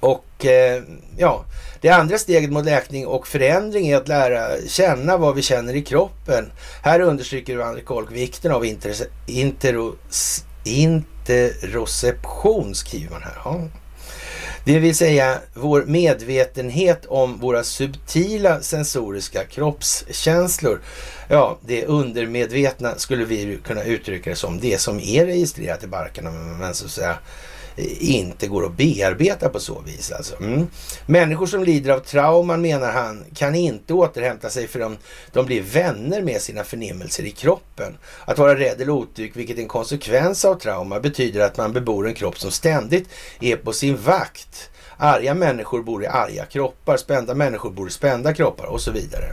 Och 0.00 0.46
eh, 0.46 0.82
ja, 1.16 1.44
det 1.80 1.88
andra 1.88 2.18
steget 2.18 2.50
mot 2.50 2.64
läkning 2.64 3.06
och 3.06 3.28
förändring 3.28 3.88
är 3.88 3.96
att 3.96 4.08
lära 4.08 4.48
känna 4.66 5.16
vad 5.16 5.34
vi 5.34 5.42
känner 5.42 5.74
i 5.74 5.82
kroppen. 5.82 6.52
Här 6.82 7.00
understryker 7.00 7.58
André 7.58 7.82
Kolk 7.82 8.12
vikten 8.12 8.52
av 8.52 8.64
inter, 8.64 8.94
interos, 9.26 10.44
interoception, 10.64 12.74
skriver 12.74 13.10
man 13.10 13.22
här. 13.22 13.36
Ja. 13.44 13.60
Det 14.64 14.78
vill 14.78 14.96
säga 14.96 15.38
vår 15.54 15.84
medvetenhet 15.86 17.06
om 17.06 17.38
våra 17.38 17.64
subtila 17.64 18.60
sensoriska 18.60 19.44
kroppskänslor. 19.44 20.80
Ja, 21.28 21.58
det 21.66 21.86
undermedvetna 21.86 22.94
skulle 22.96 23.24
vi 23.24 23.58
kunna 23.64 23.84
uttrycka 23.84 24.30
det 24.30 24.36
som. 24.36 24.60
Det 24.60 24.80
som 24.80 25.00
är 25.00 25.26
registrerat 25.26 25.84
i 25.84 25.86
barken, 25.86 26.58
men 26.58 26.74
så 26.74 26.84
att 26.84 26.90
säga 26.90 27.18
inte 28.00 28.46
går 28.46 28.66
att 28.66 28.76
bearbeta 28.76 29.48
på 29.48 29.60
så 29.60 29.80
vis. 29.80 30.12
Alltså. 30.12 30.36
Mm. 30.42 30.66
Människor 31.06 31.46
som 31.46 31.64
lider 31.64 31.90
av 31.90 31.98
trauman 31.98 32.62
menar 32.62 32.92
han 32.92 33.24
kan 33.34 33.54
inte 33.54 33.94
återhämta 33.94 34.50
sig 34.50 34.68
för 34.68 34.78
de, 34.78 34.96
de 35.32 35.46
blir 35.46 35.62
vänner 35.62 36.22
med 36.22 36.40
sina 36.40 36.64
förnimmelser 36.64 37.24
i 37.24 37.30
kroppen. 37.30 37.98
Att 38.24 38.38
vara 38.38 38.58
rädd 38.58 38.80
eller 38.80 38.92
otrygg, 38.92 39.32
vilket 39.34 39.58
är 39.58 39.62
en 39.62 39.68
konsekvens 39.68 40.44
av 40.44 40.54
trauma, 40.54 41.00
betyder 41.00 41.40
att 41.40 41.56
man 41.56 41.72
bebor 41.72 42.08
en 42.08 42.14
kropp 42.14 42.38
som 42.38 42.50
ständigt 42.50 43.08
är 43.40 43.56
på 43.56 43.72
sin 43.72 43.96
vakt. 43.96 44.70
Arga 45.04 45.34
människor 45.34 45.82
bor 45.82 46.04
i 46.04 46.06
arga 46.06 46.44
kroppar, 46.44 46.96
spända 46.96 47.34
människor 47.34 47.70
bor 47.70 47.88
i 47.88 47.90
spända 47.90 48.34
kroppar 48.34 48.66
och 48.66 48.80
så 48.80 48.90
vidare. 48.90 49.24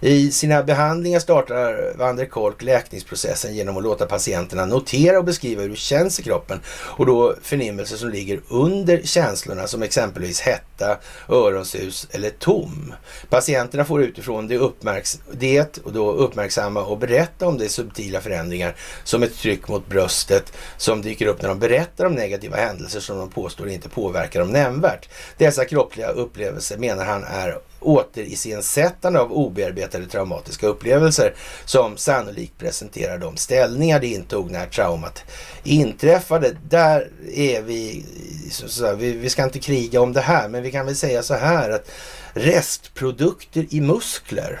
I 0.00 0.30
sina 0.30 0.62
behandlingar 0.62 1.20
startar 1.20 1.92
Van 1.96 2.16
der 2.16 2.24
Kolk 2.24 2.62
läkningsprocessen 2.62 3.54
genom 3.54 3.76
att 3.76 3.82
låta 3.82 4.06
patienterna 4.06 4.66
notera 4.66 5.18
och 5.18 5.24
beskriva 5.24 5.62
hur 5.62 5.68
det 5.68 5.76
känns 5.76 6.20
i 6.20 6.22
kroppen 6.22 6.60
och 6.68 7.06
då 7.06 7.34
förnimmelser 7.42 7.96
som 7.96 8.10
ligger 8.10 8.40
under 8.48 9.00
känslorna 9.04 9.66
som 9.66 9.82
exempelvis 9.82 10.40
hetta, 10.40 10.98
öronsus 11.28 12.08
eller 12.10 12.30
tom. 12.30 12.94
Patienterna 13.28 13.84
får 13.84 14.02
utifrån 14.02 14.48
det, 14.48 14.56
uppmärks 14.56 15.20
det 15.32 15.78
och 15.78 15.92
då 15.92 16.12
uppmärksamma 16.12 16.84
och 16.84 16.98
berätta 16.98 17.46
om 17.46 17.58
de 17.58 17.68
subtila 17.68 18.20
förändringar 18.20 18.76
som 19.04 19.22
ett 19.22 19.38
tryck 19.38 19.68
mot 19.68 19.88
bröstet 19.88 20.52
som 20.76 21.02
dyker 21.02 21.26
upp 21.26 21.42
när 21.42 21.48
de 21.48 21.58
berättar 21.58 22.04
om 22.04 22.12
negativa 22.12 22.56
händelser 22.56 23.00
som 23.00 23.18
de 23.18 23.30
påstår 23.30 23.68
inte 23.68 23.88
påverkar 23.88 24.40
dem 24.40 24.50
nämnvärt. 24.50 25.07
Dessa 25.36 25.64
kroppsliga 25.64 26.08
upplevelser 26.08 26.78
menar 26.78 27.04
han 27.04 27.24
är 27.24 27.58
återiscensättande 27.80 29.20
av 29.20 29.32
obearbetade 29.32 30.06
traumatiska 30.06 30.66
upplevelser 30.66 31.34
som 31.64 31.96
sannolikt 31.96 32.58
presenterar 32.58 33.18
de 33.18 33.36
ställningar 33.36 34.00
det 34.00 34.06
intog 34.06 34.50
när 34.50 34.66
traumat 34.66 35.24
inträffade. 35.62 36.56
Där 36.68 37.10
är 37.34 37.62
vi, 37.62 38.04
så, 38.50 38.94
vi, 38.94 39.12
vi 39.12 39.30
ska 39.30 39.44
inte 39.44 39.58
kriga 39.58 40.00
om 40.00 40.12
det 40.12 40.20
här, 40.20 40.48
men 40.48 40.62
vi 40.62 40.70
kan 40.70 40.86
väl 40.86 40.96
säga 40.96 41.22
så 41.22 41.34
här 41.34 41.70
att 41.70 41.90
restprodukter 42.32 43.66
i 43.70 43.80
muskler, 43.80 44.60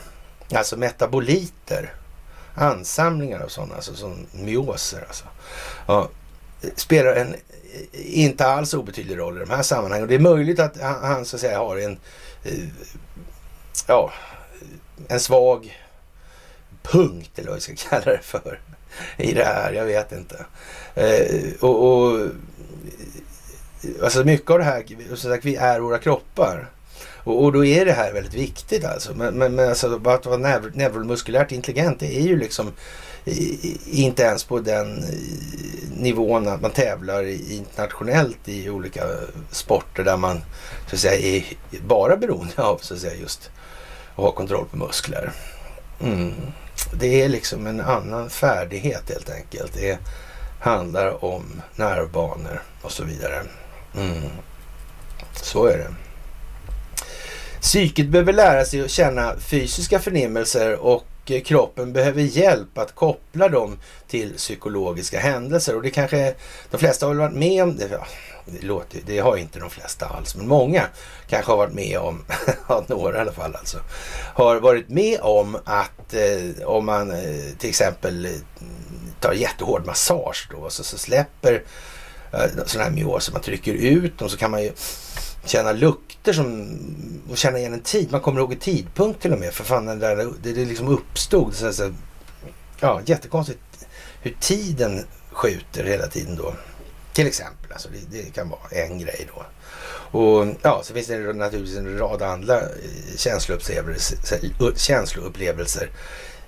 alltså 0.52 0.76
metaboliter, 0.76 1.94
ansamlingar 2.54 3.40
av 3.40 3.48
sådana, 3.48 3.74
alltså 3.74 3.94
som 3.94 4.26
myoser, 4.32 5.04
alltså, 5.08 5.24
ja, 5.86 6.08
spelar 6.76 7.16
en 7.16 7.34
inte 7.92 8.46
alls 8.46 8.74
obetydlig 8.74 9.18
roll 9.18 9.36
i 9.36 9.40
de 9.40 9.50
här 9.50 9.62
sammanhangen. 9.62 10.02
Och 10.02 10.08
det 10.08 10.14
är 10.14 10.18
möjligt 10.18 10.60
att 10.60 10.80
han, 10.80 11.24
så 11.24 11.36
att 11.36 11.40
säga 11.40 11.58
har 11.58 11.76
en 11.76 11.98
eh, 12.44 12.52
ja, 13.86 14.12
en 15.08 15.20
svag 15.20 15.78
punkt 16.82 17.30
eller 17.34 17.48
vad 17.48 17.56
vi 17.56 17.60
ska 17.60 17.90
kalla 17.90 18.04
det 18.04 18.20
för 18.22 18.60
i 19.16 19.32
det 19.34 19.44
här. 19.44 19.72
Jag 19.72 19.84
vet 19.84 20.12
inte. 20.12 20.46
Eh, 20.94 21.52
och, 21.60 21.88
och, 21.88 22.28
alltså 24.02 24.24
mycket 24.24 24.50
av 24.50 24.58
det 24.58 24.64
här, 24.64 24.84
som 25.08 25.30
sagt, 25.30 25.44
vi 25.44 25.56
är 25.56 25.80
våra 25.80 25.98
kroppar. 25.98 26.70
Och, 27.00 27.44
och, 27.44 27.52
då 27.52 27.64
är 27.64 27.84
det 27.84 27.92
här 27.92 28.12
väldigt 28.12 28.34
viktigt 28.34 28.84
alltså. 28.84 29.14
Men, 29.14 29.34
men, 29.34 29.54
men 29.54 29.68
alltså, 29.68 30.00
att 30.04 30.26
vara 30.26 30.60
neuromuskulärt 30.74 31.52
intelligent, 31.52 32.00
det 32.00 32.16
är 32.16 32.22
ju 32.22 32.36
liksom 32.36 32.72
inte 33.84 34.22
ens 34.22 34.44
på 34.44 34.58
den 34.58 34.98
eh, 34.98 35.08
nivån 35.96 36.48
att 36.48 36.60
man 36.60 36.70
tävlar 36.70 37.26
internationellt 37.52 38.48
i 38.48 38.70
olika 38.70 39.04
sporter 39.50 40.04
där 40.04 40.16
man 40.16 40.40
så 40.86 40.94
att 40.94 41.00
säga 41.00 41.36
är 41.36 41.44
bara 41.86 42.16
beroende 42.16 42.62
av 42.62 42.78
så 42.78 42.94
att 42.94 43.00
säga 43.00 43.14
just 43.14 43.50
att 44.10 44.16
ha 44.16 44.32
kontroll 44.32 44.66
på 44.70 44.76
muskler. 44.76 45.32
Mm. 46.00 46.34
Det 46.92 47.22
är 47.22 47.28
liksom 47.28 47.66
en 47.66 47.80
annan 47.80 48.30
färdighet 48.30 49.02
helt 49.08 49.30
enkelt. 49.30 49.72
Det 49.74 49.98
handlar 50.60 51.24
om 51.24 51.62
nervbanor 51.76 52.62
och 52.82 52.92
så 52.92 53.04
vidare. 53.04 53.42
Mm. 53.96 54.22
Så 55.42 55.66
är 55.66 55.78
det. 55.78 55.94
Psyket 57.60 58.08
behöver 58.08 58.32
lära 58.32 58.64
sig 58.64 58.84
att 58.84 58.90
känna 58.90 59.36
fysiska 59.38 59.98
förnimmelser 59.98 60.76
och 60.76 61.04
Eh, 61.30 61.42
kroppen 61.42 61.92
behöver 61.92 62.22
hjälp 62.22 62.78
att 62.78 62.94
koppla 62.94 63.48
dem 63.48 63.78
till 64.08 64.34
psykologiska 64.36 65.20
händelser. 65.20 65.76
Och 65.76 65.82
det 65.82 65.90
kanske 65.90 66.34
de 66.70 66.78
flesta 66.78 67.06
har 67.06 67.14
väl 67.14 67.20
varit 67.20 67.38
med 67.38 67.62
om. 67.62 67.76
Det, 67.76 68.00
det, 68.46 68.66
låter, 68.66 69.00
det 69.06 69.18
har 69.18 69.36
inte 69.36 69.58
de 69.58 69.70
flesta 69.70 70.06
alls, 70.06 70.36
men 70.36 70.48
många 70.48 70.86
kanske 71.28 71.52
har 71.52 71.56
varit 71.56 71.74
med 71.74 71.98
om, 71.98 72.24
några 72.86 73.16
i 73.16 73.20
alla 73.20 73.32
fall 73.32 73.56
alltså, 73.56 73.78
har 74.34 74.56
varit 74.56 74.88
med 74.88 75.20
om 75.20 75.58
att 75.64 76.14
eh, 76.14 76.66
om 76.66 76.86
man 76.86 77.10
eh, 77.10 77.56
till 77.58 77.70
exempel 77.70 78.26
eh, 78.26 78.32
tar 79.20 79.32
jättehård 79.32 79.86
massage 79.86 80.48
då, 80.50 80.70
så, 80.70 80.84
så 80.84 80.98
släpper 80.98 81.62
eh, 82.32 82.40
sådana 82.66 82.88
här 82.88 82.96
myoser, 82.96 83.32
man 83.32 83.42
trycker 83.42 83.72
ut 83.72 84.18
dem 84.18 84.28
så 84.28 84.36
kan 84.36 84.50
man 84.50 84.62
ju 84.62 84.72
känna 85.44 85.72
lukter 85.72 86.32
som, 86.32 86.78
och 87.30 87.36
känna 87.36 87.58
igen 87.58 87.72
en 87.72 87.80
tid. 87.80 88.12
Man 88.12 88.20
kommer 88.20 88.40
ihåg 88.40 88.52
en 88.52 88.58
tidpunkt 88.58 89.22
till 89.22 89.32
och 89.32 89.38
med. 89.38 89.54
För 89.54 89.64
fan, 89.64 89.86
det, 89.86 89.94
där, 89.94 90.16
det, 90.16 90.52
det 90.52 90.64
liksom 90.64 90.88
uppstod. 90.88 91.54
Så, 91.54 91.72
så, 91.72 91.92
ja, 92.80 93.00
jättekonstigt 93.04 93.60
hur 94.22 94.36
tiden 94.40 95.06
skjuter 95.32 95.84
hela 95.84 96.06
tiden 96.06 96.36
då. 96.36 96.54
Till 97.12 97.26
exempel, 97.26 97.72
alltså 97.72 97.88
det, 97.88 98.18
det, 98.18 98.30
kan 98.30 98.48
vara 98.48 98.68
en 98.70 98.98
grej 98.98 99.28
då. 99.34 99.44
Och 100.18 100.46
ja, 100.62 100.80
så 100.84 100.94
finns 100.94 101.06
det 101.06 101.32
naturligtvis 101.32 101.78
en 101.78 101.98
rad 101.98 102.22
andra 102.22 102.60
eh, 102.60 103.16
känsloupplevelser, 103.16 104.18
känsloupplevelser 104.76 105.90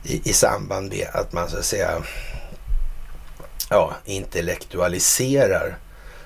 i, 0.03 0.31
i 0.31 0.33
samband 0.33 0.89
med 0.89 1.09
att 1.13 1.33
man 1.33 1.51
så 1.51 1.57
att 1.57 1.65
säga 1.65 2.03
ja, 3.71 3.95
intellektualiserar 4.05 5.79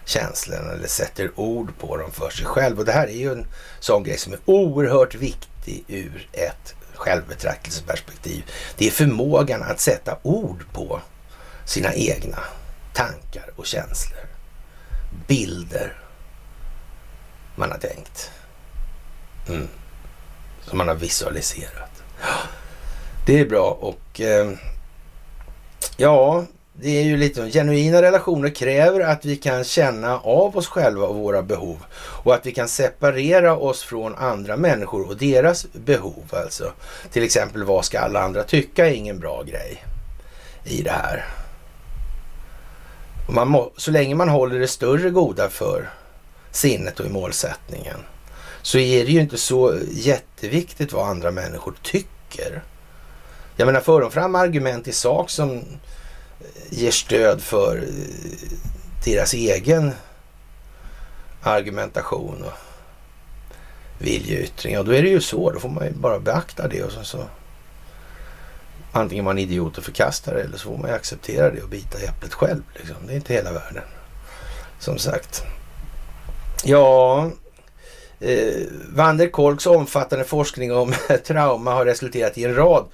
känslorna 0.05 0.73
eller 0.73 0.89
sätter 0.89 1.31
ord 1.41 1.79
på 1.79 1.97
dem 1.97 2.13
för 2.13 2.31
sig 2.31 2.47
själv. 2.47 2.79
Och 2.79 2.85
det 2.85 2.93
här 2.93 3.07
är 3.07 3.17
ju 3.17 3.33
en 3.33 3.47
sån 3.81 4.03
grej 4.03 4.19
som 4.19 4.33
är 4.33 4.39
oerhört 4.45 5.15
viktig 5.15 5.85
ur 5.89 6.29
ett 6.33 6.75
självbetraktelseperspektiv. 6.95 8.45
Det 8.77 8.87
är 8.87 8.91
förmågan 8.91 9.63
att 9.63 9.81
sätta 9.81 10.19
ord 10.23 10.65
på 10.73 11.01
sina 11.65 11.95
egna 11.95 12.39
tankar 12.93 13.51
och 13.57 13.67
känslor. 13.67 14.21
Bilder 15.27 15.99
man 17.57 17.71
har 17.71 17.79
tänkt. 17.79 18.31
Mm. 19.49 19.69
Som 20.63 20.79
man 20.79 20.89
har 20.89 20.95
visualiserat. 20.95 22.03
Det 23.27 23.41
är 23.41 23.47
bra 23.47 23.71
och 23.71 24.21
eh, 24.21 24.51
ja, 25.97 26.45
det 26.81 26.99
är 26.99 27.03
ju 27.03 27.17
lite 27.17 27.51
genuina 27.51 28.03
relationer 28.03 28.49
kräver 28.49 29.01
att 29.01 29.25
vi 29.25 29.37
kan 29.37 29.65
känna 29.65 30.19
av 30.19 30.57
oss 30.57 30.67
själva 30.67 31.07
och 31.07 31.17
våra 31.17 31.43
behov 31.43 31.85
och 31.97 32.35
att 32.35 32.47
vi 32.47 32.53
kan 32.53 32.69
separera 32.69 33.57
oss 33.57 33.83
från 33.83 34.15
andra 34.15 34.57
människor 34.57 35.09
och 35.09 35.17
deras 35.17 35.67
behov. 35.73 36.25
Alltså 36.31 36.73
till 37.13 37.23
exempel 37.23 37.65
vad 37.65 37.85
ska 37.85 38.01
alla 38.01 38.21
andra 38.21 38.43
tycka 38.43 38.87
är 38.87 38.93
ingen 38.93 39.19
bra 39.19 39.43
grej 39.43 39.85
i 40.65 40.83
det 40.83 40.91
här. 40.91 41.25
Man 43.29 43.49
må, 43.49 43.73
så 43.77 43.91
länge 43.91 44.15
man 44.15 44.29
håller 44.29 44.59
det 44.59 44.69
större 44.69 45.11
goda 45.11 45.49
för 45.49 45.91
sinnet 46.51 47.01
och 47.01 47.07
i 47.07 47.11
målsättningen 47.11 47.99
så 48.63 48.79
är 48.79 49.05
det 49.05 49.13
ju 49.13 49.21
inte 49.21 49.39
så 49.39 49.75
jätteviktigt 49.91 50.93
vad 50.93 51.09
andra 51.09 51.31
människor 51.31 51.75
tycker. 51.83 52.63
Jag 53.57 53.67
menar, 53.67 53.81
för 53.81 54.01
de 54.01 54.11
fram 54.11 54.35
argument 54.35 54.89
i 54.89 54.93
sak 54.93 55.31
som 55.31 55.63
ger 56.71 56.91
stöd 56.91 57.43
för 57.43 57.77
eh, 57.77 58.59
deras 59.05 59.35
egen 59.35 59.93
argumentation 61.43 62.43
och 62.43 62.59
viljeyttring. 63.99 64.79
Och 64.79 64.85
då 64.85 64.93
är 64.93 65.03
det 65.03 65.09
ju 65.09 65.21
så, 65.21 65.51
då 65.51 65.61
får 65.61 65.69
man 65.69 65.85
ju 65.85 65.93
bara 65.93 66.21
beakta 66.21 66.69
det 66.69 66.83
och 66.83 66.93
så, 66.93 67.05
så 67.05 67.25
antingen 68.93 69.25
man 69.25 69.39
är 69.39 69.43
idiot 69.43 69.79
och 69.79 69.85
förkastar 69.85 70.35
det 70.35 70.43
eller 70.43 70.57
så 70.57 70.69
får 70.69 70.79
man 70.79 70.91
ju 70.91 70.97
acceptera 70.97 71.51
det 71.51 71.63
och 71.63 71.69
bita 71.69 72.01
i 72.01 72.05
äpplet 72.05 72.35
själv. 72.35 72.63
Liksom. 72.75 72.97
Det 73.07 73.13
är 73.13 73.17
inte 73.17 73.35
hela 73.35 73.53
världen. 73.53 73.85
Som 74.79 74.99
sagt. 74.99 75.43
Ja, 76.65 77.31
eh, 78.21 78.67
Van 78.89 79.17
der 79.17 79.29
Kolks 79.29 79.67
omfattande 79.67 80.25
forskning 80.25 80.73
om 80.73 80.95
trauma 81.27 81.73
har 81.73 81.85
resulterat 81.85 82.39
i 82.39 82.45
en 82.45 82.55
rad 82.55 82.85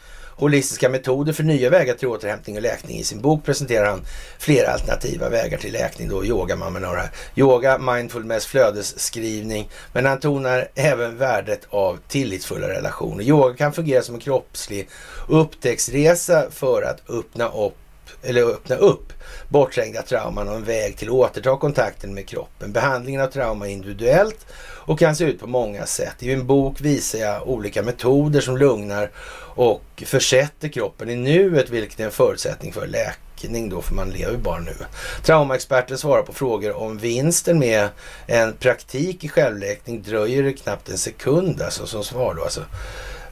holistiska 0.40 0.88
metoder 0.88 1.32
för 1.32 1.42
nya 1.42 1.70
vägar 1.70 1.94
till 1.94 2.08
återhämtning 2.08 2.56
och 2.56 2.62
läkning. 2.62 2.98
I 2.98 3.04
sin 3.04 3.20
bok 3.20 3.44
presenterar 3.44 3.86
han 3.86 4.02
flera 4.38 4.72
alternativa 4.72 5.28
vägar 5.28 5.58
till 5.58 5.72
läkning. 5.72 6.08
Då 6.08 6.24
yoga, 6.24 6.56
man 6.56 6.72
med 6.72 6.82
några 6.82 7.02
yoga, 7.36 7.78
mindfulness, 7.78 8.46
flödesskrivning. 8.46 9.70
Men 9.92 10.06
han 10.06 10.20
tonar 10.20 10.68
även 10.74 11.16
värdet 11.16 11.66
av 11.70 11.98
tillitsfulla 12.08 12.68
relationer. 12.68 13.24
Yoga 13.24 13.56
kan 13.56 13.72
fungera 13.72 14.02
som 14.02 14.14
en 14.14 14.20
kroppslig 14.20 14.88
upptäcktsresa 15.28 16.50
för 16.50 16.82
att 16.82 17.10
öppna 17.10 17.48
upp 17.48 17.76
eller 18.22 18.42
öppna 18.42 18.76
upp 18.76 19.12
bortträngda 19.48 20.02
trauman 20.02 20.48
och 20.48 20.54
en 20.54 20.64
väg 20.64 20.96
till 20.96 21.08
att 21.08 21.14
återta 21.14 21.56
kontakten 21.56 22.14
med 22.14 22.28
kroppen. 22.28 22.72
Behandlingen 22.72 23.20
av 23.20 23.26
trauma 23.26 23.68
är 23.68 23.72
individuellt 23.72 24.46
och 24.90 24.98
kan 24.98 25.16
se 25.16 25.24
ut 25.24 25.40
på 25.40 25.46
många 25.46 25.86
sätt. 25.86 26.14
I 26.18 26.26
min 26.26 26.46
bok 26.46 26.80
visar 26.80 27.18
jag 27.18 27.48
olika 27.48 27.82
metoder 27.82 28.40
som 28.40 28.56
lugnar 28.56 29.10
och 29.54 30.02
försätter 30.06 30.68
kroppen 30.68 31.10
i 31.10 31.16
nuet, 31.16 31.70
vilket 31.70 32.00
är 32.00 32.04
en 32.04 32.10
förutsättning 32.10 32.72
för 32.72 32.86
läkning 32.86 33.68
då, 33.68 33.82
för 33.82 33.94
man 33.94 34.10
lever 34.10 34.36
bara 34.36 34.58
nu. 34.58 34.76
Traumaexperten 35.22 35.98
svarar 35.98 36.22
på 36.22 36.32
frågor 36.32 36.76
om 36.76 36.98
vinsten 36.98 37.58
med 37.58 37.88
en 38.26 38.52
praktik 38.52 39.24
i 39.24 39.28
självläkning 39.28 40.02
dröjer 40.02 40.42
det 40.42 40.52
knappt 40.52 40.88
en 40.88 40.98
sekund 40.98 41.62
alltså 41.62 41.86
som 41.86 42.04
svar 42.04 42.34
då. 42.34 42.42
Alltså. 42.42 42.64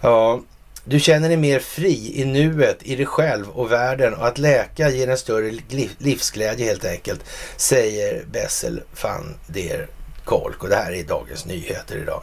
Ja, 0.00 0.40
du 0.88 1.00
känner 1.00 1.28
dig 1.28 1.36
mer 1.36 1.60
fri 1.60 2.20
i 2.20 2.24
nuet, 2.24 2.82
i 2.82 2.96
dig 2.96 3.06
själv 3.06 3.48
och 3.48 3.72
världen 3.72 4.14
och 4.14 4.26
att 4.26 4.38
läka 4.38 4.90
ger 4.90 5.08
en 5.08 5.18
större 5.18 5.50
livsglädje 5.98 6.66
helt 6.66 6.84
enkelt, 6.84 7.24
säger 7.56 8.24
Bessel 8.24 8.82
van 9.02 9.34
der 9.46 9.88
Kolk 10.24 10.62
och 10.62 10.68
det 10.68 10.76
här 10.76 10.92
är 10.92 11.04
Dagens 11.04 11.46
Nyheter 11.46 11.96
idag. 11.96 12.22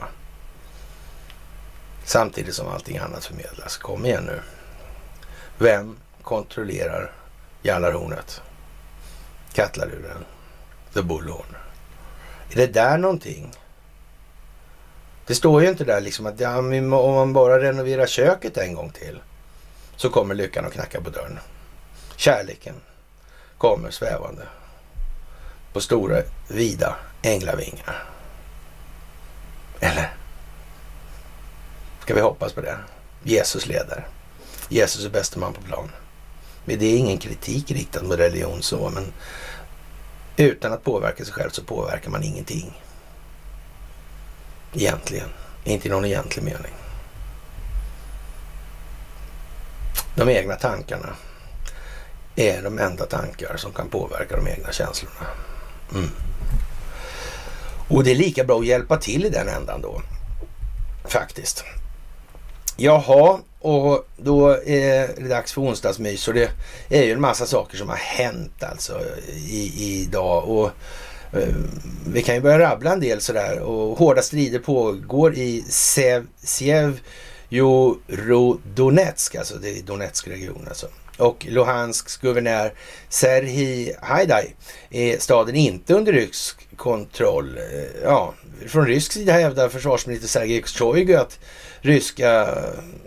Samtidigt 2.06 2.56
som 2.56 2.68
allting 2.68 2.98
annat 2.98 3.26
förmedlas. 3.26 3.78
Kom 3.78 4.06
igen 4.06 4.24
nu. 4.24 4.40
Vem 5.58 5.98
kontrollerar 6.22 7.12
Jallarhornet? 7.62 8.42
Katlaluren? 9.54 10.26
The 10.94 11.02
Bullhorn? 11.02 11.56
Är 12.52 12.56
det 12.56 12.68
där 12.68 12.98
någonting? 12.98 13.52
Det 15.28 15.36
står 15.36 15.62
ju 15.62 15.70
inte 15.70 15.84
där 15.84 16.02
liksom 16.02 16.26
att 16.26 16.40
ja, 16.40 16.58
om 16.58 16.90
man 17.16 17.34
bara 17.34 17.62
renoverar 17.62 18.08
köket 18.08 18.58
en 18.58 18.74
gång 18.74 18.90
till 18.90 19.20
så 19.96 20.10
kommer 20.10 20.36
lyckan 20.36 20.66
att 20.66 20.74
knacka 20.74 21.02
på 21.02 21.10
dörren. 21.10 21.40
Kärleken 22.16 22.76
kommer 23.58 23.92
svävande 23.92 24.42
på 25.74 25.82
stora, 25.82 26.22
vida 26.48 26.96
änglavingar. 27.22 28.04
Eller? 29.80 30.14
Ska 32.02 32.14
vi 32.14 32.22
hoppas 32.22 32.54
på 32.54 32.62
det? 32.62 32.78
Jesus 33.24 33.68
leder. 33.68 34.08
Jesus 34.70 35.06
är 35.06 35.10
bäste 35.10 35.40
man 35.40 35.54
på 35.54 35.62
plan. 35.62 35.92
Men 36.66 36.80
det 36.80 36.86
är 36.86 36.98
ingen 36.98 37.18
kritik 37.18 37.72
riktad 37.72 38.04
mot 38.04 38.18
religion 38.18 38.62
så, 38.62 38.90
men 38.90 39.14
utan 40.38 40.74
att 40.74 40.84
påverka 40.84 41.26
sig 41.26 41.34
själv 41.34 41.50
så 41.50 41.64
påverkar 41.64 42.10
man 42.10 42.24
ingenting. 42.24 42.82
Egentligen. 44.76 45.30
Inte 45.64 45.88
i 45.88 45.92
någon 45.92 46.06
egentlig 46.06 46.44
mening. 46.44 46.72
De 50.16 50.30
egna 50.30 50.56
tankarna 50.56 51.16
är 52.36 52.62
de 52.62 52.80
enda 52.80 53.06
tankar 53.06 53.58
som 53.58 53.74
kan 53.74 53.90
påverka 53.90 54.36
de 54.36 54.48
egna 54.48 54.72
känslorna. 54.72 55.28
Mm. 55.94 56.10
Och 57.88 58.04
det 58.04 58.12
är 58.12 58.16
lika 58.16 58.44
bra 58.44 58.60
att 58.60 58.66
hjälpa 58.66 58.98
till 58.98 59.26
i 59.26 59.30
den 59.30 59.48
ändan 59.48 59.82
då. 59.82 60.02
Faktiskt. 61.08 61.64
Jaha, 62.78 63.40
och 63.60 64.08
då 64.18 64.50
är 64.66 65.08
det 65.18 65.30
dags 65.30 65.54
för 65.54 65.62
onsdagsmys 65.62 66.28
och 66.28 66.34
det 66.34 66.52
är 66.90 67.04
ju 67.04 67.12
en 67.12 67.22
massa 67.22 67.46
saker 67.46 67.78
som 67.78 67.90
har 67.90 67.96
hänt 67.96 68.64
alltså 68.64 69.02
i, 69.34 70.02
idag. 70.02 70.50
Och 70.50 70.72
Eh, 71.36 71.56
vi 72.08 72.22
kan 72.22 72.36
ju 72.36 72.42
börja 72.42 72.60
rabbla 72.60 72.94
en 72.94 73.00
del 73.00 73.22
sådär 73.22 73.60
och 73.60 73.98
hårda 73.98 74.22
strider 74.22 74.60
pågår 74.60 75.34
i 75.34 75.66
Sev, 75.70 76.28
Donetsk, 78.76 79.36
alltså 79.36 79.56
det 79.56 79.70
är 79.70 79.82
Donetsk-regionen 79.84 80.68
alltså 80.68 80.88
och 81.18 81.46
Luhansks 81.50 82.18
guvernör 82.18 82.74
Serhij 83.10 83.96
Haidai 84.02 84.54
är 84.90 85.20
staden 85.20 85.56
inte 85.56 85.94
under 85.94 86.14
rysk 86.14 86.68
kontroll. 86.76 87.58
Eh, 87.58 88.04
ja, 88.04 88.34
från 88.68 88.88
rysk 88.88 89.12
sida 89.12 89.34
hävdar 89.34 89.70
försvarsminister 89.70 90.28
Sergej 90.28 90.64
Sjojgu 90.64 91.16
att 91.16 91.40
ryska 91.86 92.48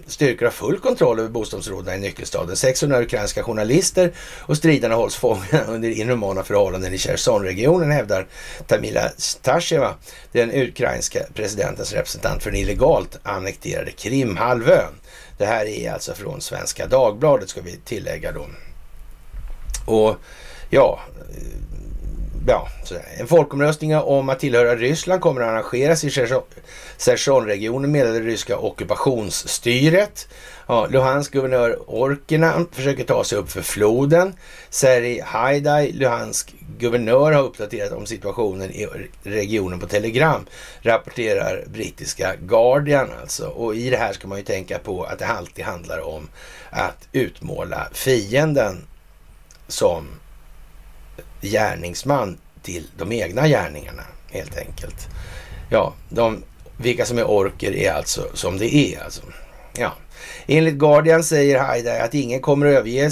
styrkor 0.07 0.47
har 0.47 0.53
full 0.53 0.79
kontroll 0.79 1.19
över 1.19 1.29
bostadsområdena 1.29 1.97
i 1.97 2.01
nyckelstaden. 2.01 2.57
600 2.57 3.03
ukrainska 3.03 3.43
journalister 3.43 4.13
och 4.41 4.57
stridarna 4.57 4.95
hålls 4.95 5.17
fångna 5.17 5.63
under 5.67 5.89
inhumana 5.89 6.43
förhållanden 6.43 6.95
i 6.95 6.99
Cherson-regionen 6.99 7.91
hävdar 7.91 8.27
Tamila 8.67 9.11
Stasheva, 9.17 9.95
den 10.33 10.51
ukrainska 10.55 11.21
presidentens 11.35 11.93
representant 11.93 12.43
för 12.43 12.51
den 12.51 12.61
illegalt 12.61 13.19
annekterade 13.23 13.91
Krimhalvön. 13.91 14.93
Det 15.39 15.47
här 15.47 15.67
är 15.67 15.93
alltså 15.93 16.15
från 16.15 16.41
Svenska 16.41 16.87
Dagbladet 16.87 17.49
ska 17.49 17.61
vi 17.61 17.77
tillägga 17.85 18.33
då. 18.33 18.47
Och 19.87 20.17
ja, 20.71 21.01
ja, 22.47 22.69
en 23.19 23.27
folkomröstning 23.27 23.97
om 23.97 24.29
att 24.29 24.39
tillhöra 24.39 24.77
Ryssland 24.77 25.21
kommer 25.21 25.41
att 25.41 25.49
arrangeras 25.49 26.05
i 26.05 26.11
Cherson-regionen 26.99 27.93
meddelade 27.93 28.21
det 28.21 28.27
ryska 28.27 28.59
ockupationsstyret. 28.59 30.29
Ja, 30.67 30.87
Luhansk 30.91 31.33
guvernör 31.33 31.79
Orkina 31.87 32.67
försöker 32.73 33.05
ta 33.05 33.25
sig 33.25 33.39
upp 33.39 33.51
för 33.51 33.63
floden. 33.63 34.35
Seri 34.71 35.21
Haidai, 35.25 35.93
Luhansk 35.93 36.55
guvernör, 36.79 37.33
har 37.33 37.43
uppdaterat 37.43 37.93
om 37.93 38.07
situationen 38.07 38.71
i 38.71 38.87
regionen 39.23 39.81
på 39.81 39.87
Telegram, 39.87 40.47
rapporterar 40.83 41.65
brittiska 41.67 42.35
Guardian 42.43 43.09
alltså. 43.21 43.47
Och 43.47 43.77
i 43.77 43.91
det 43.91 43.97
här 43.97 44.13
ska 44.13 44.29
man 44.29 44.39
ju 44.39 44.45
tänka 44.45 44.79
på 44.79 45.05
att 45.05 45.19
det 45.19 45.27
alltid 45.27 45.65
handlar 45.65 46.01
om 46.01 46.29
att 46.71 47.09
utmåla 47.13 47.89
fienden 47.93 48.87
som 49.69 50.09
gärningsman 51.41 52.39
till 52.63 52.87
de 52.99 53.13
egna 53.13 53.49
gärningarna 53.49 54.03
helt 54.31 54.59
enkelt. 54.59 55.09
Ja, 55.71 55.95
de, 56.09 56.43
vilka 56.77 57.05
som 57.05 57.19
är 57.19 57.31
orker 57.31 57.77
är 57.77 57.93
alltså 57.93 58.27
som 58.35 58.59
det 58.59 58.75
är 58.75 59.05
alltså. 59.05 59.23
Ja. 59.79 59.93
Enligt 60.47 60.75
Guardian 60.75 61.25
säger 61.25 61.59
Haidai 61.59 62.01
att 62.01 62.15
ingen 62.15 62.41
kommer 62.41 62.67
att 62.67 62.73
överge 62.73 63.11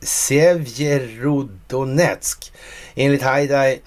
Sevjerodonetsk. 0.00 2.52
Enligt 2.94 3.22
Haidai 3.22 3.80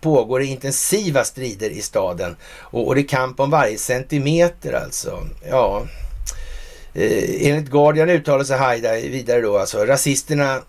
pågår 0.00 0.40
det 0.40 0.46
intensiva 0.46 1.24
strider 1.24 1.70
i 1.70 1.82
staden 1.82 2.36
och, 2.58 2.86
och 2.86 2.94
det 2.94 3.00
är 3.00 3.08
kamp 3.08 3.40
om 3.40 3.50
varje 3.50 3.78
centimeter 3.78 4.72
alltså. 4.72 5.26
Ja, 5.50 5.86
eh, 6.94 7.48
enligt 7.48 7.70
Guardian 7.70 8.10
uttalar 8.10 8.44
sig 8.44 8.58
Haidai 8.58 9.08
vidare 9.08 9.40
då 9.40 9.58
alltså 9.58 9.84
rasisterna 9.84 10.62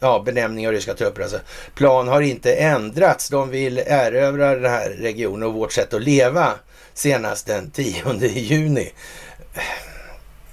ja, 0.00 0.22
benämning 0.26 0.66
av 0.66 0.72
ryska 0.72 0.94
trupper. 0.94 1.22
Alltså. 1.22 1.38
Plan 1.74 2.08
har 2.08 2.20
inte 2.20 2.54
ändrats. 2.54 3.28
De 3.28 3.50
vill 3.50 3.78
erövra 3.78 4.54
den 4.54 4.70
här 4.70 4.90
regionen 4.90 5.42
och 5.42 5.54
vårt 5.54 5.72
sätt 5.72 5.94
att 5.94 6.02
leva 6.02 6.52
senast 6.94 7.46
den 7.46 7.70
10 7.70 8.28
juni. 8.28 8.92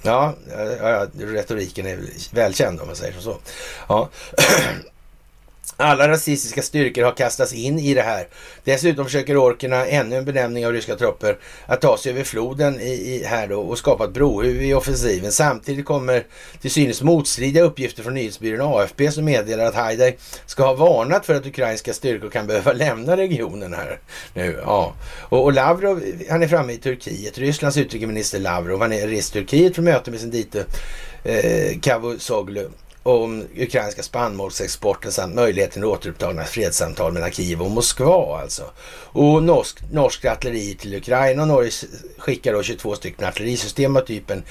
Ja, 0.02 0.34
ja, 0.80 1.08
retoriken 1.20 1.88
är 1.88 2.00
välkänd 2.34 2.82
om 2.82 2.88
man 2.88 2.96
säger 2.96 3.20
så. 3.20 3.38
Ja. 3.88 4.10
Alla 5.78 6.08
rasistiska 6.08 6.62
styrkor 6.62 7.04
har 7.04 7.12
kastats 7.12 7.54
in 7.54 7.80
i 7.80 7.94
det 7.94 8.02
här. 8.02 8.28
Dessutom 8.64 9.06
försöker 9.06 9.38
orkerna, 9.38 9.86
ännu 9.86 10.16
en 10.16 10.26
benämning 10.26 10.66
av 10.66 10.74
ryska 10.74 10.96
trupper, 10.96 11.38
att 11.66 11.82
ta 11.82 11.98
sig 11.98 12.12
över 12.12 12.24
floden 12.24 12.80
i, 12.80 12.92
i 12.92 13.24
här 13.26 13.48
då 13.48 13.62
och 13.62 13.78
skapa 13.78 14.04
ett 14.04 14.14
brohuvud 14.14 14.64
i 14.64 14.74
offensiven. 14.74 15.32
Samtidigt 15.32 15.86
kommer 15.86 16.24
till 16.62 16.72
synes 16.72 17.02
motstridiga 17.02 17.64
uppgifter 17.64 18.04
från 18.04 18.14
nyhetsbyrån 18.14 18.74
AFP 18.76 19.12
som 19.12 19.26
meddelar 19.26 19.66
att 19.66 19.76
Haidai 19.76 20.16
ska 20.46 20.66
ha 20.66 20.74
varnat 20.74 21.26
för 21.26 21.36
att 21.36 21.46
ukrainska 21.46 21.94
styrkor 21.94 22.30
kan 22.30 22.48
behöva 22.48 22.74
lämna 22.84 23.18
regionen 23.18 23.74
här 23.74 24.00
nu. 24.34 24.60
Ja. 24.66 24.94
Och, 25.20 25.44
och 25.44 25.54
Lavrov, 25.54 26.04
han 26.30 26.44
är 26.44 26.48
framme 26.48 26.74
i 26.74 26.78
Turkiet. 26.78 27.38
Rysslands 27.38 27.78
utrikesminister 27.78 28.40
Lavrov, 28.40 28.82
han 28.82 28.94
är 28.94 29.08
rest 29.08 29.34
till 29.34 29.42
Turkiet 29.42 29.76
för 29.76 29.82
möte 29.82 30.12
med 30.12 30.20
sin 30.20 30.32
dite 30.32 30.66
eh, 31.24 31.80
Cavusoglu 31.82 32.70
om 33.04 33.48
ukrainska 33.58 34.04
spannmålsexporten 34.04 35.12
samt 35.12 35.36
möjligheten 35.36 35.84
att 35.84 35.90
återupptagna 35.90 36.44
fredssamtal 36.44 37.12
mellan 37.12 37.32
Kiev 37.32 37.62
och 37.62 37.72
Moskva 37.72 38.40
alltså. 38.42 38.64
Och 39.16 39.44
norsk, 39.44 39.78
norsk 39.92 40.26
artilleri 40.26 40.76
till 40.76 40.96
Ukraina 40.96 41.42
och 41.42 41.48
Norge 41.48 41.72
skickar 42.18 42.54
då 42.54 42.64
22 42.64 42.96
stycken 42.96 43.28
artillerisystem 43.28 43.98
av 43.98 44.02
typen 44.02 44.44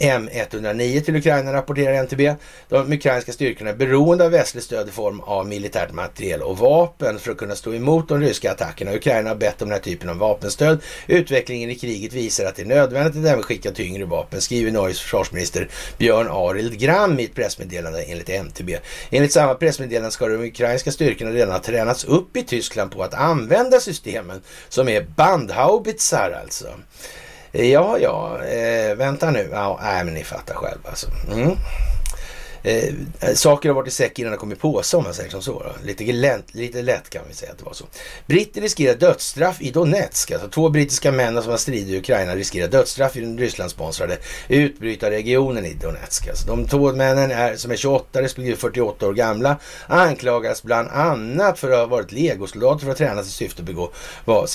M109 0.00 1.00
till 1.00 1.16
Ukraina 1.16 1.52
rapporterar 1.52 1.94
NTB. 1.94 2.34
De 2.68 2.92
ukrainska 2.92 3.32
styrkorna 3.32 3.70
är 3.70 3.74
beroende 3.74 4.24
av 4.24 4.30
västligt 4.30 4.64
stöd 4.64 4.88
i 4.88 4.90
form 4.90 5.20
av 5.20 5.48
militärt 5.48 5.92
materiel 5.92 6.42
och 6.42 6.58
vapen 6.58 7.18
för 7.18 7.30
att 7.30 7.38
kunna 7.38 7.54
stå 7.54 7.74
emot 7.74 8.08
de 8.08 8.20
ryska 8.20 8.50
attackerna. 8.50 8.94
Ukraina 8.94 9.30
har 9.30 9.36
bett 9.36 9.62
om 9.62 9.68
den 9.68 9.78
här 9.78 9.82
typen 9.82 10.08
av 10.08 10.16
vapenstöd. 10.16 10.80
Utvecklingen 11.06 11.70
i 11.70 11.74
kriget 11.74 12.12
visar 12.12 12.44
att 12.44 12.56
det 12.56 12.62
är 12.62 12.66
nödvändigt 12.66 13.24
att 13.24 13.30
även 13.30 13.42
skicka 13.42 13.70
tyngre 13.70 14.04
vapen, 14.04 14.40
skriver 14.40 14.70
Norges 14.70 15.00
försvarsminister 15.00 15.68
Björn 15.98 16.28
Arild 16.30 16.78
Gram 16.78 17.20
i 17.20 17.24
ett 17.24 17.34
pressmeddelande 17.34 17.99
enligt 18.06 18.28
MTB. 18.28 18.78
Enligt 19.10 19.32
samma 19.32 19.54
pressmeddelande 19.54 20.10
ska 20.10 20.26
de 20.26 20.44
ukrainska 20.44 20.92
styrkorna 20.92 21.30
redan 21.30 21.52
ha 21.52 21.58
tränats 21.58 22.04
upp 22.04 22.36
i 22.36 22.42
Tyskland 22.42 22.92
på 22.92 23.02
att 23.02 23.14
använda 23.14 23.80
systemen 23.80 24.42
som 24.68 24.88
är 24.88 25.02
bandhaubitsar 25.02 26.40
alltså. 26.42 26.68
Ja, 27.52 27.98
ja, 27.98 28.44
eh, 28.44 28.94
vänta 28.94 29.30
nu. 29.30 29.48
Ja, 29.52 29.80
nej, 29.82 30.04
men 30.04 30.14
ni 30.14 30.24
fattar 30.24 30.54
själva 30.54 30.88
alltså. 30.88 31.06
Mm. 31.32 31.56
Eh, 32.62 32.94
eh, 33.20 33.34
saker 33.34 33.68
har 33.68 33.76
varit 33.76 33.88
i 33.88 33.90
säck 33.90 34.18
innan 34.18 34.32
de 34.32 34.38
kom 34.38 34.52
i 34.52 34.54
påse 34.54 34.96
om 34.96 35.04
man 35.04 35.14
säger 35.14 35.30
som 35.30 35.42
så. 35.42 35.52
Då. 35.52 35.72
Lite, 35.84 36.04
lätt, 36.04 36.54
lite 36.54 36.82
lätt 36.82 37.10
kan 37.10 37.22
vi 37.28 37.34
säga 37.34 37.52
att 37.52 37.58
det 37.58 37.64
var 37.64 37.72
så. 37.72 37.84
Britter 38.26 38.60
riskerar 38.60 38.94
dödsstraff 38.94 39.60
i 39.60 39.70
Donetsk. 39.70 40.30
Alltså 40.30 40.48
två 40.48 40.68
brittiska 40.68 41.12
män 41.12 41.42
som 41.42 41.50
har 41.50 41.58
stridit 41.58 41.88
i 41.88 41.98
Ukraina 41.98 42.36
riskerar 42.36 42.68
dödsstraff 42.68 43.16
i 43.16 43.20
den 43.20 43.38
Rysslandssponsrade 43.38 44.16
utbrytarregionen 44.48 45.66
i 45.66 45.74
Donetsk. 45.74 46.28
Alltså 46.28 46.46
de 46.46 46.66
två 46.66 46.92
männen 46.92 47.30
är, 47.30 47.56
som 47.56 47.70
är 47.70 47.76
28 47.76 48.22
respektive 48.22 48.56
48 48.56 49.08
år 49.08 49.12
gamla 49.12 49.56
anklagas 49.86 50.62
bland 50.62 50.88
annat 50.88 51.58
för 51.58 51.70
att 51.70 51.78
ha 51.78 51.86
varit 51.86 52.12
legosoldater 52.12 52.84
för 52.84 52.92
att 52.92 52.98
tränas 52.98 53.28
i 53.28 53.30
syfte 53.30 53.62
att 53.62 53.66
begå 53.66 53.90
vad 54.24 54.48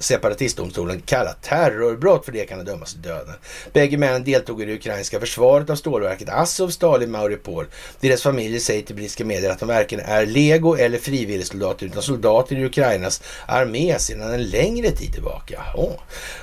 separatistdomstolen 0.00 1.00
kallar 1.00 1.34
terrorbrott. 1.42 2.24
För 2.24 2.32
det 2.32 2.44
kan 2.44 2.58
de 2.58 2.64
dömas 2.64 2.92
till 2.92 3.02
döden. 3.02 3.34
Bägge 3.72 3.98
männen 3.98 4.24
deltog 4.24 4.62
i 4.62 4.64
det 4.64 4.74
ukrainska 4.74 5.20
försvaret 5.20 5.70
av 5.70 5.76
stålverket 5.76 6.28
Azov, 6.28 6.68
Stalin, 6.68 7.10
Mauripol 7.10 7.47
Interpol. 7.48 7.66
Deras 8.00 8.22
familjer 8.22 8.60
säger 8.60 8.82
till 8.82 8.94
brittiska 8.94 9.24
medier 9.24 9.50
att 9.50 9.58
de 9.58 9.68
varken 9.68 10.00
är 10.00 10.26
lego 10.26 10.76
eller 10.76 10.98
frivilligsoldater 10.98 11.86
utan 11.86 12.02
soldater 12.02 12.56
i 12.56 12.64
Ukrainas 12.64 13.22
armé 13.46 13.98
sedan 13.98 14.32
en 14.32 14.44
längre 14.50 14.90
tid 14.90 15.12
tillbaka. 15.12 15.62
Oh. 15.76 15.92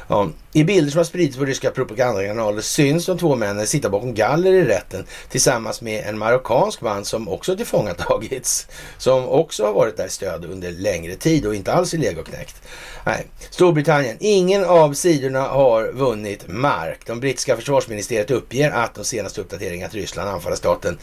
Ja. 0.08 0.30
I 0.54 0.64
bilder 0.64 0.92
som 0.92 0.98
har 0.98 1.06
spridits 1.06 1.38
på 1.38 1.46
ryska 1.46 1.72
propagandakanaler 1.72 2.62
syns 2.62 3.06
de 3.06 3.18
två 3.18 3.36
männen 3.36 3.68
sitta 3.68 3.90
bakom 3.90 4.14
galler 4.14 4.54
i 4.54 4.64
rätten 4.64 5.06
tillsammans 5.30 5.82
med 5.82 6.06
en 6.08 6.18
marockansk 6.18 6.82
man 6.82 7.06
som 7.06 7.30
också 7.30 7.56
tillfångatagits. 7.56 8.68
Som 8.98 9.28
också 9.28 9.66
har 9.66 9.74
varit 9.74 9.98
där 9.98 10.06
i 10.06 10.10
stöd 10.10 10.46
under 10.46 10.72
längre 10.72 11.16
tid 11.16 11.46
och 11.46 11.56
inte 11.56 11.74
alls 11.74 11.94
är 11.94 11.98
legoknäckt. 11.98 12.56
Nej. 13.06 13.28
Storbritannien. 13.50 14.18
Ingen 14.20 14.66
av 14.66 14.94
sidorna 14.94 15.42
har 15.42 15.92
vunnit 15.92 16.48
mark. 16.48 17.00
De 17.06 17.20
brittiska 17.20 17.56
försvarsministeriet 17.56 18.32
uppger 18.32 18.72
att 18.72 18.94
de 18.94 19.06
senaste 19.06 19.42
uppdateringarna 19.42 19.88
att 19.88 19.94
Ryssland 19.94 20.30
anfaller 20.30 20.56
staten 20.56 20.98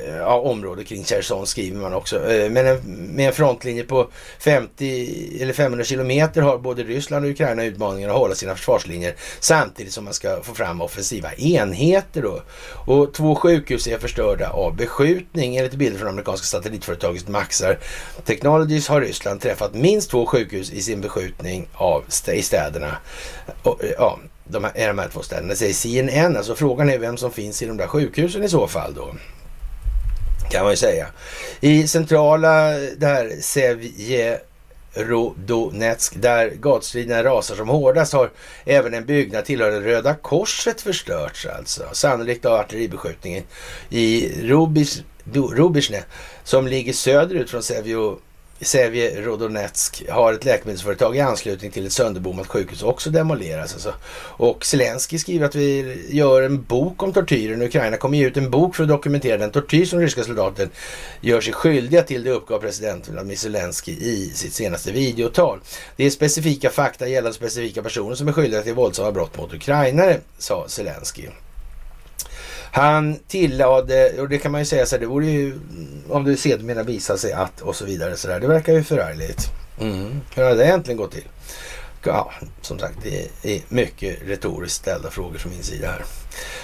eh, 0.09 0.17
ja, 0.17 0.41
området 0.41 0.87
kring 0.87 1.05
Cherson 1.05 1.47
skriver 1.47 1.81
man 1.81 1.95
också. 1.95 2.33
Eh, 2.33 2.51
men 2.51 2.67
en, 2.67 2.79
med 2.87 3.27
en 3.27 3.33
frontlinje 3.33 3.85
på 3.85 4.09
50 4.39 5.39
eller 5.43 5.53
500 5.53 5.85
kilometer 5.85 6.43
har 6.43 6.59
både 6.59 6.83
Ryssland 6.83 7.25
och 7.25 7.31
Ukraina 7.31 7.65
utmaningar 7.65 8.09
att 8.09 8.17
hålla 8.17 8.35
sina 8.35 8.55
försvarslinjer 8.55 9.15
samtidigt 9.41 9.93
som 9.93 10.05
man 10.05 10.15
ska 10.15 10.43
få 10.43 10.55
fram 10.55 10.81
offensiva 10.81 11.33
enheter 11.35 12.23
då. 12.23 12.43
Och 12.87 13.15
två 13.15 13.35
sjukhus 13.35 13.87
är 13.87 13.99
förstörda 13.99 14.51
av 14.51 14.77
beskjutning. 14.77 15.57
Enligt 15.57 15.75
bilder 15.75 15.99
från 15.99 16.09
amerikanska 16.09 16.47
satellitföretaget 16.47 17.29
Maxar 17.29 17.79
Technologies 18.25 18.89
har 18.89 19.01
Ryssland 19.01 19.41
träffat 19.41 19.75
minst 19.75 20.11
två 20.11 20.27
sjukhus 20.27 20.73
i 20.73 20.82
sin 20.83 21.01
beskjutning 21.01 21.69
av 21.75 22.05
st 22.09 22.33
i 22.33 22.43
städerna. 22.43 22.97
Och, 23.63 23.85
eh, 23.85 23.91
ja, 23.99 24.19
de 24.45 24.65
här, 24.65 24.87
de 24.87 24.99
här 24.99 25.09
två 25.09 25.23
städerna. 25.23 25.55
säger 25.55 25.75
CNN. 25.75 26.37
Alltså 26.37 26.55
frågan 26.55 26.91
är 26.91 26.99
vem 26.99 27.17
som 27.17 27.33
finns 27.33 27.63
i 27.63 27.67
de 27.67 27.77
där 27.77 27.87
sjukhusen 27.87 28.45
i 28.45 28.49
så 28.49 28.69
fall 28.69 28.95
då. 28.95 29.15
Kan 30.51 30.63
man 30.63 30.73
ju 30.73 30.77
säga. 30.77 31.07
I 31.61 31.89
centrala 31.89 32.71
där 32.97 33.41
Sevjerodonetsk 33.41 36.15
där 36.17 36.51
gatstriderna 36.51 37.25
rasar 37.25 37.55
som 37.55 37.69
hårdast 37.69 38.13
har 38.13 38.31
även 38.65 38.95
en 38.95 39.07
byggnad 39.07 39.45
tillhörande 39.45 39.81
Röda 39.81 40.15
Korset 40.15 40.81
förstörts 40.81 41.47
alltså. 41.47 41.83
Sannolikt 41.93 42.45
av 42.45 42.61
artilleribeskjutningen 42.61 43.43
i 43.91 44.33
Rubisne 45.33 46.05
som 46.45 46.67
ligger 46.67 46.93
söderut 46.93 47.51
från 47.51 47.63
Sevje 48.63 49.21
Rodonetsk 49.21 50.03
har 50.09 50.33
ett 50.33 50.45
läkemedelsföretag 50.45 51.17
i 51.17 51.21
anslutning 51.21 51.71
till 51.71 51.87
ett 51.87 51.93
sönderbommat 51.93 52.47
sjukhus 52.47 52.83
också 52.83 53.11
demoleras. 53.11 53.73
Alltså. 53.73 53.95
Och 54.15 54.67
Zelensky 54.67 55.19
skriver 55.19 55.47
att 55.47 55.55
vi 55.55 55.99
gör 56.11 56.43
en 56.43 56.63
bok 56.63 57.03
om 57.03 57.13
tortyren. 57.13 57.63
Ukraina 57.63 57.97
kommer 57.97 58.19
ge 58.19 58.27
ut 58.27 58.37
en 58.37 58.51
bok 58.51 58.77
för 58.77 58.83
att 58.83 58.89
dokumentera 58.89 59.37
den 59.37 59.51
tortyr 59.51 59.85
som 59.85 60.01
ryska 60.01 60.25
soldater 60.25 60.69
gör 61.21 61.41
sig 61.41 61.53
skyldiga 61.53 62.03
till. 62.03 62.25
Det 62.25 62.31
uppgav 62.31 62.59
president 62.59 63.09
Vladimir 63.09 63.37
Zelensky 63.37 63.93
i 63.93 64.31
sitt 64.35 64.53
senaste 64.53 64.93
videotal. 64.93 65.61
Det 65.97 66.05
är 66.05 66.11
specifika 66.11 66.71
fakta 66.71 67.09
gällande 67.09 67.35
specifika 67.35 67.83
personer 67.83 68.15
som 68.15 68.29
är 68.29 68.33
skyldiga 68.33 68.63
till 68.63 68.75
våldsamma 68.75 69.13
brott 69.13 69.39
mot 69.39 69.55
ukrainare, 69.55 70.19
sa 70.39 70.65
Zelensky. 70.69 71.29
Han 72.75 73.17
tillade, 73.29 74.21
och 74.21 74.29
det 74.29 74.39
kan 74.39 74.53
man 74.53 74.61
ju 74.61 74.65
säga 74.65 74.87
så 74.87 74.97
här, 74.97 75.01
det 75.01 75.07
vore 75.07 75.27
ju 75.27 75.59
om 76.13 76.25
det 76.25 76.37
sedermera 76.37 76.83
visar 76.83 77.17
sig 77.17 77.33
att 77.33 77.61
och 77.61 77.77
så 77.77 77.85
vidare. 77.85 78.17
Så 78.17 78.29
där. 78.29 78.41
Det 78.41 78.47
verkar 78.47 78.73
ju 78.73 78.83
förargligt. 78.83 79.51
Mm. 79.81 80.21
Hur 80.35 80.43
har 80.45 80.55
det 80.55 80.65
egentligen 80.65 80.99
gått 80.99 81.13
till? 81.13 81.29
Ja, 82.05 82.33
som 82.61 82.79
sagt, 82.79 82.99
det 83.03 83.55
är 83.55 83.61
mycket 83.69 84.19
retoriskt 84.27 84.77
ställda 84.77 85.11
frågor 85.11 85.39
från 85.39 85.53
min 85.53 85.63
sida 85.63 85.87
här. 85.87 86.05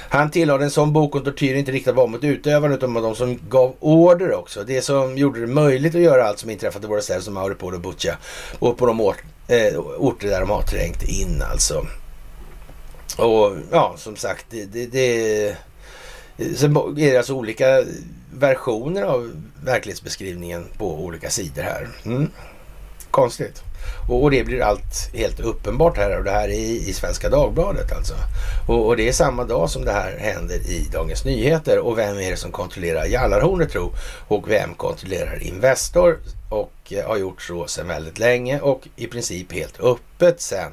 Han 0.08 0.30
tillhörde 0.30 0.64
en 0.64 0.70
sån 0.70 0.92
bok 0.92 1.14
om 1.14 1.24
tortyr 1.24 1.54
inte 1.54 1.72
riktat 1.72 1.94
var 1.94 2.06
mot 2.06 2.24
utövarna 2.24 2.74
utan 2.74 2.90
mot 2.90 3.02
de 3.02 3.14
som 3.14 3.38
gav 3.48 3.74
order 3.80 4.34
också. 4.34 4.64
Det 4.64 4.82
som 4.82 5.18
gjorde 5.18 5.40
det 5.40 5.46
möjligt 5.46 5.94
att 5.94 6.00
göra 6.00 6.24
allt 6.24 6.38
som 6.38 6.50
inträffat 6.50 6.84
i 6.84 6.86
våra 6.86 7.00
städer 7.00 7.20
som 7.20 7.34
Mariupol 7.34 7.74
och 7.74 7.80
Butja 7.80 8.16
och 8.58 8.78
på 8.78 8.86
de 8.86 9.00
or 9.00 9.16
äh, 9.48 9.78
orter 9.78 10.28
där 10.28 10.40
de 10.40 10.50
har 10.50 10.62
trängt 10.62 11.02
in 11.02 11.42
alltså. 11.42 11.86
Och 13.16 13.56
ja, 13.72 13.94
som 13.98 14.16
sagt, 14.16 14.46
det, 14.50 14.64
det, 14.64 14.86
det 14.86 15.56
Sen 16.56 16.76
är 16.76 17.10
det 17.12 17.16
alltså 17.16 17.34
olika 17.34 17.84
versioner 18.32 19.02
av 19.02 19.32
verklighetsbeskrivningen 19.64 20.66
på 20.78 21.04
olika 21.04 21.30
sidor 21.30 21.62
här. 21.62 21.88
Mm. 22.04 22.30
Konstigt. 23.10 23.62
Och, 24.08 24.22
och, 24.22 24.30
det 24.30 24.44
blir 24.44 24.62
allt 24.62 25.14
helt 25.14 25.40
uppenbart 25.40 25.96
här 25.96 26.18
och 26.18 26.24
det 26.24 26.30
här 26.30 26.48
är 26.48 26.52
i, 26.52 26.88
i 26.88 26.92
Svenska 26.92 27.28
Dagbladet 27.28 27.92
alltså. 27.92 28.14
Och, 28.68 28.86
och, 28.86 28.96
det 28.96 29.08
är 29.08 29.12
samma 29.12 29.44
dag 29.44 29.70
som 29.70 29.84
det 29.84 29.92
här 29.92 30.18
händer 30.18 30.56
i 30.56 30.88
Dagens 30.92 31.24
Nyheter. 31.24 31.78
Och 31.78 31.98
vem 31.98 32.18
är 32.18 32.30
det 32.30 32.36
som 32.36 32.52
kontrollerar 32.52 33.04
Jallarhornet 33.04 33.70
tro? 33.70 33.92
Och 34.28 34.50
vem 34.50 34.74
kontrollerar 34.74 35.42
Investor? 35.42 36.18
Och 36.48 36.72
eh, 36.90 37.06
har 37.06 37.16
gjort 37.16 37.42
så 37.42 37.66
sedan 37.66 37.88
väldigt 37.88 38.18
länge 38.18 38.60
och 38.60 38.88
i 38.96 39.06
princip 39.06 39.52
helt 39.52 39.80
öppet 39.80 40.40
sedan 40.40 40.72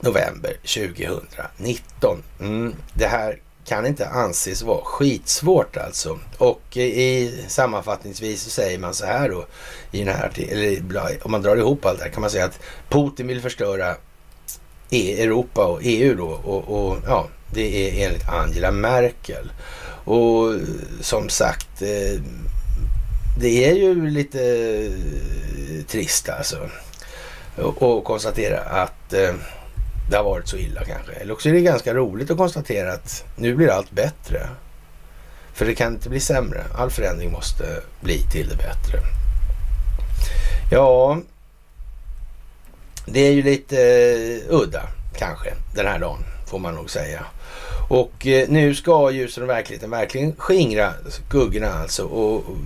november 0.00 0.56
2019. 0.62 2.22
Mm, 2.40 2.74
det 2.94 3.06
här 3.06 3.38
kan 3.64 3.86
inte 3.86 4.08
anses 4.08 4.62
vara 4.62 4.84
skitsvårt 4.84 5.76
alltså. 5.76 6.18
Och 6.38 6.76
i 6.76 7.34
sammanfattningsvis 7.48 8.42
så 8.42 8.50
säger 8.50 8.78
man 8.78 8.94
så 8.94 9.06
här 9.06 9.28
då 9.28 9.46
i 9.90 10.04
den 10.04 10.14
här 10.16 10.32
eller 10.36 11.26
om 11.26 11.30
man 11.30 11.42
drar 11.42 11.56
ihop 11.56 11.84
allt 11.86 11.98
det 11.98 12.04
här 12.04 12.10
kan 12.10 12.20
man 12.20 12.30
säga 12.30 12.44
att 12.44 12.58
Putin 12.88 13.26
vill 13.26 13.42
förstöra 13.42 13.96
e- 14.90 15.22
Europa 15.22 15.66
och 15.66 15.80
EU 15.82 16.14
då 16.14 16.28
och, 16.28 16.88
och 16.88 16.96
ja, 17.06 17.28
det 17.54 18.00
är 18.00 18.06
enligt 18.06 18.28
Angela 18.28 18.70
Merkel. 18.70 19.52
Och 20.04 20.54
som 21.00 21.28
sagt, 21.28 21.82
eh, 21.82 22.20
det 23.40 23.64
är 23.70 23.74
ju 23.74 24.10
lite 24.10 24.42
eh, 24.42 25.84
trist 25.86 26.28
alltså. 26.28 26.68
Och 27.56 28.04
konstatera 28.04 28.60
att 28.60 29.12
eh, 29.12 29.34
det 30.10 30.16
har 30.16 30.24
varit 30.24 30.48
så 30.48 30.56
illa 30.56 30.84
kanske. 30.84 31.12
Eller 31.12 31.32
också 31.32 31.48
är 31.48 31.52
det 31.52 31.60
ganska 31.60 31.94
roligt 31.94 32.30
att 32.30 32.36
konstatera 32.36 32.92
att 32.92 33.24
nu 33.36 33.54
blir 33.54 33.68
allt 33.68 33.90
bättre. 33.90 34.48
För 35.54 35.66
det 35.66 35.74
kan 35.74 35.92
inte 35.92 36.08
bli 36.08 36.20
sämre. 36.20 36.64
All 36.74 36.90
förändring 36.90 37.32
måste 37.32 37.64
bli 38.00 38.22
till 38.22 38.48
det 38.48 38.56
bättre. 38.56 39.00
Ja, 40.70 41.18
det 43.06 43.20
är 43.20 43.32
ju 43.32 43.42
lite 43.42 43.78
eh, 44.48 44.54
udda 44.54 44.82
kanske 45.16 45.54
den 45.74 45.86
här 45.86 45.98
dagen 45.98 46.24
får 46.46 46.58
man 46.58 46.74
nog 46.74 46.90
säga. 46.90 47.24
Och 47.88 48.26
eh, 48.26 48.48
nu 48.48 48.74
ska 48.74 49.10
ljusen 49.10 49.42
och 49.42 49.48
verkligheten 49.48 49.90
verkligen 49.90 50.36
skingra 50.36 50.92
skuggorna 51.08 51.72
alltså. 51.72 52.04
Och, 52.04 52.36
och 52.36 52.56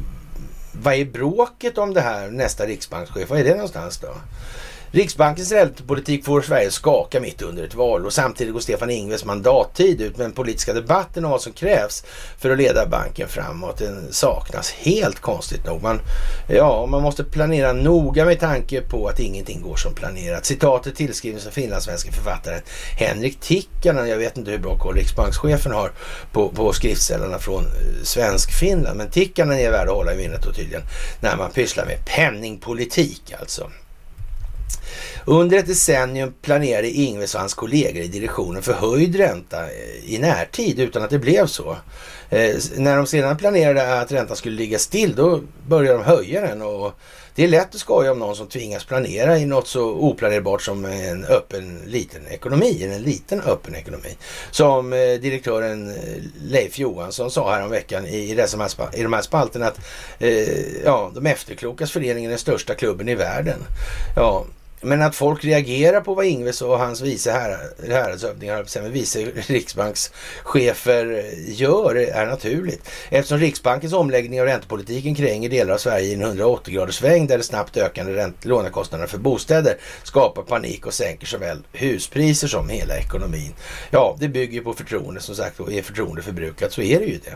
vad 0.73 0.95
är 0.95 1.05
bråket 1.05 1.79
om 1.79 1.95
det 1.95 2.01
här 2.01 2.31
nästa 2.31 2.67
riksbankschef? 2.67 3.31
Vad 3.31 3.41
är 3.41 3.45
det 3.45 3.55
någonstans 3.55 3.99
då? 3.99 4.15
Riksbankens 4.97 5.53
räntepolitik 5.53 6.25
får 6.25 6.43
Sverige 6.43 6.71
skaka 6.71 7.21
mitt 7.21 7.43
under 7.43 7.65
ett 7.65 7.75
val 7.75 8.07
och 8.07 8.13
samtidigt 8.13 8.53
går 8.53 8.61
Stefan 8.61 8.91
Ingves 8.91 9.25
mandattid 9.25 10.01
ut 10.01 10.17
med 10.17 10.27
den 10.27 10.33
politiska 10.33 10.73
debatten 10.73 11.25
om 11.25 11.31
vad 11.31 11.43
som 11.43 11.53
krävs 11.53 12.05
för 12.39 12.51
att 12.51 12.59
leda 12.59 12.87
banken 12.87 13.29
framåt. 13.29 13.79
Den 13.79 14.13
saknas 14.13 14.71
helt 14.71 15.21
konstigt 15.21 15.67
nog. 15.67 15.83
Man, 15.83 16.01
ja, 16.49 16.87
man 16.87 17.03
måste 17.03 17.25
planera 17.25 17.73
noga 17.73 18.25
med 18.25 18.41
tanke 18.41 18.81
på 18.81 19.09
att 19.09 19.21
ingenting 19.21 19.63
går 19.63 19.77
som 19.77 19.95
planerat. 19.95 20.47
Citatet 20.47 20.97
tillskrivs 20.97 21.47
av 21.47 21.51
finlandssvenska 21.51 22.13
författaren 22.13 22.61
Henrik 22.99 23.41
Tikkanen. 23.41 24.09
Jag 24.09 24.19
vet 24.19 24.37
inte 24.37 24.51
hur 24.51 24.59
bra 24.59 24.79
koll 24.79 24.95
riksbankschefen 24.95 25.73
har 25.73 25.93
på, 26.33 26.49
på 26.49 26.73
skriftställarna 26.73 27.39
från 27.39 27.65
eh, 27.65 28.03
Svensk-Finland. 28.03 28.99
Men 28.99 29.11
Tikkanen 29.11 29.59
är 29.59 29.71
värd 29.71 29.89
att 29.89 29.95
hålla 29.95 30.15
i 30.15 30.17
minnet 30.17 30.43
då 30.43 30.53
tydligen 30.53 30.83
när 31.21 31.37
man 31.37 31.51
pysslar 31.51 31.87
med 31.87 32.05
penningpolitik 32.05 33.35
alltså. 33.41 33.71
Under 35.25 35.59
ett 35.59 35.67
decennium 35.67 36.35
planerade 36.43 36.91
Ingves 36.91 37.35
och 37.35 37.41
hans 37.41 37.55
kollegor 37.55 38.03
i 38.03 38.09
direktionen 38.09 38.63
för 38.63 38.73
höjd 38.73 39.17
ränta 39.17 39.63
eh, 39.63 40.15
i 40.15 40.19
närtid 40.19 40.81
utan 40.81 41.03
att 41.03 41.11
det 41.11 41.19
blev 41.19 41.47
så. 41.47 41.77
Eh, 42.31 42.57
när 42.77 42.97
de 42.97 43.07
sedan 43.07 43.37
planerade 43.37 44.01
att 44.01 44.13
räntan 44.13 44.37
skulle 44.37 44.57
ligga 44.57 44.79
still 44.79 45.15
då 45.15 45.41
började 45.67 45.99
de 45.99 46.05
höja 46.05 46.41
den 46.41 46.63
och 46.63 46.93
det 47.37 47.45
är 47.45 47.49
lätt 47.49 47.75
att 47.75 47.81
skoja 47.81 48.13
om 48.13 48.19
någon 48.19 48.37
som 48.37 48.47
tvingas 48.47 48.85
planera 48.85 49.39
i 49.39 49.47
något 49.47 49.69
så 49.69 49.91
oplanerbart 49.91 50.63
som 50.63 50.85
en 50.85 51.25
öppen 51.25 51.81
liten 51.87 52.27
ekonomi, 52.27 52.85
en 52.85 53.03
liten 53.03 53.41
öppen 53.41 53.75
ekonomi. 53.75 54.17
Som 54.51 54.93
eh, 54.93 54.99
direktören 54.99 55.89
eh, 55.91 55.95
Leif 56.43 56.79
Johansson 56.79 57.31
sa 57.31 57.55
häromveckan 57.55 58.07
i, 58.07 58.17
i, 58.17 58.31
i 58.95 59.03
de 59.03 59.13
här 59.13 59.23
spalterna 59.23 59.67
att 59.67 59.81
eh, 60.19 60.85
ja, 60.85 61.11
de 61.15 61.27
efterklokas 61.27 61.93
föreningen 61.93 62.25
är 62.25 62.29
den 62.29 62.39
största 62.39 62.75
klubben 62.75 63.09
i 63.09 63.15
världen. 63.15 63.59
Ja, 64.17 64.47
men 64.81 65.03
att 65.03 65.15
folk 65.15 65.45
reagerar 65.45 66.01
på 66.01 66.15
vad 66.15 66.27
Ingves 66.27 66.63
och 66.63 66.79
hans 66.79 67.01
vice 67.01 67.31
häradshövdingar, 67.89 68.89
vice 68.89 69.19
riksbankschefer 69.47 71.25
gör 71.47 71.95
är 71.95 72.27
naturligt. 72.27 72.91
Eftersom 73.09 73.39
Riksbankens 73.39 73.93
omläggning 73.93 74.41
av 74.41 74.47
räntepolitiken 74.47 75.15
kränger 75.15 75.49
delar 75.49 75.75
av 75.75 75.79
Sverige 75.79 76.07
i 76.07 76.15
en 76.15 76.23
180 76.23 76.75
graders 76.75 76.95
sväng 76.95 77.27
där 77.27 77.39
de 77.39 77.45
snabbt 77.45 77.77
ökande 77.77 78.33
lånekostnaderna 78.43 79.09
för 79.09 79.19
bostäder 79.19 79.77
skapar 80.03 80.43
panik 80.43 80.87
och 80.87 80.95
sänker 80.95 81.27
såväl 81.27 81.59
huspriser 81.73 82.49
som 82.49 82.69
hela 82.69 82.99
ekonomin. 82.99 83.55
Ja, 83.91 84.17
det 84.21 84.29
bygger 84.29 84.61
på 84.61 84.73
förtroende 84.73 85.21
som 85.21 85.35
sagt 85.35 85.61
och 85.61 85.73
är 85.73 85.83
förtroende 85.83 86.23
förbrukat 86.23 86.73
så 86.73 86.83
är 86.83 87.01
det 87.01 87.07
ju 87.07 87.19
det. 87.25 87.35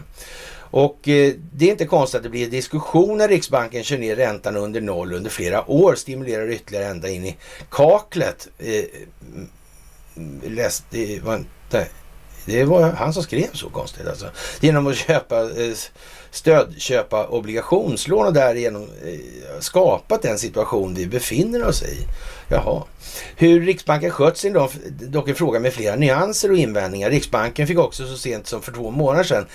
Och 0.71 1.09
eh, 1.09 1.35
det 1.53 1.67
är 1.67 1.71
inte 1.71 1.87
konstigt 1.87 2.17
att 2.17 2.23
det 2.23 2.29
blir 2.29 2.51
diskussion 2.51 3.19
när 3.19 3.29
Riksbanken 3.29 3.85
kör 3.85 3.99
ner 3.99 4.17
räntan 4.17 4.57
under 4.57 4.81
noll 4.81 5.13
under 5.13 5.31
flera 5.31 5.71
år, 5.71 5.95
stimulerar 5.95 6.51
ytterligare 6.51 6.87
ända 6.87 7.09
in 7.09 7.25
i 7.25 7.37
kaklet. 7.71 8.49
Eh, 8.59 8.85
mm, 10.17 10.41
läst, 10.45 10.85
det, 10.91 11.21
var 11.25 11.35
inte, 11.37 11.87
det 12.47 12.65
var 12.65 12.83
han 12.83 13.13
som 13.13 13.23
skrev 13.23 13.53
så 13.53 13.71
konstigt 13.71 14.09
alltså. 14.09 14.27
Genom 14.61 14.87
att 14.87 14.97
köpa 14.97 15.41
eh, 15.41 15.75
stödköpa 16.31 17.27
obligationslån 17.27 18.27
och 18.27 18.33
därigenom 18.33 18.83
eh, 18.83 19.61
skapat 19.61 20.23
den 20.23 20.39
situation 20.39 20.95
vi 20.95 21.07
befinner 21.07 21.65
oss 21.65 21.83
i. 21.83 22.07
Jaha. 22.51 22.83
Hur 23.37 23.61
Riksbanken 23.61 24.11
skött 24.11 24.37
sin 24.37 24.53
då, 24.53 24.71
dock 24.89 25.29
en 25.29 25.35
fråga 25.35 25.61
med 25.61 25.73
flera 25.73 25.97
nyanser 25.97 26.51
och 26.51 26.57
invändningar. 26.57 27.11
Riksbanken 27.11 27.67
fick 27.67 27.79
också 27.79 28.07
så 28.07 28.17
sent 28.17 28.47
som 28.47 28.63
för 28.63 28.73
två 28.73 28.91
månader 28.91 29.25
sedan 29.25 29.47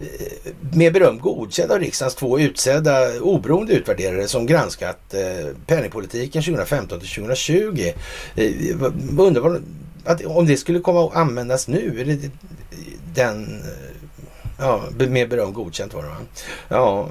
eh, 0.00 0.52
med 0.72 0.92
beröm 0.92 1.18
godkänd 1.18 1.72
av 1.72 1.78
riksdagens 1.78 2.14
två 2.14 2.40
utsedda 2.40 3.20
oberoende 3.20 3.72
utvärderare 3.72 4.28
som 4.28 4.46
granskat 4.46 5.14
eh, 5.14 5.54
penningpolitiken 5.66 6.42
2015 6.42 7.00
till 7.00 7.08
2020. 7.08 7.92
Eh, 8.36 8.52
undrar 9.18 9.40
vad, 9.40 9.62
att, 10.04 10.24
om 10.24 10.46
det 10.46 10.56
skulle 10.56 10.80
komma 10.80 11.06
att 11.06 11.16
användas 11.16 11.68
nu? 11.68 12.00
Är 12.00 12.04
det 12.04 12.30
den... 13.14 13.62
Ja, 14.58 14.82
med 14.98 15.28
beröm 15.28 15.52
godkänt 15.52 15.94
var 15.94 16.02
det 16.02 16.08
va? 16.08 16.16
Ja. 16.68 17.08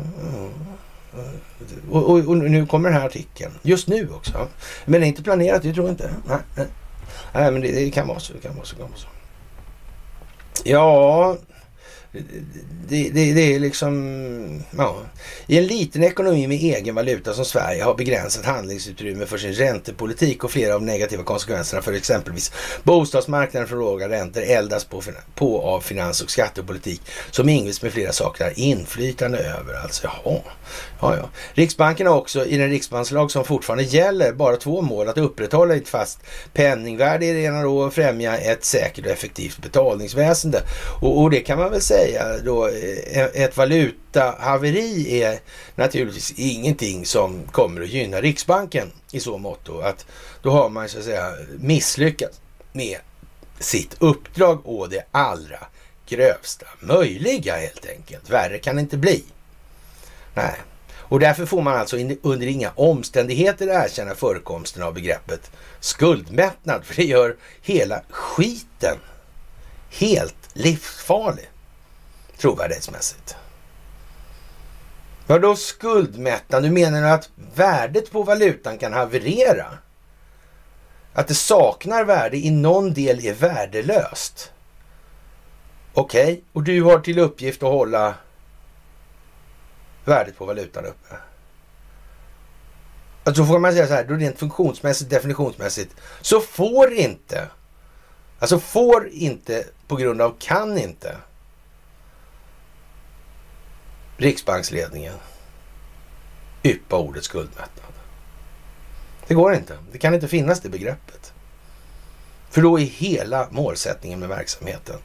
Och, 1.91 2.09
och, 2.09 2.19
och, 2.19 2.37
nu 2.37 2.65
kommer 2.65 2.89
den 2.89 2.99
här 2.99 3.07
artikeln. 3.07 3.51
Just 3.61 3.87
nu 3.87 4.09
också. 4.09 4.47
Men 4.85 5.01
det 5.01 5.07
är 5.07 5.09
inte 5.09 5.23
planerat, 5.23 5.63
det 5.63 5.73
tror 5.73 5.85
jag 5.85 5.93
inte. 5.93 6.13
Nej, 6.27 6.37
nej. 6.55 6.67
nej 7.33 7.51
men 7.51 7.61
det, 7.61 7.71
det, 7.71 7.91
kan 7.91 8.07
vara 8.07 8.19
så. 8.19 8.33
Det 8.33 8.39
kan 8.39 8.55
vara 8.55 8.65
så. 8.65 8.75
Kan 8.75 8.89
vara 8.89 8.97
så. 8.97 9.07
Ja, 10.63 11.37
det, 12.87 13.09
det, 13.09 13.33
det, 13.33 13.55
är 13.55 13.59
liksom, 13.59 14.63
ja. 14.77 14.97
I 15.47 15.57
en 15.57 15.67
liten 15.67 16.03
ekonomi 16.03 16.47
med 16.47 16.57
egen 16.57 16.95
valuta 16.95 17.33
som 17.33 17.45
Sverige 17.45 17.83
har 17.83 17.95
begränsat 17.95 18.45
handlingsutrymme 18.45 19.25
för 19.25 19.37
sin 19.37 19.53
räntepolitik 19.53 20.43
och 20.43 20.51
flera 20.51 20.75
av 20.75 20.83
negativa 20.83 21.23
konsekvenserna 21.23 21.81
för 21.81 21.93
exempelvis 21.93 22.51
bostadsmarknaden 22.83 23.67
för 23.67 23.75
låga 23.75 24.09
räntor 24.09 24.41
eldas 24.41 24.85
på, 24.85 25.01
på 25.35 25.61
av 25.61 25.81
finans 25.81 26.21
och 26.21 26.31
skattepolitik 26.31 27.01
som 27.31 27.49
Ingves 27.49 27.81
med 27.81 27.91
flera 27.91 28.11
saknar 28.11 28.59
inflytande 28.59 29.37
över. 29.37 29.73
Alltså, 29.83 30.07
jaha. 30.07 30.39
Ja, 31.01 31.17
ja. 31.17 31.29
Riksbanken 31.53 32.07
har 32.07 32.15
också 32.15 32.45
i 32.45 32.57
den 32.57 32.69
riksbankslag 32.69 33.31
som 33.31 33.45
fortfarande 33.45 33.83
gäller 33.83 34.33
bara 34.33 34.55
två 34.55 34.81
mål. 34.81 35.07
Att 35.07 35.17
upprätthålla 35.17 35.75
ett 35.75 35.89
fast 35.89 36.19
penningvärde 36.53 37.25
i 37.25 37.33
det 37.33 37.39
ena 37.39 37.67
och 37.67 37.93
främja 37.93 38.37
ett 38.37 38.65
säkert 38.65 39.05
och 39.05 39.11
effektivt 39.11 39.57
betalningsväsende. 39.57 40.61
Och, 41.01 41.21
och 41.21 41.29
det 41.29 41.39
kan 41.39 41.59
man 41.59 41.71
väl 41.71 41.81
säga 41.81 42.37
då, 42.43 42.67
eh, 42.67 43.17
e-, 43.17 43.31
ett 43.33 43.57
valutahaveri 43.57 45.21
är 45.21 45.39
naturligtvis 45.75 46.33
ingenting 46.37 47.05
som 47.05 47.43
kommer 47.51 47.81
att 47.81 47.89
gynna 47.89 48.21
Riksbanken 48.21 48.91
i 49.11 49.19
så 49.19 49.37
mått 49.37 49.69
att 49.83 50.05
då 50.41 50.49
har 50.49 50.69
man 50.69 50.89
så 50.89 50.97
att 50.97 51.03
säga 51.03 51.31
misslyckats 51.59 52.41
med 52.71 52.97
sitt 53.59 53.95
uppdrag 53.99 54.61
och 54.63 54.89
det 54.89 55.03
allra 55.11 55.59
grövsta 56.07 56.65
möjliga 56.79 57.55
helt 57.55 57.85
enkelt. 57.85 58.29
Värre 58.29 58.57
kan 58.57 58.75
det 58.75 58.81
inte 58.81 58.97
bli. 58.97 59.23
Nej. 60.33 60.55
Och 61.09 61.19
därför 61.19 61.45
får 61.45 61.61
man 61.61 61.77
alltså 61.77 61.97
under 62.21 62.47
inga 62.47 62.71
omständigheter 62.75 63.67
erkänna 63.67 64.15
förekomsten 64.15 64.83
av 64.83 64.93
begreppet 64.93 65.51
skuldmättnad, 65.79 66.85
för 66.85 66.95
det 66.95 67.03
gör 67.03 67.35
hela 67.61 68.01
skiten 68.09 68.97
helt 69.89 70.49
livsfarlig 70.53 71.49
trovärdighetsmässigt. 72.37 73.35
Vadå 75.27 75.55
skuldmättnad? 75.55 76.63
Du 76.63 76.69
menar 76.71 77.03
att 77.03 77.29
värdet 77.55 78.11
på 78.11 78.23
valutan 78.23 78.77
kan 78.77 78.93
haverera? 78.93 79.65
Att 81.13 81.27
det 81.27 81.35
saknar 81.35 82.03
värde 82.03 82.37
i 82.37 82.51
någon 82.51 82.93
del 82.93 83.25
är 83.25 83.33
värdelöst? 83.33 84.51
Okej, 85.93 86.23
okay. 86.23 86.41
och 86.53 86.63
du 86.63 86.83
har 86.83 86.99
till 86.99 87.19
uppgift 87.19 87.63
att 87.63 87.69
hålla 87.69 88.15
värdet 90.05 90.37
på 90.37 90.45
valutan 90.45 90.85
uppe. 90.85 91.15
Alltså 93.23 93.45
får 93.45 93.59
man 93.59 93.73
säga 93.73 93.87
så 93.87 93.93
här, 93.93 94.03
då 94.03 94.13
rent 94.13 94.39
funktionsmässigt, 94.39 95.09
definitionsmässigt, 95.09 95.95
så 96.21 96.39
får 96.39 96.93
inte, 96.93 97.47
alltså 98.39 98.59
får 98.59 99.09
inte 99.09 99.65
på 99.87 99.95
grund 99.95 100.21
av 100.21 100.35
kan 100.39 100.77
inte 100.77 101.15
Riksbanksledningen 104.17 105.15
yppa 106.63 106.97
ordet 106.97 107.23
skuldmättnad. 107.23 107.93
Det 109.27 109.33
går 109.33 109.53
inte. 109.53 109.77
Det 109.91 109.97
kan 109.97 110.13
inte 110.13 110.27
finnas 110.27 110.61
det 110.61 110.69
begreppet. 110.69 111.33
För 112.49 112.61
då 112.61 112.79
är 112.79 112.83
hela 112.83 113.47
målsättningen 113.51 114.19
med 114.19 114.29
verksamheten. 114.29 114.95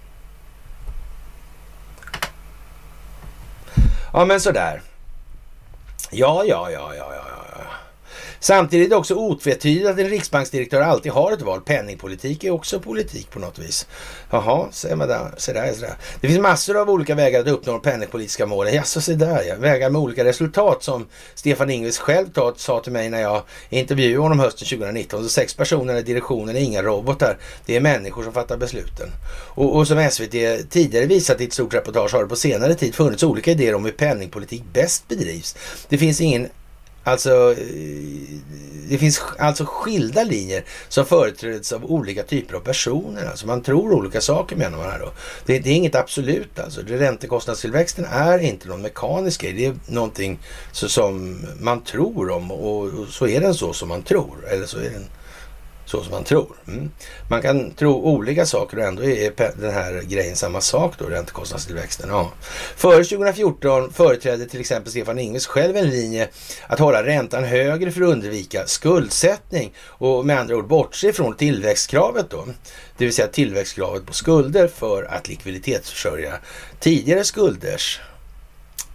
Ja, 4.17 4.25
men 4.25 4.41
sådär. 4.41 4.83
Ja, 6.11 6.45
ja, 6.45 6.71
ja, 6.71 6.95
ja, 6.95 7.15
ja. 7.15 7.44
Samtidigt 8.45 8.87
är 8.87 8.91
det 8.91 8.97
också 8.97 9.15
otvetydigt 9.15 9.87
att 9.87 9.99
en 9.99 10.09
riksbanksdirektör 10.09 10.81
alltid 10.81 11.13
har 11.13 11.33
ett 11.33 11.43
val. 11.43 11.61
Penningpolitik 11.61 12.45
är 12.45 12.51
också 12.51 12.81
politik 12.81 13.31
på 13.31 13.39
något 13.39 13.59
vis. 13.59 13.87
Jaha, 14.31 14.69
se 14.73 14.97
man 14.97 15.09
där. 15.09 15.35
Se 15.37 15.53
där, 15.53 15.73
se 15.73 15.81
där. 15.81 15.95
Det 16.21 16.29
finns 16.29 16.41
massor 16.41 16.77
av 16.77 16.91
olika 16.91 17.15
vägar 17.15 17.41
att 17.41 17.47
uppnå 17.47 17.73
de 17.73 17.83
penningpolitiska 17.83 18.47
målen. 18.47 18.75
Jaså, 18.75 19.01
se 19.01 19.15
där 19.15 19.43
ja. 19.43 19.55
Vägar 19.57 19.91
med 19.91 20.01
olika 20.01 20.25
resultat 20.25 20.83
som 20.83 21.07
Stefan 21.35 21.71
Ingves 21.71 21.99
själv 21.99 22.27
sa 22.57 22.81
till 22.81 22.93
mig 22.93 23.11
när 23.11 23.21
jag 23.21 23.43
intervjuade 23.71 24.23
honom 24.23 24.41
hösten 24.41 24.69
2019. 24.69 25.23
Så 25.23 25.29
sex 25.29 25.55
personer 25.55 25.97
i 25.97 26.03
direktionen 26.03 26.57
är 26.57 26.61
inga 26.61 26.83
robotar. 26.83 27.39
Det 27.67 27.77
är 27.77 27.81
människor 27.81 28.23
som 28.23 28.33
fattar 28.33 28.57
besluten. 28.57 29.11
Och, 29.55 29.77
och 29.77 29.89
som 29.89 30.11
SVT 30.11 30.71
tidigare 30.71 31.07
visat 31.07 31.41
i 31.41 31.45
ett 31.45 31.53
stort 31.53 31.75
reportage 31.75 32.13
har 32.15 32.23
det 32.23 32.29
på 32.29 32.37
senare 32.37 32.75
tid 32.75 32.95
funnits 32.95 33.23
olika 33.23 33.51
idéer 33.51 33.75
om 33.75 33.85
hur 33.85 33.93
penningpolitik 33.93 34.63
bäst 34.73 35.09
bedrivs. 35.09 35.57
Det 35.89 35.99
finns 35.99 36.21
ingen 36.21 36.49
Alltså, 37.05 37.53
eh, 37.53 38.39
det 38.89 38.99
finns 38.99 39.23
alltså 39.39 39.65
skilda 39.67 40.25
linjer 40.25 40.65
som 40.89 41.07
företräds 41.07 41.73
av 41.73 41.85
olika 41.85 42.23
typer 42.23 42.55
av 42.57 42.61
personer. 42.61 43.27
Alltså 43.27 43.47
man 43.47 43.63
tror 43.63 43.93
olika 43.93 44.21
saker 44.21 44.57
menar 44.57 44.79
man 44.79 44.91
här 44.91 44.99
då. 44.99 45.13
Det, 45.47 45.59
det 45.59 45.71
är 45.71 45.75
inget 45.75 45.95
absolut 45.95 46.59
alltså. 46.59 46.81
Räntekostnadstillväxten 46.81 48.05
är 48.05 48.39
inte 48.39 48.69
någon 48.69 48.83
mekanisk 48.83 49.43
grej. 49.43 49.53
Det 49.53 49.67
är 49.67 49.75
någonting 49.87 50.39
så, 50.73 50.89
som 50.89 51.41
man 51.61 51.83
tror 51.83 52.31
om 52.31 52.51
och, 52.51 52.85
och 52.85 53.09
så 53.09 53.27
är 53.27 53.41
den 53.41 53.55
så 53.55 53.73
som 53.73 53.89
man 53.89 54.03
tror. 54.03 54.49
Eller 54.51 54.67
så 54.67 54.79
är 54.79 54.91
den 54.91 55.09
så 55.87 56.03
som 56.03 56.11
man 56.11 56.25
tror. 56.25 56.57
Mm. 56.69 56.91
Man 57.31 57.43
kan 57.43 57.71
tro 57.71 57.93
olika 57.93 58.47
saker 58.47 58.77
och 58.77 58.85
ändå 58.85 59.05
är 59.05 59.61
den 59.61 59.75
här 59.75 60.03
grejen 60.03 60.37
samma 60.37 60.61
sak 60.61 60.95
då, 60.99 61.05
räntekostnadstillväxten. 61.05 62.09
Ja. 62.09 62.33
Före 62.77 63.05
2014 63.05 63.93
företrädde 63.93 64.47
till 64.47 64.61
exempel 64.61 64.91
Stefan 64.91 65.19
Ingves 65.19 65.47
själv 65.47 65.77
en 65.77 65.91
linje 65.91 66.29
att 66.67 66.79
hålla 66.79 67.07
räntan 67.07 67.45
högre 67.45 67.91
för 67.91 68.03
att 68.03 68.09
undvika 68.09 68.67
skuldsättning 68.67 69.73
och 69.87 70.27
med 70.27 70.39
andra 70.39 70.57
ord 70.57 70.67
bortse 70.67 71.13
från 71.13 71.37
tillväxtkravet 71.37 72.31
då. 72.31 72.45
Det 72.99 73.05
vill 73.05 73.15
säga 73.15 73.29
tillväxtkravet 73.29 74.07
på 74.07 74.13
skulder 74.13 74.69
för 74.69 75.03
att 75.03 75.29
likviditetsförsörja 75.29 76.33
tidigare 76.81 77.25
skulders 77.25 78.01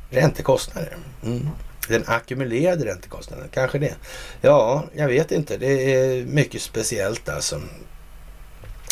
räntekostnader. 0.10 0.98
Mm. 1.24 1.50
Den 1.90 2.04
ackumulerade 2.08 2.86
räntekostnaden, 2.86 3.48
kanske 3.52 3.80
det. 3.80 3.96
Ja, 4.42 4.84
jag 4.94 5.08
vet 5.08 5.32
inte. 5.32 5.58
Det 5.58 5.96
är 5.96 6.26
mycket 6.26 6.62
speciellt 6.62 7.30
alltså. 7.30 7.62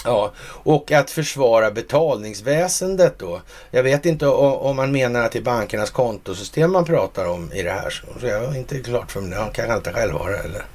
Ja, 0.04 0.34
och 0.64 0.92
att 0.92 1.12
försvara 1.12 1.72
betalningsväsendet 1.72 3.20
då. 3.20 3.42
Jag 3.72 3.84
vet 3.84 4.06
inte 4.06 4.28
om 4.28 4.76
man 4.76 4.92
menar 4.92 5.24
att 5.24 5.32
det 5.32 5.40
är 5.40 5.44
bankernas 5.44 5.90
kontosystem 5.90 6.72
man 6.72 6.86
pratar 6.86 7.28
om 7.28 7.54
i 7.54 7.64
det 7.64 7.72
här. 7.72 8.04
Så 8.20 8.28
jag 8.28 8.44
är 8.44 8.58
inte 8.58 8.80
klart 8.80 9.12
för 9.12 9.22
mig. 9.22 9.38
Han 9.38 9.52
kan 9.52 9.76
inte 9.76 9.94
själv 9.94 10.14
vara 10.14 10.32
det. 10.32 10.38
Eller? 10.38 10.66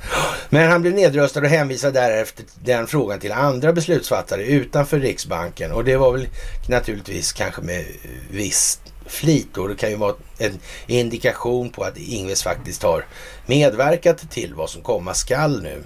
Men 0.51 0.71
han 0.71 0.83
blev 0.83 0.95
nedröstad 0.95 1.41
och 1.41 1.47
hänvisade 1.47 2.01
därefter 2.01 2.45
den 2.55 2.87
frågan 2.87 3.21
till 3.21 3.33
andra 3.33 3.73
beslutsfattare 3.73 4.45
utanför 4.45 4.99
Riksbanken. 4.99 5.73
Och 5.73 5.85
det 5.85 5.97
var 5.97 6.13
väl 6.13 6.29
naturligtvis 6.69 7.33
kanske 7.33 7.63
med 7.63 7.85
viss 8.31 8.81
flit. 9.13 9.57
Och 9.57 9.69
det 9.69 9.75
kan 9.75 9.91
ju 9.91 9.97
vara 9.97 10.15
en 10.39 10.59
indikation 10.87 11.71
på 11.71 11.85
att 11.85 11.99
Ingves 11.99 12.43
faktiskt 12.43 12.83
har 12.83 13.07
medverkat 13.47 14.31
till 14.31 14.55
vad 14.55 14.71
som 14.71 14.83
komma 14.83 15.15
skall 15.15 15.63
nu 15.63 15.83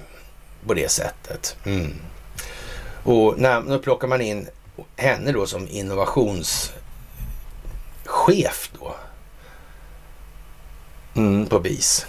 på 0.66 0.74
det 0.74 0.90
sättet. 0.90 1.56
Mm. 1.64 1.94
Och 3.02 3.38
när, 3.38 3.60
nu 3.60 3.78
plockar 3.78 4.08
man 4.08 4.20
in 4.20 4.48
henne 4.96 5.32
då 5.32 5.46
som 5.46 5.68
innovationschef 5.68 6.70
då. 8.78 8.94
Mm, 11.16 11.46
på 11.46 11.60
BIS. 11.60 12.06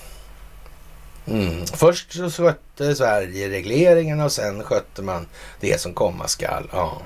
Mm. 1.28 1.66
Först 1.66 2.14
så 2.14 2.30
skötte 2.30 2.96
Sverige 2.96 3.50
regleringarna 3.50 4.26
och 4.26 4.32
sen 4.32 4.64
skötte 4.64 5.02
man 5.02 5.28
det 5.60 5.82
som 5.82 5.94
komma 5.94 6.28
skall. 6.28 6.70
Ja. 6.72 7.02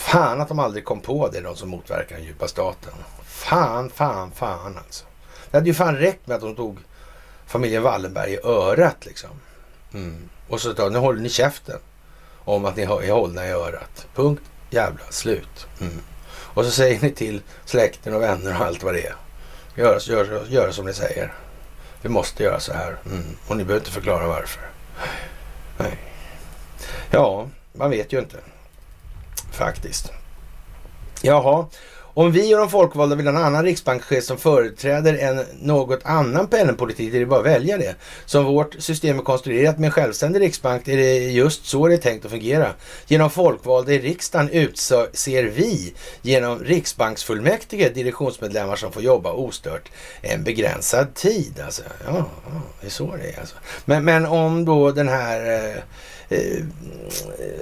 Fan 0.00 0.40
att 0.40 0.48
de 0.48 0.58
aldrig 0.58 0.84
kom 0.84 1.00
på 1.00 1.28
det, 1.28 1.40
de 1.40 1.56
som 1.56 1.68
motverkar 1.68 2.16
den 2.16 2.24
djupa 2.24 2.48
staten. 2.48 2.92
Fan, 3.24 3.90
fan, 3.90 4.30
fan 4.32 4.78
alltså. 4.78 5.04
Det 5.50 5.56
hade 5.56 5.66
ju 5.68 5.74
fan 5.74 5.96
räckt 5.96 6.26
med 6.26 6.34
att 6.34 6.40
de 6.40 6.56
tog 6.56 6.78
familjen 7.46 7.82
Wallenberg 7.82 8.32
i 8.32 8.38
örat 8.44 9.06
liksom. 9.06 9.30
Mm. 9.94 10.28
Och 10.48 10.60
så 10.60 10.88
nu 10.88 10.98
håller 10.98 11.20
ni 11.20 11.28
käften 11.28 11.78
om 12.44 12.64
att 12.64 12.76
ni 12.76 12.82
är 12.82 13.12
hållna 13.12 13.46
i 13.46 13.50
örat. 13.50 14.06
Punkt, 14.14 14.42
jävla 14.70 15.04
slut. 15.10 15.66
Mm. 15.80 16.00
Och 16.30 16.64
så 16.64 16.70
säger 16.70 17.00
ni 17.00 17.10
till 17.10 17.42
släkten 17.64 18.14
och 18.14 18.22
vänner 18.22 18.60
och 18.60 18.66
allt 18.66 18.82
vad 18.82 18.94
det 18.94 19.06
är. 19.06 19.14
Gör, 19.74 20.10
gör, 20.10 20.46
gör 20.48 20.70
som 20.70 20.86
ni 20.86 20.94
säger. 20.94 21.34
Vi 22.02 22.08
måste 22.08 22.42
göra 22.42 22.60
så 22.60 22.72
här. 22.72 22.96
Mm. 23.06 23.36
Och 23.48 23.56
ni 23.56 23.64
behöver 23.64 23.80
inte 23.80 23.92
förklara 23.92 24.26
varför. 24.26 24.62
Nej. 25.78 25.98
Ja, 27.10 27.48
man 27.72 27.90
vet 27.90 28.12
ju 28.12 28.18
inte. 28.18 28.36
Faktiskt. 29.50 30.12
Jaha, 31.22 31.66
om 32.14 32.32
vi 32.32 32.54
och 32.54 32.58
de 32.58 32.70
folkvalda 32.70 33.16
vill 33.16 33.26
ha 33.26 33.32
en 33.32 33.44
annan 33.44 33.64
riksbankschef 33.64 34.24
som 34.24 34.38
företräder 34.38 35.14
en 35.14 35.44
något 35.60 36.00
annan 36.04 36.46
penningpolitik, 36.46 37.14
är 37.14 37.18
det 37.18 37.26
bara 37.26 37.40
att 37.40 37.46
välja 37.46 37.78
det. 37.78 37.94
Som 38.26 38.44
vårt 38.44 38.74
system 38.78 39.18
är 39.18 39.22
konstruerat 39.22 39.78
med 39.78 39.86
en 39.86 39.92
självständig 39.92 40.40
riksbank 40.40 40.88
är 40.88 40.96
det 40.96 41.14
just 41.14 41.66
så 41.66 41.88
det 41.88 41.94
är 41.94 41.98
tänkt 41.98 42.24
att 42.24 42.30
fungera. 42.30 42.72
Genom 43.06 43.30
folkvalda 43.30 43.92
i 43.92 43.98
riksdagen 43.98 44.48
utser 44.48 45.44
vi 45.44 45.94
genom 46.22 46.58
riksbanksfullmäktige 46.58 47.88
direktionsmedlemmar 47.88 48.76
som 48.76 48.92
får 48.92 49.02
jobba 49.02 49.32
ostört 49.32 49.88
en 50.20 50.44
begränsad 50.44 51.14
tid. 51.14 51.60
Alltså, 51.64 51.82
ja, 52.06 52.26
det 52.80 52.86
är 52.86 52.90
så 52.90 53.16
det 53.16 53.30
är. 53.30 53.40
Alltså. 53.40 53.56
Men, 53.84 54.04
men 54.04 54.26
om 54.26 54.64
då 54.64 54.90
den 54.90 55.08
här 55.08 55.66
eh, 55.66 55.82
Eh, 56.30 56.64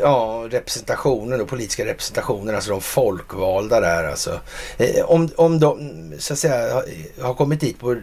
ja, 0.01 0.47
representationen, 0.51 1.41
och 1.41 1.49
politiska 1.49 1.85
representationen, 1.85 2.55
alltså 2.55 2.71
de 2.71 2.81
folkvalda 2.81 3.81
där 3.81 4.05
alltså. 4.05 4.41
Eh, 4.77 5.05
om, 5.05 5.29
om 5.37 5.61
de 5.61 6.13
så 6.19 6.33
att 6.33 6.39
säga 6.39 6.75
har, 6.75 6.85
har 7.21 7.35
kommit 7.35 7.61
dit 7.61 7.79
på 7.79 7.97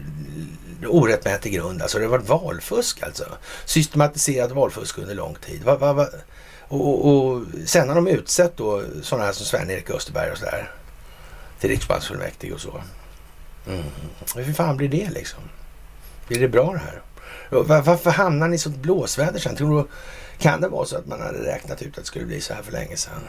orättmätig 0.86 1.52
grund, 1.52 1.82
alltså 1.82 1.98
det 1.98 2.04
har 2.04 2.10
varit 2.10 2.28
valfusk 2.28 3.02
alltså. 3.02 3.24
Systematiserat 3.64 4.52
valfusk 4.52 4.98
under 4.98 5.14
lång 5.14 5.34
tid. 5.34 5.64
Va, 5.64 5.76
va, 5.76 5.92
va? 5.92 6.08
Och, 6.68 6.88
och, 6.88 7.16
och, 7.16 7.42
sen 7.66 7.88
har 7.88 7.94
de 7.94 8.08
utsett 8.08 8.56
då 8.56 8.82
sådana 9.02 9.24
här 9.24 9.32
som 9.32 9.46
Sven-Erik 9.46 9.90
Österberg 9.90 10.30
och 10.30 10.38
sådär 10.38 10.70
till 11.60 11.70
riksbanksfullmäktige 11.70 12.52
och 12.52 12.60
så. 12.60 12.82
Mm. 13.66 13.84
Hur 14.36 14.52
fan 14.52 14.76
blir 14.76 14.88
det 14.88 15.10
liksom? 15.10 15.40
Blir 16.28 16.40
det 16.40 16.48
bra 16.48 16.72
det 16.72 16.78
här? 16.78 17.02
Varför 17.82 18.10
hamnar 18.10 18.48
ni 18.48 18.54
i 18.54 18.58
sånt 18.58 18.76
blåsväder 18.76 19.38
sen? 19.38 19.56
Tror 19.56 19.82
du 19.82 19.88
kan 20.38 20.60
det 20.60 20.68
vara 20.68 20.86
så 20.86 20.96
att 20.96 21.06
man 21.06 21.20
hade 21.20 21.46
räknat 21.46 21.82
ut 21.82 21.88
att 21.88 22.04
det 22.04 22.06
skulle 22.06 22.26
bli 22.26 22.40
så 22.40 22.54
här 22.54 22.62
för 22.62 22.72
länge 22.72 22.96
sedan? 22.96 23.22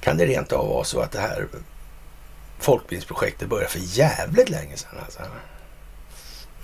Kan 0.00 0.16
det 0.16 0.26
rent 0.26 0.52
av 0.52 0.68
vara 0.68 0.84
så 0.84 1.00
att 1.00 1.12
det 1.12 1.20
här 1.20 1.48
folkbildningsprojektet 2.58 3.48
började 3.48 3.70
för 3.70 3.80
jävligt 3.82 4.48
länge 4.48 4.76
sedan? 4.76 4.98
Alltså? 5.04 5.20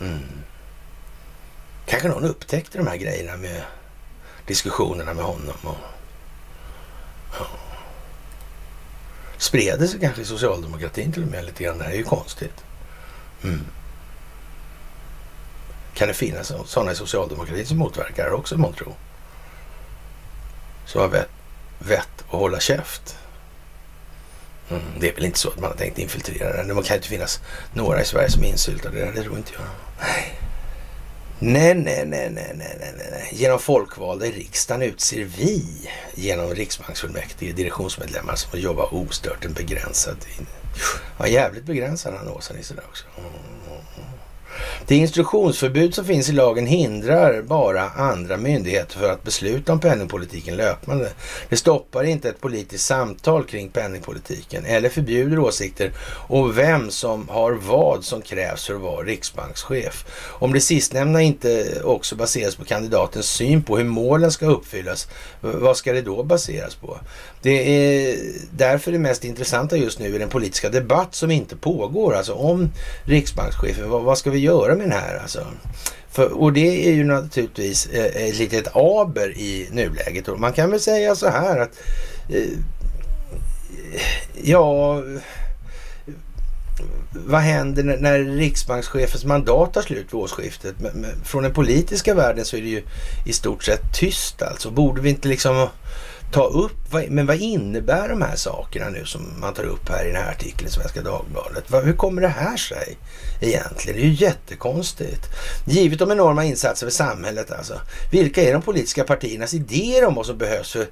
Mm. 0.00 0.22
Kanske 1.86 2.08
någon 2.08 2.24
upptäckte 2.24 2.78
de 2.78 2.86
här 2.86 2.96
grejerna 2.96 3.36
med 3.36 3.62
diskussionerna 4.46 5.14
med 5.14 5.24
honom. 5.24 5.56
Och, 5.62 5.76
ja. 7.38 7.46
Spred 9.38 9.80
det 9.80 9.88
sig 9.88 10.00
kanske 10.00 10.22
i 10.22 10.24
socialdemokratin 10.24 11.12
till 11.12 11.22
och 11.22 11.28
med 11.28 11.44
lite 11.44 11.64
grann. 11.64 11.78
Det 11.78 11.84
här 11.84 11.92
är 11.92 11.96
ju 11.96 12.04
konstigt. 12.04 12.64
Mm. 13.42 13.66
Kan 15.94 16.08
det 16.08 16.14
finnas 16.14 16.52
sådana 16.66 16.92
i 16.92 16.94
socialdemokratin 16.94 17.66
som 17.66 17.78
motverkar 17.78 18.24
det 18.24 18.32
också 18.32 18.58
månntro? 18.58 18.94
Som 20.86 21.00
har 21.00 21.08
vett, 21.08 21.28
vett 21.78 22.24
att 22.28 22.40
hålla 22.40 22.60
käft. 22.60 23.16
Mm, 24.70 24.82
det 25.00 25.08
är 25.08 25.14
väl 25.14 25.24
inte 25.24 25.38
så 25.38 25.48
att 25.48 25.60
man 25.60 25.70
har 25.70 25.76
tänkt 25.76 25.98
infiltrera 25.98 26.56
den. 26.56 26.68
Det 26.68 26.74
kan 26.74 26.84
ju 26.84 26.94
inte 26.94 27.08
finnas 27.08 27.40
några 27.72 28.00
i 28.00 28.04
Sverige 28.04 28.30
som 28.30 28.44
är 28.44 28.48
insyltade 28.48 28.98
där. 28.98 29.12
Det 29.12 29.22
tror 29.22 29.36
inte 29.36 29.52
jag. 29.52 29.62
Nej. 30.00 30.40
Nej, 31.42 31.74
nej, 31.74 32.04
nej, 32.06 32.30
nej, 32.30 32.54
nej, 32.54 32.76
nej, 32.80 33.08
nej. 33.10 33.28
Genom 33.32 33.58
folkvalda 33.58 34.26
i 34.26 34.32
riksdagen 34.32 34.82
utser 34.82 35.24
vi 35.24 35.90
genom 36.14 36.54
riksbanksfullmäktige 36.54 37.52
direktionsmedlemmar 37.52 38.34
som 38.34 38.50
får 38.50 38.60
jobba 38.60 38.84
ostört 38.84 39.44
en 39.44 39.52
begränsad 39.52 40.20
tid. 40.20 40.46
Ja, 41.18 41.26
jävligt 41.26 41.64
begränsad 41.64 42.14
han 42.14 42.28
Åsa-Nisse 42.28 42.74
där 42.74 42.84
också. 42.88 43.04
Mm. 43.18 43.30
mm, 43.30 43.80
mm. 43.96 44.19
Det 44.86 44.96
instruktionsförbud 44.96 45.94
som 45.94 46.04
finns 46.04 46.28
i 46.28 46.32
lagen 46.32 46.66
hindrar 46.66 47.42
bara 47.42 47.88
andra 47.88 48.36
myndigheter 48.36 48.98
för 48.98 49.12
att 49.12 49.22
besluta 49.22 49.72
om 49.72 49.80
penningpolitiken 49.80 50.56
löpande. 50.56 51.10
Det 51.48 51.56
stoppar 51.56 52.04
inte 52.04 52.28
ett 52.28 52.40
politiskt 52.40 52.86
samtal 52.86 53.44
kring 53.44 53.68
penningpolitiken 53.68 54.64
eller 54.64 54.88
förbjuder 54.88 55.38
åsikter 55.38 55.92
om 56.28 56.52
vem 56.52 56.90
som 56.90 57.28
har 57.28 57.52
vad 57.52 58.04
som 58.04 58.22
krävs 58.22 58.66
för 58.66 58.74
att 58.74 58.80
vara 58.80 59.06
riksbankschef. 59.06 60.04
Om 60.28 60.52
det 60.52 60.60
sistnämnda 60.60 61.20
inte 61.20 61.80
också 61.84 62.16
baseras 62.16 62.56
på 62.56 62.64
kandidatens 62.64 63.26
syn 63.26 63.62
på 63.62 63.78
hur 63.78 63.84
målen 63.84 64.32
ska 64.32 64.46
uppfyllas, 64.46 65.08
vad 65.40 65.76
ska 65.76 65.92
det 65.92 66.02
då 66.02 66.22
baseras 66.22 66.74
på? 66.74 66.98
Det 67.42 67.50
är 67.50 68.18
därför 68.50 68.92
det 68.92 68.98
mest 68.98 69.24
intressanta 69.24 69.76
just 69.76 69.98
nu 69.98 70.14
är 70.14 70.18
den 70.18 70.28
politiska 70.28 70.68
debatt 70.68 71.14
som 71.14 71.30
inte 71.30 71.56
pågår. 71.56 72.14
Alltså 72.14 72.32
om 72.32 72.70
riksbankschefen, 73.04 73.90
vad, 73.90 74.02
vad 74.02 74.18
ska 74.18 74.30
vi 74.30 74.38
göra 74.38 74.74
med 74.74 74.88
den 74.88 74.98
här? 74.98 75.18
Alltså, 75.22 75.46
för, 76.10 76.32
och 76.40 76.52
det 76.52 76.88
är 76.88 76.92
ju 76.92 77.04
naturligtvis 77.04 77.86
eh, 77.86 78.28
ett 78.28 78.38
litet 78.38 78.76
aber 78.76 79.38
i 79.38 79.68
nuläget. 79.72 80.28
Och 80.28 80.40
man 80.40 80.52
kan 80.52 80.70
väl 80.70 80.80
säga 80.80 81.14
så 81.14 81.28
här 81.28 81.60
att 81.60 81.80
eh, 82.28 82.48
ja, 84.42 85.02
vad 87.12 87.40
händer 87.40 87.82
när, 87.82 87.96
när 87.96 88.18
riksbankschefens 88.18 89.24
mandat 89.24 89.74
tar 89.74 89.82
slut 89.82 90.06
vid 90.06 90.14
årsskiftet? 90.14 90.74
Men, 90.78 90.92
men, 90.92 91.24
från 91.24 91.42
den 91.42 91.52
politiska 91.52 92.14
världen 92.14 92.44
så 92.44 92.56
är 92.56 92.60
det 92.60 92.68
ju 92.68 92.82
i 93.26 93.32
stort 93.32 93.64
sett 93.64 93.94
tyst 93.94 94.42
alltså. 94.42 94.70
Borde 94.70 95.00
vi 95.00 95.10
inte 95.10 95.28
liksom 95.28 95.68
ta 96.32 96.44
upp, 96.44 96.92
men 97.08 97.26
vad 97.26 97.36
innebär 97.36 98.08
de 98.08 98.22
här 98.22 98.36
sakerna 98.36 98.88
nu 98.88 99.04
som 99.04 99.40
man 99.40 99.54
tar 99.54 99.64
upp 99.64 99.88
här 99.88 100.04
i 100.04 100.12
den 100.12 100.22
här 100.22 100.30
artikeln 100.30 100.68
i 100.68 100.70
Svenska 100.70 101.02
Dagbladet? 101.02 101.64
Hur 101.84 101.92
kommer 101.92 102.22
det 102.22 102.28
här 102.28 102.56
sig 102.56 102.96
egentligen? 103.40 104.00
Det 104.00 104.06
är 104.06 104.08
ju 104.08 104.14
jättekonstigt. 104.14 105.26
Givet 105.66 105.98
de 105.98 106.10
enorma 106.10 106.44
insatser 106.44 106.86
för 106.86 106.92
samhället 106.92 107.50
alltså. 107.50 107.80
Vilka 108.10 108.42
är 108.42 108.52
de 108.52 108.62
politiska 108.62 109.04
partiernas 109.04 109.54
idéer 109.54 110.06
om 110.06 110.14
vad 110.14 110.26
som 110.26 110.38
behövs 110.38 110.72
för, 110.72 110.86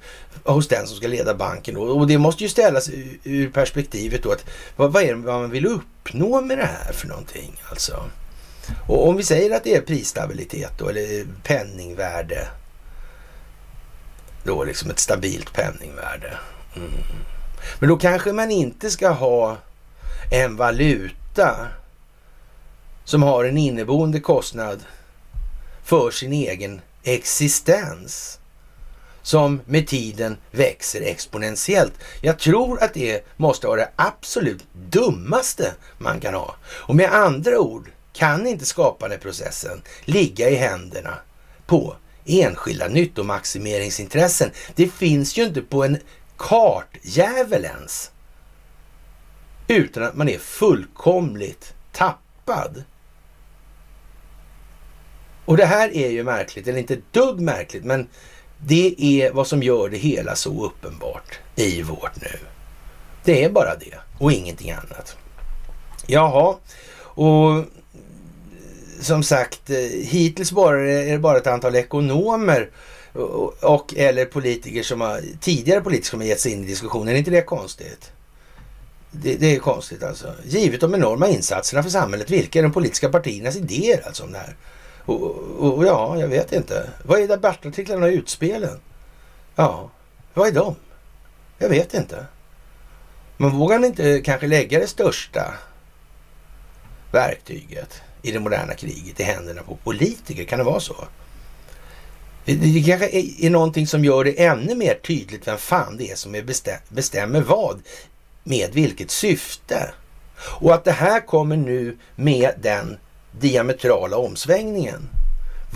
hos 0.44 0.68
den 0.68 0.86
som 0.86 0.96
ska 0.96 1.08
leda 1.08 1.34
banken? 1.34 1.74
Då? 1.74 1.80
Och 1.80 2.06
det 2.06 2.18
måste 2.18 2.42
ju 2.42 2.48
ställas 2.48 2.90
ur 3.24 3.50
perspektivet 3.50 4.22
då 4.22 4.32
att 4.32 4.44
vad, 4.76 4.92
vad 4.92 5.02
är 5.02 5.14
det 5.14 5.14
vad 5.14 5.40
man 5.40 5.50
vill 5.50 5.66
uppnå 5.66 6.40
med 6.40 6.58
det 6.58 6.68
här 6.84 6.92
för 6.92 7.08
någonting 7.08 7.62
alltså? 7.70 8.04
Och 8.86 9.08
om 9.08 9.16
vi 9.16 9.22
säger 9.22 9.56
att 9.56 9.64
det 9.64 9.74
är 9.74 9.80
prisstabilitet 9.80 10.72
då, 10.78 10.88
eller 10.88 11.26
penningvärde 11.42 12.48
då 14.42 14.64
liksom 14.64 14.90
ett 14.90 14.98
stabilt 14.98 15.52
penningvärde. 15.52 16.38
Mm. 16.76 16.90
Men 17.78 17.88
då 17.88 17.96
kanske 17.96 18.32
man 18.32 18.50
inte 18.50 18.90
ska 18.90 19.08
ha 19.08 19.56
en 20.30 20.56
valuta 20.56 21.66
som 23.04 23.22
har 23.22 23.44
en 23.44 23.56
inneboende 23.56 24.20
kostnad 24.20 24.84
för 25.84 26.10
sin 26.10 26.32
egen 26.32 26.80
existens 27.02 28.38
som 29.22 29.60
med 29.64 29.86
tiden 29.86 30.36
växer 30.50 31.00
exponentiellt. 31.00 31.92
Jag 32.20 32.38
tror 32.38 32.82
att 32.82 32.94
det 32.94 33.26
måste 33.36 33.66
vara 33.66 33.80
det 33.80 33.90
absolut 33.96 34.66
dummaste 34.72 35.72
man 35.98 36.20
kan 36.20 36.34
ha. 36.34 36.54
Och 36.68 36.96
med 36.96 37.12
andra 37.12 37.58
ord 37.58 37.90
kan 38.12 38.46
inte 38.46 38.64
skapandeprocessen 38.64 39.82
ligga 40.04 40.50
i 40.50 40.54
händerna 40.54 41.14
på 41.66 41.96
enskilda 42.28 42.88
nyttomaximeringsintressen. 42.88 44.50
Det 44.74 44.88
finns 44.88 45.36
ju 45.36 45.44
inte 45.44 45.62
på 45.62 45.84
en 45.84 45.98
kartjävel 46.36 47.64
ens. 47.64 48.10
Utan 49.68 50.02
att 50.02 50.16
man 50.16 50.28
är 50.28 50.38
fullkomligt 50.38 51.74
tappad. 51.92 52.84
Och 55.44 55.56
det 55.56 55.66
här 55.66 55.96
är 55.96 56.08
ju 56.08 56.24
märkligt, 56.24 56.66
eller 56.68 56.78
inte 56.78 56.94
ett 56.94 57.12
dugg 57.12 57.40
märkligt, 57.40 57.84
men 57.84 58.08
det 58.66 58.94
är 58.98 59.32
vad 59.32 59.46
som 59.46 59.62
gör 59.62 59.88
det 59.88 59.96
hela 59.96 60.36
så 60.36 60.64
uppenbart 60.64 61.38
i 61.56 61.82
vårt 61.82 62.20
nu. 62.20 62.38
Det 63.24 63.44
är 63.44 63.50
bara 63.50 63.76
det 63.76 63.98
och 64.18 64.32
ingenting 64.32 64.70
annat. 64.70 65.16
Jaha, 66.06 66.56
och 66.98 67.64
som 69.00 69.22
sagt, 69.22 69.70
eh, 69.70 69.76
hittills 70.02 70.52
bara 70.52 70.90
är 70.90 71.12
det 71.12 71.18
bara 71.18 71.38
ett 71.38 71.46
antal 71.46 71.74
ekonomer 71.74 72.70
och, 73.60 73.94
eller 73.96 74.24
politiker 74.24 74.82
som 74.82 75.00
har, 75.00 75.22
tidigare 75.40 75.80
politiker 75.80 76.10
som 76.10 76.20
har 76.20 76.26
gett 76.26 76.40
sig 76.40 76.52
in 76.52 76.64
i 76.64 76.66
diskussionen. 76.66 77.14
Är 77.14 77.18
inte 77.18 77.30
det 77.30 77.42
konstigt? 77.42 78.12
Det, 79.10 79.34
det, 79.34 79.56
är 79.56 79.58
konstigt 79.58 80.02
alltså. 80.02 80.34
Givet 80.44 80.80
de 80.80 80.94
enorma 80.94 81.28
insatserna 81.28 81.82
för 81.82 81.90
samhället, 81.90 82.30
vilka 82.30 82.58
är 82.58 82.62
de 82.62 82.72
politiska 82.72 83.08
partiernas 83.08 83.56
idéer 83.56 84.02
alltså 84.06 84.24
om 84.24 84.32
det 84.32 84.38
här? 84.38 84.56
Och, 85.04 85.22
och, 85.58 85.74
och 85.74 85.86
ja, 85.86 86.18
jag 86.20 86.28
vet 86.28 86.52
inte. 86.52 86.90
Vad 87.04 87.20
är 87.20 87.28
debattartiklarna 87.28 88.06
och 88.06 88.12
utspelen? 88.12 88.80
Ja, 89.56 89.90
vad 90.34 90.48
är 90.48 90.52
de? 90.52 90.74
Jag 91.58 91.68
vet 91.68 91.94
inte. 91.94 92.26
Men 93.36 93.50
vågar 93.50 93.84
inte 93.84 94.20
kanske 94.20 94.46
lägga 94.46 94.78
det 94.78 94.86
största 94.86 95.54
verktyget 97.12 98.02
i 98.28 98.32
det 98.32 98.40
moderna 98.40 98.74
kriget 98.74 99.20
i 99.20 99.22
händerna 99.22 99.62
på 99.62 99.76
politiker? 99.76 100.44
Kan 100.44 100.58
det 100.58 100.64
vara 100.64 100.80
så? 100.80 100.94
Det, 102.44 102.54
det 102.54 102.82
kanske 102.82 103.08
är, 103.08 103.44
är 103.44 103.50
någonting 103.50 103.86
som 103.86 104.04
gör 104.04 104.24
det 104.24 104.44
ännu 104.44 104.74
mer 104.74 104.94
tydligt 104.94 105.48
vem 105.48 105.58
fan 105.58 105.96
det 105.96 106.10
är 106.10 106.16
som 106.16 106.34
är 106.34 106.42
bestäm, 106.42 106.80
bestämmer 106.88 107.40
vad 107.40 107.82
med 108.42 108.70
vilket 108.72 109.10
syfte. 109.10 109.90
Och 110.60 110.74
att 110.74 110.84
det 110.84 110.92
här 110.92 111.20
kommer 111.20 111.56
nu 111.56 111.98
med 112.16 112.54
den 112.62 112.98
diametrala 113.32 114.16
omsvängningen. 114.16 115.08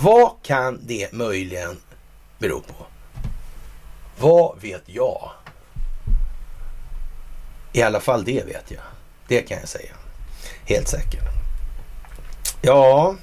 Vad 0.02 0.32
kan 0.42 0.80
det 0.82 1.12
möjligen 1.12 1.76
bero 2.38 2.60
på? 2.60 2.86
Vad 4.18 4.60
vet 4.60 4.82
jag? 4.86 5.30
I 7.72 7.82
alla 7.82 8.00
fall 8.00 8.24
det 8.24 8.44
vet 8.46 8.70
jag. 8.70 8.82
Det 9.28 9.42
kan 9.42 9.58
jag 9.58 9.68
säga. 9.68 9.92
Helt 10.66 10.88
säkert. 10.88 11.31
Ja, 12.64 13.16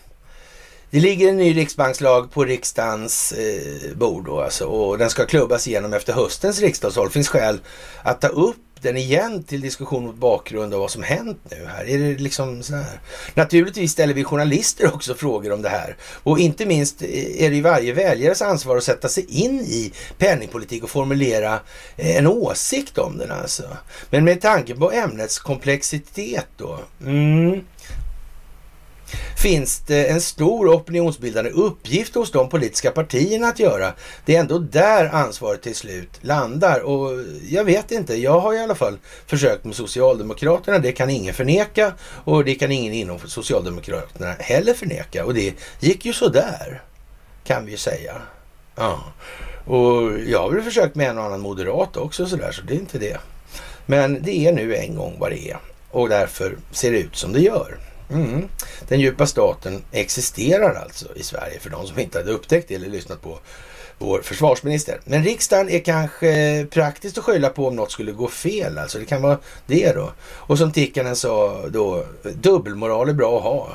det 0.91 0.99
ligger 0.99 1.29
en 1.29 1.37
ny 1.37 1.57
riksbankslag 1.57 2.31
på 2.31 2.45
riksdagens 2.45 3.31
eh, 3.31 3.95
bord 3.95 4.25
då 4.25 4.41
alltså, 4.41 4.65
och 4.65 4.97
den 4.97 5.09
ska 5.09 5.25
klubbas 5.25 5.67
igenom 5.67 5.93
efter 5.93 6.13
höstens 6.13 6.61
riksdagsval. 6.61 7.07
Det 7.07 7.13
finns 7.13 7.29
skäl 7.29 7.59
att 8.03 8.21
ta 8.21 8.27
upp 8.27 8.57
den 8.81 8.97
igen 8.97 9.43
till 9.43 9.61
diskussion 9.61 10.05
mot 10.05 10.15
bakgrund 10.15 10.73
av 10.73 10.79
vad 10.79 10.91
som 10.91 11.03
hänt 11.03 11.37
nu 11.51 11.65
här. 11.65 11.89
Är 11.89 11.97
det 11.97 12.21
liksom 12.21 12.63
så 12.63 12.75
här? 12.75 12.99
Naturligtvis 13.33 13.91
ställer 13.91 14.13
vi 14.13 14.23
journalister 14.23 14.93
också 14.93 15.13
frågor 15.13 15.51
om 15.51 15.61
det 15.61 15.69
här. 15.69 15.95
Och 16.01 16.39
inte 16.39 16.65
minst 16.65 17.01
eh, 17.01 17.43
är 17.43 17.49
det 17.49 17.55
ju 17.55 17.61
varje 17.61 17.93
väljares 17.93 18.41
ansvar 18.41 18.77
att 18.77 18.83
sätta 18.83 19.09
sig 19.09 19.25
in 19.29 19.59
i 19.59 19.93
penningpolitik 20.17 20.83
och 20.83 20.89
formulera 20.89 21.59
eh, 21.97 22.17
en 22.17 22.27
åsikt 22.27 22.97
om 22.97 23.17
den 23.17 23.31
alltså. 23.31 23.63
Men 24.09 24.23
med 24.23 24.41
tanke 24.41 24.75
på 24.75 24.91
ämnets 24.91 25.39
komplexitet 25.39 26.47
då. 26.57 26.79
Mm, 27.01 27.61
finns 29.37 29.79
det 29.79 30.05
en 30.05 30.21
stor 30.21 30.75
opinionsbildande 30.75 31.49
uppgift 31.49 32.15
hos 32.15 32.31
de 32.31 32.49
politiska 32.49 32.91
partierna 32.91 33.47
att 33.47 33.59
göra. 33.59 33.93
Det 34.25 34.35
är 34.35 34.39
ändå 34.39 34.59
där 34.59 35.05
ansvaret 35.05 35.61
till 35.61 35.75
slut 35.75 36.09
landar 36.21 36.79
och 36.79 37.11
jag 37.49 37.63
vet 37.63 37.91
inte, 37.91 38.15
jag 38.15 38.39
har 38.39 38.53
i 38.53 38.59
alla 38.59 38.75
fall 38.75 38.97
försökt 39.27 39.65
med 39.65 39.75
Socialdemokraterna, 39.75 40.79
det 40.79 40.91
kan 40.91 41.09
ingen 41.09 41.33
förneka 41.33 41.93
och 42.01 42.45
det 42.45 42.55
kan 42.55 42.71
ingen 42.71 42.93
inom 42.93 43.19
Socialdemokraterna 43.25 44.35
heller 44.39 44.73
förneka 44.73 45.25
och 45.25 45.33
det 45.33 45.53
gick 45.79 46.05
ju 46.05 46.13
sådär 46.13 46.81
kan 47.43 47.65
vi 47.65 47.71
ju 47.71 47.77
säga. 47.77 48.21
Ja. 48.75 49.03
Och 49.65 50.19
jag 50.27 50.39
har 50.39 50.51
väl 50.51 50.61
försökt 50.61 50.95
med 50.95 51.09
en 51.09 51.17
och 51.17 51.23
annan 51.23 51.39
moderat 51.39 51.97
också 51.97 52.25
sådär 52.25 52.51
så 52.51 52.61
det 52.61 52.73
är 52.73 52.79
inte 52.79 52.99
det. 52.99 53.17
Men 53.85 54.21
det 54.23 54.47
är 54.47 54.53
nu 54.53 54.75
en 54.75 54.95
gång 54.95 55.15
vad 55.19 55.31
det 55.31 55.49
är 55.49 55.57
och 55.91 56.09
därför 56.09 56.57
ser 56.71 56.91
det 56.91 56.99
ut 56.99 57.15
som 57.15 57.33
det 57.33 57.39
gör. 57.39 57.77
Mm. 58.11 58.47
Den 58.87 58.99
djupa 58.99 59.25
staten 59.25 59.81
existerar 59.91 60.75
alltså 60.75 61.15
i 61.15 61.23
Sverige 61.23 61.59
för 61.59 61.69
de 61.69 61.87
som 61.87 61.99
inte 61.99 62.17
hade 62.17 62.31
upptäckt 62.31 62.67
det 62.67 62.75
eller 62.75 62.87
lyssnat 62.87 63.21
på 63.21 63.39
vår 63.97 64.21
försvarsminister. 64.21 64.99
Men 65.05 65.23
riksdagen 65.23 65.69
är 65.69 65.79
kanske 65.79 66.65
praktiskt 66.71 67.17
att 67.17 67.23
skylla 67.23 67.49
på 67.49 67.67
om 67.67 67.75
något 67.75 67.91
skulle 67.91 68.11
gå 68.11 68.27
fel. 68.27 68.77
Alltså 68.77 68.99
det 68.99 69.05
kan 69.05 69.21
vara 69.21 69.37
det 69.65 69.91
då. 69.95 70.11
Och 70.21 70.57
som 70.57 70.71
Tikkanen 70.71 71.15
sa 71.15 71.65
då, 71.67 72.05
dubbelmoral 72.23 73.09
är 73.09 73.13
bra 73.13 73.37
att 73.37 73.43
ha. 73.43 73.69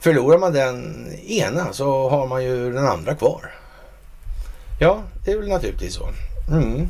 Förlorar 0.00 0.38
man 0.38 0.52
den 0.52 1.06
ena 1.26 1.72
så 1.72 2.08
har 2.08 2.26
man 2.26 2.44
ju 2.44 2.72
den 2.72 2.86
andra 2.86 3.14
kvar. 3.14 3.54
Ja, 4.80 5.02
det 5.24 5.30
är 5.32 5.36
väl 5.38 5.48
naturligtvis 5.48 5.94
så. 5.94 6.08
Mm. 6.50 6.88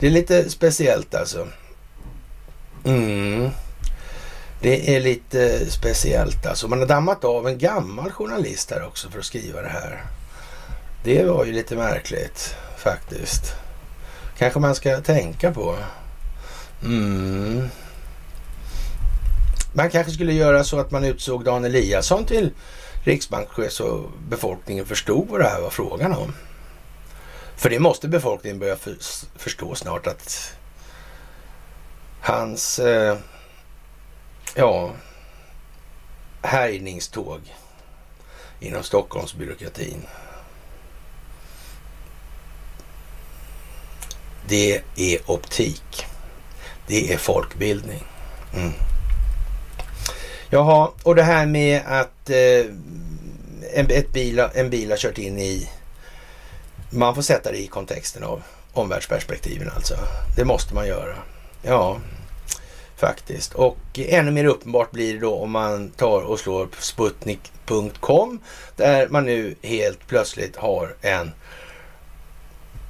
Det 0.00 0.06
är 0.06 0.10
lite 0.10 0.50
speciellt 0.50 1.14
alltså. 1.14 1.46
Mm. 2.84 3.50
Det 4.62 4.96
är 4.96 5.00
lite 5.00 5.70
speciellt 5.70 6.46
alltså. 6.46 6.68
Man 6.68 6.78
har 6.78 6.86
dammat 6.86 7.24
av 7.24 7.48
en 7.48 7.58
gammal 7.58 8.10
journalist 8.10 8.70
här 8.70 8.86
också 8.86 9.10
för 9.10 9.18
att 9.18 9.24
skriva 9.24 9.62
det 9.62 9.68
här. 9.68 10.04
Det 11.04 11.24
var 11.24 11.44
ju 11.44 11.52
lite 11.52 11.76
märkligt 11.76 12.56
faktiskt. 12.76 13.54
Kanske 14.38 14.60
man 14.60 14.74
ska 14.74 15.00
tänka 15.00 15.52
på. 15.52 15.76
Mm. 16.84 17.68
Man 19.72 19.90
kanske 19.90 20.12
skulle 20.12 20.32
göra 20.32 20.64
så 20.64 20.80
att 20.80 20.90
man 20.90 21.04
utsåg 21.04 21.44
Dan 21.44 21.64
Eliasson 21.64 22.24
till 22.24 22.50
riksbankschef 23.04 23.72
så 23.72 24.04
befolkningen 24.28 24.86
förstod 24.86 25.28
vad 25.28 25.40
det 25.40 25.48
här 25.48 25.60
var 25.60 25.70
frågan 25.70 26.12
om. 26.12 26.32
För 27.56 27.70
det 27.70 27.78
måste 27.78 28.08
befolkningen 28.08 28.58
börja 28.58 28.76
förstå 29.36 29.74
snart 29.74 30.06
att 30.06 30.54
hans 32.20 32.78
eh, 32.78 33.16
ja, 34.54 34.90
härjningståg 36.42 37.40
inom 38.60 38.82
Stockholmsbyråkratin. 38.82 40.06
Det 44.48 44.82
är 44.96 45.30
optik. 45.30 46.06
Det 46.86 47.12
är 47.12 47.18
folkbildning. 47.18 48.04
Mm. 48.54 48.72
Jaha, 50.50 50.90
och 51.02 51.14
det 51.14 51.22
här 51.22 51.46
med 51.46 51.82
att 51.86 52.30
eh, 52.30 52.66
en, 53.74 53.90
ett 53.90 54.12
bil, 54.12 54.38
en 54.54 54.70
bil 54.70 54.90
har 54.90 54.96
kört 54.98 55.18
in 55.18 55.38
i... 55.38 55.70
Man 56.90 57.14
får 57.14 57.22
sätta 57.22 57.52
det 57.52 57.58
i 57.58 57.66
kontexten 57.66 58.24
av 58.24 58.42
omvärldsperspektiven 58.72 59.70
alltså. 59.74 59.94
Det 60.36 60.44
måste 60.44 60.74
man 60.74 60.86
göra. 60.86 61.14
Ja, 61.62 61.98
faktiskt. 63.02 63.54
Och 63.54 63.78
ännu 63.94 64.30
mer 64.30 64.44
uppenbart 64.44 64.90
blir 64.90 65.14
det 65.14 65.20
då 65.20 65.34
om 65.34 65.50
man 65.50 65.90
tar 65.90 66.22
och 66.22 66.40
slår 66.40 66.66
på 66.66 66.82
sputnik.com 66.82 68.40
där 68.76 69.08
man 69.08 69.24
nu 69.24 69.54
helt 69.62 70.06
plötsligt 70.06 70.56
har 70.56 70.94
en 71.00 71.30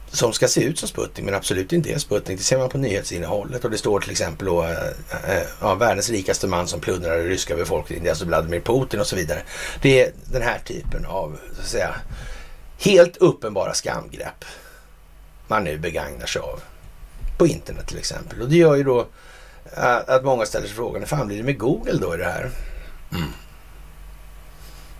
som 0.09 0.33
ska 0.33 0.49
se 0.49 0.65
ut 0.65 0.79
som 0.79 0.89
Sputnik 0.89 1.25
men 1.25 1.35
absolut 1.35 1.73
inte 1.73 1.93
är 1.93 1.99
Sputnik. 1.99 2.39
Det 2.39 2.45
ser 2.45 2.59
man 2.59 2.69
på 2.69 2.79
nyhetsinnehållet 2.79 3.65
och 3.65 3.71
det 3.71 3.79
står 3.79 4.01
till 4.01 4.11
exempel 4.11 4.47
då 4.47 4.63
äh, 4.63 5.63
äh, 5.63 5.77
världens 5.79 6.11
rikaste 6.11 6.47
man 6.47 6.69
som 6.69 6.81
plundrar 6.81 7.17
den 7.17 7.27
ryska 7.27 7.57
befolkningen. 7.57 8.05
Det 8.05 8.09
är 8.09 8.11
alltså 8.11 8.25
Vladimir 8.25 8.61
Putin 8.61 9.01
och 9.01 9.07
så 9.07 9.17
vidare. 9.17 9.43
Det 9.83 10.03
är 10.03 10.13
den 10.25 10.43
här 10.43 10.59
typen 10.59 11.07
av 11.07 11.39
så 11.55 11.61
att 11.61 11.69
säga 11.69 11.95
helt 12.79 13.17
uppenbara 13.17 13.75
skamgrepp 13.75 14.45
man 15.49 15.65
nu 15.65 15.79
begagnar 15.79 16.27
sig 16.27 16.43
av 16.43 16.61
på 17.39 17.47
internet 17.47 17.87
till 17.87 17.99
exempel. 17.99 18.43
Och 18.43 18.49
det 18.49 18.57
gör 18.57 18.75
ju 18.75 18.85
då 18.85 19.07
att 19.77 20.25
många 20.25 20.47
ställer 20.47 20.67
sig 20.67 20.77
frågan, 20.77 21.03
hur 21.03 21.07
fan 21.07 21.27
blir 21.27 21.37
det 21.37 21.43
med 21.43 21.59
Google 21.59 21.99
då 21.99 22.15
i 22.15 22.19
det 22.19 22.25
här? 22.25 22.51
Mm. 23.13 23.29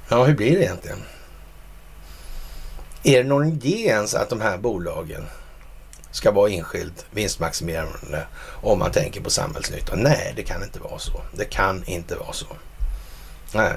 Ja, 0.09 0.25
hur 0.25 0.35
blir 0.35 0.59
det 0.59 0.65
egentligen? 0.65 1.03
Är 3.03 3.23
det 3.23 3.29
någon 3.29 3.49
idé 3.49 3.87
ens 3.87 4.15
att 4.15 4.31
de 4.31 4.41
här 4.41 4.59
bolagen 4.59 5.27
ska 6.11 6.31
vara 6.31 6.51
enskilt 6.51 7.07
vinstmaximerande 7.11 8.27
om 8.63 8.79
man 8.79 8.91
tänker 8.91 9.21
på 9.21 9.31
samhällsnytta? 9.31 9.97
Nej, 9.97 10.33
det 10.37 10.43
kan 10.43 10.63
inte 10.63 10.79
vara 10.81 10.99
så. 10.99 11.21
Det 11.33 11.45
kan 11.45 11.85
inte 11.85 12.17
vara 12.17 12.33
så. 12.33 12.47
Nej. 13.55 13.77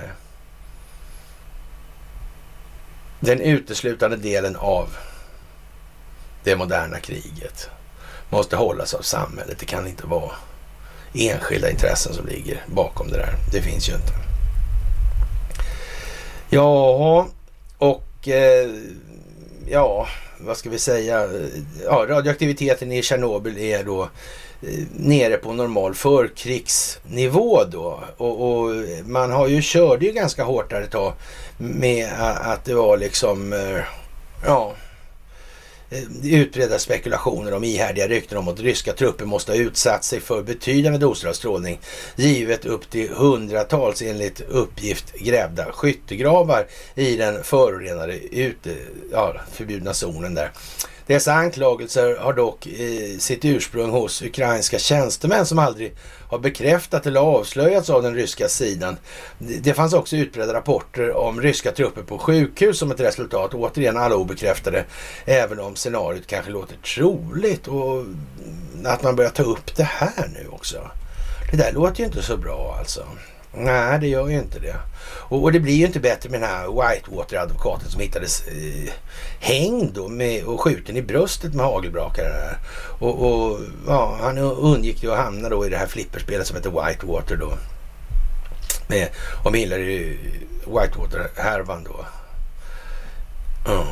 Den 3.20 3.40
uteslutande 3.40 4.18
delen 4.18 4.56
av 4.56 4.98
det 6.44 6.56
moderna 6.56 7.00
kriget 7.00 7.70
måste 8.30 8.56
hållas 8.56 8.94
av 8.94 9.02
samhället. 9.02 9.60
Det 9.60 9.66
kan 9.66 9.88
inte 9.88 10.08
vara 10.08 10.32
enskilda 11.16 11.72
intressen 11.72 12.14
som 12.14 12.28
ligger 12.28 12.64
bakom 12.68 13.08
det 13.08 13.18
där. 13.18 13.34
Det 13.52 13.62
finns 13.62 13.90
ju 13.90 13.94
inte. 13.94 14.14
Ja, 16.50 17.28
och 17.78 18.28
eh, 18.28 18.70
ja, 19.68 20.08
vad 20.40 20.58
ska 20.58 20.70
vi 20.70 20.80
säga? 20.80 21.30
Ja, 21.84 22.06
radioaktiviteten 22.10 22.92
i 22.92 23.02
Tjernobyl 23.02 23.58
är 23.58 23.84
då 23.84 24.02
eh, 24.62 24.84
nere 24.92 25.38
på 25.38 25.54
normal 25.54 25.96
förkrigsnivå 25.96 27.64
då. 27.72 28.04
Och, 28.18 28.60
och, 28.60 28.72
man 29.06 29.32
har 29.32 29.48
ju 29.48 29.62
körde 29.62 30.06
ju 30.06 30.12
ganska 30.12 30.44
hårt 30.44 30.70
där 30.70 30.82
ett 30.82 30.92
tag 30.92 31.14
med 31.58 32.10
att 32.42 32.66
det 32.66 32.74
var 32.74 32.98
liksom, 32.98 33.54
eh, 33.54 33.80
ja, 34.46 34.74
Eh, 35.96 36.32
utbredda 36.32 36.80
spekulationer 36.80 37.54
om 37.54 37.64
ihärdiga 37.64 38.08
rykten 38.08 38.38
om 38.38 38.48
att 38.48 38.60
ryska 38.60 38.94
trupper 38.94 39.26
måste 39.26 39.52
ha 39.52 39.58
utsatt 39.58 40.04
sig 40.04 40.20
för 40.20 40.44
betydande 40.44 41.00
doser 41.00 41.30
av 41.30 41.34
strålning, 41.34 41.80
givet 42.16 42.66
upp 42.66 42.90
till 42.90 43.10
hundratals 43.10 44.02
enligt 44.02 44.42
uppgift 44.42 45.14
grävda 45.14 45.72
skyttegravar 45.72 46.68
i 46.96 47.16
den 47.16 47.44
förorenade 47.44 48.20
ute, 48.36 48.76
ja, 49.12 49.36
förbjudna 49.54 49.94
zonen 49.94 50.34
där. 50.34 50.52
Dessa 51.08 51.34
anklagelser 51.34 52.18
har 52.18 52.34
dock 52.34 52.68
sitt 53.20 53.46
ursprung 53.46 53.90
hos 53.90 54.22
ukrainska 54.22 54.80
tjänstemän 54.80 55.46
som 55.46 55.60
aldrig 55.60 55.96
har 56.30 56.40
bekräftat 56.40 57.06
eller 57.06 57.20
avslöjats 57.20 57.90
av 57.90 58.04
den 58.04 58.16
ryska 58.16 58.50
sidan. 58.50 58.98
Det 59.38 59.74
fanns 59.74 59.94
också 59.94 60.16
utbredda 60.16 60.54
rapporter 60.54 61.16
om 61.16 61.42
ryska 61.42 61.72
trupper 61.72 62.02
på 62.02 62.18
sjukhus 62.18 62.80
som 62.80 62.92
ett 62.92 63.00
resultat. 63.00 63.54
Återigen 63.54 63.98
alla 63.98 64.16
obekräftade, 64.16 64.86
även 65.26 65.60
om 65.60 65.76
scenariot 65.76 66.28
kanske 66.28 66.52
låter 66.52 66.78
troligt 66.78 67.68
och 67.68 68.06
att 68.86 69.04
man 69.04 69.16
börjar 69.16 69.32
ta 69.32 69.44
upp 69.44 69.76
det 69.76 69.84
här 69.84 70.30
nu 70.34 70.48
också. 70.50 70.92
Det 71.52 71.58
där 71.58 71.72
låter 71.72 72.00
ju 72.00 72.06
inte 72.06 72.24
så 72.24 72.38
bra 72.38 72.76
alltså. 72.80 73.06
Nej, 73.58 74.00
det 74.00 74.08
gör 74.08 74.28
ju 74.28 74.38
inte 74.38 74.60
det. 74.60 74.76
Och, 75.06 75.44
och, 75.44 75.52
det 75.52 75.60
blir 75.60 75.74
ju 75.74 75.86
inte 75.86 76.00
bättre 76.00 76.30
med 76.30 76.42
den 76.42 76.50
här 76.50 76.68
Whitewater-advokaten 76.68 77.90
som 77.90 78.02
hittades 78.02 78.48
eh, 78.48 78.94
hängd 79.40 79.94
då 79.94 80.08
med, 80.08 80.44
och 80.44 80.62
skjuten 80.62 80.98
i 80.98 81.02
bröstet 81.02 81.54
med 81.54 81.66
hagelbrakare. 81.66 82.28
Där. 82.28 82.58
Och, 83.00 83.26
och 83.26 83.60
ja, 83.88 84.18
han 84.22 84.38
undgick 84.38 85.04
ju 85.04 85.12
att 85.12 85.20
hamna 85.20 85.50
då 85.50 85.66
i 85.66 85.70
det 85.70 85.78
här 85.78 85.88
flipperspelet 85.88 86.48
som 86.48 86.56
heter 86.56 86.70
Whitewater 86.70 87.36
då. 87.36 87.54
Med, 88.88 89.10
om 89.44 89.54
Hillary 89.54 90.14
eh, 90.14 90.82
Whitewater-härvan 90.82 91.84
då. 91.84 92.06
Mm. 93.72 93.86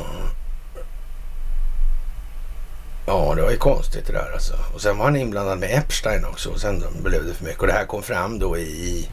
Ja, 3.06 3.34
det 3.36 3.42
var 3.42 3.50
ju 3.50 3.56
konstigt 3.56 4.06
det 4.06 4.12
där 4.12 4.30
alltså. 4.34 4.54
Och 4.74 4.80
sen 4.80 4.98
var 4.98 5.04
han 5.04 5.16
inblandad 5.16 5.58
med 5.58 5.78
Epstein 5.78 6.24
också 6.24 6.50
och 6.50 6.60
sen 6.60 6.84
blev 7.02 7.26
det 7.26 7.34
för 7.34 7.44
mycket. 7.44 7.60
Och 7.60 7.66
det 7.66 7.72
här 7.72 7.86
kom 7.86 8.02
fram 8.02 8.38
då 8.38 8.58
i 8.58 9.08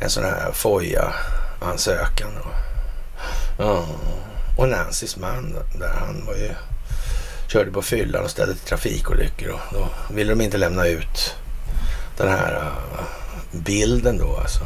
en 0.00 0.10
sån 0.10 0.24
här 0.24 0.52
FOIA-ansökan. 0.52 2.30
Ja. 3.58 3.86
Och 4.58 4.68
Nancys 4.68 5.16
man 5.16 5.56
där, 5.78 5.88
han 5.88 6.26
var 6.26 6.34
ju, 6.34 6.50
körde 7.48 7.70
på 7.70 7.82
fyllan 7.82 8.24
och 8.24 8.30
ställde 8.30 8.54
till 8.54 8.66
trafikolyckor. 8.66 9.50
Och 9.50 9.60
då 9.72 9.88
ville 10.14 10.32
de 10.32 10.40
inte 10.40 10.58
lämna 10.58 10.86
ut 10.86 11.34
den 12.16 12.28
här 12.28 12.54
äh, 12.54 13.04
bilden 13.52 14.18
då 14.18 14.36
alltså. 14.36 14.60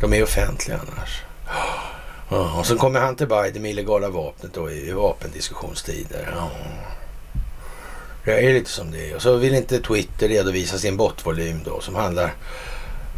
De 0.00 0.12
är 0.12 0.22
offentliga 0.22 0.78
annars. 0.78 1.22
Och 2.58 2.66
så 2.66 2.76
kommer 2.76 3.00
han 3.00 3.16
till 3.16 3.28
Biden 3.28 3.62
med 3.62 3.70
illegala 3.70 4.08
vapnet 4.08 4.54
då 4.54 4.70
i, 4.70 4.88
i 4.88 4.92
vapendiskussionstider. 4.92 6.34
Det 8.24 8.46
är 8.46 8.52
lite 8.52 8.70
som 8.70 8.90
det 8.90 9.10
är. 9.10 9.16
Och 9.16 9.22
så 9.22 9.36
vill 9.36 9.54
inte 9.54 9.80
Twitter 9.80 10.28
redovisa 10.28 10.78
sin 10.78 10.96
botvolym 10.96 11.60
då 11.64 11.80
som 11.80 11.94
handlar, 11.94 12.34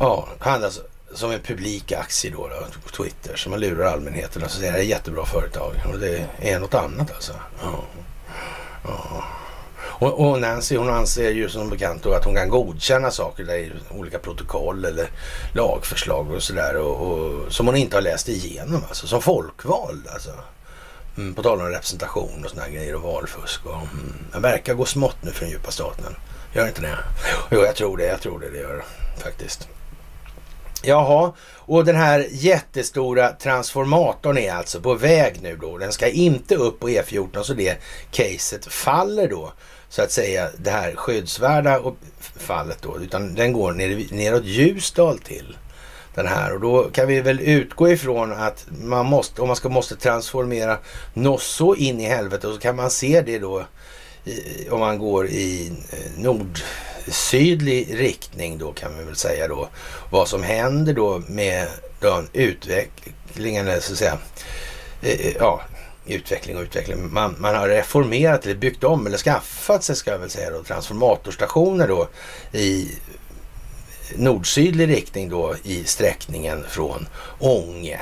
ja, 0.01 0.29
handlar 0.39 0.73
som 1.15 1.31
en 1.31 1.41
publik 1.41 1.93
aktie 1.93 2.31
då, 2.31 2.49
då 2.49 2.91
Twitter. 2.91 3.37
Så 3.37 3.51
man 3.51 3.61
lurar 3.61 3.87
allmänheten 3.87 4.43
och 4.43 4.51
så 4.51 4.59
säger 4.59 4.73
det 4.73 4.79
är 4.79 4.83
ett 4.83 4.89
jättebra 4.89 5.25
företag. 5.25 5.75
Och 5.93 5.99
det 5.99 6.27
är 6.39 6.59
något 6.59 6.75
annat 6.75 7.13
alltså. 7.15 7.33
Ja. 7.63 7.85
Ja. 8.85 9.25
Och, 9.99 10.21
och, 10.21 10.41
Nancy 10.41 10.77
hon 10.77 10.89
anser 10.89 11.31
ju 11.31 11.49
som 11.49 11.71
bekant 11.71 12.03
då 12.03 12.13
att 12.13 12.25
hon 12.25 12.35
kan 12.35 12.49
godkänna 12.49 13.11
saker 13.11 13.45
där 13.45 13.55
i 13.55 13.73
olika 13.91 14.19
protokoll 14.19 14.85
eller 14.85 15.11
lagförslag 15.53 16.31
och 16.31 16.43
sådär. 16.43 16.77
Och, 16.77 17.13
och, 17.13 17.53
som 17.53 17.67
hon 17.67 17.77
inte 17.77 17.97
har 17.97 18.03
läst 18.03 18.29
igenom 18.29 18.83
alltså. 18.89 19.07
Som 19.07 19.23
folkvald 19.23 20.09
alltså. 20.09 20.31
Mm, 21.17 21.35
på 21.35 21.43
tal 21.43 21.61
om 21.61 21.67
representation 21.67 22.45
och 22.45 22.51
sådana 22.51 22.69
grejer 22.69 22.95
och 22.95 23.03
valfusk. 23.03 23.67
Och, 23.67 23.75
mm, 23.75 24.15
det 24.33 24.39
verkar 24.39 24.75
gå 24.75 24.85
smått 24.85 25.17
nu 25.21 25.31
för 25.31 25.41
den 25.41 25.51
djupa 25.51 25.71
staten. 25.71 26.17
Gör 26.55 26.67
inte 26.67 26.81
det? 26.81 26.99
Jo, 27.51 27.65
jag 27.65 27.75
tror 27.75 27.97
det. 27.97 28.07
Jag 28.07 28.21
tror 28.21 28.41
det 28.41 28.51
det 28.51 28.59
gör 28.59 28.85
faktiskt. 29.19 29.69
Jaha, 30.87 31.33
och 31.57 31.85
den 31.85 31.97
här 31.97 32.27
jättestora 32.31 33.33
transformatorn 33.33 34.39
är 34.39 34.53
alltså 34.53 34.81
på 34.81 34.95
väg 34.95 35.39
nu 35.43 35.57
då. 35.57 35.79
Den 35.79 35.93
ska 35.93 36.09
inte 36.09 36.57
upp 36.57 36.81
på 36.81 36.89
E14 36.89 37.43
så 37.43 37.55
det 37.55 37.79
caset 38.11 38.67
faller 38.67 39.29
då. 39.29 39.53
Så 39.89 40.03
att 40.03 40.13
säga 40.13 40.51
det 40.57 40.71
här 40.71 40.95
skyddsvärda 40.97 41.81
fallet 42.37 42.79
då. 42.83 42.99
Utan 42.99 43.35
den 43.35 43.53
går 43.53 43.73
ner, 43.73 44.07
neråt 44.11 44.45
Ljusdal 44.45 45.19
till 45.19 45.57
den 46.15 46.27
här. 46.27 46.55
Och 46.55 46.61
då 46.61 46.91
kan 46.91 47.07
vi 47.09 47.21
väl 47.21 47.41
utgå 47.41 47.89
ifrån 47.89 48.33
att 48.33 48.67
man 48.83 49.07
måste, 49.07 49.43
om 49.43 49.49
man 49.49 49.57
ska 49.57 49.69
måste 49.69 49.97
transformera 49.97 50.79
något 51.15 51.43
så 51.43 51.75
in 51.75 52.01
i 52.01 52.05
helvete 52.05 52.53
så 52.53 52.59
kan 52.59 52.77
man 52.77 52.91
se 52.91 53.21
det 53.21 53.39
då 53.39 53.65
i, 54.25 54.69
om 54.71 54.81
man 54.81 54.99
går 54.99 55.27
i 55.27 55.73
eh, 55.91 56.23
nordsydlig 56.23 56.25
nord 56.25 56.61
sydlig 57.09 58.01
riktning 58.01 58.59
då 58.59 58.73
kan 58.73 58.99
vi 58.99 59.05
väl 59.05 59.17
säga 59.17 59.49
då. 59.49 59.69
Vad 60.11 60.29
som 60.29 60.43
händer 60.43 60.93
då 60.93 61.23
med 61.29 61.69
den 62.01 62.29
utvecklingen, 62.33 63.69
eller 63.69 63.81
så 63.81 63.93
att 63.93 63.99
säga, 63.99 64.19
eh, 65.03 65.27
eh, 65.27 65.37
ja, 65.39 65.61
utveckling 66.07 66.57
och 66.57 66.63
utveckling. 66.63 67.13
Man, 67.13 67.35
man 67.39 67.55
har 67.55 67.69
reformerat 67.69 68.45
eller 68.45 68.55
byggt 68.55 68.85
om 68.85 69.07
eller 69.07 69.19
skaffat 69.19 69.85
sig 69.85 69.97
ska 69.97 70.11
jag 70.11 70.19
väl 70.19 70.31
säga 70.31 70.51
då 70.51 70.63
transformatorstationer 70.63 71.89
då 71.89 72.09
i 72.53 72.89
nordsydlig 74.17 74.89
riktning 74.89 75.29
då 75.29 75.55
i 75.63 75.85
sträckningen 75.85 76.65
från 76.69 77.09
Ånge 77.39 78.01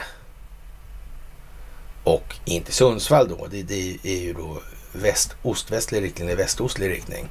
och 2.05 2.35
in 2.45 2.63
till 2.63 2.75
Sundsvall 2.75 3.29
då. 3.29 3.47
Det, 3.51 3.63
det 3.63 3.97
är 4.03 4.21
ju 4.21 4.33
då 4.33 4.63
väst, 4.93 5.37
ostvästlig 5.43 6.03
riktning, 6.03 6.27
det 6.27 6.33
är 6.33 6.37
västostlig 6.37 6.91
riktning. 6.91 7.29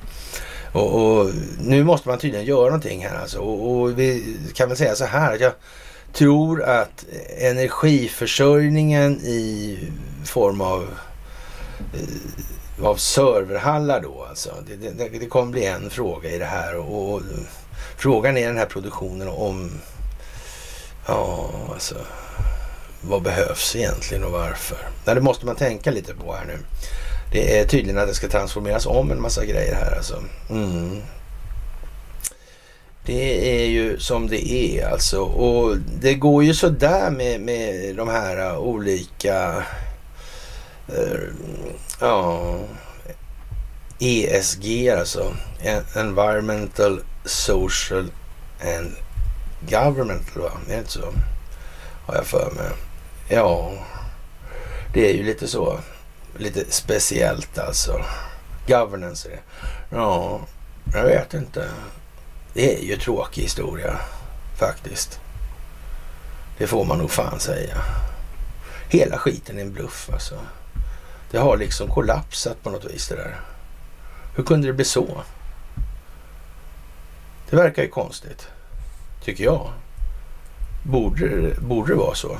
Och, 0.73 1.19
och, 1.19 1.31
nu 1.59 1.83
måste 1.83 2.09
man 2.09 2.17
tydligen 2.17 2.45
göra 2.45 2.65
någonting 2.65 3.05
här 3.05 3.15
alltså. 3.15 3.39
Och, 3.39 3.81
och, 3.81 3.99
vi 3.99 4.35
kan 4.53 4.67
väl 4.67 4.77
säga 4.77 4.95
så 4.95 5.05
här 5.05 5.33
att 5.33 5.41
jag 5.41 5.53
tror 6.13 6.63
att 6.63 7.05
energiförsörjningen 7.37 9.21
i 9.21 9.77
form 10.25 10.61
av, 10.61 10.89
eh, 11.93 12.85
av 12.85 12.95
serverhallar 12.95 14.01
då 14.01 14.25
alltså. 14.29 14.55
Det, 14.67 14.75
det, 14.75 15.19
det 15.19 15.25
kommer 15.25 15.51
bli 15.51 15.65
en 15.65 15.89
fråga 15.89 16.29
i 16.31 16.37
det 16.37 16.45
här. 16.45 16.75
Och, 16.75 17.13
och 17.13 17.21
frågan 17.97 18.37
är 18.37 18.47
den 18.47 18.57
här 18.57 18.65
produktionen 18.65 19.27
om, 19.27 19.71
ja 21.07 21.49
alltså, 21.73 21.95
vad 23.01 23.21
behövs 23.21 23.75
egentligen 23.75 24.23
och 24.23 24.31
varför? 24.31 24.77
Nej, 25.05 25.15
det 25.15 25.21
måste 25.21 25.45
man 25.45 25.55
tänka 25.55 25.91
lite 25.91 26.13
på 26.13 26.33
här 26.33 26.45
nu. 26.45 26.57
Det 27.31 27.59
är 27.59 27.65
tydligen 27.65 27.97
att 27.97 28.07
det 28.07 28.13
ska 28.13 28.27
transformeras 28.27 28.85
om 28.85 29.11
en 29.11 29.21
massa 29.21 29.45
grejer 29.45 29.75
här 29.75 29.95
alltså. 29.95 30.23
Mm. 30.49 31.01
Det 33.05 33.61
är 33.61 33.65
ju 33.65 33.99
som 33.99 34.27
det 34.27 34.51
är 34.51 34.87
alltså. 34.87 35.21
Och 35.21 35.77
det 35.77 36.13
går 36.13 36.43
ju 36.43 36.53
sådär 36.53 37.11
med, 37.11 37.41
med 37.41 37.95
de 37.95 38.07
här 38.07 38.57
olika 38.57 39.63
uh, 40.89 41.29
ja, 41.99 42.55
ESG 44.01 44.89
alltså. 44.89 45.33
Environmental, 45.95 47.01
Social 47.25 48.11
and 48.61 48.95
Governmental 49.69 50.41
va? 50.41 50.51
Är 50.67 50.71
det 50.71 50.77
inte 50.77 50.91
så? 50.91 51.13
Har 52.05 52.15
jag 52.15 52.25
för 52.25 52.51
mig. 52.55 52.71
Ja, 53.29 53.71
det 54.93 55.09
är 55.09 55.13
ju 55.13 55.23
lite 55.23 55.47
så 55.47 55.79
lite 56.37 56.65
speciellt 56.69 57.57
alltså. 57.57 58.05
Governance 58.67 59.29
är 59.29 59.31
det. 59.31 59.41
Ja, 59.89 60.41
jag 60.93 61.03
vet 61.03 61.33
inte. 61.33 61.69
Det 62.53 62.77
är 62.77 62.83
ju 62.83 62.97
tråkig 62.97 63.41
historia 63.41 63.99
faktiskt. 64.59 65.19
Det 66.57 66.67
får 66.67 66.85
man 66.85 66.97
nog 66.97 67.11
fan 67.11 67.39
säga. 67.39 67.77
Hela 68.89 69.17
skiten 69.17 69.57
är 69.57 69.61
en 69.61 69.73
bluff 69.73 70.09
alltså. 70.13 70.35
Det 71.31 71.37
har 71.37 71.57
liksom 71.57 71.89
kollapsat 71.89 72.63
på 72.63 72.69
något 72.69 72.85
vis 72.85 73.07
det 73.07 73.15
där. 73.15 73.39
Hur 74.35 74.43
kunde 74.43 74.67
det 74.67 74.73
bli 74.73 74.85
så? 74.85 75.21
Det 77.49 77.55
verkar 77.55 77.83
ju 77.83 77.89
konstigt. 77.89 78.47
Tycker 79.23 79.43
jag. 79.43 79.71
Borde, 80.83 81.55
borde 81.59 81.93
det 81.93 81.97
vara 81.97 82.15
så? 82.15 82.37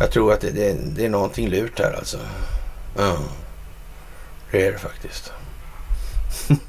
Jag 0.00 0.10
tror 0.10 0.32
att 0.32 0.40
det, 0.40 0.50
det, 0.50 0.76
det 0.96 1.04
är 1.04 1.08
någonting 1.08 1.48
lurt 1.48 1.78
här 1.78 1.92
alltså. 1.92 2.18
Ja, 2.96 3.18
det 4.50 4.66
är 4.66 4.72
det 4.72 4.78
faktiskt. 4.78 5.32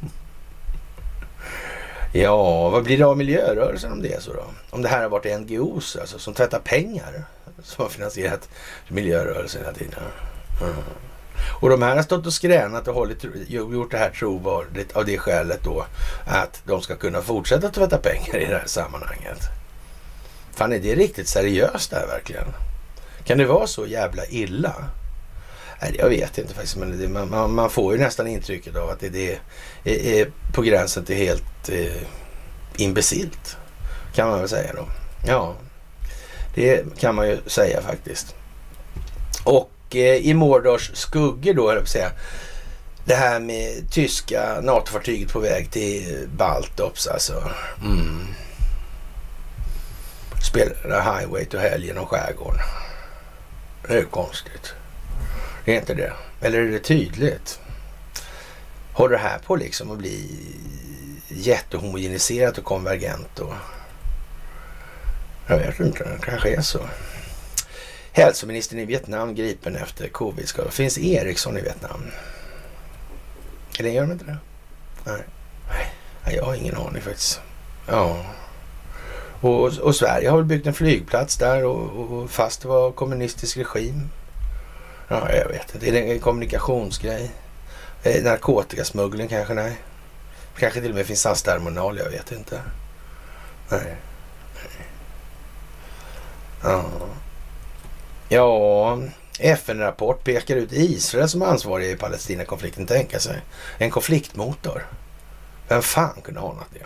ja, 2.14 2.70
vad 2.70 2.84
blir 2.84 2.98
det 2.98 3.06
av 3.06 3.18
miljörörelsen 3.18 3.92
om 3.92 4.02
det 4.02 4.14
är 4.14 4.20
så 4.20 4.34
då? 4.34 4.44
Om 4.70 4.82
det 4.82 4.90
här 4.90 5.02
har 5.02 5.10
varit 5.10 5.40
NGOs 5.42 5.96
alltså, 5.96 6.20
som 6.20 6.34
tvättar 6.34 6.60
pengar 6.60 7.24
som 7.64 7.84
har 7.84 7.90
finansierat 7.90 8.50
miljörörelsen 8.88 9.62
hela 9.62 9.74
tiden. 9.74 10.00
Mm. 10.62 10.76
Och 11.62 11.70
de 11.70 11.82
här 11.82 11.96
har 11.96 12.04
stått 12.04 12.26
och 12.26 12.34
skränat 12.34 12.88
och 12.88 12.94
hållit, 12.94 13.26
gjort 13.48 13.92
det 13.92 13.98
här 13.98 14.10
trovärdigt 14.10 14.92
av 14.96 15.06
det 15.06 15.18
skälet 15.18 15.60
då 15.64 15.86
att 16.26 16.62
de 16.66 16.82
ska 16.82 16.96
kunna 16.96 17.22
fortsätta 17.22 17.70
tvätta 17.70 17.98
pengar 17.98 18.38
i 18.38 18.46
det 18.46 18.58
här 18.58 18.68
sammanhanget. 18.68 19.40
Fan, 20.56 20.74
är 20.74 20.80
det 20.80 20.96
riktigt 20.96 21.28
seriöst 21.28 21.92
det 21.92 21.96
här 21.96 22.08
verkligen? 22.08 22.46
Kan 23.24 23.38
det 23.38 23.46
vara 23.46 23.68
så 23.68 23.86
jävla 23.86 24.26
illa? 24.26 24.76
Nej, 25.82 25.96
jag 26.00 26.10
vet 26.10 26.38
inte 26.38 26.54
faktiskt, 26.54 26.76
men 26.76 27.00
det, 27.00 27.08
man, 27.08 27.30
man, 27.30 27.54
man, 27.54 27.70
får 27.70 27.94
ju 27.94 28.00
nästan 28.00 28.28
intrycket 28.28 28.76
av 28.76 28.90
att 28.90 29.00
det, 29.00 29.10
det 29.10 29.40
är, 29.84 30.06
är, 30.06 30.32
på 30.54 30.62
gränsen 30.62 31.06
till 31.06 31.16
helt 31.16 31.70
eh, 31.70 32.02
imbecilt. 32.78 33.58
Kan 34.14 34.30
man 34.30 34.40
väl 34.40 34.50
säga 34.50 34.74
då. 34.74 34.86
Ja, 35.28 35.56
det 36.56 37.00
kan 37.00 37.16
man 37.16 37.28
ju 37.28 37.38
säga 37.46 37.82
faktiskt. 37.82 38.36
Och 39.44 39.72
Eh, 39.96 40.16
i 40.16 40.34
Mordors 40.34 40.92
skuggor 40.94 41.54
då, 41.54 41.74
jag 41.74 41.88
säga, 41.88 42.12
det 43.06 43.16
här 43.16 43.40
med 43.40 43.92
tyska 43.92 44.62
NATO-fartyget 44.62 45.32
på 45.32 45.40
väg 45.40 45.72
till 45.72 46.28
Baltops 46.38 47.08
alltså. 47.08 47.52
Mm. 47.84 48.28
Spelar 50.50 51.20
Highway 51.20 51.46
to 51.46 51.58
Hell 51.58 51.84
genom 51.84 52.06
skärgården. 52.06 52.62
Det 53.88 53.98
är 53.98 54.04
konstigt. 54.04 54.74
Det 55.66 55.76
är 55.76 55.80
inte 55.80 55.94
det. 55.94 56.14
Eller 56.42 56.60
är 56.60 56.72
det 56.72 56.80
tydligt? 56.80 57.60
Håller 58.94 59.16
det 59.16 59.22
här 59.22 59.40
på 59.40 59.56
liksom 59.56 59.92
att 59.92 59.98
bli 59.98 60.46
jättehomogeniserat 61.30 62.58
och 62.58 62.64
konvergent? 62.64 63.40
Och... 63.40 63.54
Jag 65.48 65.58
vet 65.58 65.80
inte, 65.80 66.04
det 66.04 66.26
kanske 66.26 66.56
är 66.56 66.62
så. 66.62 66.80
Hälsoministern 68.12 68.80
i 68.80 68.86
Vietnam 68.86 69.36
gripen 69.36 69.76
efter 69.76 70.08
covid. 70.08 70.46
-skada. 70.46 70.70
Finns 70.70 70.98
Eriksson 70.98 71.58
i 71.58 71.62
Vietnam? 71.62 72.04
Eller 73.80 73.90
gör 73.90 74.02
de 74.02 74.12
inte 74.12 74.26
det? 74.26 74.38
Nej. 75.04 75.22
Nej, 76.26 76.36
jag 76.36 76.44
har 76.44 76.56
ingen 76.56 76.78
aning 76.78 77.02
faktiskt. 77.02 77.42
Ja. 77.88 78.26
Och, 79.42 79.78
och 79.78 79.96
Sverige 79.96 80.30
har 80.30 80.38
väl 80.38 80.46
byggt 80.46 80.68
en 80.68 80.74
flygplats 80.74 81.38
där 81.38 81.66
och, 81.66 82.14
och 82.14 82.30
fast 82.30 82.62
det 82.62 82.68
var 82.68 82.92
kommunistisk 82.92 83.58
regim. 83.58 84.10
Ja, 85.08 85.34
jag 85.34 85.48
vet 85.48 85.76
inte. 85.76 85.88
Är 85.88 85.92
det 85.92 86.00
en 86.00 86.20
kommunikationsgrej? 86.20 87.32
Eh, 88.04 88.24
narkotikasmuggling 88.24 89.28
kanske? 89.28 89.54
Nej. 89.54 89.78
Kanske 90.58 90.82
till 90.82 90.90
och 90.90 90.96
med 90.96 91.06
finns 91.06 91.22
SAS-terminal. 91.22 91.98
Jag 91.98 92.10
vet 92.10 92.32
inte. 92.32 92.62
Nej. 93.70 93.96
Ja. 96.64 96.86
Ja, 98.32 99.00
FN-rapport 99.40 100.24
pekar 100.24 100.56
ut 100.56 100.72
Israel 100.72 101.30
som 101.30 101.42
ansvarig 101.42 101.92
i 101.92 101.96
Palestina-konflikten. 101.96 102.86
Tänka 102.86 103.20
sig. 103.20 103.42
En 103.78 103.92
konfliktmotor. 103.92 104.86
Vem 105.68 105.82
fan 105.82 106.22
kunde 106.24 106.40
ha 106.40 106.52
anat 106.52 106.68
det? 106.74 106.86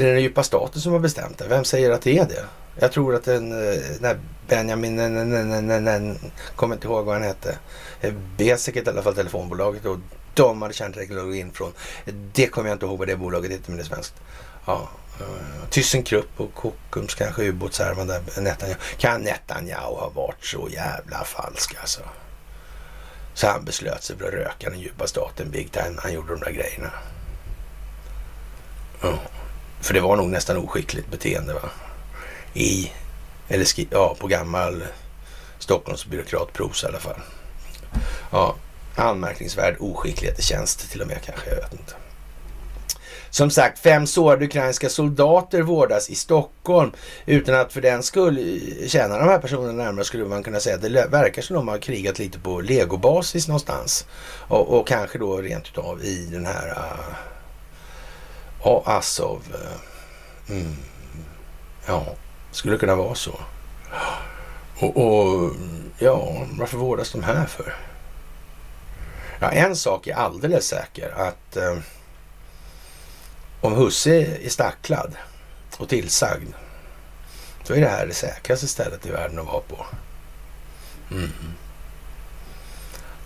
Är 0.00 0.04
det 0.04 0.12
den 0.12 0.22
djupa 0.22 0.42
staten 0.42 0.80
som 0.80 0.92
har 0.92 0.98
bestämt 0.98 1.38
det? 1.38 1.48
Vem 1.48 1.64
säger 1.64 1.90
att 1.90 2.02
det 2.02 2.18
är 2.18 2.24
det? 2.24 2.44
Jag 2.78 2.92
tror 2.92 3.14
att 3.14 3.24
den, 3.24 3.52
eh, 3.52 3.78
den 4.00 4.18
Benjamin, 4.48 4.96
den, 4.96 5.14
den, 5.14 5.68
den, 5.68 5.84
den, 5.84 6.18
kommer 6.56 6.74
inte 6.74 6.86
ihåg 6.86 7.04
vad 7.04 7.14
han 7.14 7.24
hette. 7.24 7.58
Eh, 8.00 8.12
Basic 8.38 8.76
i 8.76 8.88
alla 8.88 9.02
fall 9.02 9.14
telefonbolaget 9.14 9.84
och 9.84 9.98
de 10.34 10.62
hade 10.62 10.74
kärnteknologin 10.74 11.52
från, 11.52 11.72
det 12.32 12.46
kommer 12.46 12.68
jag 12.68 12.74
inte 12.74 12.86
ihåg 12.86 12.98
vad 12.98 13.08
det 13.08 13.16
bolaget 13.16 13.50
hette 13.50 13.64
men 13.66 13.76
det 13.76 13.82
är 13.82 13.86
svenskt. 13.86 14.14
Ja, 14.66 14.88
Eh, 15.20 15.68
ThyssenKrupp 15.70 16.40
och 16.40 16.54
Kockums 16.54 17.14
kanske 17.14 17.42
ubåtshärvan 17.42 18.06
där 18.06 18.40
Netanyahu. 18.40 18.80
Kan 18.98 19.22
Netanyahu 19.22 19.94
ha 19.94 20.08
varit 20.14 20.44
så 20.44 20.68
jävla 20.70 21.24
falsk 21.24 21.76
alltså? 21.80 22.00
Så 23.34 23.46
han 23.46 23.64
beslöt 23.64 24.02
sig 24.02 24.16
för 24.18 24.28
att 24.28 24.34
röka 24.34 24.70
den 24.70 24.80
djupa 24.80 25.06
staten 25.06 25.50
big 25.50 25.72
time 25.72 25.90
när 25.90 26.02
han 26.02 26.12
gjorde 26.12 26.32
de 26.34 26.40
där 26.40 26.52
grejerna. 26.52 26.90
Uh. 29.04 29.18
För 29.80 29.94
det 29.94 30.00
var 30.00 30.16
nog 30.16 30.28
nästan 30.28 30.56
oskickligt 30.56 31.10
beteende 31.10 31.54
va? 31.54 31.70
I, 32.54 32.92
eller 33.48 33.66
ja, 33.90 34.16
på 34.18 34.26
gammal 34.26 34.84
Stockholmsbyråkratprosa 35.58 36.86
i 36.86 36.90
alla 36.90 36.98
fall. 36.98 37.20
Ja, 38.30 38.54
anmärkningsvärd 38.96 39.76
oskicklighet 39.80 40.38
i 40.38 40.42
tjänst 40.42 40.90
till 40.90 41.00
och 41.00 41.06
med 41.06 41.22
kanske, 41.22 41.50
jag 41.50 41.56
vet 41.56 41.72
inte. 41.72 41.94
Som 43.36 43.50
sagt, 43.50 43.78
fem 43.78 44.06
sårade 44.06 44.44
ukrainska 44.44 44.88
soldater 44.88 45.62
vårdas 45.62 46.10
i 46.10 46.14
Stockholm 46.14 46.92
utan 47.26 47.54
att 47.54 47.72
för 47.72 47.80
den 47.80 48.02
skull 48.02 48.60
känna 48.86 49.18
de 49.18 49.24
här 49.24 49.38
personerna 49.38 49.84
närmare 49.84 50.04
skulle 50.04 50.24
man 50.24 50.42
kunna 50.42 50.60
säga 50.60 50.76
att 50.76 50.82
det 50.82 51.06
verkar 51.10 51.42
som 51.42 51.56
de 51.56 51.68
har 51.68 51.78
krigat 51.78 52.18
lite 52.18 52.38
på 52.38 52.60
legobasis 52.60 53.48
någonstans. 53.48 54.06
Och, 54.48 54.78
och 54.78 54.86
kanske 54.86 55.18
då 55.18 55.36
rent 55.36 55.68
utav 55.68 56.04
i 56.04 56.28
den 56.32 56.46
här 56.46 56.74
ah, 56.76 57.08
uh, 57.08 57.16
Ja, 58.64 58.82
Azov. 58.86 59.42
Eh, 59.54 60.56
mm. 60.56 60.76
Ja, 61.86 62.06
skulle 62.50 62.76
kunna 62.76 62.94
vara 62.94 63.14
så. 63.14 63.40
Och, 64.80 64.96
och, 64.96 65.52
ja, 65.98 66.46
varför 66.58 66.78
vårdas 66.78 67.12
de 67.12 67.22
här 67.22 67.46
för? 67.46 67.74
Ja, 69.38 69.50
en 69.50 69.76
sak 69.76 70.06
är 70.06 70.14
alldeles 70.14 70.66
säker 70.66 71.14
att 71.16 71.56
eh, 71.56 71.76
om 73.66 73.74
Husse 73.74 74.38
är 74.44 74.48
stacklad 74.48 75.16
och 75.78 75.88
tillsagd, 75.88 76.48
då 77.66 77.74
är 77.74 77.80
det 77.80 77.88
här 77.88 78.06
det 78.06 78.14
säkraste 78.14 78.68
stället 78.68 79.06
i 79.06 79.10
världen 79.10 79.38
att 79.38 79.46
vara 79.46 79.60
på. 79.60 79.86
Mm. 81.10 81.30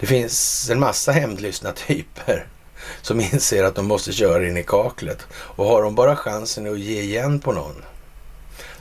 Det 0.01 0.07
finns 0.07 0.71
en 0.71 0.81
massa 0.81 1.12
hämndlystna 1.12 1.73
typer 1.73 2.47
som 3.03 3.21
inser 3.21 3.65
att 3.65 3.75
de 3.75 3.87
måste 3.87 4.12
köra 4.12 4.49
in 4.49 4.57
i 4.57 4.62
kaklet. 4.62 5.27
Och 5.33 5.67
har 5.67 5.83
de 5.83 5.95
bara 5.95 6.17
chansen 6.17 6.73
att 6.73 6.79
ge 6.79 7.01
igen 7.01 7.41
på 7.41 7.53
någon 7.53 7.85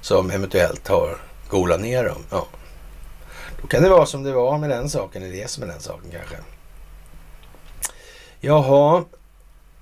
som 0.02 0.31
eventuellt 0.31 0.88
har 0.88 1.18
golat 1.49 1.81
ner 1.81 2.03
dem, 2.03 2.26
ja, 2.30 2.48
då 3.61 3.68
kan 3.68 3.84
det 3.84 3.90
vara 3.90 4.06
som 4.06 4.23
det 4.23 4.31
var 4.31 4.57
med 4.57 4.69
den 4.69 4.90
saken, 4.90 5.23
eller 5.23 5.34
det 5.34 5.49
som 5.49 5.64
är 5.64 5.68
den 5.68 5.81
saken 5.81 6.11
kanske. 6.11 6.36
Jaha, 8.40 9.03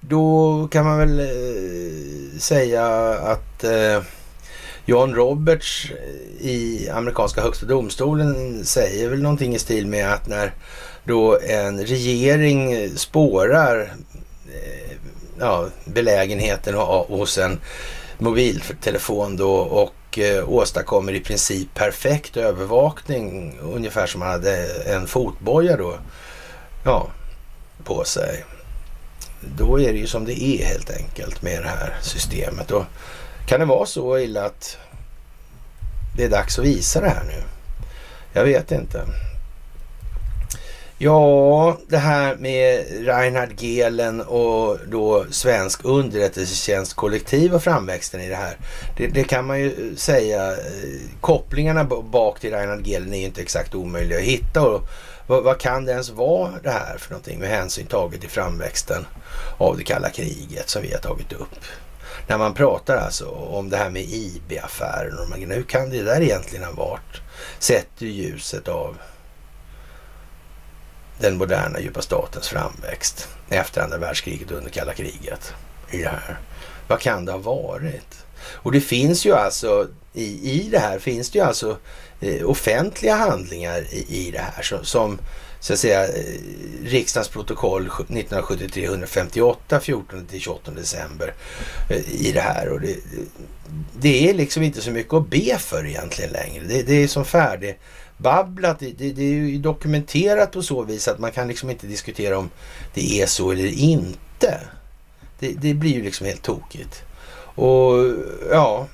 då 0.02 0.68
kan 0.72 0.86
man 0.86 0.98
väl 0.98 1.19
eh, 1.19 2.40
säga 2.40 2.86
att 3.14 3.64
eh, 3.64 4.03
John 4.86 5.15
Roberts 5.15 5.91
eh, 5.91 6.48
i 6.48 6.90
amerikanska 6.94 7.41
högsta 7.41 7.65
domstolen 7.65 8.65
säger 8.65 9.10
väl 9.10 9.22
någonting 9.22 9.56
i 9.56 9.60
stil 9.60 9.88
med 9.88 10.14
att 10.14 10.28
när 10.28 10.53
då 11.03 11.40
en 11.40 11.86
regering 11.86 12.90
spårar 12.98 13.94
ja, 15.40 15.68
belägenheten 15.86 16.74
hos 17.07 17.38
en 17.38 17.60
mobiltelefon 18.18 19.38
då 19.38 19.52
och 19.53 20.19
åstadkommer 20.45 21.14
i 21.14 21.19
princip 21.19 21.74
perfekt 21.74 22.38
övervakning, 22.38 23.60
ungefär 23.61 24.07
som 24.07 24.19
man 24.19 24.30
hade 24.30 24.84
en 24.84 25.07
fotboja 25.07 25.78
då, 25.78 25.98
ja, 26.86 27.07
på 27.84 28.03
sig. 28.03 28.44
Då 29.57 29.80
är 29.80 29.94
det 29.94 29.99
ju 29.99 30.07
som 30.07 30.26
det 30.26 30.44
är 30.44 30.65
helt 30.65 30.90
enkelt 30.90 31.41
med 31.41 31.64
det 31.64 31.69
här 31.69 31.98
systemet. 32.02 32.72
Och 32.72 32.84
kan 33.48 33.60
det 33.60 33.65
vara 33.65 33.86
så 33.86 34.18
illa 34.18 34.45
att 34.45 34.78
det 36.18 36.24
är 36.24 36.30
dags 36.30 36.60
att 36.60 36.65
visa 36.65 37.02
det 37.02 37.10
här 37.10 37.24
nu? 37.24 37.44
Jag 38.34 38.44
vet 38.44 38.72
inte. 38.72 39.06
Ja, 40.99 41.78
det 41.88 41.98
här 41.98 42.36
med 42.36 42.86
Reinhard 43.06 43.61
Gehlen 43.61 44.22
och 44.22 44.78
då 44.88 45.26
svensk 45.30 45.80
underrättelsetjänstkollektiv 45.84 47.56
och 47.56 47.64
framväxten 47.64 48.22
i 48.22 48.30
det 48.30 48.36
här. 48.36 48.57
Det, 48.98 49.07
det, 49.07 49.24
kan 49.24 49.45
man 49.45 49.60
ju 49.60 49.95
säga, 49.95 50.52
eh, 50.52 50.57
kopplingarna 51.22 51.84
bak 51.84 52.40
till 52.40 52.52
Reinhard 52.52 52.88
Gehlen 52.88 53.14
är 53.14 53.18
ju 53.18 53.26
inte 53.26 53.41
exakt 53.41 53.76
omöjliga 53.76 54.18
att 54.18 54.24
hitta. 54.24 54.61
Och 54.61 54.82
vad, 55.28 55.44
vad, 55.44 55.60
kan 55.60 55.86
det 55.86 55.91
ens 55.91 56.10
vara 56.10 56.52
det 56.64 56.70
här 56.70 56.98
för 56.98 57.10
någonting 57.10 57.40
med 57.40 57.49
hänsyn 57.49 57.88
taget 57.88 58.22
till 58.22 58.30
framväxten 58.30 59.06
av 59.58 59.78
det 59.78 59.84
kalla 59.84 60.10
kriget 60.10 60.70
som 60.70 60.82
vi 60.82 60.91
har 60.91 60.99
tagit 60.99 61.34
upp? 61.34 61.66
När 62.28 62.38
man 62.38 62.54
pratar 62.54 62.98
alltså 62.98 63.30
om 63.30 63.70
det 63.70 63.78
här 63.78 63.90
med 63.90 64.02
IB-affären, 64.02 65.52
hur 65.52 65.64
kan 65.64 65.90
det 65.90 66.04
där 66.04 66.22
egentligen 66.22 66.66
ha 66.66 66.72
varit? 66.72 67.22
Sett 67.60 68.02
i 68.02 68.08
ljuset 68.08 68.68
av 68.68 68.98
den 71.20 71.38
moderna 71.38 71.80
djupa 71.80 72.02
statens 72.02 72.48
framväxt 72.48 73.28
efter 73.49 73.82
andra 73.82 73.98
världskriget 73.98 74.52
och 74.52 74.58
under 74.58 74.72
kalla 74.72 74.94
kriget 74.94 75.54
i 75.91 75.98
det 75.98 76.10
här. 76.10 76.40
Vad 76.88 76.99
kan 76.99 77.26
det 77.26 77.32
ha 77.32 77.40
varit? 77.40 78.26
Och 78.40 78.72
det 78.72 78.82
finns 78.82 79.26
ju 79.26 79.34
alltså 79.34 79.88
i, 80.14 80.52
i 80.52 80.70
det 80.70 80.80
här 80.80 80.99
finns 80.99 81.30
det 81.30 81.40
ju 81.40 81.45
alltså 81.45 81.78
Eh, 82.22 82.49
offentliga 82.49 83.15
handlingar 83.15 83.84
i, 83.91 84.27
i 84.27 84.31
det 84.31 84.39
här 84.39 84.64
som, 84.64 84.85
som 84.85 85.18
så 85.60 85.73
att 85.73 85.80
säga 85.80 86.07
riksdagens 86.84 87.27
protokoll 87.27 87.85
1973 87.85 88.85
158 88.85 89.80
14 89.80 90.26
till 90.26 90.39
28 90.39 90.72
december 90.72 91.34
eh, 91.89 92.27
i 92.27 92.31
det 92.31 92.41
här. 92.41 92.69
Och 92.69 92.81
det, 92.81 92.95
det 93.99 94.30
är 94.30 94.34
liksom 94.34 94.64
inte 94.64 94.81
så 94.81 94.91
mycket 94.91 95.14
att 95.14 95.30
be 95.30 95.57
för 95.57 95.85
egentligen 95.85 96.31
längre. 96.31 96.64
Det, 96.68 96.84
det 96.84 97.03
är 97.03 97.07
som 97.07 97.26
färdig 97.26 97.80
babblat. 98.18 98.80
Det, 98.80 98.91
det, 98.91 99.11
det, 99.11 99.23
är 99.23 99.34
ju 99.34 99.57
dokumenterat 99.57 100.52
på 100.52 100.61
så 100.61 100.84
vis 100.84 101.07
att 101.07 101.19
man 101.19 101.31
kan 101.31 101.48
liksom 101.48 101.69
inte 101.69 101.88
diskutera 101.88 102.38
om 102.38 102.49
det 102.94 103.22
är 103.22 103.26
så 103.26 103.52
eller 103.52 103.80
inte. 103.80 104.60
Det, 105.39 105.52
det 105.52 105.73
blir 105.73 105.94
ju 105.94 106.03
liksom 106.03 106.27
helt 106.27 106.44
tokigt. 106.44 107.03
Och 107.56 107.94
ja, 108.52 108.88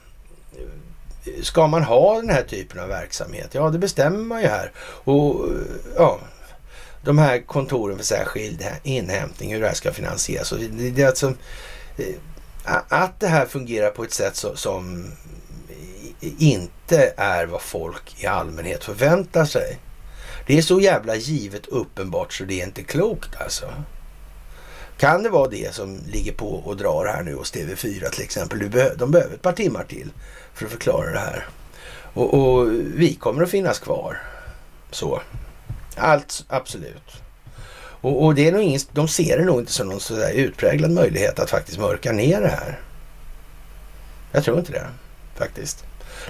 ska 1.41 1.67
man 1.67 1.83
ha 1.83 2.15
den 2.15 2.29
här 2.29 2.43
typen 2.43 2.79
av 2.79 2.87
verksamhet? 2.87 3.49
Ja, 3.51 3.69
det 3.69 3.79
bestämmer 3.79 4.19
man 4.19 4.41
ju 4.41 4.47
här. 4.47 4.71
Och 5.03 5.49
ja, 5.95 6.19
de 7.03 7.17
här 7.17 7.39
kontoren 7.39 7.97
för 7.97 8.05
särskild 8.05 8.65
inhämtning, 8.83 9.53
hur 9.53 9.61
det 9.61 9.67
här 9.67 9.73
ska 9.73 9.93
finansieras. 9.93 10.51
Och 10.51 10.59
det, 10.59 10.89
det 10.89 11.01
är 11.01 11.07
alltså, 11.07 11.33
eh, 11.97 12.15
att 12.87 13.19
det 13.19 13.27
här 13.27 13.45
fungerar 13.45 13.89
på 13.89 14.03
ett 14.03 14.13
sätt 14.13 14.45
som 14.55 15.11
inte 16.37 17.13
är 17.17 17.45
vad 17.45 17.61
folk 17.61 18.23
i 18.23 18.25
allmänhet 18.25 18.83
förväntar 18.83 19.45
sig. 19.45 19.79
Det 20.47 20.57
är 20.57 20.61
så 20.61 20.79
jävla 20.79 21.15
givet 21.15 21.67
uppenbart 21.67 22.33
så 22.33 22.43
det 22.43 22.61
är 22.61 22.65
inte 22.65 22.83
klokt 22.83 23.41
alltså. 23.41 23.73
Kan 24.97 25.23
det 25.23 25.29
vara 25.29 25.49
det 25.49 25.75
som 25.75 25.99
ligger 26.07 26.31
på 26.31 26.49
och 26.49 26.77
drar 26.77 27.05
här 27.05 27.23
nu 27.23 27.35
hos 27.35 27.53
TV4 27.53 28.09
till 28.09 28.23
exempel? 28.23 28.71
De 28.97 29.11
behöver 29.11 29.33
ett 29.33 29.41
par 29.41 29.53
timmar 29.53 29.83
till 29.83 30.11
för 30.53 30.65
att 30.65 30.71
förklara 30.71 31.11
det 31.11 31.19
här. 31.19 31.47
Och, 32.13 32.33
och 32.33 32.71
vi 32.73 33.15
kommer 33.15 33.43
att 33.43 33.49
finnas 33.49 33.79
kvar. 33.79 34.21
Så. 34.91 35.21
Allt, 35.95 36.45
absolut. 36.47 37.23
Och, 37.75 38.25
och, 38.25 38.35
det 38.35 38.47
är 38.47 38.51
nog 38.51 38.61
ingen, 38.61 38.79
de 38.91 39.07
ser 39.07 39.37
det 39.37 39.45
nog 39.45 39.59
inte 39.59 39.71
som 39.71 39.87
någon 39.87 39.99
sådär 39.99 40.31
utpräglad 40.33 40.91
möjlighet 40.91 41.39
att 41.39 41.49
faktiskt 41.49 41.79
mörka 41.79 42.11
ner 42.11 42.41
det 42.41 42.47
här. 42.47 42.79
Jag 44.31 44.43
tror 44.43 44.59
inte 44.59 44.71
det 44.71 44.87
faktiskt. 45.35 45.85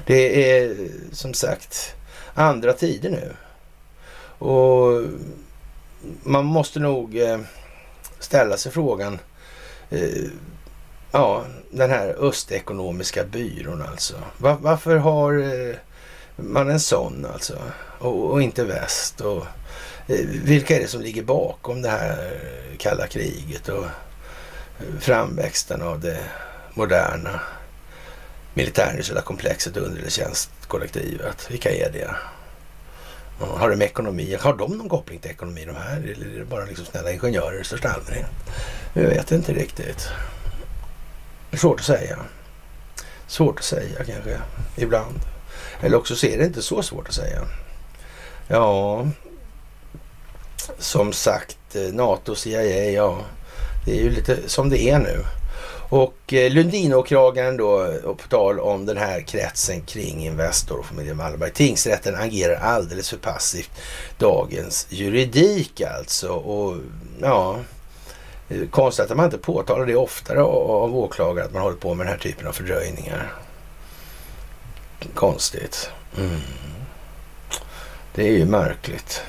Det 0.06 0.52
är 0.52 0.76
som 1.12 1.34
sagt 1.34 1.96
andra 2.34 2.74
tider 2.74 3.10
nu. 3.10 3.34
Och 4.46 5.04
man 6.24 6.46
måste 6.46 6.80
nog 6.80 7.18
eh, 7.18 7.40
ställa 8.24 8.58
sig 8.58 8.72
frågan. 8.72 9.20
Eh, 9.90 10.30
ja, 11.12 11.46
den 11.72 11.90
här 11.90 12.08
östekonomiska 12.08 13.24
byrån 13.24 13.82
alltså. 13.82 14.16
varför 14.38 14.96
har 14.96 15.38
eh, 15.38 15.76
man 16.36 16.70
en 16.70 16.80
sån 16.80 17.28
alltså? 17.34 17.58
Och, 18.00 18.32
och 18.32 18.42
inte 18.42 18.64
väst? 18.64 19.22
Och, 19.22 19.46
eh, 20.08 20.26
vilka 20.44 20.76
är 20.76 20.80
det 20.80 20.88
som 20.88 21.02
ligger 21.02 21.24
bakom 21.24 21.82
det 21.82 21.90
här 21.90 22.40
kalla 22.78 23.08
kriget 23.08 23.70
och 23.70 23.86
eh, 23.86 25.00
framväxten 25.00 25.82
av 25.82 26.00
det 26.00 26.20
moderna 26.74 27.40
militärindustriella 28.54 29.22
komplexet 29.22 29.78
underrättelsetjänstkollektivet. 29.78 31.52
Vilka 31.52 31.70
är 31.70 31.92
det? 31.92 32.16
Har 33.46 33.70
de 33.70 33.82
ekonomi? 33.82 34.38
Har 34.40 34.54
de 34.54 34.78
någon 34.78 34.90
koppling 34.90 35.20
till 35.20 35.32
ekonomi 35.32 35.66
de 35.66 35.76
här? 35.76 35.98
Eller 35.98 36.36
är 36.36 36.40
det 36.40 36.46
bara 36.46 36.66
liksom 36.66 36.86
snälla 36.86 37.12
ingenjörer 37.12 37.62
i 37.62 37.64
största 37.64 37.90
allmänhet? 37.90 38.30
Jag 38.94 39.04
vet 39.04 39.32
inte 39.32 39.54
riktigt. 39.54 40.10
Det 41.50 41.56
är 41.56 41.60
svårt 41.60 41.80
att 41.80 41.86
säga. 41.86 42.18
Svårt 43.28 43.60
att 43.60 43.66
säga 43.66 44.04
kanske 44.06 44.38
ibland. 44.76 45.20
Eller 45.82 45.98
också 45.98 46.16
så 46.16 46.26
är 46.26 46.38
det 46.38 46.46
inte 46.46 46.62
så 46.62 46.84
svårt 46.84 47.08
att 47.08 47.14
säga. 47.14 47.42
Ja, 48.48 49.08
som 50.78 51.14
sagt, 51.14 51.76
eh, 51.76 51.94
NATO, 51.94 52.36
CIA, 52.36 52.92
ja. 52.92 53.18
Det 53.86 54.00
är 54.00 54.04
ju 54.04 54.10
lite 54.10 54.50
som 54.50 54.70
det 54.70 54.90
är 54.90 55.00
nu. 55.00 55.26
Och 55.90 56.34
eh, 56.34 56.52
Lundinåklagaren 56.52 57.58
då, 57.58 57.70
och 58.04 58.18
på 58.18 58.28
tal 58.28 58.60
om 58.60 58.86
den 58.86 58.98
här 58.98 59.22
kretsen 59.22 59.82
kring 59.82 60.26
Investor 60.26 60.80
och 60.80 60.86
familjen 60.86 61.18
Wallenberg. 61.18 61.52
Tingsrätten 61.52 62.16
agerar 62.16 62.56
alldeles 62.56 63.10
för 63.10 63.18
passivt. 63.18 63.72
Dagens 64.18 64.88
juridik 64.90 65.82
alltså. 65.82 66.30
Och 66.30 66.78
ja, 67.22 67.60
konstigt 68.72 69.12
att 69.12 69.18
man 69.18 69.26
inte 69.26 69.38
påtalar 69.38 69.86
det 69.86 69.96
oftare 69.96 70.42
av 70.44 70.96
åklagare 70.96 71.46
att 71.46 71.54
man 71.54 71.62
håller 71.62 71.78
på 71.78 71.94
med 71.94 72.06
den 72.06 72.14
här 72.14 72.20
typen 72.20 72.48
av 72.48 72.52
fördröjningar. 72.52 73.34
Konstigt. 75.14 75.90
Mm. 76.18 76.40
Det 78.16 78.28
är 78.28 78.32
ju 78.32 78.46
märkligt. 78.46 79.22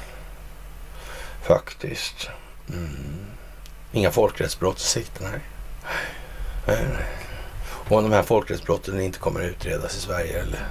Faktiskt. 1.43 2.29
Mm. 2.69 3.27
Inga 3.93 4.11
folkrättsbrott 4.11 4.79
i 4.79 4.83
sikte, 4.83 5.25
nej. 5.25 5.41
Och 7.89 7.97
om 7.97 8.05
de 8.05 8.12
här 8.12 8.23
folkrättsbrotten 8.23 9.01
inte 9.01 9.19
kommer 9.19 9.41
att 9.41 9.47
utredas 9.47 9.97
i 9.97 10.01
Sverige 10.01 10.43
eller 10.43 10.69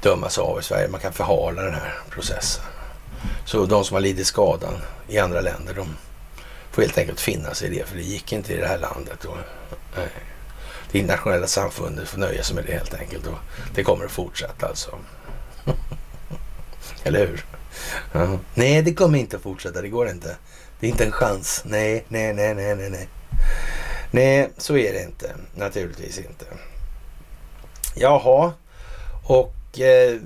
dömas 0.00 0.38
av 0.38 0.60
i 0.60 0.62
Sverige, 0.62 0.88
man 0.88 1.00
kan 1.00 1.12
förhala 1.12 1.62
den 1.62 1.74
här 1.74 1.94
processen. 2.10 2.64
Så 3.44 3.66
de 3.66 3.84
som 3.84 3.94
har 3.94 4.00
lidit 4.00 4.26
skadan 4.26 4.74
i 5.08 5.18
andra 5.18 5.40
länder, 5.40 5.74
de 5.74 5.88
får 6.70 6.82
helt 6.82 6.98
enkelt 6.98 7.20
finna 7.20 7.54
sig 7.54 7.68
i 7.68 7.78
det, 7.78 7.86
för 7.86 7.96
det 7.96 8.02
gick 8.02 8.32
inte 8.32 8.52
i 8.52 8.56
det 8.56 8.66
här 8.66 8.78
landet. 8.78 9.24
Och, 9.24 9.36
nej. 9.96 10.08
Det 10.90 10.98
internationella 10.98 11.46
samfundet 11.46 12.08
får 12.08 12.18
nöja 12.18 12.42
sig 12.42 12.56
med 12.56 12.64
det 12.64 12.72
helt 12.72 12.94
enkelt 12.94 13.26
och 13.26 13.38
det 13.74 13.84
kommer 13.84 14.04
att 14.04 14.10
fortsätta 14.10 14.66
alltså. 14.66 14.98
Eller 17.04 17.26
hur? 17.26 17.44
Ja. 18.12 18.38
Nej, 18.54 18.82
det 18.82 18.94
kommer 18.94 19.18
inte 19.18 19.36
att 19.36 19.42
fortsätta. 19.42 19.82
Det 19.82 19.88
går 19.88 20.08
inte. 20.08 20.36
Det 20.80 20.86
är 20.86 20.90
inte 20.90 21.04
en 21.04 21.12
chans. 21.12 21.62
Nej, 21.64 22.04
nej, 22.08 22.34
nej, 22.34 22.54
nej, 22.54 22.76
nej, 22.76 22.90
nej. 22.90 23.08
Nej, 24.14 24.50
så 24.58 24.76
är 24.76 24.92
det 24.92 25.02
inte. 25.02 25.34
Naturligtvis 25.54 26.18
inte. 26.18 26.44
Jaha, 27.96 28.52
och 29.28 29.80
eh, 29.80 30.16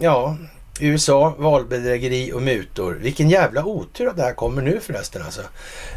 ja, 0.00 0.36
USA, 0.80 1.34
valbedrägeri 1.38 2.32
och 2.32 2.42
mutor. 2.42 2.98
Vilken 3.02 3.30
jävla 3.30 3.64
otur 3.64 4.08
att 4.08 4.16
det 4.16 4.22
här 4.22 4.32
kommer 4.32 4.62
nu 4.62 4.80
förresten 4.80 5.22
alltså. 5.22 5.40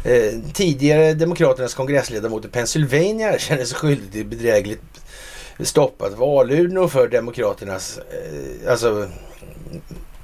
Eh, 0.04 0.32
tidigare 0.52 1.14
Demokraternas 1.14 1.74
kongressledamot 1.74 2.44
i 2.44 2.48
Pennsylvania 2.48 3.38
känner 3.38 3.64
sig 3.64 3.76
skyldig 3.76 4.12
till 4.12 4.26
bedrägligt 4.26 4.82
stoppat 5.60 6.12
valurnor 6.12 6.88
för 6.88 7.08
Demokraternas, 7.08 7.98
eh, 7.98 8.70
alltså 8.70 9.08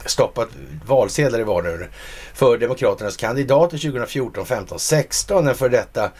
stoppat 0.06 0.48
valsedlar 0.86 1.40
i 1.40 1.44
valurnor 1.44 1.90
för 2.34 2.58
Demokraternas 2.58 3.16
kandidater 3.16 3.78
2014, 3.78 4.46
15, 4.46 4.78
16. 4.78 5.48
En 5.48 5.54
för 5.54 5.68
detta 5.68 6.10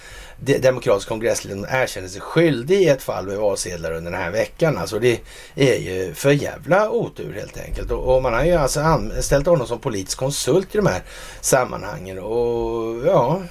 demokratisk 0.41 1.09
kongressledning 1.09 1.67
erkänner 1.71 2.09
sig 2.09 2.21
skyldig 2.21 2.81
i 2.81 2.89
ett 2.89 3.03
fall 3.03 3.27
med 3.27 3.37
valsedlar 3.37 3.93
under 3.93 4.11
den 4.11 4.21
här 4.21 4.31
veckan. 4.31 4.79
Alltså 4.79 4.99
det 4.99 5.21
är 5.55 5.77
ju 5.77 6.15
för 6.15 6.31
jävla 6.31 6.91
otur 6.91 7.33
helt 7.33 7.59
enkelt. 7.59 7.91
Och, 7.91 8.17
och 8.17 8.23
man 8.23 8.35
har 8.35 8.45
ju 8.45 8.55
alltså 8.55 8.81
anställt 8.81 9.47
honom 9.47 9.67
som 9.67 9.79
politisk 9.79 10.19
konsult 10.19 10.75
i 10.75 10.79
de 10.79 10.87
här 10.87 11.03
sammanhangen. 11.41 12.19
Och 12.19 13.07
ja, 13.07 13.43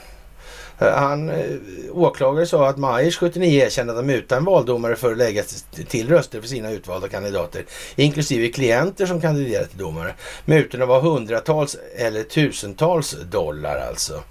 han, 0.80 1.30
eh, 1.30 1.46
åklagare 1.92 2.46
sa 2.46 2.70
att 2.70 2.78
Majers 2.78 3.18
79 3.18 3.66
erkände 3.66 3.94
att 3.94 3.98
han 3.98 4.06
mutade 4.06 4.40
en 4.40 4.46
valdomare 4.46 4.96
för 4.96 5.12
att 5.12 5.18
lägga 5.18 5.44
till 5.88 6.10
röster 6.10 6.42
för 6.42 6.48
sina 6.48 6.72
utvalda 6.72 7.08
kandidater, 7.08 7.66
inklusive 7.96 8.48
klienter 8.48 9.06
som 9.06 9.22
kandiderade 9.22 9.68
till 9.68 9.78
domare. 9.78 10.14
Mutorna 10.46 10.86
var 10.86 11.02
hundratals 11.02 11.78
eller 11.98 12.24
tusentals 12.24 13.16
dollar 13.32 13.78
alltså. 13.90 14.24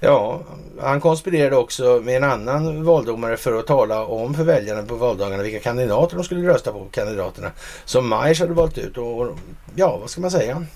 Ja, 0.00 0.42
han 0.80 1.00
konspirerade 1.00 1.56
också 1.56 2.00
med 2.04 2.16
en 2.16 2.24
annan 2.24 2.84
valdomare 2.84 3.36
för 3.36 3.58
att 3.58 3.66
tala 3.66 4.04
om 4.04 4.34
för 4.34 4.44
väljarna 4.44 4.82
på 4.82 4.94
valdagarna 4.94 5.42
vilka 5.42 5.60
kandidater 5.60 6.16
de 6.16 6.24
skulle 6.24 6.48
rösta 6.48 6.72
på, 6.72 6.86
kandidaterna 6.90 7.50
som 7.84 8.08
Majers 8.08 8.40
hade 8.40 8.52
valt 8.52 8.78
ut. 8.78 8.98
Och 8.98 9.36
ja, 9.74 9.96
vad 9.96 10.10
ska 10.10 10.20
man 10.20 10.30
säga? 10.30 10.66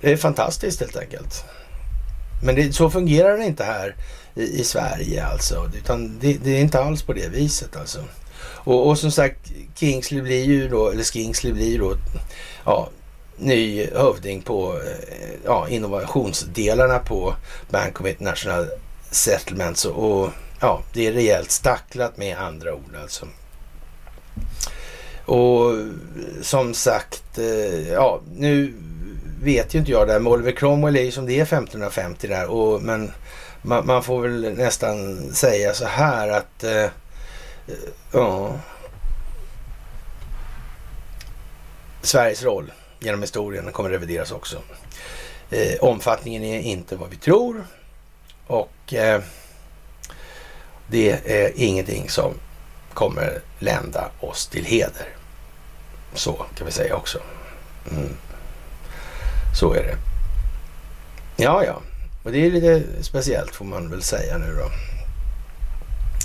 Det 0.00 0.12
är 0.12 0.16
fantastiskt 0.16 0.80
helt 0.80 0.96
enkelt. 0.96 1.44
Men 2.44 2.54
det, 2.54 2.72
så 2.72 2.90
fungerar 2.90 3.38
det 3.38 3.44
inte 3.44 3.64
här 3.64 3.96
i, 4.34 4.42
i 4.42 4.64
Sverige 4.64 5.26
alltså. 5.26 5.70
Utan 5.78 6.18
det, 6.20 6.38
det, 6.44 6.50
är 6.50 6.60
inte 6.60 6.80
alls 6.80 7.02
på 7.02 7.12
det 7.12 7.28
viset 7.28 7.76
alltså. 7.76 7.98
Och, 8.40 8.88
och 8.88 8.98
som 8.98 9.10
sagt, 9.10 9.52
Kingsley 9.74 10.22
blir 10.22 10.44
ju 10.44 10.68
då, 10.68 10.90
eller 10.90 11.04
Skingsley 11.04 11.52
blir 11.52 11.78
då, 11.78 11.94
ja, 12.64 12.88
ny 13.36 13.86
hövding 13.86 14.42
på 14.42 14.72
eh, 14.72 15.34
ja, 15.44 15.68
innovationsdelarna 15.68 16.98
på 16.98 17.34
Bank 17.70 18.00
of 18.00 18.06
International 18.06 18.66
Settlements. 19.10 19.84
Och, 19.84 20.30
ja, 20.60 20.82
det 20.92 21.06
är 21.06 21.12
rejält 21.12 21.50
stacklat 21.50 22.16
med 22.16 22.38
andra 22.38 22.74
ord 22.74 22.96
alltså. 23.02 23.26
Och 25.24 25.74
som 26.42 26.74
sagt, 26.74 27.38
eh, 27.38 27.88
ja, 27.92 28.20
nu 28.34 28.74
vet 29.42 29.74
ju 29.74 29.78
inte 29.78 29.90
jag 29.90 30.06
det 30.06 30.12
här 30.12 30.20
med 30.20 30.32
Oliver 30.32 30.52
Cromwell 30.52 30.96
är 30.96 31.02
ju 31.02 31.10
som 31.10 31.26
det 31.26 31.38
är 31.38 31.42
1550 31.42 32.28
där. 32.28 32.46
Och, 32.46 32.82
men 32.82 33.12
man, 33.62 33.86
man 33.86 34.02
får 34.02 34.22
väl 34.22 34.54
nästan 34.54 35.18
säga 35.32 35.74
så 35.74 35.86
här 35.86 36.28
att 36.28 36.64
eh, 36.64 36.82
eh 36.82 36.90
ja, 38.12 38.50
Sveriges 42.02 42.42
roll 42.42 42.72
genom 43.02 43.20
historien 43.20 43.72
kommer 43.72 43.90
revideras 43.90 44.32
också. 44.32 44.62
Eh, 45.50 45.80
omfattningen 45.80 46.44
är 46.44 46.60
inte 46.60 46.96
vad 46.96 47.10
vi 47.10 47.16
tror 47.16 47.66
och 48.46 48.94
eh, 48.94 49.22
det 50.86 51.10
är 51.10 51.52
ingenting 51.54 52.08
som 52.08 52.34
kommer 52.94 53.40
lända 53.58 54.10
oss 54.20 54.46
till 54.46 54.64
heder. 54.64 55.08
Så 56.14 56.32
kan 56.32 56.66
vi 56.66 56.72
säga 56.72 56.96
också. 56.96 57.18
Mm. 57.90 58.16
Så 59.54 59.72
är 59.72 59.82
det. 59.82 59.96
Ja, 61.36 61.64
ja. 61.64 61.80
Och 62.22 62.32
det 62.32 62.46
är 62.46 62.50
lite 62.50 62.82
speciellt 63.02 63.54
får 63.54 63.64
man 63.64 63.90
väl 63.90 64.02
säga 64.02 64.38
nu 64.38 64.54
då. 64.56 64.70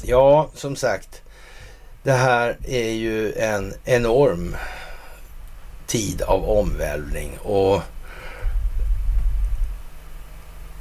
Ja, 0.04 0.50
som 0.54 0.76
sagt. 0.76 1.22
Det 2.04 2.12
här 2.14 2.58
är 2.68 2.92
ju 2.92 3.34
en 3.34 3.74
enorm 3.86 4.56
tid 5.88 6.22
av 6.22 6.50
omvälvning 6.50 7.38
och 7.38 7.82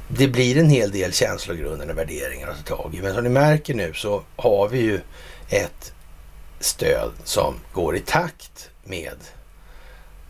det 0.07 0.27
blir 0.27 0.57
en 0.57 0.69
hel 0.69 0.91
del 0.91 1.13
känslogrunder 1.13 1.89
och 1.89 1.97
värderingar 1.97 2.47
att 2.47 2.65
ta 2.65 2.75
tag 2.75 2.95
i. 2.95 3.01
Men 3.01 3.13
som 3.13 3.23
ni 3.23 3.29
märker 3.29 3.73
nu 3.73 3.93
så 3.93 4.23
har 4.35 4.67
vi 4.67 4.79
ju 4.79 4.99
ett 5.49 5.93
stöd 6.59 7.11
som 7.23 7.55
går 7.73 7.95
i 7.95 7.99
takt 7.99 8.69
med 8.83 9.15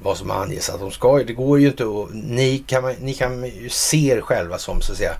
vad 0.01 0.17
som 0.17 0.31
anges 0.31 0.69
att 0.69 0.79
de 0.79 0.91
ska. 0.91 1.23
Det 1.23 1.33
går 1.33 1.59
ju 1.59 1.67
inte 1.67 1.83
att... 1.83 2.13
Ni 2.13 2.63
kan, 2.67 2.93
ni 2.99 3.13
kan 3.13 3.45
ju 3.45 3.69
se 3.69 4.11
er 4.11 4.21
själva 4.21 4.57
som 4.57 4.81
så 4.81 4.91
att 4.91 4.97
säga 4.97 5.13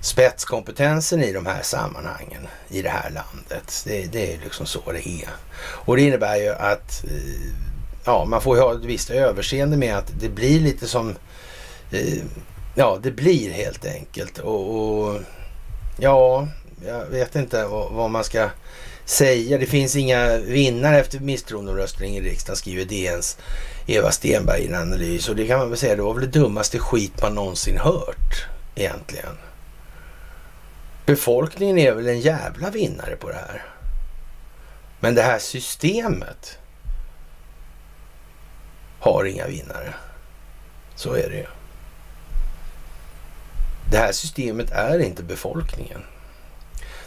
spetskompetensen 0.00 1.22
i 1.22 1.32
de 1.32 1.46
här 1.46 1.62
sammanhangen 1.62 2.48
i 2.68 2.82
det 2.82 2.88
här 2.88 3.10
landet. 3.10 3.84
Det, 3.86 4.12
det 4.12 4.34
är 4.34 4.38
liksom 4.38 4.66
så 4.66 4.92
det 4.92 5.08
är. 5.08 5.28
Och 5.58 5.96
det 5.96 6.02
innebär 6.02 6.36
ju 6.36 6.48
att 6.48 7.04
eh, 7.04 7.73
ja, 8.04 8.24
man 8.24 8.40
får 8.40 8.56
ju 8.56 8.62
ha 8.62 8.74
ett 8.74 8.84
visst 8.84 9.10
överseende 9.10 9.76
med 9.76 9.96
att 9.96 10.12
det 10.20 10.28
blir 10.28 10.60
lite 10.60 10.86
som... 10.86 11.14
Eh, 11.90 12.22
ja, 12.74 12.98
det 13.02 13.10
blir 13.10 13.50
helt 13.50 13.86
enkelt. 13.86 14.38
Och, 14.38 14.80
och 14.80 15.20
ja, 15.98 16.48
jag 16.86 17.06
vet 17.06 17.36
inte 17.36 17.66
vad, 17.66 17.92
vad, 17.92 18.10
man 18.10 18.24
ska 18.24 18.50
säga. 19.04 19.58
Det 19.58 19.66
finns 19.66 19.96
inga 19.96 20.36
vinnare 20.36 21.00
efter 21.00 21.20
misstroendeomröstning 21.20 22.16
i 22.16 22.20
riksdagen, 22.20 22.56
skriver 22.56 22.84
DNs 22.84 23.38
Eva 23.86 24.10
Stenberg 24.10 24.60
i 24.60 24.66
en 24.66 24.74
analys. 24.74 25.28
Och 25.28 25.36
det 25.36 25.46
kan 25.46 25.58
man 25.58 25.68
väl 25.68 25.78
säga, 25.78 25.96
det 25.96 26.02
var 26.02 26.14
väl 26.14 26.30
det 26.30 26.38
dummaste 26.40 26.78
skit 26.78 27.22
man 27.22 27.34
någonsin 27.34 27.78
hört 27.78 28.46
egentligen. 28.74 29.38
Befolkningen 31.06 31.78
är 31.78 31.92
väl 31.92 32.06
en 32.06 32.20
jävla 32.20 32.70
vinnare 32.70 33.16
på 33.16 33.28
det 33.28 33.34
här. 33.34 33.64
Men 35.00 35.14
det 35.14 35.22
här 35.22 35.38
systemet 35.38 36.58
har 39.04 39.24
inga 39.24 39.46
vinnare. 39.46 39.94
Så 40.94 41.14
är 41.14 41.30
det 41.30 41.36
ju. 41.36 41.46
Det 43.90 43.96
här 43.96 44.12
systemet 44.12 44.70
är 44.70 44.98
inte 44.98 45.22
befolkningen. 45.22 46.04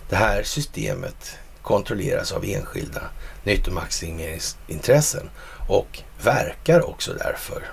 Det 0.09 0.15
här 0.15 0.43
systemet 0.43 1.37
kontrolleras 1.61 2.31
av 2.31 2.45
enskilda 2.45 3.01
nyttomaximeringsintressen 3.43 5.29
och 5.67 6.01
verkar 6.23 6.89
också 6.89 7.13
därför 7.13 7.63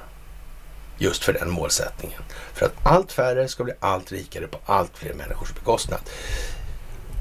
just 0.98 1.24
för 1.24 1.32
den 1.32 1.50
målsättningen. 1.50 2.22
För 2.54 2.66
att 2.66 2.74
allt 2.82 3.12
färre 3.12 3.48
ska 3.48 3.64
bli 3.64 3.74
allt 3.80 4.12
rikare 4.12 4.46
på 4.46 4.58
allt 4.64 4.98
fler 4.98 5.14
människors 5.14 5.54
bekostnad. 5.54 6.00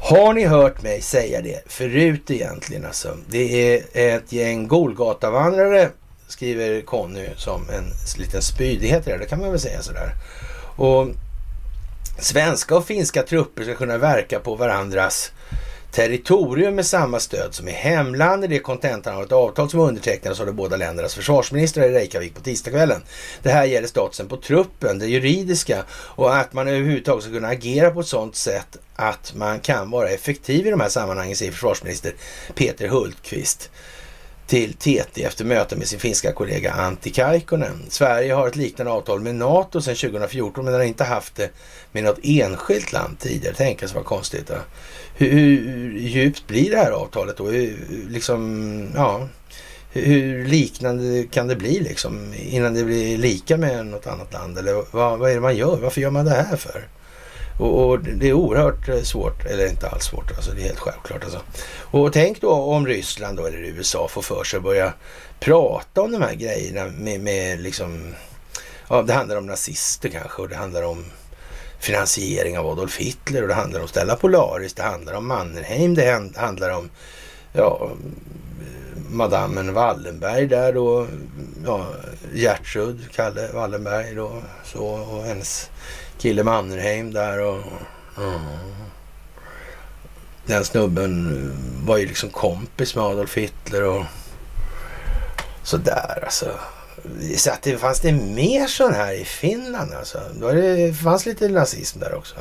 Har 0.01 0.33
ni 0.33 0.45
hört 0.45 0.81
mig 0.81 1.01
säga 1.01 1.41
det 1.41 1.63
förut 1.65 2.31
egentligen 2.31 2.85
alltså? 2.85 3.17
Det 3.27 3.77
är 3.77 4.15
ett 4.15 4.31
gäng 4.31 4.67
Golgatavandrare 4.67 5.91
skriver 6.27 6.81
Conny 6.81 7.29
som 7.37 7.69
en 7.69 7.91
liten 8.17 8.41
spydighet. 8.41 9.05
Det 9.05 9.29
kan 9.29 9.39
man 9.39 9.51
väl 9.51 9.59
säga 9.59 9.81
sådär. 9.81 10.11
Och 10.75 11.07
svenska 12.19 12.77
och 12.77 12.85
finska 12.85 13.23
trupper 13.23 13.63
ska 13.63 13.75
kunna 13.75 13.97
verka 13.97 14.39
på 14.39 14.55
varandras 14.55 15.31
territorium 15.93 16.75
med 16.75 16.85
samma 16.85 17.19
stöd 17.19 17.53
som 17.53 17.67
i 17.67 17.71
hemlandet. 17.71 18.49
Det 18.49 18.55
är 18.55 18.59
kontentan 18.59 19.15
av 19.15 19.23
ett 19.23 19.31
avtal 19.31 19.69
som 19.69 19.79
undertecknades 19.79 20.39
av 20.39 20.45
de 20.45 20.51
båda 20.51 20.77
ländernas 20.77 21.15
försvarsministrar 21.15 21.83
i 21.83 21.93
Reykjavik 21.93 22.35
på 22.35 22.41
tisdagskvällen. 22.41 23.01
Det 23.43 23.49
här 23.49 23.65
gäller 23.65 23.87
statusen 23.87 24.27
på 24.27 24.37
truppen, 24.37 24.99
det 24.99 25.07
juridiska 25.07 25.83
och 25.91 26.35
att 26.37 26.53
man 26.53 26.67
överhuvudtaget 26.67 27.23
ska 27.23 27.33
kunna 27.33 27.47
agera 27.47 27.91
på 27.91 27.99
ett 27.99 28.07
sådant 28.07 28.35
sätt 28.35 28.77
att 28.95 29.33
man 29.35 29.59
kan 29.59 29.91
vara 29.91 30.09
effektiv 30.09 30.67
i 30.67 30.69
de 30.69 30.79
här 30.79 30.89
sammanhangen, 30.89 31.35
säger 31.35 31.51
försvarsminister 31.51 32.13
Peter 32.55 32.87
Hultqvist 32.87 33.69
till 34.47 34.73
TT 34.73 35.23
efter 35.23 35.45
möte 35.45 35.75
med 35.75 35.87
sin 35.87 35.99
finska 35.99 36.31
kollega 36.31 36.71
Antti 36.71 37.09
Kaikkonen. 37.09 37.85
Sverige 37.89 38.33
har 38.33 38.47
ett 38.47 38.55
liknande 38.55 38.91
avtal 38.91 39.19
med 39.19 39.35
NATO 39.35 39.81
sedan 39.81 39.95
2014 39.95 40.65
men 40.65 40.73
har 40.73 40.81
inte 40.81 41.03
haft 41.03 41.35
det 41.35 41.49
med 41.91 42.03
något 42.03 42.19
enskilt 42.23 42.93
land 42.93 43.19
tidigare. 43.19 43.55
Tänk 43.57 43.93
vad 43.95 44.05
konstigt. 44.05 44.45
Ja. 44.49 44.55
Hur, 45.15 45.29
hur, 45.29 45.97
djupt 45.99 46.47
blir 46.47 46.71
det 46.71 46.77
här 46.77 46.91
avtalet 46.91 47.37
då? 47.37 47.47
Hur, 47.47 47.77
liksom, 48.09 48.91
ja, 48.95 49.27
hur 49.91 50.45
liknande 50.45 51.23
kan 51.31 51.47
det 51.47 51.55
bli 51.55 51.79
liksom 51.79 52.33
innan 52.33 52.73
det 52.73 52.83
blir 52.83 53.17
lika 53.17 53.57
med 53.57 53.85
något 53.85 54.07
annat 54.07 54.33
land? 54.33 54.57
Eller 54.57 54.85
vad, 54.91 55.19
vad 55.19 55.29
är 55.29 55.35
det 55.35 55.41
man 55.41 55.57
gör? 55.57 55.77
Varför 55.77 56.01
gör 56.01 56.11
man 56.11 56.25
det 56.25 56.31
här 56.31 56.57
för? 56.57 56.87
Och, 57.57 57.89
och, 57.89 57.99
det 57.99 58.29
är 58.29 58.33
oerhört 58.33 58.89
eh, 58.89 59.01
svårt, 59.01 59.45
eller 59.45 59.67
inte 59.67 59.89
alls 59.89 60.03
svårt, 60.03 60.31
alltså 60.31 60.51
det 60.51 60.61
är 60.61 60.65
helt 60.65 60.79
självklart. 60.79 61.23
Alltså. 61.23 61.41
Och 61.81 62.13
tänk 62.13 62.41
då 62.41 62.51
om 62.51 62.87
Ryssland 62.87 63.37
då, 63.37 63.45
eller 63.45 63.57
USA 63.57 64.07
får 64.07 64.21
för 64.21 64.43
sig 64.43 64.57
att 64.57 64.63
börja 64.63 64.93
prata 65.39 66.01
om 66.01 66.11
de 66.11 66.21
här 66.21 66.33
grejerna 66.33 66.85
med, 66.85 67.19
med 67.19 67.61
liksom, 67.61 68.13
ja 68.89 69.01
det 69.01 69.13
handlar 69.13 69.37
om 69.37 69.45
nazister 69.45 70.09
kanske 70.09 70.41
och 70.41 70.49
det 70.49 70.55
handlar 70.55 70.83
om 70.83 71.05
finansiering 71.79 72.57
av 72.57 72.67
Adolf 72.67 72.97
Hitler 72.97 73.41
och 73.41 73.47
det 73.47 73.53
handlar 73.53 73.81
om 73.81 73.87
Stella 73.87 74.15
Polaris, 74.15 74.73
det 74.73 74.83
handlar 74.83 75.13
om 75.13 75.27
Mannerheim, 75.27 75.95
det 75.95 76.31
handlar 76.35 76.69
om 76.69 76.89
ja, 77.53 77.91
madammen 79.09 79.73
Wallenberg 79.73 80.47
där 80.47 80.73
då, 80.73 81.07
ja, 81.65 81.87
Gertrud, 82.33 82.99
Kalle 83.11 83.51
Wallenberg 83.53 84.15
då, 84.15 84.41
så, 84.63 84.85
och 84.85 85.23
hennes 85.23 85.69
kille 86.23 86.43
Mannerheim 86.43 87.13
där 87.13 87.39
och 87.39 87.63
ja. 88.15 88.39
den 90.45 90.65
snubben 90.65 91.51
var 91.85 91.97
ju 91.97 92.05
liksom 92.05 92.29
kompis 92.29 92.95
med 92.95 93.03
Adolf 93.03 93.37
Hitler 93.37 93.83
och 93.83 94.05
sådär 95.63 96.23
alltså. 96.23 96.51
Så 97.37 97.51
att 97.51 97.61
det 97.61 97.77
fanns 97.77 97.99
det 97.99 98.11
mer 98.11 98.67
sån 98.67 98.93
här 98.93 99.13
i 99.13 99.25
Finland 99.25 99.93
alltså. 99.93 100.19
Det 100.39 100.93
fanns 100.93 101.25
lite 101.25 101.47
nazism 101.47 101.99
där 101.99 102.13
också. 102.13 102.35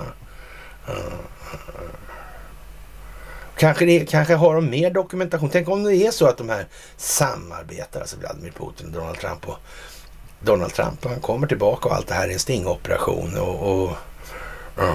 Kanske, 3.57 3.85
det, 3.85 4.07
kanske 4.07 4.35
har 4.35 4.55
de 4.55 4.71
mer 4.71 4.91
dokumentation. 4.91 5.51
Tänk 5.53 5.69
om 5.69 5.85
det 5.85 5.97
är 5.97 6.11
så 6.11 6.27
att 6.27 6.39
de 6.39 6.49
här 6.49 6.67
samarbetar, 6.97 8.01
alltså 8.01 8.17
Vladimir 8.17 8.53
Putin 8.53 8.87
och 8.87 8.93
Donald 8.93 9.19
Trump. 9.19 9.49
Och 9.49 9.59
Donald 10.45 10.73
Trump, 10.73 11.05
han 11.05 11.21
kommer 11.21 11.47
tillbaka 11.47 11.89
och 11.89 11.95
allt 11.95 12.07
det 12.07 12.15
här 12.15 12.29
är 12.29 12.33
en 12.33 12.39
stingoperation. 12.39 13.39
Och, 13.39 13.73
och 13.73 13.91
uh, 14.79 14.95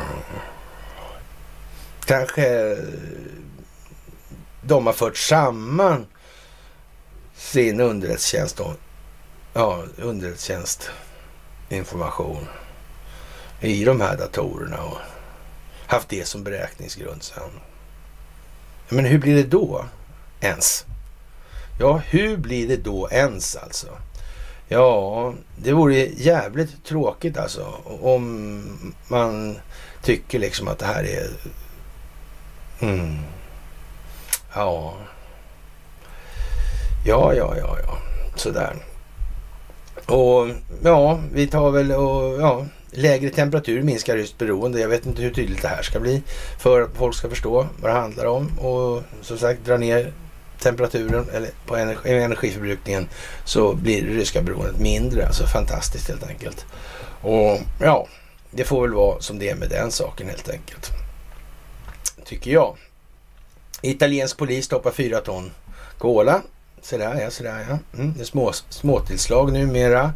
kanske 2.05 2.71
eh, 2.71 2.77
de 4.61 4.85
har 4.85 4.93
fört 4.93 5.17
samman 5.17 6.05
sin 7.35 7.79
underrättelsetjänst 7.79 8.61
ja, 9.53 9.83
underrättelsetjänstinformation 9.97 12.47
i 13.61 13.85
de 13.85 14.01
här 14.01 14.17
datorerna 14.17 14.83
och 14.83 14.97
haft 15.87 16.09
det 16.09 16.27
som 16.27 16.43
beräkningsgrund 16.43 17.23
sen. 17.23 17.49
Men 18.89 19.05
hur 19.05 19.19
blir 19.19 19.35
det 19.35 19.43
då 19.43 19.85
ens? 20.39 20.85
Ja, 21.79 21.97
hur 21.97 22.37
blir 22.37 22.67
det 22.67 22.77
då 22.77 23.09
ens 23.11 23.55
alltså? 23.55 23.97
Ja, 24.69 25.33
det 25.55 25.71
vore 25.71 25.95
jävligt 26.05 26.83
tråkigt 26.85 27.37
alltså 27.37 27.73
om 28.01 28.93
man 29.07 29.57
tycker 30.03 30.39
liksom 30.39 30.67
att 30.67 30.79
det 30.79 30.85
här 30.85 31.03
är... 31.03 31.27
Mm, 32.79 33.15
ja. 34.55 34.93
Ja, 37.05 37.33
ja, 37.33 37.55
ja, 37.57 37.77
ja. 37.83 37.97
Sådär. 38.35 38.75
Och 40.05 40.47
ja, 40.83 41.19
vi 41.33 41.47
tar 41.47 41.71
väl 41.71 41.91
och 41.91 42.41
ja, 42.41 42.65
lägre 42.91 43.29
temperatur 43.29 43.83
minskar 43.83 44.15
ryskt 44.15 44.37
beroende. 44.37 44.79
Jag 44.79 44.89
vet 44.89 45.05
inte 45.05 45.21
hur 45.21 45.33
tydligt 45.33 45.61
det 45.61 45.67
här 45.67 45.81
ska 45.81 45.99
bli 45.99 46.23
för 46.59 46.81
att 46.81 46.95
folk 46.95 47.15
ska 47.15 47.29
förstå 47.29 47.67
vad 47.81 47.91
det 47.91 47.99
handlar 47.99 48.25
om. 48.25 48.59
Och 48.59 49.03
som 49.21 49.37
sagt, 49.37 49.65
dra 49.65 49.77
ner 49.77 50.13
temperaturen 50.59 51.29
eller 51.33 51.49
på 51.65 51.75
energi, 51.75 52.13
energiförbrukningen 52.13 53.09
så 53.45 53.73
blir 53.73 54.01
det 54.01 54.13
ryska 54.13 54.41
beroendet 54.41 54.79
mindre. 54.79 55.27
Alltså 55.27 55.45
fantastiskt 55.45 56.07
helt 56.07 56.23
enkelt. 56.23 56.65
Och 57.21 57.59
ja, 57.79 58.07
det 58.51 58.63
får 58.63 58.81
väl 58.81 58.93
vara 58.93 59.21
som 59.21 59.39
det 59.39 59.49
är 59.49 59.55
med 59.55 59.69
den 59.69 59.91
saken 59.91 60.29
helt 60.29 60.49
enkelt. 60.49 60.89
Tycker 62.25 62.51
jag. 62.51 62.77
Italiensk 63.81 64.37
polis 64.37 64.65
stoppar 64.65 64.91
fyra 64.91 65.19
ton 65.19 65.51
kola 65.97 66.41
Sådär 66.81 67.21
ja, 67.21 67.31
sådär 67.31 67.65
ja. 67.69 67.99
Mm, 67.99 68.13
det 68.13 68.21
är 68.21 68.25
små, 68.25 68.53
småtillslag 68.69 69.53
numera. 69.53 70.13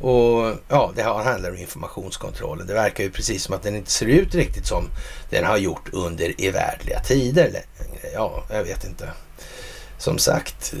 Och 0.00 0.56
ja, 0.68 0.92
det 0.94 1.02
handlar 1.02 1.50
om 1.50 1.56
informationskontrollen. 1.56 2.66
Det 2.66 2.74
verkar 2.74 3.04
ju 3.04 3.10
precis 3.10 3.42
som 3.42 3.54
att 3.54 3.62
den 3.62 3.76
inte 3.76 3.90
ser 3.90 4.06
ut 4.06 4.34
riktigt 4.34 4.66
som 4.66 4.84
den 5.30 5.44
har 5.44 5.56
gjort 5.56 5.88
under 5.92 6.34
evärdliga 6.38 7.00
tider. 7.00 7.62
Ja, 8.14 8.44
jag 8.50 8.64
vet 8.64 8.84
inte. 8.84 9.10
Som 9.98 10.18
sagt, 10.18 10.74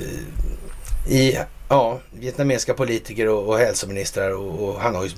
i 1.08 1.38
ja, 1.68 1.98
vietnamesiska 2.10 2.74
politiker 2.74 3.28
och, 3.28 3.48
och 3.48 3.58
hälsoministrar 3.58 4.30
och, 4.30 4.68
och 4.68 4.80
han 4.80 4.94
har 4.94 5.04
ju 5.04 5.10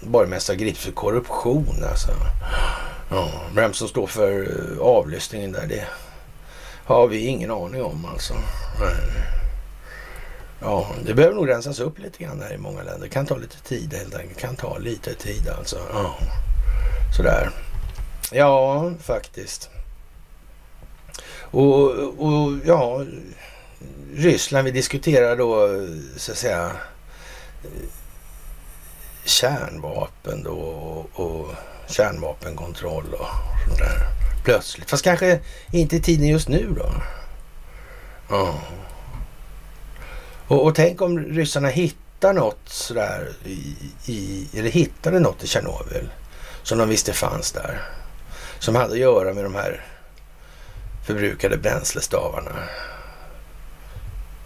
borgmästare 0.00 0.56
gripits 0.56 0.84
för 0.84 0.92
korruption 0.92 1.84
alltså. 1.90 2.10
Ja, 3.10 3.30
vem 3.54 3.72
som 3.72 3.88
står 3.88 4.06
för 4.06 4.40
eh, 4.40 4.80
avlyssningen 4.80 5.52
där, 5.52 5.66
det 5.66 5.86
har 6.84 7.06
vi 7.06 7.26
ingen 7.26 7.50
aning 7.50 7.82
om 7.82 8.04
alltså. 8.04 8.34
Ja, 10.60 10.86
det 11.04 11.14
behöver 11.14 11.34
nog 11.34 11.48
rensas 11.48 11.80
upp 11.80 11.98
lite 11.98 12.24
grann 12.24 12.42
här 12.42 12.54
i 12.54 12.58
många 12.58 12.82
länder. 12.82 13.00
Det 13.00 13.08
kan 13.08 13.26
ta 13.26 13.36
lite 13.36 13.60
tid 13.60 13.94
helt 13.94 14.14
enkelt. 14.14 14.38
kan 14.38 14.56
ta 14.56 14.78
lite 14.78 15.14
tid 15.14 15.48
alltså. 15.48 15.78
Ja, 15.92 16.14
sådär. 17.16 17.50
Ja, 18.32 18.92
faktiskt. 19.02 19.70
Och, 21.50 21.90
och 22.18 22.52
ja, 22.64 23.04
Ryssland, 24.14 24.64
vi 24.64 24.70
diskuterar 24.70 25.36
då 25.36 25.68
så 26.16 26.32
att 26.32 26.38
säga 26.38 26.72
kärnvapen 29.24 30.42
då 30.42 30.50
och, 30.50 31.20
och 31.20 31.54
kärnvapenkontroll 31.86 33.14
och 33.14 33.26
sånt 33.66 33.78
där 33.78 34.06
plötsligt. 34.44 34.90
Fast 34.90 35.04
kanske 35.04 35.40
inte 35.72 35.96
i 35.96 36.00
tiden 36.00 36.28
just 36.28 36.48
nu 36.48 36.74
då. 36.76 36.92
Ja. 38.28 38.54
Och, 40.48 40.64
och 40.64 40.74
tänk 40.74 41.02
om 41.02 41.18
ryssarna 41.18 41.68
hittar 41.68 42.32
något 42.32 42.68
sådär 42.68 43.32
i, 43.44 43.76
i, 44.06 44.48
eller 44.58 44.70
hittade 44.70 45.20
något 45.20 45.44
i 45.44 45.46
Tjernobyl 45.46 46.08
som 46.62 46.78
de 46.78 46.88
visste 46.88 47.12
fanns 47.12 47.52
där. 47.52 47.82
Som 48.58 48.74
hade 48.74 48.92
att 48.92 48.98
göra 48.98 49.34
med 49.34 49.44
de 49.44 49.54
här 49.54 49.84
förbrukade 51.06 51.56
bränslestavarna 51.56 52.52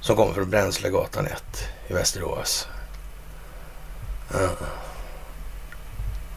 som 0.00 0.16
kommer 0.16 0.34
från 0.34 0.50
Bränslegatan 0.50 1.26
1 1.26 1.42
i 1.88 1.92
Västerås. 1.92 2.68
Ja. 4.32 4.48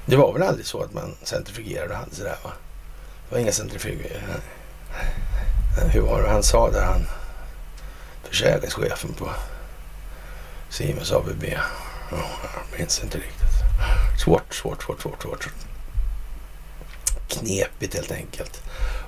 Det 0.06 0.16
var 0.16 0.34
väl 0.34 0.44
aldrig 0.44 0.66
så 0.66 0.84
att 0.84 0.94
man 0.94 1.16
centrifugerade 1.24 1.90
och 1.90 2.00
hade 2.00 2.16
sådär 2.16 2.38
va? 2.44 2.52
Det 3.30 3.36
var 3.36 3.42
inga 3.42 3.52
centrifuger. 3.52 4.22
Hur 5.92 6.02
var 6.02 6.22
det 6.22 6.30
han 6.30 6.44
sa 6.44 6.72
där 6.72 6.86
han 6.86 7.06
försäljningschefen 8.24 9.14
på 9.14 9.30
Siemens 10.70 11.12
ABB. 11.12 11.44
Ja, 12.12 12.18
jag 12.72 12.80
minns 12.80 13.04
inte 13.04 13.18
riktigt. 13.18 13.50
Svårt, 14.24 14.54
svårt, 14.54 14.84
svårt, 14.84 15.02
svårt, 15.02 15.24
svårt. 15.24 15.50
Knepigt 17.28 17.96
helt 17.96 18.12
enkelt. 18.12 18.62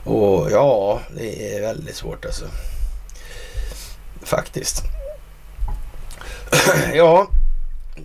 Och 0.04 0.52
ja, 0.52 1.02
det 1.16 1.56
är 1.56 1.62
väldigt 1.62 1.96
svårt 1.96 2.26
alltså. 2.26 2.46
Faktiskt. 4.22 4.84
ja, 6.94 7.28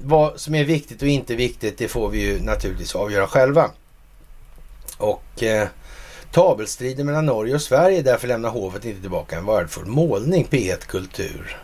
vad 0.02 0.40
som 0.40 0.54
är 0.54 0.64
viktigt 0.64 1.02
och 1.02 1.08
inte 1.08 1.34
viktigt, 1.34 1.78
det 1.78 1.88
får 1.88 2.08
vi 2.08 2.20
ju 2.20 2.40
naturligtvis 2.40 2.94
avgöra 2.94 3.26
själva. 3.26 3.70
Och 4.96 5.42
eh, 5.42 5.68
Tabelstriden 6.32 7.06
mellan 7.06 7.26
Norge 7.26 7.54
och 7.54 7.62
Sverige, 7.62 8.02
därför 8.02 8.28
lämnar 8.28 8.50
hovet 8.50 8.84
inte 8.84 9.00
tillbaka 9.00 9.36
en 9.36 9.46
värdefull 9.46 9.86
målning, 9.86 10.46
P1 10.50 10.86
Kultur. 10.86 11.58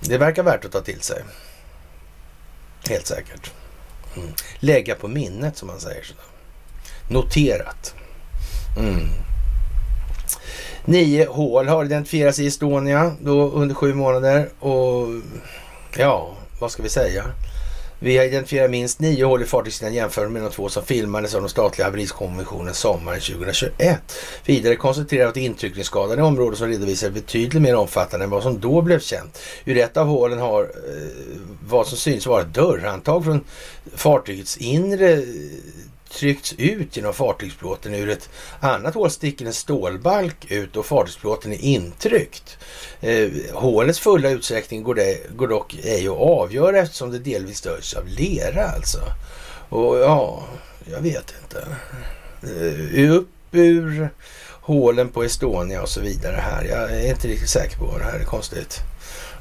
Det 0.00 0.18
verkar 0.18 0.42
värt 0.42 0.64
att 0.64 0.72
ta 0.72 0.80
till 0.80 1.00
sig. 1.00 1.22
Helt 2.88 3.06
säkert. 3.06 3.52
Mm. 4.16 4.28
Lägga 4.58 4.94
på 4.94 5.08
minnet 5.08 5.56
som 5.56 5.68
man 5.68 5.80
säger. 5.80 6.02
Sådär. 6.04 6.24
Noterat. 7.08 7.94
Mm. 8.78 9.08
Nio 10.84 11.26
hål 11.26 11.68
har 11.68 11.84
identifierats 11.84 12.38
i 12.38 12.46
Estonia 12.46 13.12
då 13.20 13.50
under 13.50 13.74
sju 13.74 13.94
månader 13.94 14.48
och 14.58 15.06
ja, 15.96 16.36
vad 16.60 16.70
ska 16.70 16.82
vi 16.82 16.88
säga? 16.88 17.24
Vi 18.00 18.16
har 18.16 18.24
identifierat 18.24 18.70
minst 18.70 19.00
nio 19.00 19.24
hål 19.24 19.42
i 19.42 19.44
fartygssidan 19.44 19.94
jämfört 19.94 20.30
med 20.30 20.42
de 20.42 20.50
två 20.50 20.68
som 20.68 20.84
filmades 20.84 21.34
av 21.34 21.40
den 21.40 21.50
statliga 21.50 21.86
haverikommissionen 21.86 22.74
sommaren 22.74 23.20
2021. 23.20 23.98
Vidare 24.44 24.76
konstaterar 24.76 25.28
att 25.28 25.36
intryckningsskadan 25.36 26.18
i 26.18 26.22
området 26.22 26.58
som 26.58 26.68
redovisar 26.68 27.10
betydligt 27.10 27.62
mer 27.62 27.74
omfattande 27.74 28.24
än 28.24 28.30
vad 28.30 28.42
som 28.42 28.60
då 28.60 28.82
blev 28.82 29.00
känt. 29.00 29.38
Ur 29.64 29.76
ett 29.76 29.96
av 29.96 30.06
hålen 30.06 30.38
har 30.38 30.62
eh, 30.62 30.68
vad 31.68 31.86
som 31.86 31.98
syns 31.98 32.26
vara 32.26 32.42
ett 32.42 32.54
dörrhandtag 32.54 33.24
från 33.24 33.44
fartygets 33.94 34.56
inre 34.56 35.22
tryckts 36.10 36.54
ut 36.58 36.96
genom 36.96 37.14
fartygsplåten. 37.14 37.94
Ur 37.94 38.08
ett 38.08 38.28
annat 38.60 38.94
hål 38.94 39.10
sticker 39.10 39.46
en 39.46 39.52
stålbalk 39.52 40.50
ut 40.50 40.76
och 40.76 40.86
fartygsplåten 40.86 41.52
är 41.52 41.64
intryckt. 41.64 42.58
Eh, 43.00 43.28
hålets 43.52 43.98
fulla 43.98 44.30
utsträckning 44.30 44.82
går, 44.82 44.94
det, 44.94 45.36
går 45.36 45.48
dock 45.48 45.74
ej 45.82 46.08
att 46.08 46.16
avgöra 46.16 46.78
eftersom 46.78 47.10
det 47.10 47.18
delvis 47.18 47.58
störs 47.58 47.94
av 47.94 48.06
lera 48.06 48.68
alltså. 48.68 48.98
Och 49.68 49.98
ja, 49.98 50.44
jag 50.92 51.00
vet 51.00 51.34
inte. 51.42 51.66
Eh, 52.42 53.12
upp 53.12 53.28
ur 53.52 54.10
hålen 54.60 55.08
på 55.08 55.24
Estonia 55.24 55.82
och 55.82 55.88
så 55.88 56.00
vidare 56.00 56.36
här. 56.36 56.64
Jag 56.64 56.92
är 56.92 57.10
inte 57.10 57.28
riktigt 57.28 57.50
säker 57.50 57.76
på 57.76 57.84
vad 57.84 58.00
det 58.00 58.04
här 58.04 58.18
är 58.18 58.24
konstigt. 58.24 58.78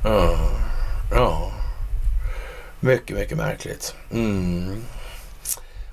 Ja, 0.03 0.49
ja. 1.11 1.51
Mycket, 2.79 3.15
mycket 3.15 3.37
märkligt. 3.37 3.95
Mm. 4.11 4.83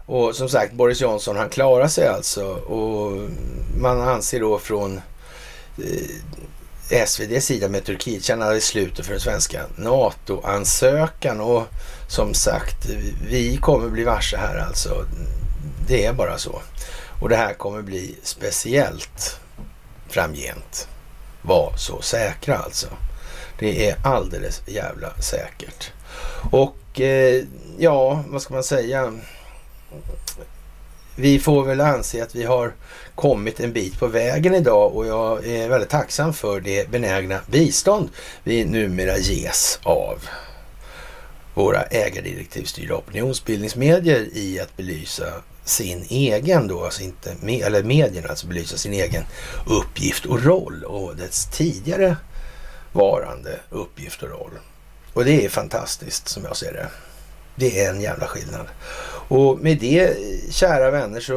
Och 0.07 0.37
som 0.37 0.49
sagt, 0.49 0.73
Boris 0.73 1.01
Johnson 1.01 1.37
han 1.37 1.49
klarar 1.49 1.89
sig 1.89 2.09
alltså. 2.09 2.45
Och 2.55 3.31
man 3.77 4.01
anser 4.01 4.41
då 4.41 4.59
från 4.59 5.01
eh, 5.79 7.03
SVDs 7.03 7.45
sida 7.45 7.69
med 7.69 7.85
Turkiet 7.85 8.25
känna 8.25 8.61
slutet 8.61 9.07
för 9.07 9.13
den 9.13 9.21
svenska 9.21 9.63
NATO-ansökan. 9.77 11.41
Och 11.41 11.63
som 12.09 12.35
sagt, 12.35 12.87
vi 13.29 13.57
kommer 13.57 13.89
bli 13.89 14.05
varse 14.05 14.37
här 14.37 14.57
alltså. 14.57 15.07
Det 15.87 16.07
är 16.07 16.13
bara 16.13 16.39
så. 16.39 16.61
Och 17.21 17.29
det 17.29 17.37
här 17.37 17.55
kommer 17.55 17.83
bli 17.83 18.17
speciellt 18.23 19.41
framgent. 20.09 20.89
Var 21.43 21.73
så 21.77 22.03
säkra 22.03 22.57
alltså. 22.57 22.87
Det 23.59 23.89
är 23.89 23.97
alldeles 24.05 24.63
jävla 24.67 25.15
säkert. 25.21 25.93
Och 26.51 27.01
eh, 27.01 27.45
ja, 27.79 28.25
vad 28.29 28.43
ska 28.43 28.55
man 28.55 28.65
säga? 28.65 29.13
Vi 31.17 31.39
får 31.39 31.65
väl 31.65 31.81
anse 31.81 32.23
att 32.23 32.35
vi 32.35 32.45
har 32.45 32.73
kommit 33.15 33.61
en 33.61 33.73
bit 33.73 33.99
på 33.99 34.07
vägen 34.07 34.55
idag 34.55 34.97
och 34.97 35.07
jag 35.07 35.47
är 35.47 35.69
väldigt 35.69 35.91
tacksam 35.91 36.33
för 36.33 36.61
det 36.61 36.91
benägna 36.91 37.41
bistånd 37.47 38.09
vi 38.45 38.65
numera 38.65 39.19
ges 39.19 39.79
av 39.83 40.19
våra 41.55 41.83
ägardirektivstyrda 41.83 42.95
opinionsbildningsmedier 42.95 44.29
i 44.33 44.61
att 44.61 44.77
belysa 44.77 45.27
sin 45.65 46.07
egen 46.09 46.69
då, 46.69 46.85
alltså 46.85 47.03
inte 47.03 47.35
med, 47.41 47.63
eller 47.63 47.83
medierna, 47.83 48.29
alltså 48.29 48.47
belysa 48.47 48.77
sin 48.77 48.93
egen 48.93 49.25
uppgift 49.67 50.27
och 50.27 50.43
roll 50.43 50.85
och 50.85 51.17
dess 51.17 51.47
tidigare 51.47 52.17
varande 52.93 53.61
uppgift 53.71 54.23
och 54.23 54.29
roll. 54.29 54.53
Och 55.13 55.25
det 55.25 55.45
är 55.45 55.49
fantastiskt 55.49 56.29
som 56.29 56.45
jag 56.45 56.57
ser 56.57 56.73
det. 56.73 56.89
Det 57.57 57.81
är 57.81 57.91
en 57.91 58.01
jävla 58.01 58.27
skillnad. 58.27 58.67
Och 59.29 59.59
med 59.59 59.79
det, 59.79 60.17
kära 60.51 60.91
vänner, 60.91 61.21
så 61.21 61.35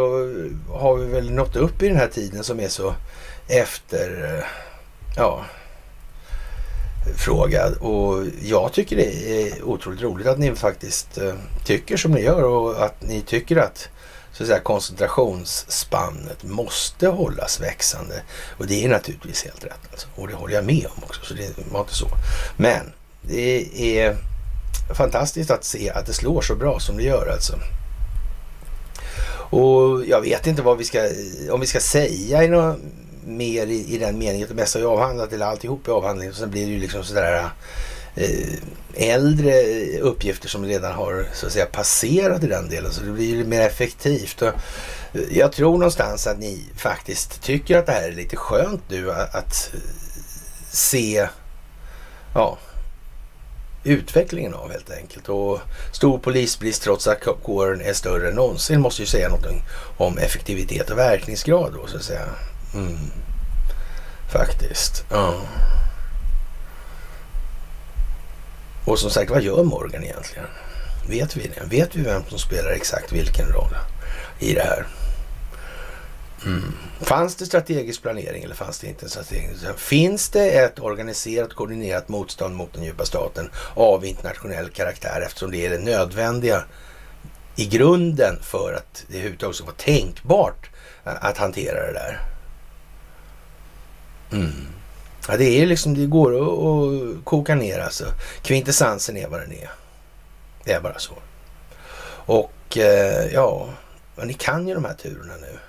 har 0.69 0.95
vi 0.95 1.06
väl 1.06 1.31
nått 1.31 1.56
upp 1.56 1.84
i 1.84 1.88
den 1.88 1.98
här 1.98 2.07
tiden 2.07 2.44
som 2.44 2.60
är 2.60 2.68
så 2.68 2.95
efter, 3.48 4.35
eh, 4.38 4.45
ja, 5.15 5.45
frågad. 7.15 7.77
Och 7.77 8.26
jag 8.41 8.73
tycker 8.73 8.95
det 8.95 9.41
är 9.41 9.64
otroligt 9.64 10.02
roligt 10.02 10.27
att 10.27 10.39
ni 10.39 10.56
faktiskt 10.56 11.18
eh, 11.18 11.34
tycker 11.65 11.98
som 11.98 12.11
ni 12.11 12.22
gör 12.22 12.44
och 12.44 12.85
att 12.85 13.02
ni 13.02 13.22
tycker 13.22 13.57
att 13.57 13.89
så 14.31 14.44
att 14.44 14.48
säga, 14.48 14.60
koncentrationsspannet 14.60 16.44
måste 16.44 17.07
hållas 17.07 17.61
växande. 17.61 18.22
Och 18.57 18.68
det 18.68 18.85
är 18.85 18.89
naturligtvis 18.89 19.44
helt 19.44 19.65
rätt. 19.65 19.80
Alltså. 19.91 20.07
Och 20.15 20.27
det 20.27 20.34
håller 20.34 20.56
jag 20.56 20.65
med 20.65 20.85
om 20.95 21.03
också, 21.03 21.26
så 21.26 21.34
det 21.34 21.57
var 21.72 21.80
inte 21.80 21.95
så. 21.95 22.07
Men 22.57 22.91
det 23.22 23.69
är 23.99 24.18
fantastiskt 24.93 25.51
att 25.51 25.64
se 25.64 25.89
att 25.89 26.05
det 26.05 26.14
slår 26.14 26.41
så 26.41 26.55
bra 26.55 26.80
som 26.80 26.97
det 26.97 27.03
gör 27.03 27.27
alltså. 27.27 27.59
Och 29.49 30.05
jag 30.05 30.22
vet 30.22 30.47
inte 30.47 30.61
vad 30.61 30.77
vi 30.77 30.84
ska, 30.84 31.09
om 31.51 31.59
vi 31.59 31.68
ska 31.68 31.80
säga 31.80 32.43
i 32.43 32.47
något 32.47 32.77
mer 33.26 33.68
i, 33.68 33.93
i 33.93 33.97
den 33.97 34.18
meningen 34.18 34.47
det 34.47 34.53
mesta 34.53 34.80
är 34.80 34.84
avhandlat 34.84 35.34
eller 35.34 35.45
alltihop 35.45 35.88
är 35.88 35.91
avhandling. 35.91 36.30
Och 36.30 36.35
sen 36.35 36.51
blir 36.51 36.65
det 36.65 36.72
ju 36.72 36.80
liksom 36.80 37.03
sådär 37.03 37.49
eh, 38.15 38.49
äldre 38.93 39.53
uppgifter 39.99 40.49
som 40.49 40.65
redan 40.65 40.93
har 40.93 41.27
så 41.34 41.45
att 41.45 41.51
säga 41.51 41.65
passerat 41.65 42.43
i 42.43 42.47
den 42.47 42.69
delen. 42.69 42.91
Så 42.91 43.03
det 43.03 43.11
blir 43.11 43.35
ju 43.35 43.45
mer 43.45 43.61
effektivt. 43.61 44.41
Och 44.41 44.53
jag 45.31 45.51
tror 45.51 45.72
någonstans 45.72 46.27
att 46.27 46.39
ni 46.39 46.64
faktiskt 46.77 47.41
tycker 47.41 47.77
att 47.77 47.85
det 47.85 47.91
här 47.91 48.07
är 48.07 48.11
lite 48.11 48.35
skönt 48.35 48.81
nu 48.89 49.11
att, 49.11 49.35
att 49.35 49.72
se 50.72 51.27
ja, 52.34 52.57
utvecklingen 53.88 54.53
av 54.53 54.72
helt 54.72 54.91
enkelt. 54.91 55.30
Och 55.30 55.59
stor 55.91 56.19
polisbrist 56.19 56.84
trots 56.84 57.07
att 57.07 57.23
kåren 57.43 57.81
är 57.81 57.93
större 57.93 58.30
än 58.30 58.35
någonsin 58.35 58.81
måste 58.81 59.01
ju 59.01 59.05
säga 59.05 59.30
någonting 59.30 59.64
om 59.97 60.18
effektivitet 60.18 60.89
och 60.89 60.97
verkningsgrad 60.97 61.73
då 61.73 61.88
så 61.88 61.97
att 61.97 62.03
säga. 62.03 62.26
Mm. 62.73 62.97
Faktiskt. 64.31 65.03
Ja. 65.09 65.34
Och 68.85 68.99
som 68.99 69.09
sagt, 69.09 69.31
vad 69.31 69.41
gör 69.41 69.64
Morgan 69.64 70.03
egentligen? 70.03 70.47
Vet 71.09 71.35
vi 71.35 71.51
det? 71.55 71.64
Vet 71.65 71.95
vi 71.95 72.01
vem 72.01 72.23
som 72.30 72.39
spelar 72.39 72.72
exakt 72.72 73.11
vilken 73.11 73.47
roll 73.47 73.76
i 74.39 74.53
det 74.53 74.64
här? 74.64 74.85
Mm. 76.48 76.74
Fanns 77.02 77.36
det 77.36 77.45
strategisk 77.45 78.02
planering 78.02 78.44
eller 78.44 78.56
fanns 78.56 78.80
det 78.80 78.88
inte 78.88 79.06
en 79.06 79.10
strategisk? 79.10 79.65
Finns 79.78 80.30
det 80.30 80.49
ett 80.49 80.80
organiserat 80.80 81.53
koordinerat 81.53 82.10
motstånd 82.10 82.56
mot 82.56 82.74
den 82.74 82.84
djupa 82.84 83.06
staten 83.06 83.49
av 83.74 84.06
internationell 84.06 84.69
karaktär 84.69 85.24
eftersom 85.26 85.52
det 85.52 85.65
är 85.65 85.69
det 85.69 85.80
nödvändiga 85.80 86.64
i 87.56 87.65
grunden 87.65 88.36
för 88.41 88.74
att 88.74 89.06
det 89.07 89.14
överhuvudtaget 89.14 89.56
ska 89.56 89.65
vara 89.65 89.76
tänkbart 89.76 90.69
att 91.03 91.38
hantera 91.38 91.88
det 91.88 91.94
där? 91.94 92.22
Mm. 94.32 94.68
Ja, 95.28 95.38
det 95.38 95.61
är 95.61 95.65
liksom, 95.65 95.94
det 95.94 96.06
går 96.06 96.36
att, 96.36 96.60
att 96.60 97.26
koka 97.26 97.56
ner 97.56 97.80
alltså. 97.80 98.06
Kvintessensen 98.41 99.18
är 99.18 99.28
vad 99.28 99.40
den 99.40 99.52
är. 99.52 99.69
Det 100.64 100.72
är 100.72 100.82
bara 100.82 100.99
så. 100.99 101.14
Och 102.10 102.78
eh, 102.78 103.34
ja, 103.34 103.69
ni 104.24 104.34
kan 104.34 104.68
ju 104.68 104.74
de 104.74 104.86
här 104.86 104.94
turerna 104.94 105.34
nu. 105.41 105.60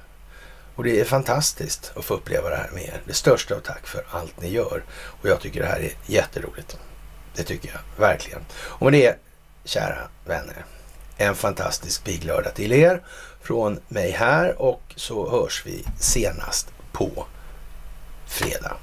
Och 0.78 0.84
det 0.84 1.00
är 1.00 1.04
fantastiskt 1.04 1.92
att 1.96 2.04
få 2.04 2.14
uppleva 2.14 2.50
det 2.50 2.56
här 2.56 2.70
med 2.74 2.82
er. 2.82 3.00
Det 3.04 3.14
största 3.14 3.54
av 3.54 3.60
tack 3.60 3.86
för 3.86 4.04
allt 4.10 4.40
ni 4.40 4.48
gör. 4.48 4.84
Och 4.90 5.28
jag 5.28 5.40
tycker 5.40 5.60
det 5.60 5.66
här 5.66 5.80
är 5.80 5.92
jätteroligt. 6.06 6.78
Det 7.34 7.42
tycker 7.42 7.68
jag 7.68 8.06
verkligen. 8.06 8.40
Och 8.54 8.82
med 8.90 8.92
det, 8.92 9.18
kära 9.64 10.08
vänner, 10.26 10.64
en 11.16 11.34
fantastisk 11.34 12.04
piglördag 12.04 12.54
till 12.54 12.72
er 12.72 13.02
från 13.42 13.80
mig 13.88 14.10
här 14.10 14.62
och 14.62 14.82
så 14.96 15.30
hörs 15.30 15.62
vi 15.66 15.84
senast 16.00 16.72
på 16.92 17.26
fredag. 18.26 18.76